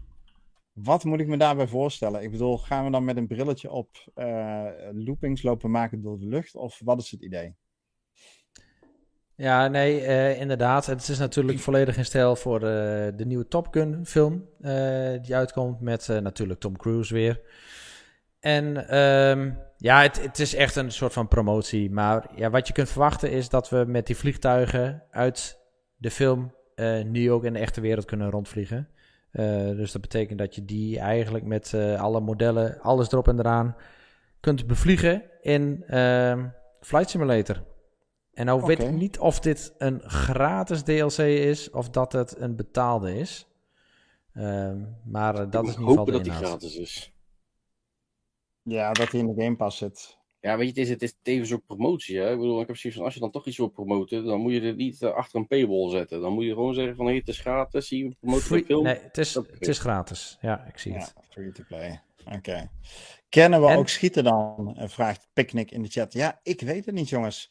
Wat 0.82 1.05
moet 1.05 1.20
ik 1.20 1.26
me 1.26 1.36
daarbij 1.36 1.66
voorstellen? 1.66 2.22
Ik 2.22 2.30
bedoel, 2.30 2.59
gaan 2.59 2.84
we 2.84 2.90
dan 2.90 3.05
met 3.05 3.16
een 3.16 3.26
brilletje 3.26 3.70
op 3.70 3.88
uh, 4.14 4.64
loopings 4.92 5.42
lopen 5.42 5.70
maken 5.70 6.02
door 6.02 6.18
de 6.18 6.26
lucht? 6.26 6.55
Of 6.55 6.80
wat 6.84 7.00
is 7.00 7.10
het 7.10 7.22
idee? 7.22 7.55
Ja, 9.34 9.68
nee, 9.68 10.00
uh, 10.00 10.40
inderdaad. 10.40 10.86
Het 10.86 11.09
is 11.09 11.18
natuurlijk 11.18 11.59
volledig 11.59 11.96
in 11.96 12.05
stijl 12.05 12.36
voor 12.36 12.55
uh, 12.55 12.68
de 13.16 13.24
nieuwe 13.26 13.48
Top 13.48 13.68
Gun 13.70 14.06
film 14.06 14.48
die 15.22 15.36
uitkomt 15.36 15.80
met 15.80 16.09
natuurlijk 16.09 16.60
Tom 16.60 16.76
Cruise 16.76 17.14
weer. 17.14 17.40
En 18.40 18.96
um, 18.98 19.59
ja, 19.76 20.02
het, 20.02 20.22
het, 20.22 20.38
is 20.38 20.55
echt 20.55 20.76
een 20.76 20.92
soort 20.92 21.12
van 21.12 21.28
promotie. 21.28 21.90
Maar 21.90 22.30
ja, 22.34 22.50
wat 22.50 22.66
je 22.66 22.72
kunt 22.72 22.90
verwachten 22.90 23.30
is 23.30 23.48
dat 23.48 23.68
we 23.68 23.84
met 23.86 24.06
die 24.06 24.16
vliegtuigen 24.16 25.02
uit 25.10 25.59
de 25.96 26.10
film 26.10 26.55
nu 27.05 27.30
ook 27.30 27.44
in 27.44 27.52
de 27.52 27.59
echte 27.59 27.80
wereld 27.80 28.05
kunnen 28.05 28.30
rondvliegen. 28.30 28.88
Uh, 29.32 29.76
dus 29.76 29.92
dat 29.92 30.00
betekent 30.00 30.38
dat 30.38 30.55
je 30.55 30.64
die 30.64 30.98
eigenlijk 30.98 31.44
met 31.44 31.72
uh, 31.74 32.00
alle 32.00 32.20
modellen, 32.20 32.80
alles 32.80 33.12
erop 33.12 33.28
en 33.28 33.38
eraan, 33.38 33.76
kunt 34.40 34.66
bevliegen 34.66 35.22
in 35.40 35.84
uh, 35.88 36.44
Flight 36.80 37.10
Simulator. 37.10 37.64
En 38.32 38.46
nou 38.46 38.62
okay. 38.62 38.76
weet 38.76 38.88
ik 38.88 38.94
niet 38.94 39.18
of 39.18 39.40
dit 39.40 39.74
een 39.78 40.00
gratis 40.00 40.82
DLC 40.82 41.18
is 41.18 41.70
of 41.70 41.90
dat 41.90 42.12
het 42.12 42.40
een 42.40 42.56
betaalde 42.56 43.18
is. 43.18 43.46
Ehm, 44.32 44.84
maar 45.05 45.50
dat 45.50 45.66
is 45.66 45.74
in 45.74 45.80
ieder 45.80 45.88
geval 45.88 46.05
de 46.05 46.12
dat 46.12 46.24
die 46.24 46.32
gratis 46.32 46.76
is. 46.76 47.12
Ja, 48.62 48.92
dat 48.92 49.10
hij 49.10 49.20
in 49.20 49.34
de 49.34 49.42
Game 49.42 49.56
Pass 49.56 49.78
zit. 49.78 50.18
Ja, 50.40 50.56
weet 50.56 50.74
je, 50.74 50.81
het 50.81 50.82
is, 50.82 50.89
het 50.89 51.02
is 51.02 51.19
tevens 51.23 51.52
ook 51.52 51.66
promotie. 51.66 52.19
Hè? 52.19 52.31
Ik 52.32 52.39
bedoel, 52.39 52.52
ik 52.52 52.59
heb 52.59 52.66
precies 52.66 52.94
van, 52.94 53.05
als 53.05 53.15
je 53.15 53.20
dan 53.20 53.31
toch 53.31 53.47
iets 53.47 53.56
wil 53.56 53.69
promoten, 53.69 54.24
dan 54.24 54.40
moet 54.40 54.52
je 54.52 54.60
het 54.60 54.77
niet 54.77 55.01
uh, 55.01 55.10
achter 55.10 55.39
een 55.39 55.47
paywall 55.47 55.90
zetten. 55.90 56.20
Dan 56.20 56.32
moet 56.32 56.44
je 56.44 56.52
gewoon 56.52 56.74
zeggen 56.74 56.97
van, 56.97 57.06
hé, 57.06 57.15
het 57.15 57.28
is 57.28 57.40
gratis, 57.40 57.89
zie 57.89 58.05
je 58.05 58.16
promoten 58.20 58.65
film. 58.65 58.85
Nee, 58.85 58.98
het 59.01 59.19
is, 59.19 59.35
het 59.35 59.69
is 59.69 59.78
gratis. 59.78 60.39
Ja, 60.40 60.66
ik 60.66 60.78
zie 60.78 60.93
ja, 60.93 60.98
het. 60.98 61.15
free 61.31 61.52
to 61.52 61.62
play. 61.69 62.02
Oké. 62.24 62.70
Kennen 63.28 63.60
we 63.60 63.77
ook 63.77 63.89
schieten 63.89 64.24
dan? 64.24 64.77
Uh, 64.78 64.89
vraagt 64.89 65.28
Picnic 65.32 65.70
in 65.70 65.82
de 65.82 65.89
chat. 65.89 66.12
Ja, 66.12 66.40
ik 66.43 66.60
weet 66.60 66.86
het 66.86 66.94
niet, 66.94 67.09
jongens. 67.09 67.51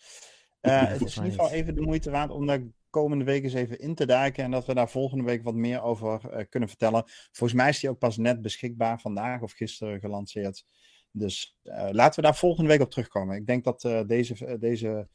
Uh, 0.61 0.87
het 0.87 1.01
is 1.01 1.17
in 1.17 1.23
ieder 1.23 1.39
geval 1.39 1.55
even 1.55 1.75
de 1.75 1.81
moeite 1.81 2.11
waard 2.11 2.31
om 2.31 2.45
daar 2.45 2.63
komende 2.89 3.23
week 3.23 3.43
eens 3.43 3.53
even 3.53 3.79
in 3.79 3.95
te 3.95 4.05
duiken. 4.05 4.43
En 4.43 4.51
dat 4.51 4.65
we 4.65 4.73
daar 4.73 4.89
volgende 4.89 5.23
week 5.23 5.43
wat 5.43 5.53
meer 5.53 5.81
over 5.81 6.45
kunnen 6.49 6.69
vertellen. 6.69 7.03
Volgens 7.31 7.59
mij 7.59 7.69
is 7.69 7.79
die 7.79 7.89
ook 7.89 7.99
pas 7.99 8.17
net 8.17 8.41
beschikbaar, 8.41 8.99
vandaag 8.99 9.41
of 9.41 9.51
gisteren 9.51 9.99
gelanceerd. 9.99 10.63
Dus 11.11 11.57
uh, 11.63 11.87
laten 11.91 12.15
we 12.15 12.21
daar 12.21 12.35
volgende 12.35 12.69
week 12.69 12.81
op 12.81 12.91
terugkomen. 12.91 13.35
Ik 13.35 13.45
denk 13.45 13.63
dat 13.63 13.83
uh, 13.83 14.01
deze, 14.07 14.47
uh, 14.47 14.59
deze 14.59 15.07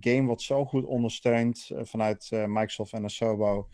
game 0.00 0.26
wordt 0.26 0.42
zo 0.42 0.64
goed 0.64 0.84
ondersteund 0.84 1.70
vanuit 1.74 2.30
Microsoft 2.30 2.92
en 2.92 3.04
Asobo. 3.04 3.68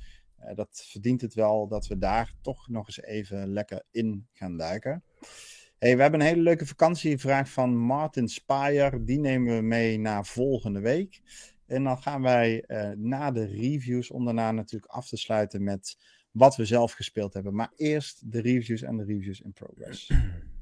dat 0.54 0.84
verdient 0.90 1.20
het 1.20 1.34
wel 1.34 1.68
dat 1.68 1.86
we 1.86 1.98
daar 1.98 2.32
toch 2.40 2.68
nog 2.68 2.86
eens 2.86 3.02
even 3.02 3.48
lekker 3.48 3.82
in 3.90 4.26
gaan 4.32 4.56
duiken. 4.56 5.02
Hey, 5.78 5.96
we 5.96 6.02
hebben 6.02 6.20
een 6.20 6.26
hele 6.26 6.42
leuke 6.42 6.66
vakantievraag 6.66 7.50
van 7.50 7.76
Martin 7.76 8.28
Spayer. 8.28 9.04
Die 9.04 9.18
nemen 9.18 9.56
we 9.56 9.62
mee 9.62 9.98
naar 9.98 10.26
volgende 10.26 10.80
week. 10.80 11.20
En 11.66 11.84
dan 11.84 12.02
gaan 12.02 12.22
wij 12.22 12.64
na 12.96 13.30
de 13.30 13.44
reviews, 13.44 14.10
om 14.10 14.24
daarna 14.24 14.52
natuurlijk 14.52 14.92
af 14.92 15.08
te 15.08 15.16
sluiten 15.16 15.64
met 15.64 15.96
wat 16.34 16.56
we 16.56 16.64
zelf 16.64 16.92
gespeeld 16.92 17.34
hebben. 17.34 17.54
Maar 17.54 17.72
eerst 17.76 18.32
de 18.32 18.40
reviews 18.40 18.82
en 18.82 18.96
de 18.96 19.04
reviews 19.04 19.40
in 19.40 19.52
progress. 19.52 20.10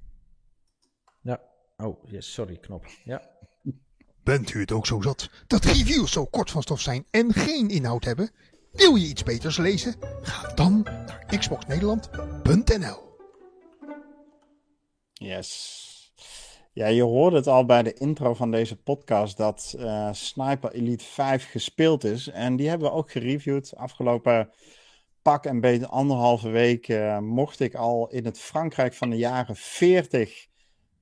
Oh, 1.82 2.10
yes, 2.10 2.32
sorry, 2.32 2.56
knop. 2.56 2.86
Ja. 3.04 3.30
Bent 4.24 4.54
u 4.54 4.60
het 4.60 4.72
ook 4.72 4.86
zo 4.86 5.00
zat 5.00 5.30
dat 5.46 5.64
reviews 5.64 6.12
zo 6.12 6.24
kort 6.24 6.50
van 6.50 6.62
stof 6.62 6.80
zijn 6.80 7.06
en 7.10 7.32
geen 7.32 7.68
inhoud 7.68 8.04
hebben? 8.04 8.30
Wil 8.72 8.94
je 8.94 9.06
iets 9.06 9.22
beters 9.22 9.56
lezen? 9.56 9.94
Ga 10.22 10.54
dan 10.54 10.82
naar 10.82 11.26
xboxnederland.nl 11.38 13.10
Yes. 15.12 15.90
Ja, 16.72 16.86
je 16.86 17.02
hoorde 17.02 17.36
het 17.36 17.46
al 17.46 17.64
bij 17.64 17.82
de 17.82 17.92
intro 17.94 18.34
van 18.34 18.50
deze 18.50 18.76
podcast 18.76 19.36
dat 19.36 19.74
uh, 19.78 20.12
Sniper 20.12 20.72
Elite 20.72 21.04
5 21.04 21.50
gespeeld 21.50 22.04
is. 22.04 22.28
En 22.28 22.56
die 22.56 22.68
hebben 22.68 22.88
we 22.88 22.94
ook 22.94 23.10
gereviewd. 23.10 23.76
Afgelopen 23.76 24.50
pak 25.22 25.44
en 25.44 25.60
beetje 25.60 25.88
anderhalve 25.88 26.48
week 26.48 26.88
uh, 26.88 27.18
mocht 27.18 27.60
ik 27.60 27.74
al 27.74 28.08
in 28.08 28.24
het 28.24 28.38
Frankrijk 28.38 28.94
van 28.94 29.10
de 29.10 29.16
jaren 29.16 29.56
40 29.56 30.50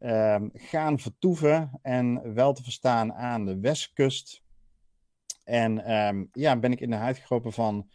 Ehm, 0.01 0.49
gaan 0.53 0.99
vertoeven 0.99 1.71
en 1.83 2.35
wel 2.35 2.53
te 2.53 2.63
verstaan 2.63 3.13
aan 3.13 3.45
de 3.45 3.61
westkust. 3.61 4.43
En 5.45 5.93
um, 5.93 6.29
ja, 6.33 6.59
ben 6.59 6.73
ik 6.73 6.81
in 6.81 6.91
de 6.91 6.97
huid 6.97 7.19
gekropen 7.19 7.53
van 7.53 7.91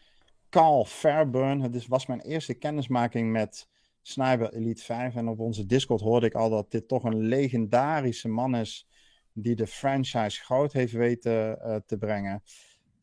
Carl 0.50 0.86
Fairburn. 0.86 1.62
Het 1.62 1.88
was 1.88 2.06
mijn 2.06 2.22
eerste 2.22 2.54
kennismaking 2.54 3.32
met 3.32 3.68
Sniper 4.02 4.54
Elite 4.54 4.84
5. 4.84 5.16
En 5.16 5.28
op 5.28 5.40
onze 5.40 5.66
Discord 5.66 6.02
hoorde 6.02 6.26
ik 6.26 6.34
al 6.34 6.50
dat 6.50 6.72
dit 6.72 6.88
toch 6.88 7.04
een 7.04 7.18
legendarische 7.18 8.28
man 8.28 8.56
is 8.56 8.88
die 9.34 9.56
de 9.56 9.68
franchise 9.68 10.44
groot 10.44 10.74
heeft 10.74 10.94
weten 10.94 11.60
uh, 11.62 11.76
te 11.86 11.98
brengen. 11.98 12.44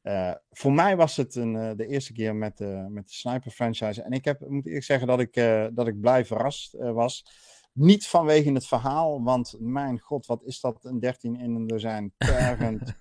Uh, 0.02 0.32
voor 0.50 0.72
mij 0.72 0.96
was 0.96 1.16
het 1.16 1.34
een, 1.34 1.54
uh, 1.54 1.70
de 1.76 1.86
eerste 1.86 2.12
keer 2.12 2.34
met, 2.36 2.58
met 2.88 3.06
de 3.06 3.14
Sniper 3.14 3.50
franchise. 3.50 4.02
En 4.02 4.12
ik 4.12 4.24
heb, 4.24 4.48
moet 4.48 4.66
ik 4.66 4.82
zeggen 4.82 5.06
dat 5.06 5.20
ik, 5.20 5.34
dat 5.74 5.86
ik 5.86 6.00
blij 6.00 6.24
verrast 6.24 6.76
was. 6.78 7.24
Niet 7.72 8.06
vanwege 8.06 8.52
het 8.52 8.66
verhaal, 8.66 9.22
want 9.22 9.54
mijn 9.58 10.00
god, 10.00 10.26
wat 10.26 10.42
is 10.44 10.60
dat 10.60 10.84
een 10.84 11.00
13 11.00 11.36
in 11.36 11.54
een 11.54 11.66
dozijn 11.66 12.12
tergend 12.18 12.94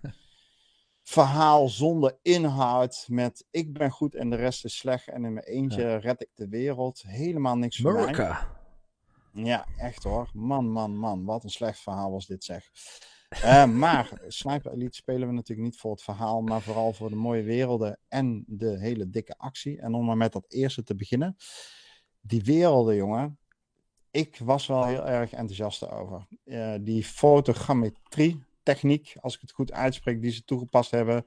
verhaal 1.04 1.70
zonder 1.70 2.18
inhoud 2.22 3.06
met 3.10 3.46
ik 3.52 3.74
ben 3.74 3.92
goed 3.92 4.16
en 4.16 4.30
de 4.30 4.36
rest 4.36 4.66
is 4.66 4.78
slecht 4.78 5.08
en 5.08 5.26
in 5.26 5.34
mijn 5.34 5.46
eentje 5.46 5.96
red 5.96 6.22
ik 6.22 6.30
de 6.36 6.48
wereld. 6.48 7.04
Helemaal 7.08 7.58
niks 7.58 7.78
voor 7.78 7.94
mij. 7.94 8.38
Ja, 9.34 9.66
echt 9.78 10.04
hoor. 10.04 10.30
Man, 10.34 10.70
man, 10.70 10.98
man. 10.98 11.26
Wat 11.26 11.44
een 11.44 11.50
slecht 11.50 11.80
verhaal 11.80 12.12
was 12.12 12.28
dit 12.28 12.44
zeg. 12.44 12.70
Uh, 13.44 13.66
maar 13.84 14.22
Sniper 14.28 14.72
Elite 14.72 14.96
spelen 14.96 15.28
we 15.28 15.34
natuurlijk 15.34 15.68
niet 15.68 15.80
voor 15.80 15.92
het 15.92 16.04
verhaal, 16.04 16.42
maar 16.42 16.62
vooral 16.62 16.94
voor 16.94 17.10
de 17.10 17.16
mooie 17.16 17.44
werelden 17.44 18.00
en 18.08 18.44
de 18.48 18.80
hele 18.80 19.10
dikke 19.10 19.38
actie. 19.38 19.82
En 19.82 19.94
om 19.94 20.06
maar 20.06 20.18
met 20.18 20.34
dat 20.34 20.46
eerste 20.48 20.84
te 20.84 20.96
beginnen. 20.96 21.36
Die 22.22 22.44
werelden, 22.44 22.96
jongen 22.96 23.40
ik 24.12 24.38
was 24.38 24.68
wel 24.68 24.86
heel 24.86 25.08
erg 25.08 25.32
enthousiast 25.32 25.90
over. 25.90 26.28
Uh, 26.46 26.74
die 26.82 27.04
fotogrammetrie 27.04 28.44
techniek, 28.64 29.16
als 29.20 29.36
ik 29.36 29.42
het 29.42 29.52
goed 29.52 29.72
uitspreek, 29.72 30.22
die 30.22 30.32
ze 30.32 30.44
toegepast 30.44 30.92
hebben. 30.92 31.26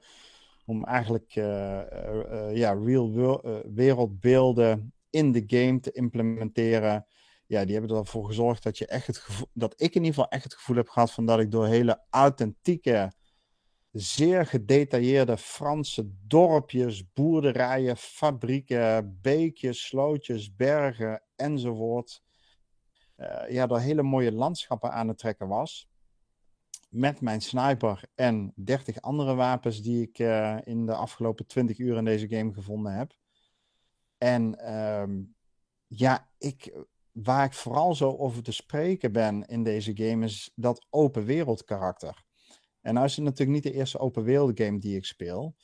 Om 0.65 0.83
eigenlijk 0.83 1.35
uh, 1.35 1.45
uh, 1.45 2.55
ja, 2.55 2.73
real 2.73 3.41
wereldbeelden 3.73 4.93
in 5.09 5.31
de 5.31 5.43
game 5.47 5.79
te 5.79 5.91
implementeren. 5.91 7.05
Ja, 7.47 7.65
die 7.65 7.75
hebben 7.77 7.97
ervoor 7.97 8.25
gezorgd 8.25 8.63
dat, 8.63 8.77
je 8.77 8.85
echt 8.87 9.07
het 9.07 9.25
dat 9.53 9.73
ik 9.73 9.95
in 9.95 10.03
ieder 10.03 10.13
geval 10.13 10.29
echt 10.29 10.43
het 10.43 10.53
gevoel 10.53 10.75
heb 10.75 10.89
gehad 10.89 11.11
van 11.11 11.25
dat 11.25 11.39
ik 11.39 11.51
door 11.51 11.67
hele 11.67 12.01
authentieke, 12.09 13.11
zeer 13.91 14.45
gedetailleerde 14.45 15.37
Franse 15.37 16.11
dorpjes, 16.27 17.13
boerderijen, 17.13 17.97
fabrieken, 17.97 19.19
beekjes, 19.21 19.85
slootjes, 19.85 20.55
bergen 20.55 21.23
enzovoort 21.35 22.23
ja, 23.47 23.67
door 23.67 23.79
hele 23.79 24.03
mooie 24.03 24.31
landschappen 24.31 24.91
aan 24.91 25.07
het 25.07 25.17
trekken 25.17 25.47
was. 25.47 25.89
Met 26.89 27.21
mijn 27.21 27.41
sniper 27.41 28.03
en 28.15 28.53
30 28.55 29.01
andere 29.01 29.35
wapens 29.35 29.81
die 29.81 30.01
ik 30.01 30.19
uh, 30.19 30.57
in 30.63 30.85
de 30.85 30.95
afgelopen 30.95 31.47
20 31.47 31.77
uur 31.77 31.97
in 31.97 32.05
deze 32.05 32.27
game 32.27 32.53
gevonden 32.53 32.93
heb. 32.93 33.13
En 34.17 34.57
uh, 34.61 35.25
ja, 35.87 36.29
ik, 36.37 36.85
waar 37.11 37.45
ik 37.45 37.53
vooral 37.53 37.95
zo 37.95 38.17
over 38.17 38.43
te 38.43 38.51
spreken 38.51 39.11
ben 39.11 39.45
in 39.45 39.63
deze 39.63 39.91
game 39.95 40.25
is 40.25 40.51
dat 40.55 40.85
open 40.89 41.25
wereld 41.25 41.63
karakter. 41.63 42.23
En 42.81 42.93
nou 42.93 43.05
is 43.05 43.15
het 43.15 43.25
natuurlijk 43.25 43.63
niet 43.63 43.73
de 43.73 43.79
eerste 43.79 43.99
open 43.99 44.23
wereld 44.23 44.59
game 44.59 44.79
die 44.79 44.95
ik 44.95 45.05
speel. 45.05 45.55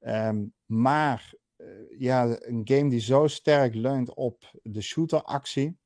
Um, 0.00 0.54
maar 0.66 1.34
uh, 1.56 1.66
ja, 1.98 2.38
een 2.40 2.60
game 2.64 2.90
die 2.90 3.00
zo 3.00 3.26
sterk 3.26 3.74
leunt 3.74 4.14
op 4.14 4.50
de 4.62 4.80
shooter-actie. 4.80 5.78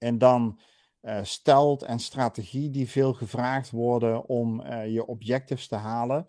En 0.00 0.18
dan 0.18 0.60
uh, 1.02 1.18
stelt 1.22 1.82
en 1.82 1.98
strategie 1.98 2.70
die 2.70 2.88
veel 2.88 3.12
gevraagd 3.12 3.70
worden 3.70 4.26
om 4.26 4.66
je 4.72 5.06
objectives 5.06 5.68
te 5.68 5.76
halen. 5.76 6.26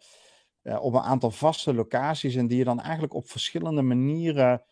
op 0.80 0.94
een 0.94 1.02
aantal 1.02 1.32
vaste 1.32 1.74
locaties 1.74 2.36
en 2.36 2.48
die 2.48 2.58
je 2.58 2.64
dan 2.64 2.80
eigenlijk 2.80 3.14
op 3.14 3.30
verschillende 3.30 3.82
manieren 3.82 4.64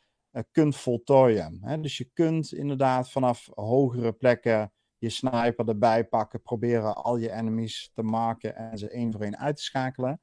kunt 0.52 0.76
voltooien. 0.76 1.60
Hè? 1.62 1.80
Dus 1.80 1.98
je 1.98 2.10
kunt 2.14 2.54
inderdaad 2.54 3.12
vanaf 3.12 3.50
hogere 3.54 4.12
plekken 4.12 4.72
je 4.98 5.10
sniper 5.10 5.68
erbij 5.68 6.08
pakken, 6.08 6.42
proberen 6.42 6.96
al 6.96 7.18
je 7.18 7.32
enemies 7.32 7.92
te 7.94 8.04
maken 8.04 8.56
en 8.56 8.78
ze 8.78 8.90
één 8.90 9.12
voor 9.12 9.22
één 9.22 9.38
uit 9.38 9.56
te 9.56 9.64
schakelen. 9.64 10.22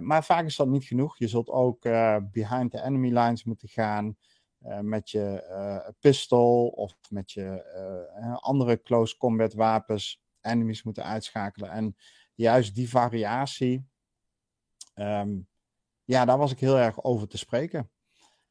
Maar 0.00 0.24
vaak 0.24 0.44
is 0.44 0.56
dat 0.56 0.68
niet 0.68 0.84
genoeg. 0.84 1.18
Je 1.18 1.28
zult 1.28 1.48
ook 1.48 1.82
behind 2.32 2.70
the 2.70 2.82
enemy 2.82 3.18
lines 3.18 3.44
moeten 3.44 3.68
gaan 3.68 4.16
uh, 4.62 4.78
met 4.78 5.10
je 5.10 5.94
pistol 6.00 6.68
of 6.68 6.96
met 7.08 7.32
je 7.32 8.38
andere 8.40 8.82
close 8.82 9.16
combat 9.16 9.54
wapens 9.54 10.22
enemies 10.40 10.82
moeten 10.82 11.04
uitschakelen. 11.04 11.70
En 11.70 11.96
juist 12.34 12.74
die 12.74 12.88
variatie, 12.88 13.86
um, 14.94 15.48
ja, 16.04 16.24
daar 16.24 16.38
was 16.38 16.52
ik 16.52 16.60
heel 16.60 16.78
erg 16.78 17.04
over 17.04 17.28
te 17.28 17.38
spreken. 17.38 17.90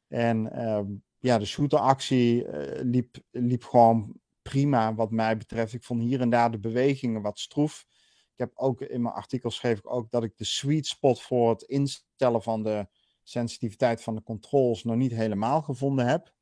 En 0.08 0.68
um, 0.68 1.04
ja, 1.18 1.38
de 1.38 1.46
shooteractie 1.46 2.46
liep, 2.84 3.16
liep 3.30 3.64
gewoon 3.64 4.20
prima 4.42 4.94
wat 4.94 5.10
mij 5.10 5.36
betreft. 5.36 5.72
Ik 5.72 5.84
vond 5.84 6.02
hier 6.02 6.20
en 6.20 6.30
daar 6.30 6.50
de 6.50 6.58
bewegingen 6.58 7.22
wat 7.22 7.38
stroef. 7.38 7.86
Ik 8.32 8.38
heb 8.38 8.50
ook 8.54 8.80
in 8.80 9.02
mijn 9.02 9.14
artikel 9.14 9.50
schreef 9.50 9.78
ik 9.78 9.92
ook 9.92 10.10
dat 10.10 10.24
ik 10.24 10.36
de 10.36 10.44
sweet 10.44 10.86
spot 10.86 11.22
voor 11.22 11.50
het 11.50 11.62
instellen 11.62 12.42
van 12.42 12.62
de 12.62 12.88
sensitiviteit 13.28 14.02
van 14.02 14.14
de 14.14 14.22
controls 14.22 14.84
nog 14.84 14.96
niet 14.96 15.12
helemaal 15.12 15.62
gevonden 15.62 16.06
heb. 16.06 16.32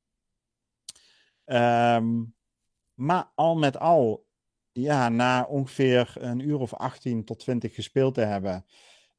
Um, 1.44 2.34
maar 2.94 3.30
al 3.34 3.56
met 3.56 3.78
al, 3.78 4.26
ja, 4.72 5.08
na 5.08 5.44
ongeveer 5.44 6.14
een 6.18 6.38
uur 6.38 6.58
of 6.58 6.74
18 6.74 7.24
tot 7.24 7.38
20 7.38 7.74
gespeeld 7.74 8.14
te 8.14 8.20
hebben, 8.20 8.64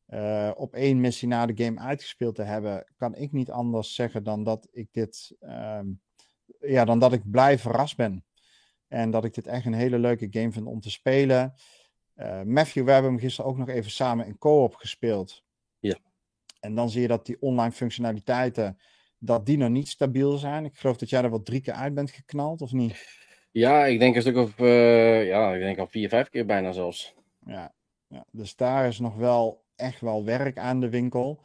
uh, 0.07 0.51
op 0.55 0.73
één 0.73 1.01
missie 1.01 1.27
na 1.27 1.45
de 1.45 1.63
game 1.63 1.79
uitgespeeld 1.79 2.35
te 2.35 2.43
hebben, 2.43 2.87
kan 2.95 3.15
ik 3.15 3.31
niet 3.31 3.51
anders 3.51 3.95
zeggen 3.95 4.23
dan 4.23 4.43
dat 4.43 4.67
ik 4.71 4.87
dit, 4.91 5.35
um, 5.39 6.01
ja, 6.59 6.85
dan 6.85 6.99
dat 6.99 7.13
ik 7.13 7.31
blij 7.31 7.59
verrast 7.59 7.97
ben. 7.97 8.25
En 8.87 9.11
dat 9.11 9.25
ik 9.25 9.33
dit 9.33 9.47
echt 9.47 9.65
een 9.65 9.73
hele 9.73 9.99
leuke 9.99 10.27
game 10.29 10.51
vind 10.51 10.65
om 10.65 10.79
te 10.79 10.89
spelen. 10.89 11.53
Uh, 12.15 12.41
Matthew, 12.41 12.85
we 12.85 12.91
hebben 12.91 13.11
hem 13.11 13.19
gisteren 13.19 13.51
ook 13.51 13.57
nog 13.57 13.69
even 13.69 13.91
samen 13.91 14.25
in 14.25 14.37
co-op 14.37 14.75
gespeeld. 14.75 15.45
En 16.59 16.75
dan 16.75 16.89
zie 16.89 17.01
je 17.01 17.07
dat 17.07 17.25
die 17.25 17.41
online 17.41 17.71
functionaliteiten, 17.71 18.77
dat 19.19 19.45
die 19.45 19.57
nog 19.57 19.69
niet 19.69 19.87
stabiel 19.87 20.37
zijn. 20.37 20.65
Ik 20.65 20.77
geloof 20.77 20.97
dat 20.97 21.09
jij 21.09 21.23
er 21.23 21.29
wel 21.29 21.43
drie 21.43 21.61
keer 21.61 21.73
uit 21.73 21.93
bent 21.93 22.11
geknald, 22.11 22.61
of 22.61 22.71
niet? 22.71 23.25
Ja, 23.51 23.85
ik 23.85 23.99
denk 23.99 24.15
een 24.15 24.21
stuk 24.21 24.37
of, 24.37 24.59
uh, 24.59 25.27
ja, 25.27 25.53
ik 25.53 25.61
denk 25.61 25.77
al 25.77 25.87
vier, 25.87 26.09
vijf 26.09 26.29
keer 26.29 26.45
bijna 26.45 26.71
zelfs. 26.71 27.13
Ja, 27.45 27.73
ja, 28.07 28.25
dus 28.31 28.55
daar 28.55 28.87
is 28.87 28.99
nog 28.99 29.15
wel 29.15 29.65
echt 29.75 30.01
wel 30.01 30.25
werk 30.25 30.57
aan 30.57 30.79
de 30.79 30.89
winkel. 30.89 31.43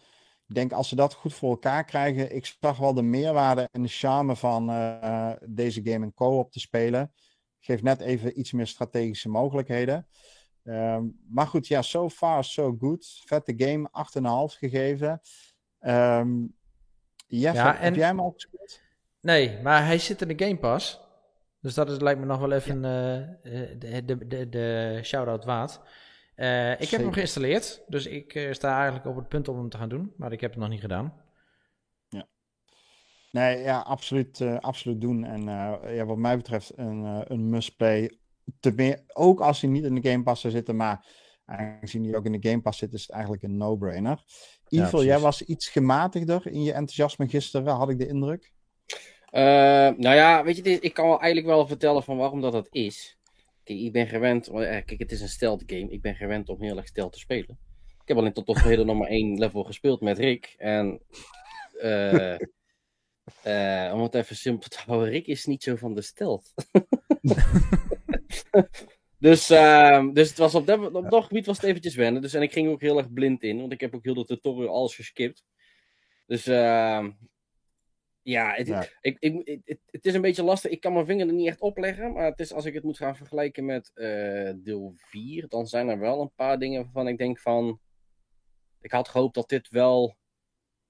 Ik 0.48 0.54
denk 0.54 0.72
als 0.72 0.88
ze 0.88 0.96
dat 0.96 1.14
goed 1.14 1.34
voor 1.34 1.50
elkaar 1.50 1.84
krijgen, 1.84 2.34
ik 2.34 2.56
zag 2.60 2.78
wel 2.78 2.94
de 2.94 3.02
meerwaarde 3.02 3.68
en 3.72 3.82
de 3.82 3.88
charme 3.88 4.36
van 4.36 4.70
uh, 4.70 5.32
deze 5.46 5.80
game 5.84 6.04
in 6.04 6.14
co-op 6.14 6.52
te 6.52 6.60
spelen. 6.60 7.12
Geeft 7.60 7.82
net 7.82 8.00
even 8.00 8.38
iets 8.38 8.52
meer 8.52 8.66
strategische 8.66 9.28
mogelijkheden. 9.28 10.06
Um, 10.64 11.18
maar 11.28 11.46
goed, 11.46 11.66
ja, 11.66 11.82
so 11.82 12.08
far 12.08 12.44
so 12.44 12.76
good. 12.78 13.22
Vette 13.24 13.54
game, 13.56 13.88
8,5 14.52 14.58
gegeven. 14.58 15.20
Um, 15.80 16.54
Jeff, 17.26 17.54
ja, 17.54 17.76
en... 17.76 17.82
heb 17.82 17.94
jij 17.94 18.06
hem 18.06 18.20
al 18.20 18.30
gespeeld? 18.30 18.80
Nee, 19.20 19.60
maar 19.62 19.86
hij 19.86 19.98
zit 19.98 20.22
in 20.22 20.36
de 20.36 20.44
Game 20.44 20.58
Pass. 20.58 21.00
Dus 21.60 21.74
dat 21.74 21.90
is, 21.90 21.98
lijkt 21.98 22.20
me 22.20 22.26
nog 22.26 22.40
wel 22.40 22.52
even 22.52 22.80
ja. 22.80 23.20
uh, 23.42 23.78
de, 23.78 24.04
de, 24.04 24.26
de, 24.26 24.48
de 24.48 25.00
shout-out 25.02 25.44
waard. 25.44 25.80
Uh, 26.36 26.80
ik 26.80 26.88
heb 26.88 27.00
hem 27.00 27.12
geïnstalleerd, 27.12 27.82
dus 27.86 28.06
ik 28.06 28.34
uh, 28.34 28.52
sta 28.52 28.74
eigenlijk 28.76 29.06
op 29.06 29.16
het 29.16 29.28
punt 29.28 29.48
om 29.48 29.58
hem 29.58 29.68
te 29.68 29.76
gaan 29.76 29.88
doen, 29.88 30.12
maar 30.16 30.32
ik 30.32 30.40
heb 30.40 30.50
het 30.50 30.60
nog 30.60 30.68
niet 30.68 30.80
gedaan. 30.80 31.20
Nee, 33.30 33.58
ja, 33.58 33.80
absoluut, 33.80 34.40
absoluut 34.60 35.00
doen. 35.00 35.24
En 35.24 35.42
ja, 35.94 36.04
wat 36.04 36.16
mij 36.16 36.36
betreft 36.36 36.78
een, 36.78 37.24
een 37.32 37.50
must-play. 37.50 38.21
Meer, 38.74 39.02
ook 39.12 39.40
als 39.40 39.60
hij 39.60 39.70
niet 39.70 39.84
in 39.84 39.94
de 39.94 40.10
Game 40.10 40.22
Pass 40.22 40.40
zou 40.40 40.52
zitten, 40.52 40.76
maar 40.76 41.06
aangezien 41.44 42.04
hij 42.04 42.16
ook 42.16 42.24
in 42.24 42.40
de 42.40 42.48
Game 42.48 42.60
Pass 42.60 42.78
zit, 42.78 42.92
is 42.92 43.02
het 43.02 43.10
eigenlijk 43.10 43.42
een 43.42 43.56
no-brainer. 43.56 44.22
Evil, 44.68 45.00
ja, 45.00 45.06
jij 45.06 45.18
was 45.18 45.42
iets 45.42 45.68
gematigder 45.68 46.46
in 46.46 46.62
je 46.62 46.72
enthousiasme 46.72 47.28
gisteren, 47.28 47.74
had 47.74 47.90
ik 47.90 47.98
de 47.98 48.08
indruk. 48.08 48.52
nou 49.30 50.14
ja, 50.14 50.44
weet 50.44 50.56
je, 50.56 50.62
ik 50.62 50.94
kan 50.94 51.08
wel 51.08 51.20
eigenlijk 51.20 51.54
wel 51.54 51.66
vertellen 51.66 52.02
van 52.02 52.16
waarom 52.16 52.40
dat 52.40 52.52
dat 52.52 52.68
is. 52.70 53.18
Kijk, 53.64 53.78
ik 53.78 53.92
ben 53.92 54.06
gewend, 54.06 54.50
kijk, 54.50 54.98
het 54.98 55.12
is 55.12 55.20
een 55.20 55.28
stealth 55.28 55.62
game. 55.66 55.90
Ik 55.90 56.02
ben 56.02 56.14
gewend 56.14 56.48
om 56.48 56.62
heel 56.62 56.76
erg 56.76 56.86
stealth 56.86 57.12
te 57.12 57.18
spelen. 57.18 57.58
Ik 58.02 58.08
heb 58.08 58.16
alleen 58.16 58.32
tot 58.32 58.48
op 58.48 58.56
heden 58.56 58.86
nog 58.86 58.98
maar 58.98 59.08
één 59.08 59.38
level 59.38 59.64
gespeeld 59.64 60.00
met 60.00 60.18
Rick. 60.18 60.54
En 60.58 61.00
Uh, 63.44 63.92
om 63.94 64.02
het 64.02 64.14
even 64.14 64.36
simpel 64.36 64.68
te 64.68 64.78
houden, 64.86 65.08
Rick 65.08 65.26
is 65.26 65.44
niet 65.44 65.62
zo 65.62 65.76
van 65.76 65.94
de 65.94 66.02
stelt. 66.02 66.52
dus, 69.18 69.50
uh, 69.50 70.12
dus 70.12 70.28
het 70.28 70.38
was 70.38 70.54
op, 70.54 70.66
dat, 70.66 70.94
op 70.94 71.10
dat 71.10 71.24
gebied 71.24 71.46
was 71.46 71.56
het 71.56 71.66
eventjes 71.66 71.94
wennen. 71.94 72.22
Dus, 72.22 72.34
en 72.34 72.42
ik 72.42 72.52
ging 72.52 72.68
ook 72.68 72.80
heel 72.80 72.98
erg 72.98 73.12
blind 73.12 73.42
in, 73.42 73.58
want 73.60 73.72
ik 73.72 73.80
heb 73.80 73.94
ook 73.94 74.04
heel 74.04 74.14
de 74.14 74.24
tutorial 74.24 74.74
alles 74.74 74.94
geskipt. 74.94 75.44
Dus 76.26 76.46
uh, 76.46 77.06
ja, 78.22 78.52
het, 78.52 78.66
ja. 78.66 78.86
Ik, 79.00 79.16
ik, 79.18 79.60
het, 79.64 79.80
het, 79.86 80.06
is 80.06 80.14
een 80.14 80.20
beetje 80.20 80.42
lastig. 80.42 80.70
Ik 80.70 80.80
kan 80.80 80.92
mijn 80.92 81.06
vinger 81.06 81.26
er 81.26 81.32
niet 81.32 81.46
echt 81.46 81.60
opleggen. 81.60 82.12
Maar 82.12 82.24
het 82.24 82.40
is, 82.40 82.52
als 82.52 82.64
ik 82.64 82.74
het 82.74 82.84
moet 82.84 82.96
gaan 82.96 83.16
vergelijken 83.16 83.64
met 83.64 83.90
uh, 83.94 84.52
deel 84.56 84.92
4, 84.96 85.48
dan 85.48 85.66
zijn 85.66 85.88
er 85.88 85.98
wel 85.98 86.20
een 86.20 86.32
paar 86.34 86.58
dingen 86.58 86.82
waarvan 86.82 87.08
ik 87.08 87.18
denk 87.18 87.38
van. 87.38 87.80
Ik 88.80 88.92
had 88.92 89.08
gehoopt 89.08 89.34
dat 89.34 89.48
dit 89.48 89.68
wel 89.68 90.16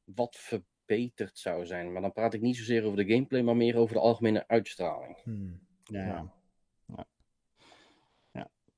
wat 0.05 0.37
verbeterd 0.37 1.39
zou 1.39 1.67
zijn. 1.67 1.93
Maar 1.93 2.03
dan 2.03 2.13
praat 2.13 2.35
ik 2.35 2.41
niet 2.41 2.57
zozeer 2.57 2.85
over 2.85 3.05
de 3.05 3.13
gameplay, 3.13 3.43
maar 3.43 3.57
meer 3.57 3.77
over 3.77 3.95
de 3.95 4.01
algemene 4.01 4.49
uitstraling. 4.49 5.19
Hmm. 5.23 5.61
Ja. 5.83 6.33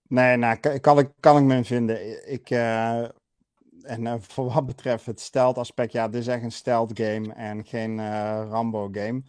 Nee, 0.09 0.37
nou, 0.37 0.57
kan, 0.57 0.99
ik, 0.99 1.11
kan 1.21 1.37
ik 1.37 1.45
me 1.45 1.65
vinden. 1.65 2.31
Ik, 2.33 2.51
uh, 2.51 3.01
en 3.83 4.05
uh, 4.05 4.15
voor 4.33 4.53
wat 4.53 4.67
betreft 4.67 5.07
het 5.07 5.21
stealth 5.21 5.59
aspect, 5.59 5.93
ja, 5.93 6.09
dit 6.09 6.21
is 6.21 6.27
echt 6.27 6.43
een 6.43 6.53
stealth 6.53 6.99
game 7.01 7.33
en 7.35 7.65
geen 7.65 7.99
uh, 7.99 8.47
Rambo 8.49 8.89
game. 8.93 9.23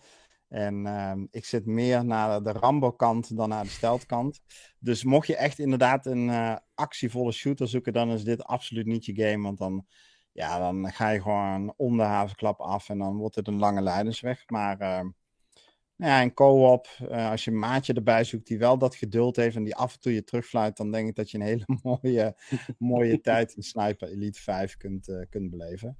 En 0.47 0.85
ehm, 0.85 1.25
ik 1.31 1.45
zit 1.45 1.65
meer 1.65 2.05
naar 2.05 2.43
de 2.43 2.51
Rambo-kant 2.51 3.37
dan 3.37 3.49
naar 3.49 3.63
de 3.63 3.69
stealth-kant. 3.69 4.41
Dus 4.79 5.03
mocht 5.03 5.27
je 5.27 5.35
echt 5.35 5.59
inderdaad 5.59 6.05
een 6.05 6.59
actievolle 6.75 7.31
shooter 7.31 7.67
zoeken, 7.67 7.93
dan 7.93 8.11
is 8.11 8.23
dit 8.23 8.43
absoluut 8.43 8.85
niet 8.85 9.05
je 9.05 9.15
game. 9.15 9.43
Want 9.43 9.57
dan 9.57 9.85
ja, 10.35 10.59
dan 10.59 10.91
ga 10.91 11.09
je 11.09 11.21
gewoon 11.21 11.73
om 11.77 11.97
de 11.97 12.03
havenklap 12.03 12.59
af 12.59 12.89
en 12.89 12.97
dan 12.97 13.17
wordt 13.17 13.35
het 13.35 13.47
een 13.47 13.59
lange 13.59 13.81
leidensweg. 13.81 14.43
Maar 14.49 14.81
uh, 14.81 15.09
nou 15.95 16.11
ja, 16.11 16.21
in 16.21 16.33
co-op, 16.33 16.87
uh, 17.01 17.29
als 17.29 17.43
je 17.43 17.51
een 17.51 17.59
maatje 17.59 17.93
erbij 17.93 18.23
zoekt 18.23 18.47
die 18.47 18.57
wel 18.57 18.77
dat 18.77 18.95
geduld 18.95 19.35
heeft 19.35 19.55
en 19.55 19.63
die 19.63 19.75
af 19.75 19.93
en 19.93 19.99
toe 19.99 20.13
je 20.13 20.23
terugfluit, 20.23 20.77
dan 20.77 20.91
denk 20.91 21.07
ik 21.07 21.15
dat 21.15 21.31
je 21.31 21.37
een 21.37 21.43
hele 21.53 21.65
mooie, 21.83 22.35
mooie 22.77 23.21
tijd 23.21 23.53
in 23.53 23.63
Sniper 23.63 24.07
Elite 24.07 24.41
5 24.41 24.77
kunt, 24.77 25.07
uh, 25.07 25.25
kunt 25.29 25.49
beleven. 25.49 25.97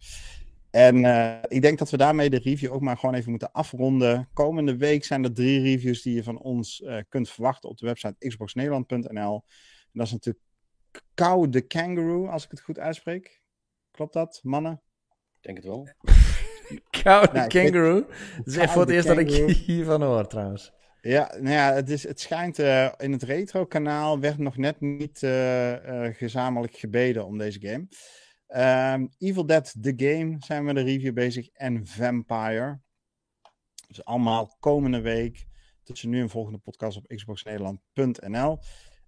En 0.70 0.96
ik 1.48 1.62
denk 1.62 1.78
dat 1.78 1.90
we 1.90 1.98
daarmee 1.98 2.30
de 2.30 2.40
review 2.40 2.74
ook 2.74 2.82
maar 2.82 2.98
gewoon 2.98 3.16
even 3.16 3.30
moeten 3.30 3.52
afronden. 3.52 4.30
Komende 4.34 4.78
week 4.78 5.04
zijn 5.04 5.24
er 5.24 5.34
drie 5.34 5.62
reviews 5.62 6.02
die 6.02 6.16
je 6.16 6.24
van 6.24 6.40
ons 6.40 6.84
kunt 7.10 7.30
verwachten 7.30 7.70
op 7.70 7.78
de 7.78 7.86
website 7.86 8.28
xboxnederland.nl. 8.28 9.44
Dat 9.92 10.06
is 10.06 10.12
natuurlijk 10.12 10.44
Cow 11.14 11.52
the 11.52 11.62
Kangaroo, 11.62 12.28
als 12.28 12.44
ik 12.44 12.52
het 12.52 12.62
goed 12.62 12.80
uitspreek. 12.80 13.42
Klopt 13.92 14.14
dat, 14.14 14.40
mannen? 14.44 14.82
Ik 15.40 15.42
denk 15.42 15.58
het 15.58 15.66
wel. 15.66 15.88
The 16.92 17.46
Kangaroo. 17.48 18.06
Dat 18.38 18.48
is 18.48 18.58
echt 18.58 18.72
voor 18.72 18.82
het 18.82 18.92
eerst 18.92 19.08
dat 19.08 19.18
ik 19.18 19.30
hiervan 19.66 20.02
hoor, 20.02 20.28
trouwens. 20.28 20.74
Ja, 21.02 21.32
nou 21.40 21.56
ja, 21.56 21.74
het, 21.74 21.90
is, 21.90 22.08
het 22.08 22.20
schijnt 22.20 22.60
uh, 22.60 22.92
in 22.98 23.12
het 23.12 23.24
retro-kanaal 23.24 24.20
werd 24.20 24.38
nog 24.38 24.58
net 24.58 24.82
niet 24.82 25.22
uh, 25.22 25.72
uh, 25.72 26.14
gezamenlijk 26.14 26.76
gebeden 26.76 27.26
om 27.26 27.38
deze 27.38 27.60
game. 27.62 27.88
Um, 28.94 29.10
Evil 29.18 29.46
Dead 29.46 29.76
The 29.82 29.94
Game 29.96 30.36
zijn 30.40 30.66
we 30.66 30.74
de 30.74 30.82
review 30.82 31.14
bezig 31.14 31.50
en 31.50 31.88
Vampire. 31.88 32.80
Dus 33.88 34.06
allemaal 34.06 34.56
komende 34.60 35.02
week 35.02 35.46
tussen 35.84 36.10
nu 36.10 36.22
en 36.22 36.30
volgende 36.30 36.58
podcast 36.58 36.98
op 36.98 37.08
xboxnederland.nl. 37.08 38.60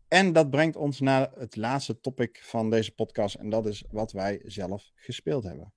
En 0.08 0.34
dat 0.34 0.50
brengt 0.50 0.76
ons 0.76 1.00
naar 1.00 1.32
het 1.36 1.56
laatste 1.56 2.00
topic 2.00 2.40
van 2.44 2.70
deze 2.70 2.92
podcast. 2.92 3.36
En 3.36 3.50
dat 3.50 3.66
is 3.66 3.84
wat 3.90 4.12
wij 4.12 4.42
zelf 4.46 4.92
gespeeld 4.96 5.44
hebben. 5.44 5.74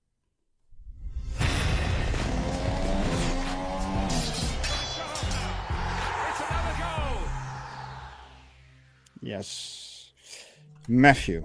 Yes. 9.20 10.14
Matthew. 10.86 11.44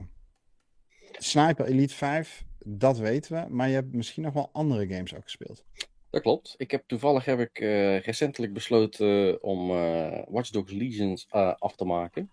Sniper 1.11 1.65
Elite 1.65 1.93
5, 1.93 2.45
dat 2.65 2.97
weten 2.97 3.34
we. 3.41 3.53
Maar 3.53 3.68
je 3.68 3.73
hebt 3.73 3.93
misschien 3.93 4.23
nog 4.23 4.34
wel 4.34 4.49
andere 4.52 4.88
games 4.88 5.15
ook 5.15 5.23
gespeeld. 5.23 5.64
Dat 6.10 6.22
klopt. 6.22 6.56
Ik 6.57 6.72
heb, 6.72 6.84
toevallig 6.88 7.26
heb 7.26 7.39
ik 7.39 7.60
uh, 7.60 7.99
recentelijk 7.99 8.53
besloten 8.53 9.43
om 9.43 9.72
uh, 9.72 10.22
Watch 10.27 10.49
Dogs 10.49 10.72
Legions 10.72 11.27
uh, 11.35 11.53
af 11.57 11.76
te 11.76 11.85
maken. 11.85 12.31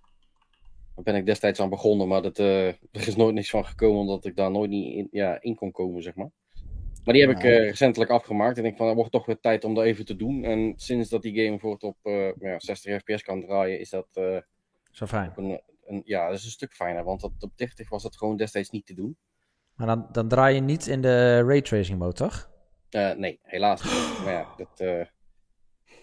Daar 0.95 1.05
ben 1.05 1.15
ik 1.15 1.27
destijds 1.27 1.61
aan 1.61 1.71
begonnen, 1.71 2.09
maar 2.09 2.23
dat, 2.23 2.39
er 2.39 2.79
is 2.93 3.17
nooit 3.17 3.35
niks 3.35 3.51
van 3.51 3.65
gekomen 3.65 4.01
omdat 4.01 4.25
ik 4.25 4.37
daar 4.37 4.51
nooit 4.51 4.71
niet 4.71 4.95
in, 4.95 5.09
ja, 5.11 5.41
in 5.41 5.55
kon 5.55 5.73
komen, 5.73 6.03
zeg 6.03 6.15
maar. 6.15 6.31
Maar 7.05 7.15
die 7.15 7.27
heb 7.27 7.37
ik 7.37 7.43
recentelijk 7.43 8.11
afgemaakt 8.11 8.59
en 8.59 8.65
ik 8.65 8.77
van, 8.77 8.87
het 8.87 8.97
wordt 8.97 9.13
toch 9.13 9.27
weer 9.27 9.41
tijd 9.41 9.65
om 9.65 9.75
dat 9.75 9.85
even 9.85 10.05
te 10.05 10.17
doen. 10.17 10.45
En 10.45 10.73
sinds 10.77 11.09
dat 11.09 11.23
die 11.23 11.45
game 11.45 11.59
voor 11.59 11.77
op 11.77 11.97
ja, 12.41 12.59
60 12.59 13.01
fps 13.01 13.23
kan 13.23 13.41
draaien, 13.41 13.81
is 13.81 13.91
dat... 13.91 14.09
Zo 14.93 15.07
fijn. 15.07 15.33
Een, 15.37 15.61
een, 15.85 16.03
ja, 16.05 16.29
dat 16.29 16.39
is 16.39 16.45
een 16.45 16.51
stuk 16.51 16.75
fijner, 16.75 17.05
want 17.05 17.23
op 17.23 17.53
30 17.57 17.89
was 17.89 18.03
dat 18.03 18.17
gewoon 18.17 18.37
destijds 18.37 18.71
niet 18.71 18.87
te 18.87 18.95
doen. 18.95 19.17
Maar 19.75 19.87
dan, 19.87 20.09
dan 20.13 20.29
draai 20.29 20.55
je 20.55 20.61
niet 20.61 20.87
in 20.87 21.01
de 21.01 21.43
raytracing 21.43 21.99
mode, 21.99 22.15
toch? 22.15 22.51
Uh, 22.91 23.13
nee, 23.13 23.39
helaas 23.43 23.83
niet. 23.83 24.19
Maar 24.25 24.33
ja, 24.33 24.47
dat, 24.57 24.81
uh, 24.81 25.05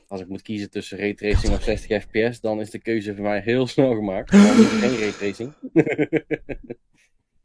als 0.07 0.22
ik 0.22 0.28
moet 0.28 0.41
kiezen 0.41 0.70
tussen 0.70 0.98
raytracing 0.98 1.53
of 1.53 1.61
60 1.61 2.02
fps, 2.02 2.41
dan 2.41 2.60
is 2.60 2.70
de 2.70 2.80
keuze 2.80 3.16
voor 3.16 3.24
mij 3.24 3.40
heel 3.40 3.68
snel 3.68 3.95
gemaakt. 3.95 4.32
Dan 4.32 4.41
geen 4.41 4.99
raytracing. 4.99 5.53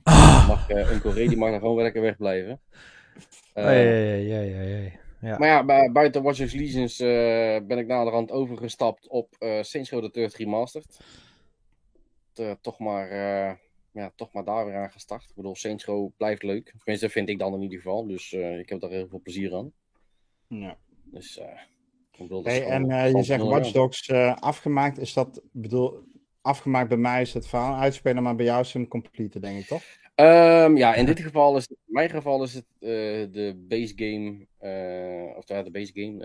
oh. 0.03 0.49
mag, 0.49 0.71
uh, 0.71 0.93
Uncle 0.93 1.13
Ray 1.13 1.29
die 1.29 1.37
mag 1.37 1.51
dan 1.51 1.59
gewoon 1.59 1.83
lekker 1.83 2.03
wegblijven. 2.03 2.61
Uh, 3.55 4.29
ja, 4.29 4.41
ja, 4.41 4.91
ja. 5.21 5.39
Maar 5.39 5.49
ja, 5.49 5.65
bij, 5.65 5.91
buiten 5.93 6.23
Watch 6.23 6.39
Dogs 6.39 6.53
Legions 6.53 6.97
ben 7.67 7.79
ik 7.79 7.87
naderhand 7.87 8.31
overgestapt 8.31 9.09
op 9.09 9.37
Saints 9.61 9.91
Row 9.91 10.03
the 10.05 10.11
Third 10.11 10.35
Remastered. 10.35 10.99
Toch 12.61 12.79
maar 12.79 13.09
ja, 13.93 14.13
toch 14.17 14.33
maar 14.33 14.45
daar 14.45 14.67
weer 14.67 14.77
aan 14.77 14.91
gestart. 14.91 15.23
Ik 15.23 15.35
bedoel, 15.35 15.57
Saints 15.57 15.85
Row 15.85 16.11
blijft 16.17 16.43
leuk. 16.43 16.75
Tenminste, 16.77 17.09
vind 17.09 17.29
ik 17.29 17.39
dan 17.39 17.55
in 17.55 17.63
ieder 17.63 17.79
geval. 17.79 18.07
Dus 18.07 18.33
uh, 18.33 18.59
ik 18.59 18.69
heb 18.69 18.81
daar 18.81 18.91
heel 18.91 19.09
veel 19.09 19.21
plezier 19.21 19.55
aan. 19.55 19.73
Ja. 20.49 20.79
Dus, 21.05 21.39
uh, 21.39 21.45
ik 22.13 22.19
bedoel, 22.19 22.45
hey, 22.45 22.67
en 22.67 22.91
uh, 22.91 23.13
je 23.13 23.23
zegt 23.23 23.43
Watch 23.43 23.71
Dogs 23.71 24.11
afgemaakt. 24.41 24.99
Is 24.99 25.13
dat, 25.13 25.43
bedoel, 25.53 26.03
afgemaakt 26.41 26.89
bij 26.89 26.99
mij 26.99 27.21
is 27.21 27.35
het 27.35 27.47
verhaal 27.47 27.77
uitspelen, 27.77 28.23
maar 28.23 28.37
bij 28.37 28.45
jou 28.45 28.61
is 28.61 28.73
het 28.73 28.83
een 28.83 28.89
complete, 28.89 29.41
denk 29.41 29.59
ik, 29.59 29.67
toch? 29.67 29.83
Um, 30.17 30.77
ja, 30.77 30.95
in 30.95 31.07
dit 31.07 31.21
geval 31.21 31.57
is, 31.57 31.67
in 31.67 31.77
mijn 31.87 32.11
geval 32.11 32.43
is 32.43 32.55
het 32.55 32.67
de 32.81 33.65
base 33.69 33.93
game, 33.97 34.47
of 35.37 35.49
ja, 35.49 35.63
de 35.63 35.71
base 35.71 35.93
game, 35.95 36.19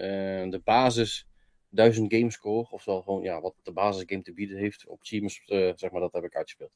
de 0.49 0.61
basis 0.63 1.27
1000 1.69 2.13
game 2.13 2.31
score, 2.31 2.67
oftewel 2.69 3.01
gewoon 3.01 3.21
ja, 3.23 3.41
wat 3.41 3.55
de 3.63 3.71
basis 3.71 4.03
game 4.05 4.21
te 4.21 4.33
bieden 4.33 4.57
heeft 4.57 4.87
op 4.87 4.99
Achievements, 4.99 5.41
zeg 5.79 5.91
maar, 5.91 6.01
dat 6.01 6.13
heb 6.13 6.23
ik 6.23 6.35
uitgespeeld. 6.35 6.71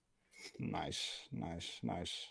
Nice, 0.55 1.27
nice, 1.29 1.85
nice. 1.85 2.29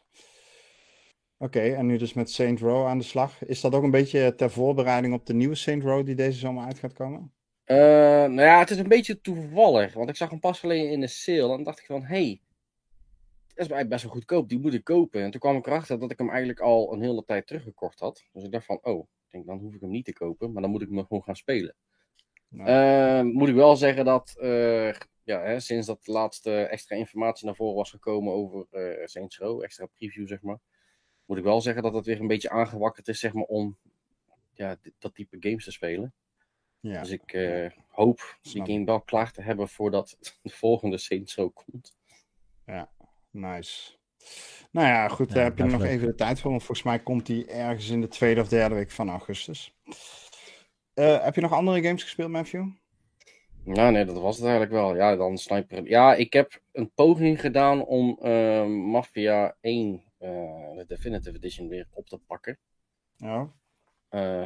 Oké, 1.39 1.61
en 1.61 1.87
nu 1.87 1.97
dus 1.97 2.13
met 2.13 2.31
Saint 2.31 2.61
Row 2.61 2.87
aan 2.87 2.99
de 2.99 3.05
slag. 3.05 3.45
Is 3.45 3.61
dat 3.61 3.75
ook 3.75 3.83
een 3.83 3.91
beetje 3.91 4.35
ter 4.35 4.51
voorbereiding 4.51 5.15
op 5.15 5.27
de 5.27 5.35
nieuwe 5.35 5.55
Saint 5.55 5.83
Row 5.83 6.07
die 6.07 6.15
deze 6.15 6.39
zomer 6.39 6.65
uit 6.65 6.79
gaat 6.79 6.93
komen? 6.93 7.33
Uh, 7.67 7.77
nou 7.77 8.41
ja, 8.41 8.59
het 8.59 8.71
is 8.71 8.79
een 8.79 8.89
beetje 8.89 9.21
toevallig. 9.21 9.95
Want 9.95 10.09
ik 10.09 10.17
zag 10.17 10.31
hem 10.31 10.41
pas 10.41 10.61
geleden 10.61 10.91
in 10.91 11.01
de 11.01 11.07
sale. 11.07 11.57
En 11.57 11.63
dacht 11.63 11.79
ik 11.79 11.87
van, 11.87 12.05
hey, 12.05 12.41
dat 13.55 13.71
is 13.71 13.87
best 13.89 14.03
wel 14.03 14.13
goedkoop. 14.13 14.49
Die 14.49 14.59
moet 14.59 14.75
ik 14.75 14.85
kopen. 14.85 15.23
En 15.23 15.31
toen 15.31 15.41
kwam 15.41 15.57
ik 15.57 15.67
erachter 15.67 15.99
dat 15.99 16.11
ik 16.11 16.19
hem 16.19 16.29
eigenlijk 16.29 16.61
al 16.61 16.93
een 16.93 17.03
hele 17.03 17.25
tijd 17.25 17.47
teruggekocht 17.47 18.01
had. 18.01 18.25
Dus 18.33 18.45
ik 18.45 18.53
dacht 18.53 18.65
van, 18.65 18.79
oh, 18.83 19.01
ik 19.01 19.31
denk, 19.31 19.47
dan 19.47 19.59
hoef 19.59 19.75
ik 19.75 19.81
hem 19.81 19.91
niet 19.91 20.05
te 20.05 20.13
kopen. 20.13 20.53
Maar 20.53 20.63
dan 20.63 20.71
moet 20.71 20.83
ik 20.83 20.89
hem 20.89 21.07
gewoon 21.07 21.23
gaan 21.23 21.37
spelen. 21.37 21.75
Nou. 22.53 22.71
Uh, 22.71 23.33
moet 23.35 23.49
ik 23.49 23.55
wel 23.55 23.77
zeggen 23.77 24.05
dat 24.05 24.37
uh, 24.41 24.93
ja, 25.25 25.41
hè, 25.43 25.61
sinds 25.61 25.87
dat 25.87 26.05
de 26.05 26.13
laatste 26.13 26.63
extra 26.63 26.97
informatie 26.97 27.47
naar 27.47 27.55
voren 27.55 27.77
was 27.77 27.91
gekomen 27.91 28.33
over 28.33 28.67
uh, 28.71 29.07
Saints 29.07 29.39
Row, 29.39 29.63
extra 29.63 29.87
preview 29.87 30.29
zeg 30.29 30.43
maar, 30.43 30.59
moet 31.25 31.39
ik 31.39 31.45
wel 31.45 31.61
zeggen 31.61 31.83
dat 31.83 31.95
het 31.95 32.07
weer 32.07 32.21
een 32.21 32.27
beetje 32.27 32.51
aangewakkerd 32.51 33.09
is 33.09 33.21
zeg 33.21 33.33
maar 33.33 33.45
om 33.45 33.77
ja, 34.53 34.77
dat 34.99 35.15
type 35.15 35.37
games 35.41 35.65
te 35.65 35.73
spelen. 35.73 36.15
Ja. 36.81 37.01
Dus 37.01 37.11
ik 37.11 37.33
uh, 37.33 37.71
hoop 37.89 38.39
die 38.43 38.65
game 38.65 38.85
wel 38.85 39.01
klaar 39.01 39.33
te 39.33 39.43
hebben 39.43 39.69
voordat 39.69 40.17
de 40.43 40.51
volgende 40.51 40.99
Saints 40.99 41.35
Row 41.35 41.51
komt. 41.55 41.97
Ja, 42.67 42.91
nice. 43.31 43.93
Nou 44.71 44.87
ja, 44.87 45.09
goed, 45.09 45.33
daar 45.33 45.45
heb 45.45 45.59
je 45.59 45.65
nog 45.65 45.85
even 45.85 46.07
de 46.07 46.15
tijd 46.15 46.41
voor, 46.41 46.51
want 46.51 46.63
volgens 46.63 46.87
mij 46.87 46.99
komt 46.99 47.27
die 47.27 47.47
ergens 47.47 47.89
in 47.89 48.01
de 48.01 48.09
tweede 48.09 48.41
of 48.41 48.49
derde 48.49 48.75
week 48.75 48.91
van 48.91 49.09
augustus. 49.11 49.75
Uh, 50.95 51.25
heb 51.25 51.35
je 51.35 51.41
nog 51.41 51.53
andere 51.53 51.83
games 51.83 52.03
gespeeld, 52.03 52.31
Matthew? 52.31 52.67
Ja, 53.65 53.91
nee, 53.91 54.05
dat 54.05 54.19
was 54.19 54.37
het 54.37 54.45
eigenlijk 54.45 54.73
wel. 54.73 54.95
Ja, 54.97 55.17
dan 55.17 55.39
Sniper. 55.39 55.89
Ja, 55.89 56.15
ik 56.15 56.33
heb 56.33 56.63
een 56.73 56.93
poging 56.95 57.41
gedaan 57.41 57.85
om 57.85 58.19
uh, 58.23 58.67
Mafia 58.67 59.57
1, 59.61 59.93
uh, 60.21 60.29
de 60.77 60.85
Definitive 60.87 61.37
Edition, 61.37 61.69
weer 61.69 61.89
op 61.93 62.09
te 62.09 62.19
pakken. 62.19 62.59
Ja. 63.17 63.53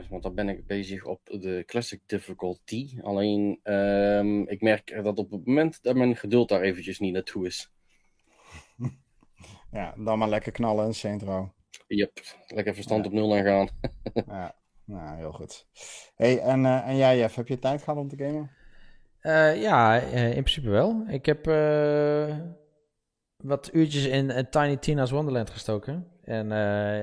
Want 0.08 0.22
dan 0.22 0.34
ben 0.34 0.48
ik 0.48 0.66
bezig 0.66 1.04
op 1.04 1.20
de 1.24 1.62
Classic 1.66 2.00
Difficulty. 2.06 3.00
Alleen, 3.02 3.60
ehm, 3.62 4.42
ik 4.42 4.60
merk 4.60 5.02
dat 5.02 5.18
op 5.18 5.30
het 5.30 5.46
moment 5.46 5.82
dat 5.82 5.96
mijn 5.96 6.16
geduld 6.16 6.48
daar 6.48 6.60
eventjes 6.60 6.98
niet 6.98 7.12
naartoe 7.12 7.46
is. 7.46 7.72
Ja, 9.70 9.94
dan 9.96 10.18
maar 10.18 10.28
lekker 10.28 10.52
knallen 10.52 10.86
in 10.86 10.94
Centro. 10.94 11.52
Yep, 11.86 12.20
lekker 12.46 12.74
verstand 12.74 13.06
op 13.06 13.12
nul 13.12 13.36
aan 13.36 13.44
gaan. 13.44 13.68
ja, 14.26 14.56
nou, 14.86 15.16
heel 15.16 15.32
goed. 15.32 15.66
hey, 16.14 16.40
en, 16.40 16.66
en 16.66 16.96
jij, 16.96 17.18
Jeff, 17.18 17.34
heb 17.34 17.48
je 17.48 17.58
tijd 17.58 17.82
gehad 17.82 17.98
om 17.98 18.08
te 18.08 18.16
gamen? 18.16 18.50
Uh, 19.22 19.62
ja, 19.62 20.02
uh, 20.02 20.26
in 20.26 20.42
principe 20.42 20.68
wel. 20.68 21.04
Ik 21.08 21.26
heb 21.26 21.44
wat 23.36 23.70
uurtjes 23.72 24.06
in 24.06 24.46
Tiny 24.50 24.76
Tina's 24.76 25.10
Wonderland 25.10 25.50
gestoken. 25.50 26.06
En 26.22 26.52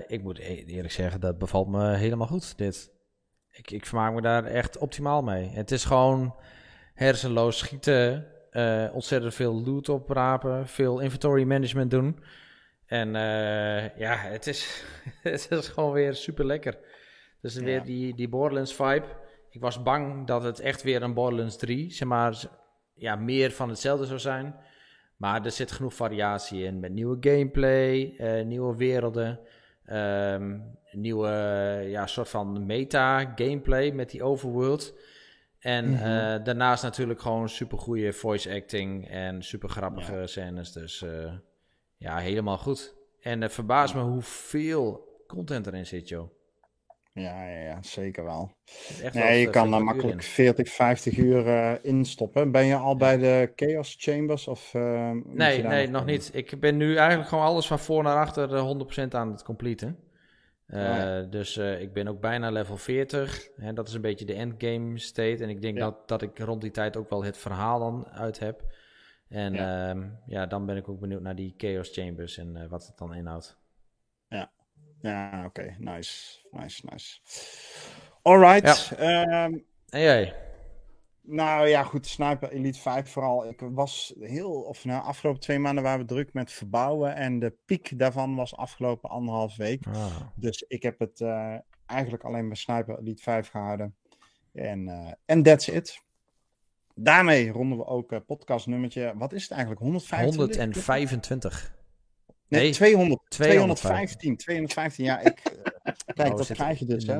ik 0.07 0.23
moet 0.23 0.39
e-, 0.39 0.63
eerlijk 0.65 0.93
zeggen, 0.93 1.19
dat 1.19 1.37
bevalt 1.37 1.67
me 1.67 1.95
helemaal 1.95 2.27
goed, 2.27 2.57
dit. 2.57 2.91
Ik, 3.51 3.71
ik 3.71 3.85
vermaak 3.85 4.13
me 4.13 4.21
daar 4.21 4.45
echt 4.45 4.77
optimaal 4.77 5.21
mee. 5.21 5.49
Het 5.49 5.71
is 5.71 5.85
gewoon 5.85 6.35
hersenloos 6.93 7.57
schieten, 7.57 8.27
ontzettend 8.93 9.33
veel 9.33 9.63
loot 9.63 9.89
oprapen, 9.89 10.67
veel 10.67 10.99
inventory 10.99 11.43
management 11.43 11.91
doen. 11.91 12.23
En 12.85 13.11
ja, 13.97 14.15
het 14.15 14.47
is, 14.47 14.83
het 15.21 15.47
is 15.49 15.67
gewoon 15.67 15.91
weer 15.91 16.15
super 16.15 16.45
lekker. 16.45 16.77
Dus 17.43 17.55
ja. 17.55 17.63
weer 17.63 17.83
die, 17.83 18.15
die 18.15 18.29
Borderlands 18.29 18.73
vibe. 18.73 19.05
Ik 19.49 19.61
was 19.61 19.83
bang 19.83 20.27
dat 20.27 20.43
het 20.43 20.59
echt 20.59 20.83
weer 20.83 21.01
een 21.03 21.13
Borderlands 21.13 21.57
3, 21.57 21.91
zeg 21.91 22.07
maar, 22.07 22.43
ja, 22.93 23.15
meer 23.15 23.51
van 23.51 23.69
hetzelfde 23.69 24.05
zou 24.05 24.19
zijn. 24.19 24.55
Maar 25.17 25.45
er 25.45 25.51
zit 25.51 25.71
genoeg 25.71 25.93
variatie 25.93 26.63
in 26.63 26.79
met 26.79 26.91
nieuwe 26.91 27.17
gameplay, 27.19 28.15
uh, 28.17 28.45
nieuwe 28.45 28.75
werelden, 28.75 29.39
um, 29.91 30.77
nieuwe 30.91 31.29
ja, 31.87 32.07
soort 32.07 32.29
van 32.29 32.65
meta-gameplay 32.65 33.91
met 33.91 34.09
die 34.09 34.23
overworld. 34.23 34.93
En 35.59 35.85
mm 35.85 35.95
-hmm. 35.95 36.05
uh, 36.05 36.43
daarnaast 36.43 36.83
natuurlijk 36.83 37.21
gewoon 37.21 37.49
super 37.49 37.77
goede 37.77 38.13
voice 38.13 38.53
acting 38.53 39.09
en 39.09 39.43
super 39.43 39.69
grappige 39.69 40.15
ja. 40.15 40.27
scènes. 40.27 40.71
Dus 40.71 41.01
uh, 41.01 41.33
ja, 41.97 42.17
helemaal 42.17 42.57
goed. 42.57 42.95
En 43.19 43.41
het 43.41 43.53
verbaast 43.53 43.95
me 43.95 44.01
hoeveel 44.01 45.07
content 45.27 45.67
erin 45.67 45.85
zit, 45.85 46.09
joh. 46.09 46.29
Ja, 47.13 47.47
ja, 47.47 47.59
ja, 47.59 47.81
zeker 47.81 48.23
wel. 48.23 48.51
Nee, 49.11 49.39
je 49.39 49.49
kan 49.49 49.71
daar 49.71 49.83
makkelijk 49.83 50.23
40, 50.23 50.69
50 50.69 51.17
uur 51.17 51.45
uh, 51.45 51.73
instoppen. 51.81 52.51
Ben 52.51 52.65
je 52.65 52.75
al 52.75 52.95
bij 52.95 53.17
de 53.17 53.51
Chaos 53.55 53.95
Chambers? 53.99 54.47
Of, 54.47 54.73
uh, 54.73 55.11
nee, 55.23 55.63
nee, 55.63 55.87
nog, 55.87 56.05
niet. 56.05 56.29
Ik 56.33 56.59
ben 56.59 56.77
nu 56.77 56.95
eigenlijk 56.95 57.29
gewoon 57.29 57.43
alles 57.43 57.67
van 57.67 57.79
voor 57.79 58.03
naar 58.03 58.17
achter 58.17 58.49
100% 58.49 59.07
aan 59.09 59.31
het 59.31 59.43
completen. 59.43 59.99
Uh, 60.67 60.81
ja. 60.81 61.21
Dus 61.21 61.57
ik 61.57 61.93
ben 61.93 62.07
ook 62.07 62.19
bijna 62.19 62.51
level 62.51 62.77
40. 62.77 63.49
Hè, 63.55 63.73
dat 63.73 63.87
is 63.87 63.93
een 63.93 64.01
beetje 64.01 64.25
de 64.25 64.33
endgame 64.33 64.99
state. 64.99 65.43
En 65.43 65.49
ik 65.49 65.61
denk 65.61 65.77
ja. 65.77 65.83
dat, 65.83 66.07
dat 66.07 66.21
ik 66.21 66.39
rond 66.39 66.61
die 66.61 66.71
tijd 66.71 66.97
ook 66.97 67.09
wel 67.09 67.23
het 67.23 67.37
verhaal 67.37 67.79
dan 67.79 68.07
uit 68.07 68.39
heb. 68.39 68.63
En 69.29 69.53
ja, 69.53 69.89
ehm, 69.89 70.09
ja 70.25 70.45
dan 70.45 70.65
ben 70.65 70.77
ik 70.77 70.89
ook 70.89 70.99
benieuwd 70.99 71.21
naar 71.21 71.35
die 71.35 71.53
Chaos 71.57 71.89
Chambers 71.89 72.37
en 72.37 72.69
wat 72.69 72.87
het 72.87 72.97
dan 72.97 73.13
inhoudt. 73.13 73.62
Ja, 75.03 75.45
oké. 75.45 75.45
Okay. 75.45 75.75
Nice. 75.79 76.39
Nice, 76.51 76.85
nice. 76.89 77.19
Alright. 78.21 78.95
Ja. 78.97 79.45
Um, 79.45 79.65
en 79.89 80.01
jij? 80.01 80.35
Nou 81.21 81.67
ja, 81.67 81.83
goed. 81.83 82.07
Sniper 82.07 82.51
Elite 82.51 82.79
5 82.79 83.09
vooral. 83.09 83.47
Ik 83.47 83.59
was 83.59 84.13
heel, 84.19 84.51
of 84.51 84.85
nou, 84.85 85.03
afgelopen 85.03 85.41
twee 85.41 85.59
maanden 85.59 85.83
waren 85.83 85.99
we 85.99 86.05
druk 86.05 86.33
met 86.33 86.51
verbouwen. 86.51 87.15
En 87.15 87.39
de 87.39 87.55
piek 87.65 87.99
daarvan 87.99 88.35
was 88.35 88.55
afgelopen 88.55 89.09
anderhalf 89.09 89.55
week. 89.55 89.85
Ah. 89.87 90.15
Dus 90.35 90.65
ik 90.67 90.83
heb 90.83 90.99
het 90.99 91.19
uh, 91.19 91.55
eigenlijk 91.85 92.23
alleen 92.23 92.47
bij 92.47 92.57
Sniper 92.57 92.99
Elite 92.99 93.21
5 93.21 93.49
gehouden. 93.49 93.95
En 94.53 95.15
uh, 95.27 95.41
that's 95.41 95.67
it. 95.67 96.01
Daarmee 96.95 97.49
ronden 97.49 97.77
we 97.77 97.85
ook 97.85 98.11
uh, 98.11 98.19
podcast 98.25 98.67
nummertje. 98.67 99.13
Wat 99.15 99.33
is 99.33 99.41
het 99.41 99.51
eigenlijk? 99.51 99.81
125? 99.81 100.57
125. 100.57 101.81
Nee, 102.59 102.71
200, 102.71 103.21
215. 103.27 104.37
215, 104.37 105.05
ja. 105.05 105.19
Ik, 105.19 105.51
uh, 105.55 105.93
kijk, 106.15 106.31
oh, 106.31 106.37
dat 106.37 106.51
krijg 106.51 106.79
je 106.79 106.85
dus. 106.85 107.05
Hè, 107.05 107.19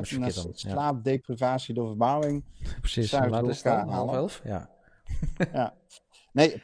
slaap, 0.52 1.04
deprivatie 1.04 1.74
door 1.74 1.86
verbouwing. 1.86 2.44
Precies, 2.80 3.12
laat 3.12 3.48
is 3.48 3.62
dan? 3.62 3.88
Half 3.88 4.12
elf? 4.12 4.40
Ja. 4.44 4.70
ja. 5.52 5.74
Nee, 6.32 6.62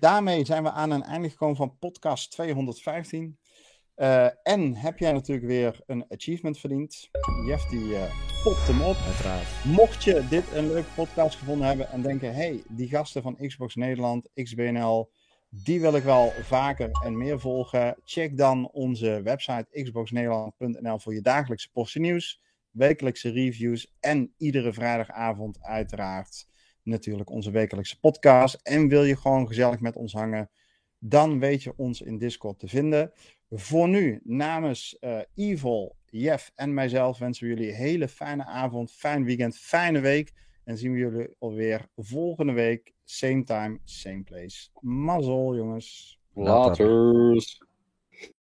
daarmee 0.00 0.44
zijn 0.44 0.62
we 0.62 0.70
aan 0.70 0.90
een 0.90 1.02
einde 1.02 1.30
gekomen 1.30 1.56
van 1.56 1.78
podcast 1.78 2.30
215. 2.30 3.38
Uh, 3.96 4.26
en 4.42 4.74
heb 4.74 4.98
jij 4.98 5.12
natuurlijk 5.12 5.46
weer 5.46 5.80
een 5.86 6.04
achievement 6.08 6.58
verdiend. 6.58 7.08
Jeff 7.46 7.64
die 7.64 7.84
uh, 7.84 8.02
popt 8.42 8.66
hem 8.66 8.82
op. 8.82 8.96
Uiteraard. 9.06 9.64
Mocht 9.64 10.04
je 10.04 10.26
dit 10.30 10.44
een 10.54 10.66
leuke 10.66 10.90
podcast 10.94 11.38
gevonden 11.38 11.66
hebben 11.66 11.90
en 11.90 12.02
denken... 12.02 12.34
hey, 12.34 12.62
die 12.68 12.88
gasten 12.88 13.22
van 13.22 13.36
Xbox 13.46 13.74
Nederland, 13.74 14.28
XBNL... 14.34 15.10
die 15.50 15.80
wil 15.80 15.94
ik 15.94 16.02
wel 16.02 16.30
vaker 16.30 16.90
en 17.04 17.16
meer 17.16 17.40
volgen. 17.40 17.96
Check 18.04 18.36
dan 18.36 18.70
onze 18.70 19.22
website 19.22 19.82
xboxnederland.nl 19.82 20.98
voor 20.98 21.14
je 21.14 21.20
dagelijkse 21.20 21.70
portie 21.70 22.00
nieuws... 22.00 22.40
wekelijkse 22.70 23.30
reviews 23.30 23.96
en 24.00 24.34
iedere 24.36 24.72
vrijdagavond 24.72 25.62
uiteraard... 25.62 26.46
natuurlijk 26.82 27.30
onze 27.30 27.50
wekelijkse 27.50 28.00
podcast. 28.00 28.54
En 28.62 28.88
wil 28.88 29.04
je 29.04 29.16
gewoon 29.16 29.46
gezellig 29.46 29.80
met 29.80 29.96
ons 29.96 30.12
hangen... 30.12 30.50
dan 30.98 31.38
weet 31.38 31.62
je 31.62 31.76
ons 31.76 32.00
in 32.00 32.18
Discord 32.18 32.58
te 32.58 32.68
vinden... 32.68 33.12
Voor 33.52 33.88
nu, 33.88 34.20
namens 34.24 34.96
uh, 35.00 35.18
Evil, 35.34 35.96
Jeff 36.06 36.52
en 36.54 36.74
mijzelf 36.74 37.18
wensen 37.18 37.46
we 37.46 37.54
jullie 37.54 37.68
een 37.68 37.76
hele 37.76 38.08
fijne 38.08 38.44
avond, 38.44 38.92
fijn 38.92 39.24
weekend, 39.24 39.58
fijne 39.58 40.00
week. 40.00 40.32
En 40.70 40.76
zien 40.76 40.92
we 40.92 40.98
jullie 40.98 41.28
alweer 41.38 41.88
volgende 41.96 42.52
week, 42.52 42.92
same 43.04 43.44
time, 43.44 43.78
same 43.84 44.22
place. 44.22 44.68
Mazzel, 44.80 45.56
jongens. 45.56 46.18
Laters. 46.34 47.62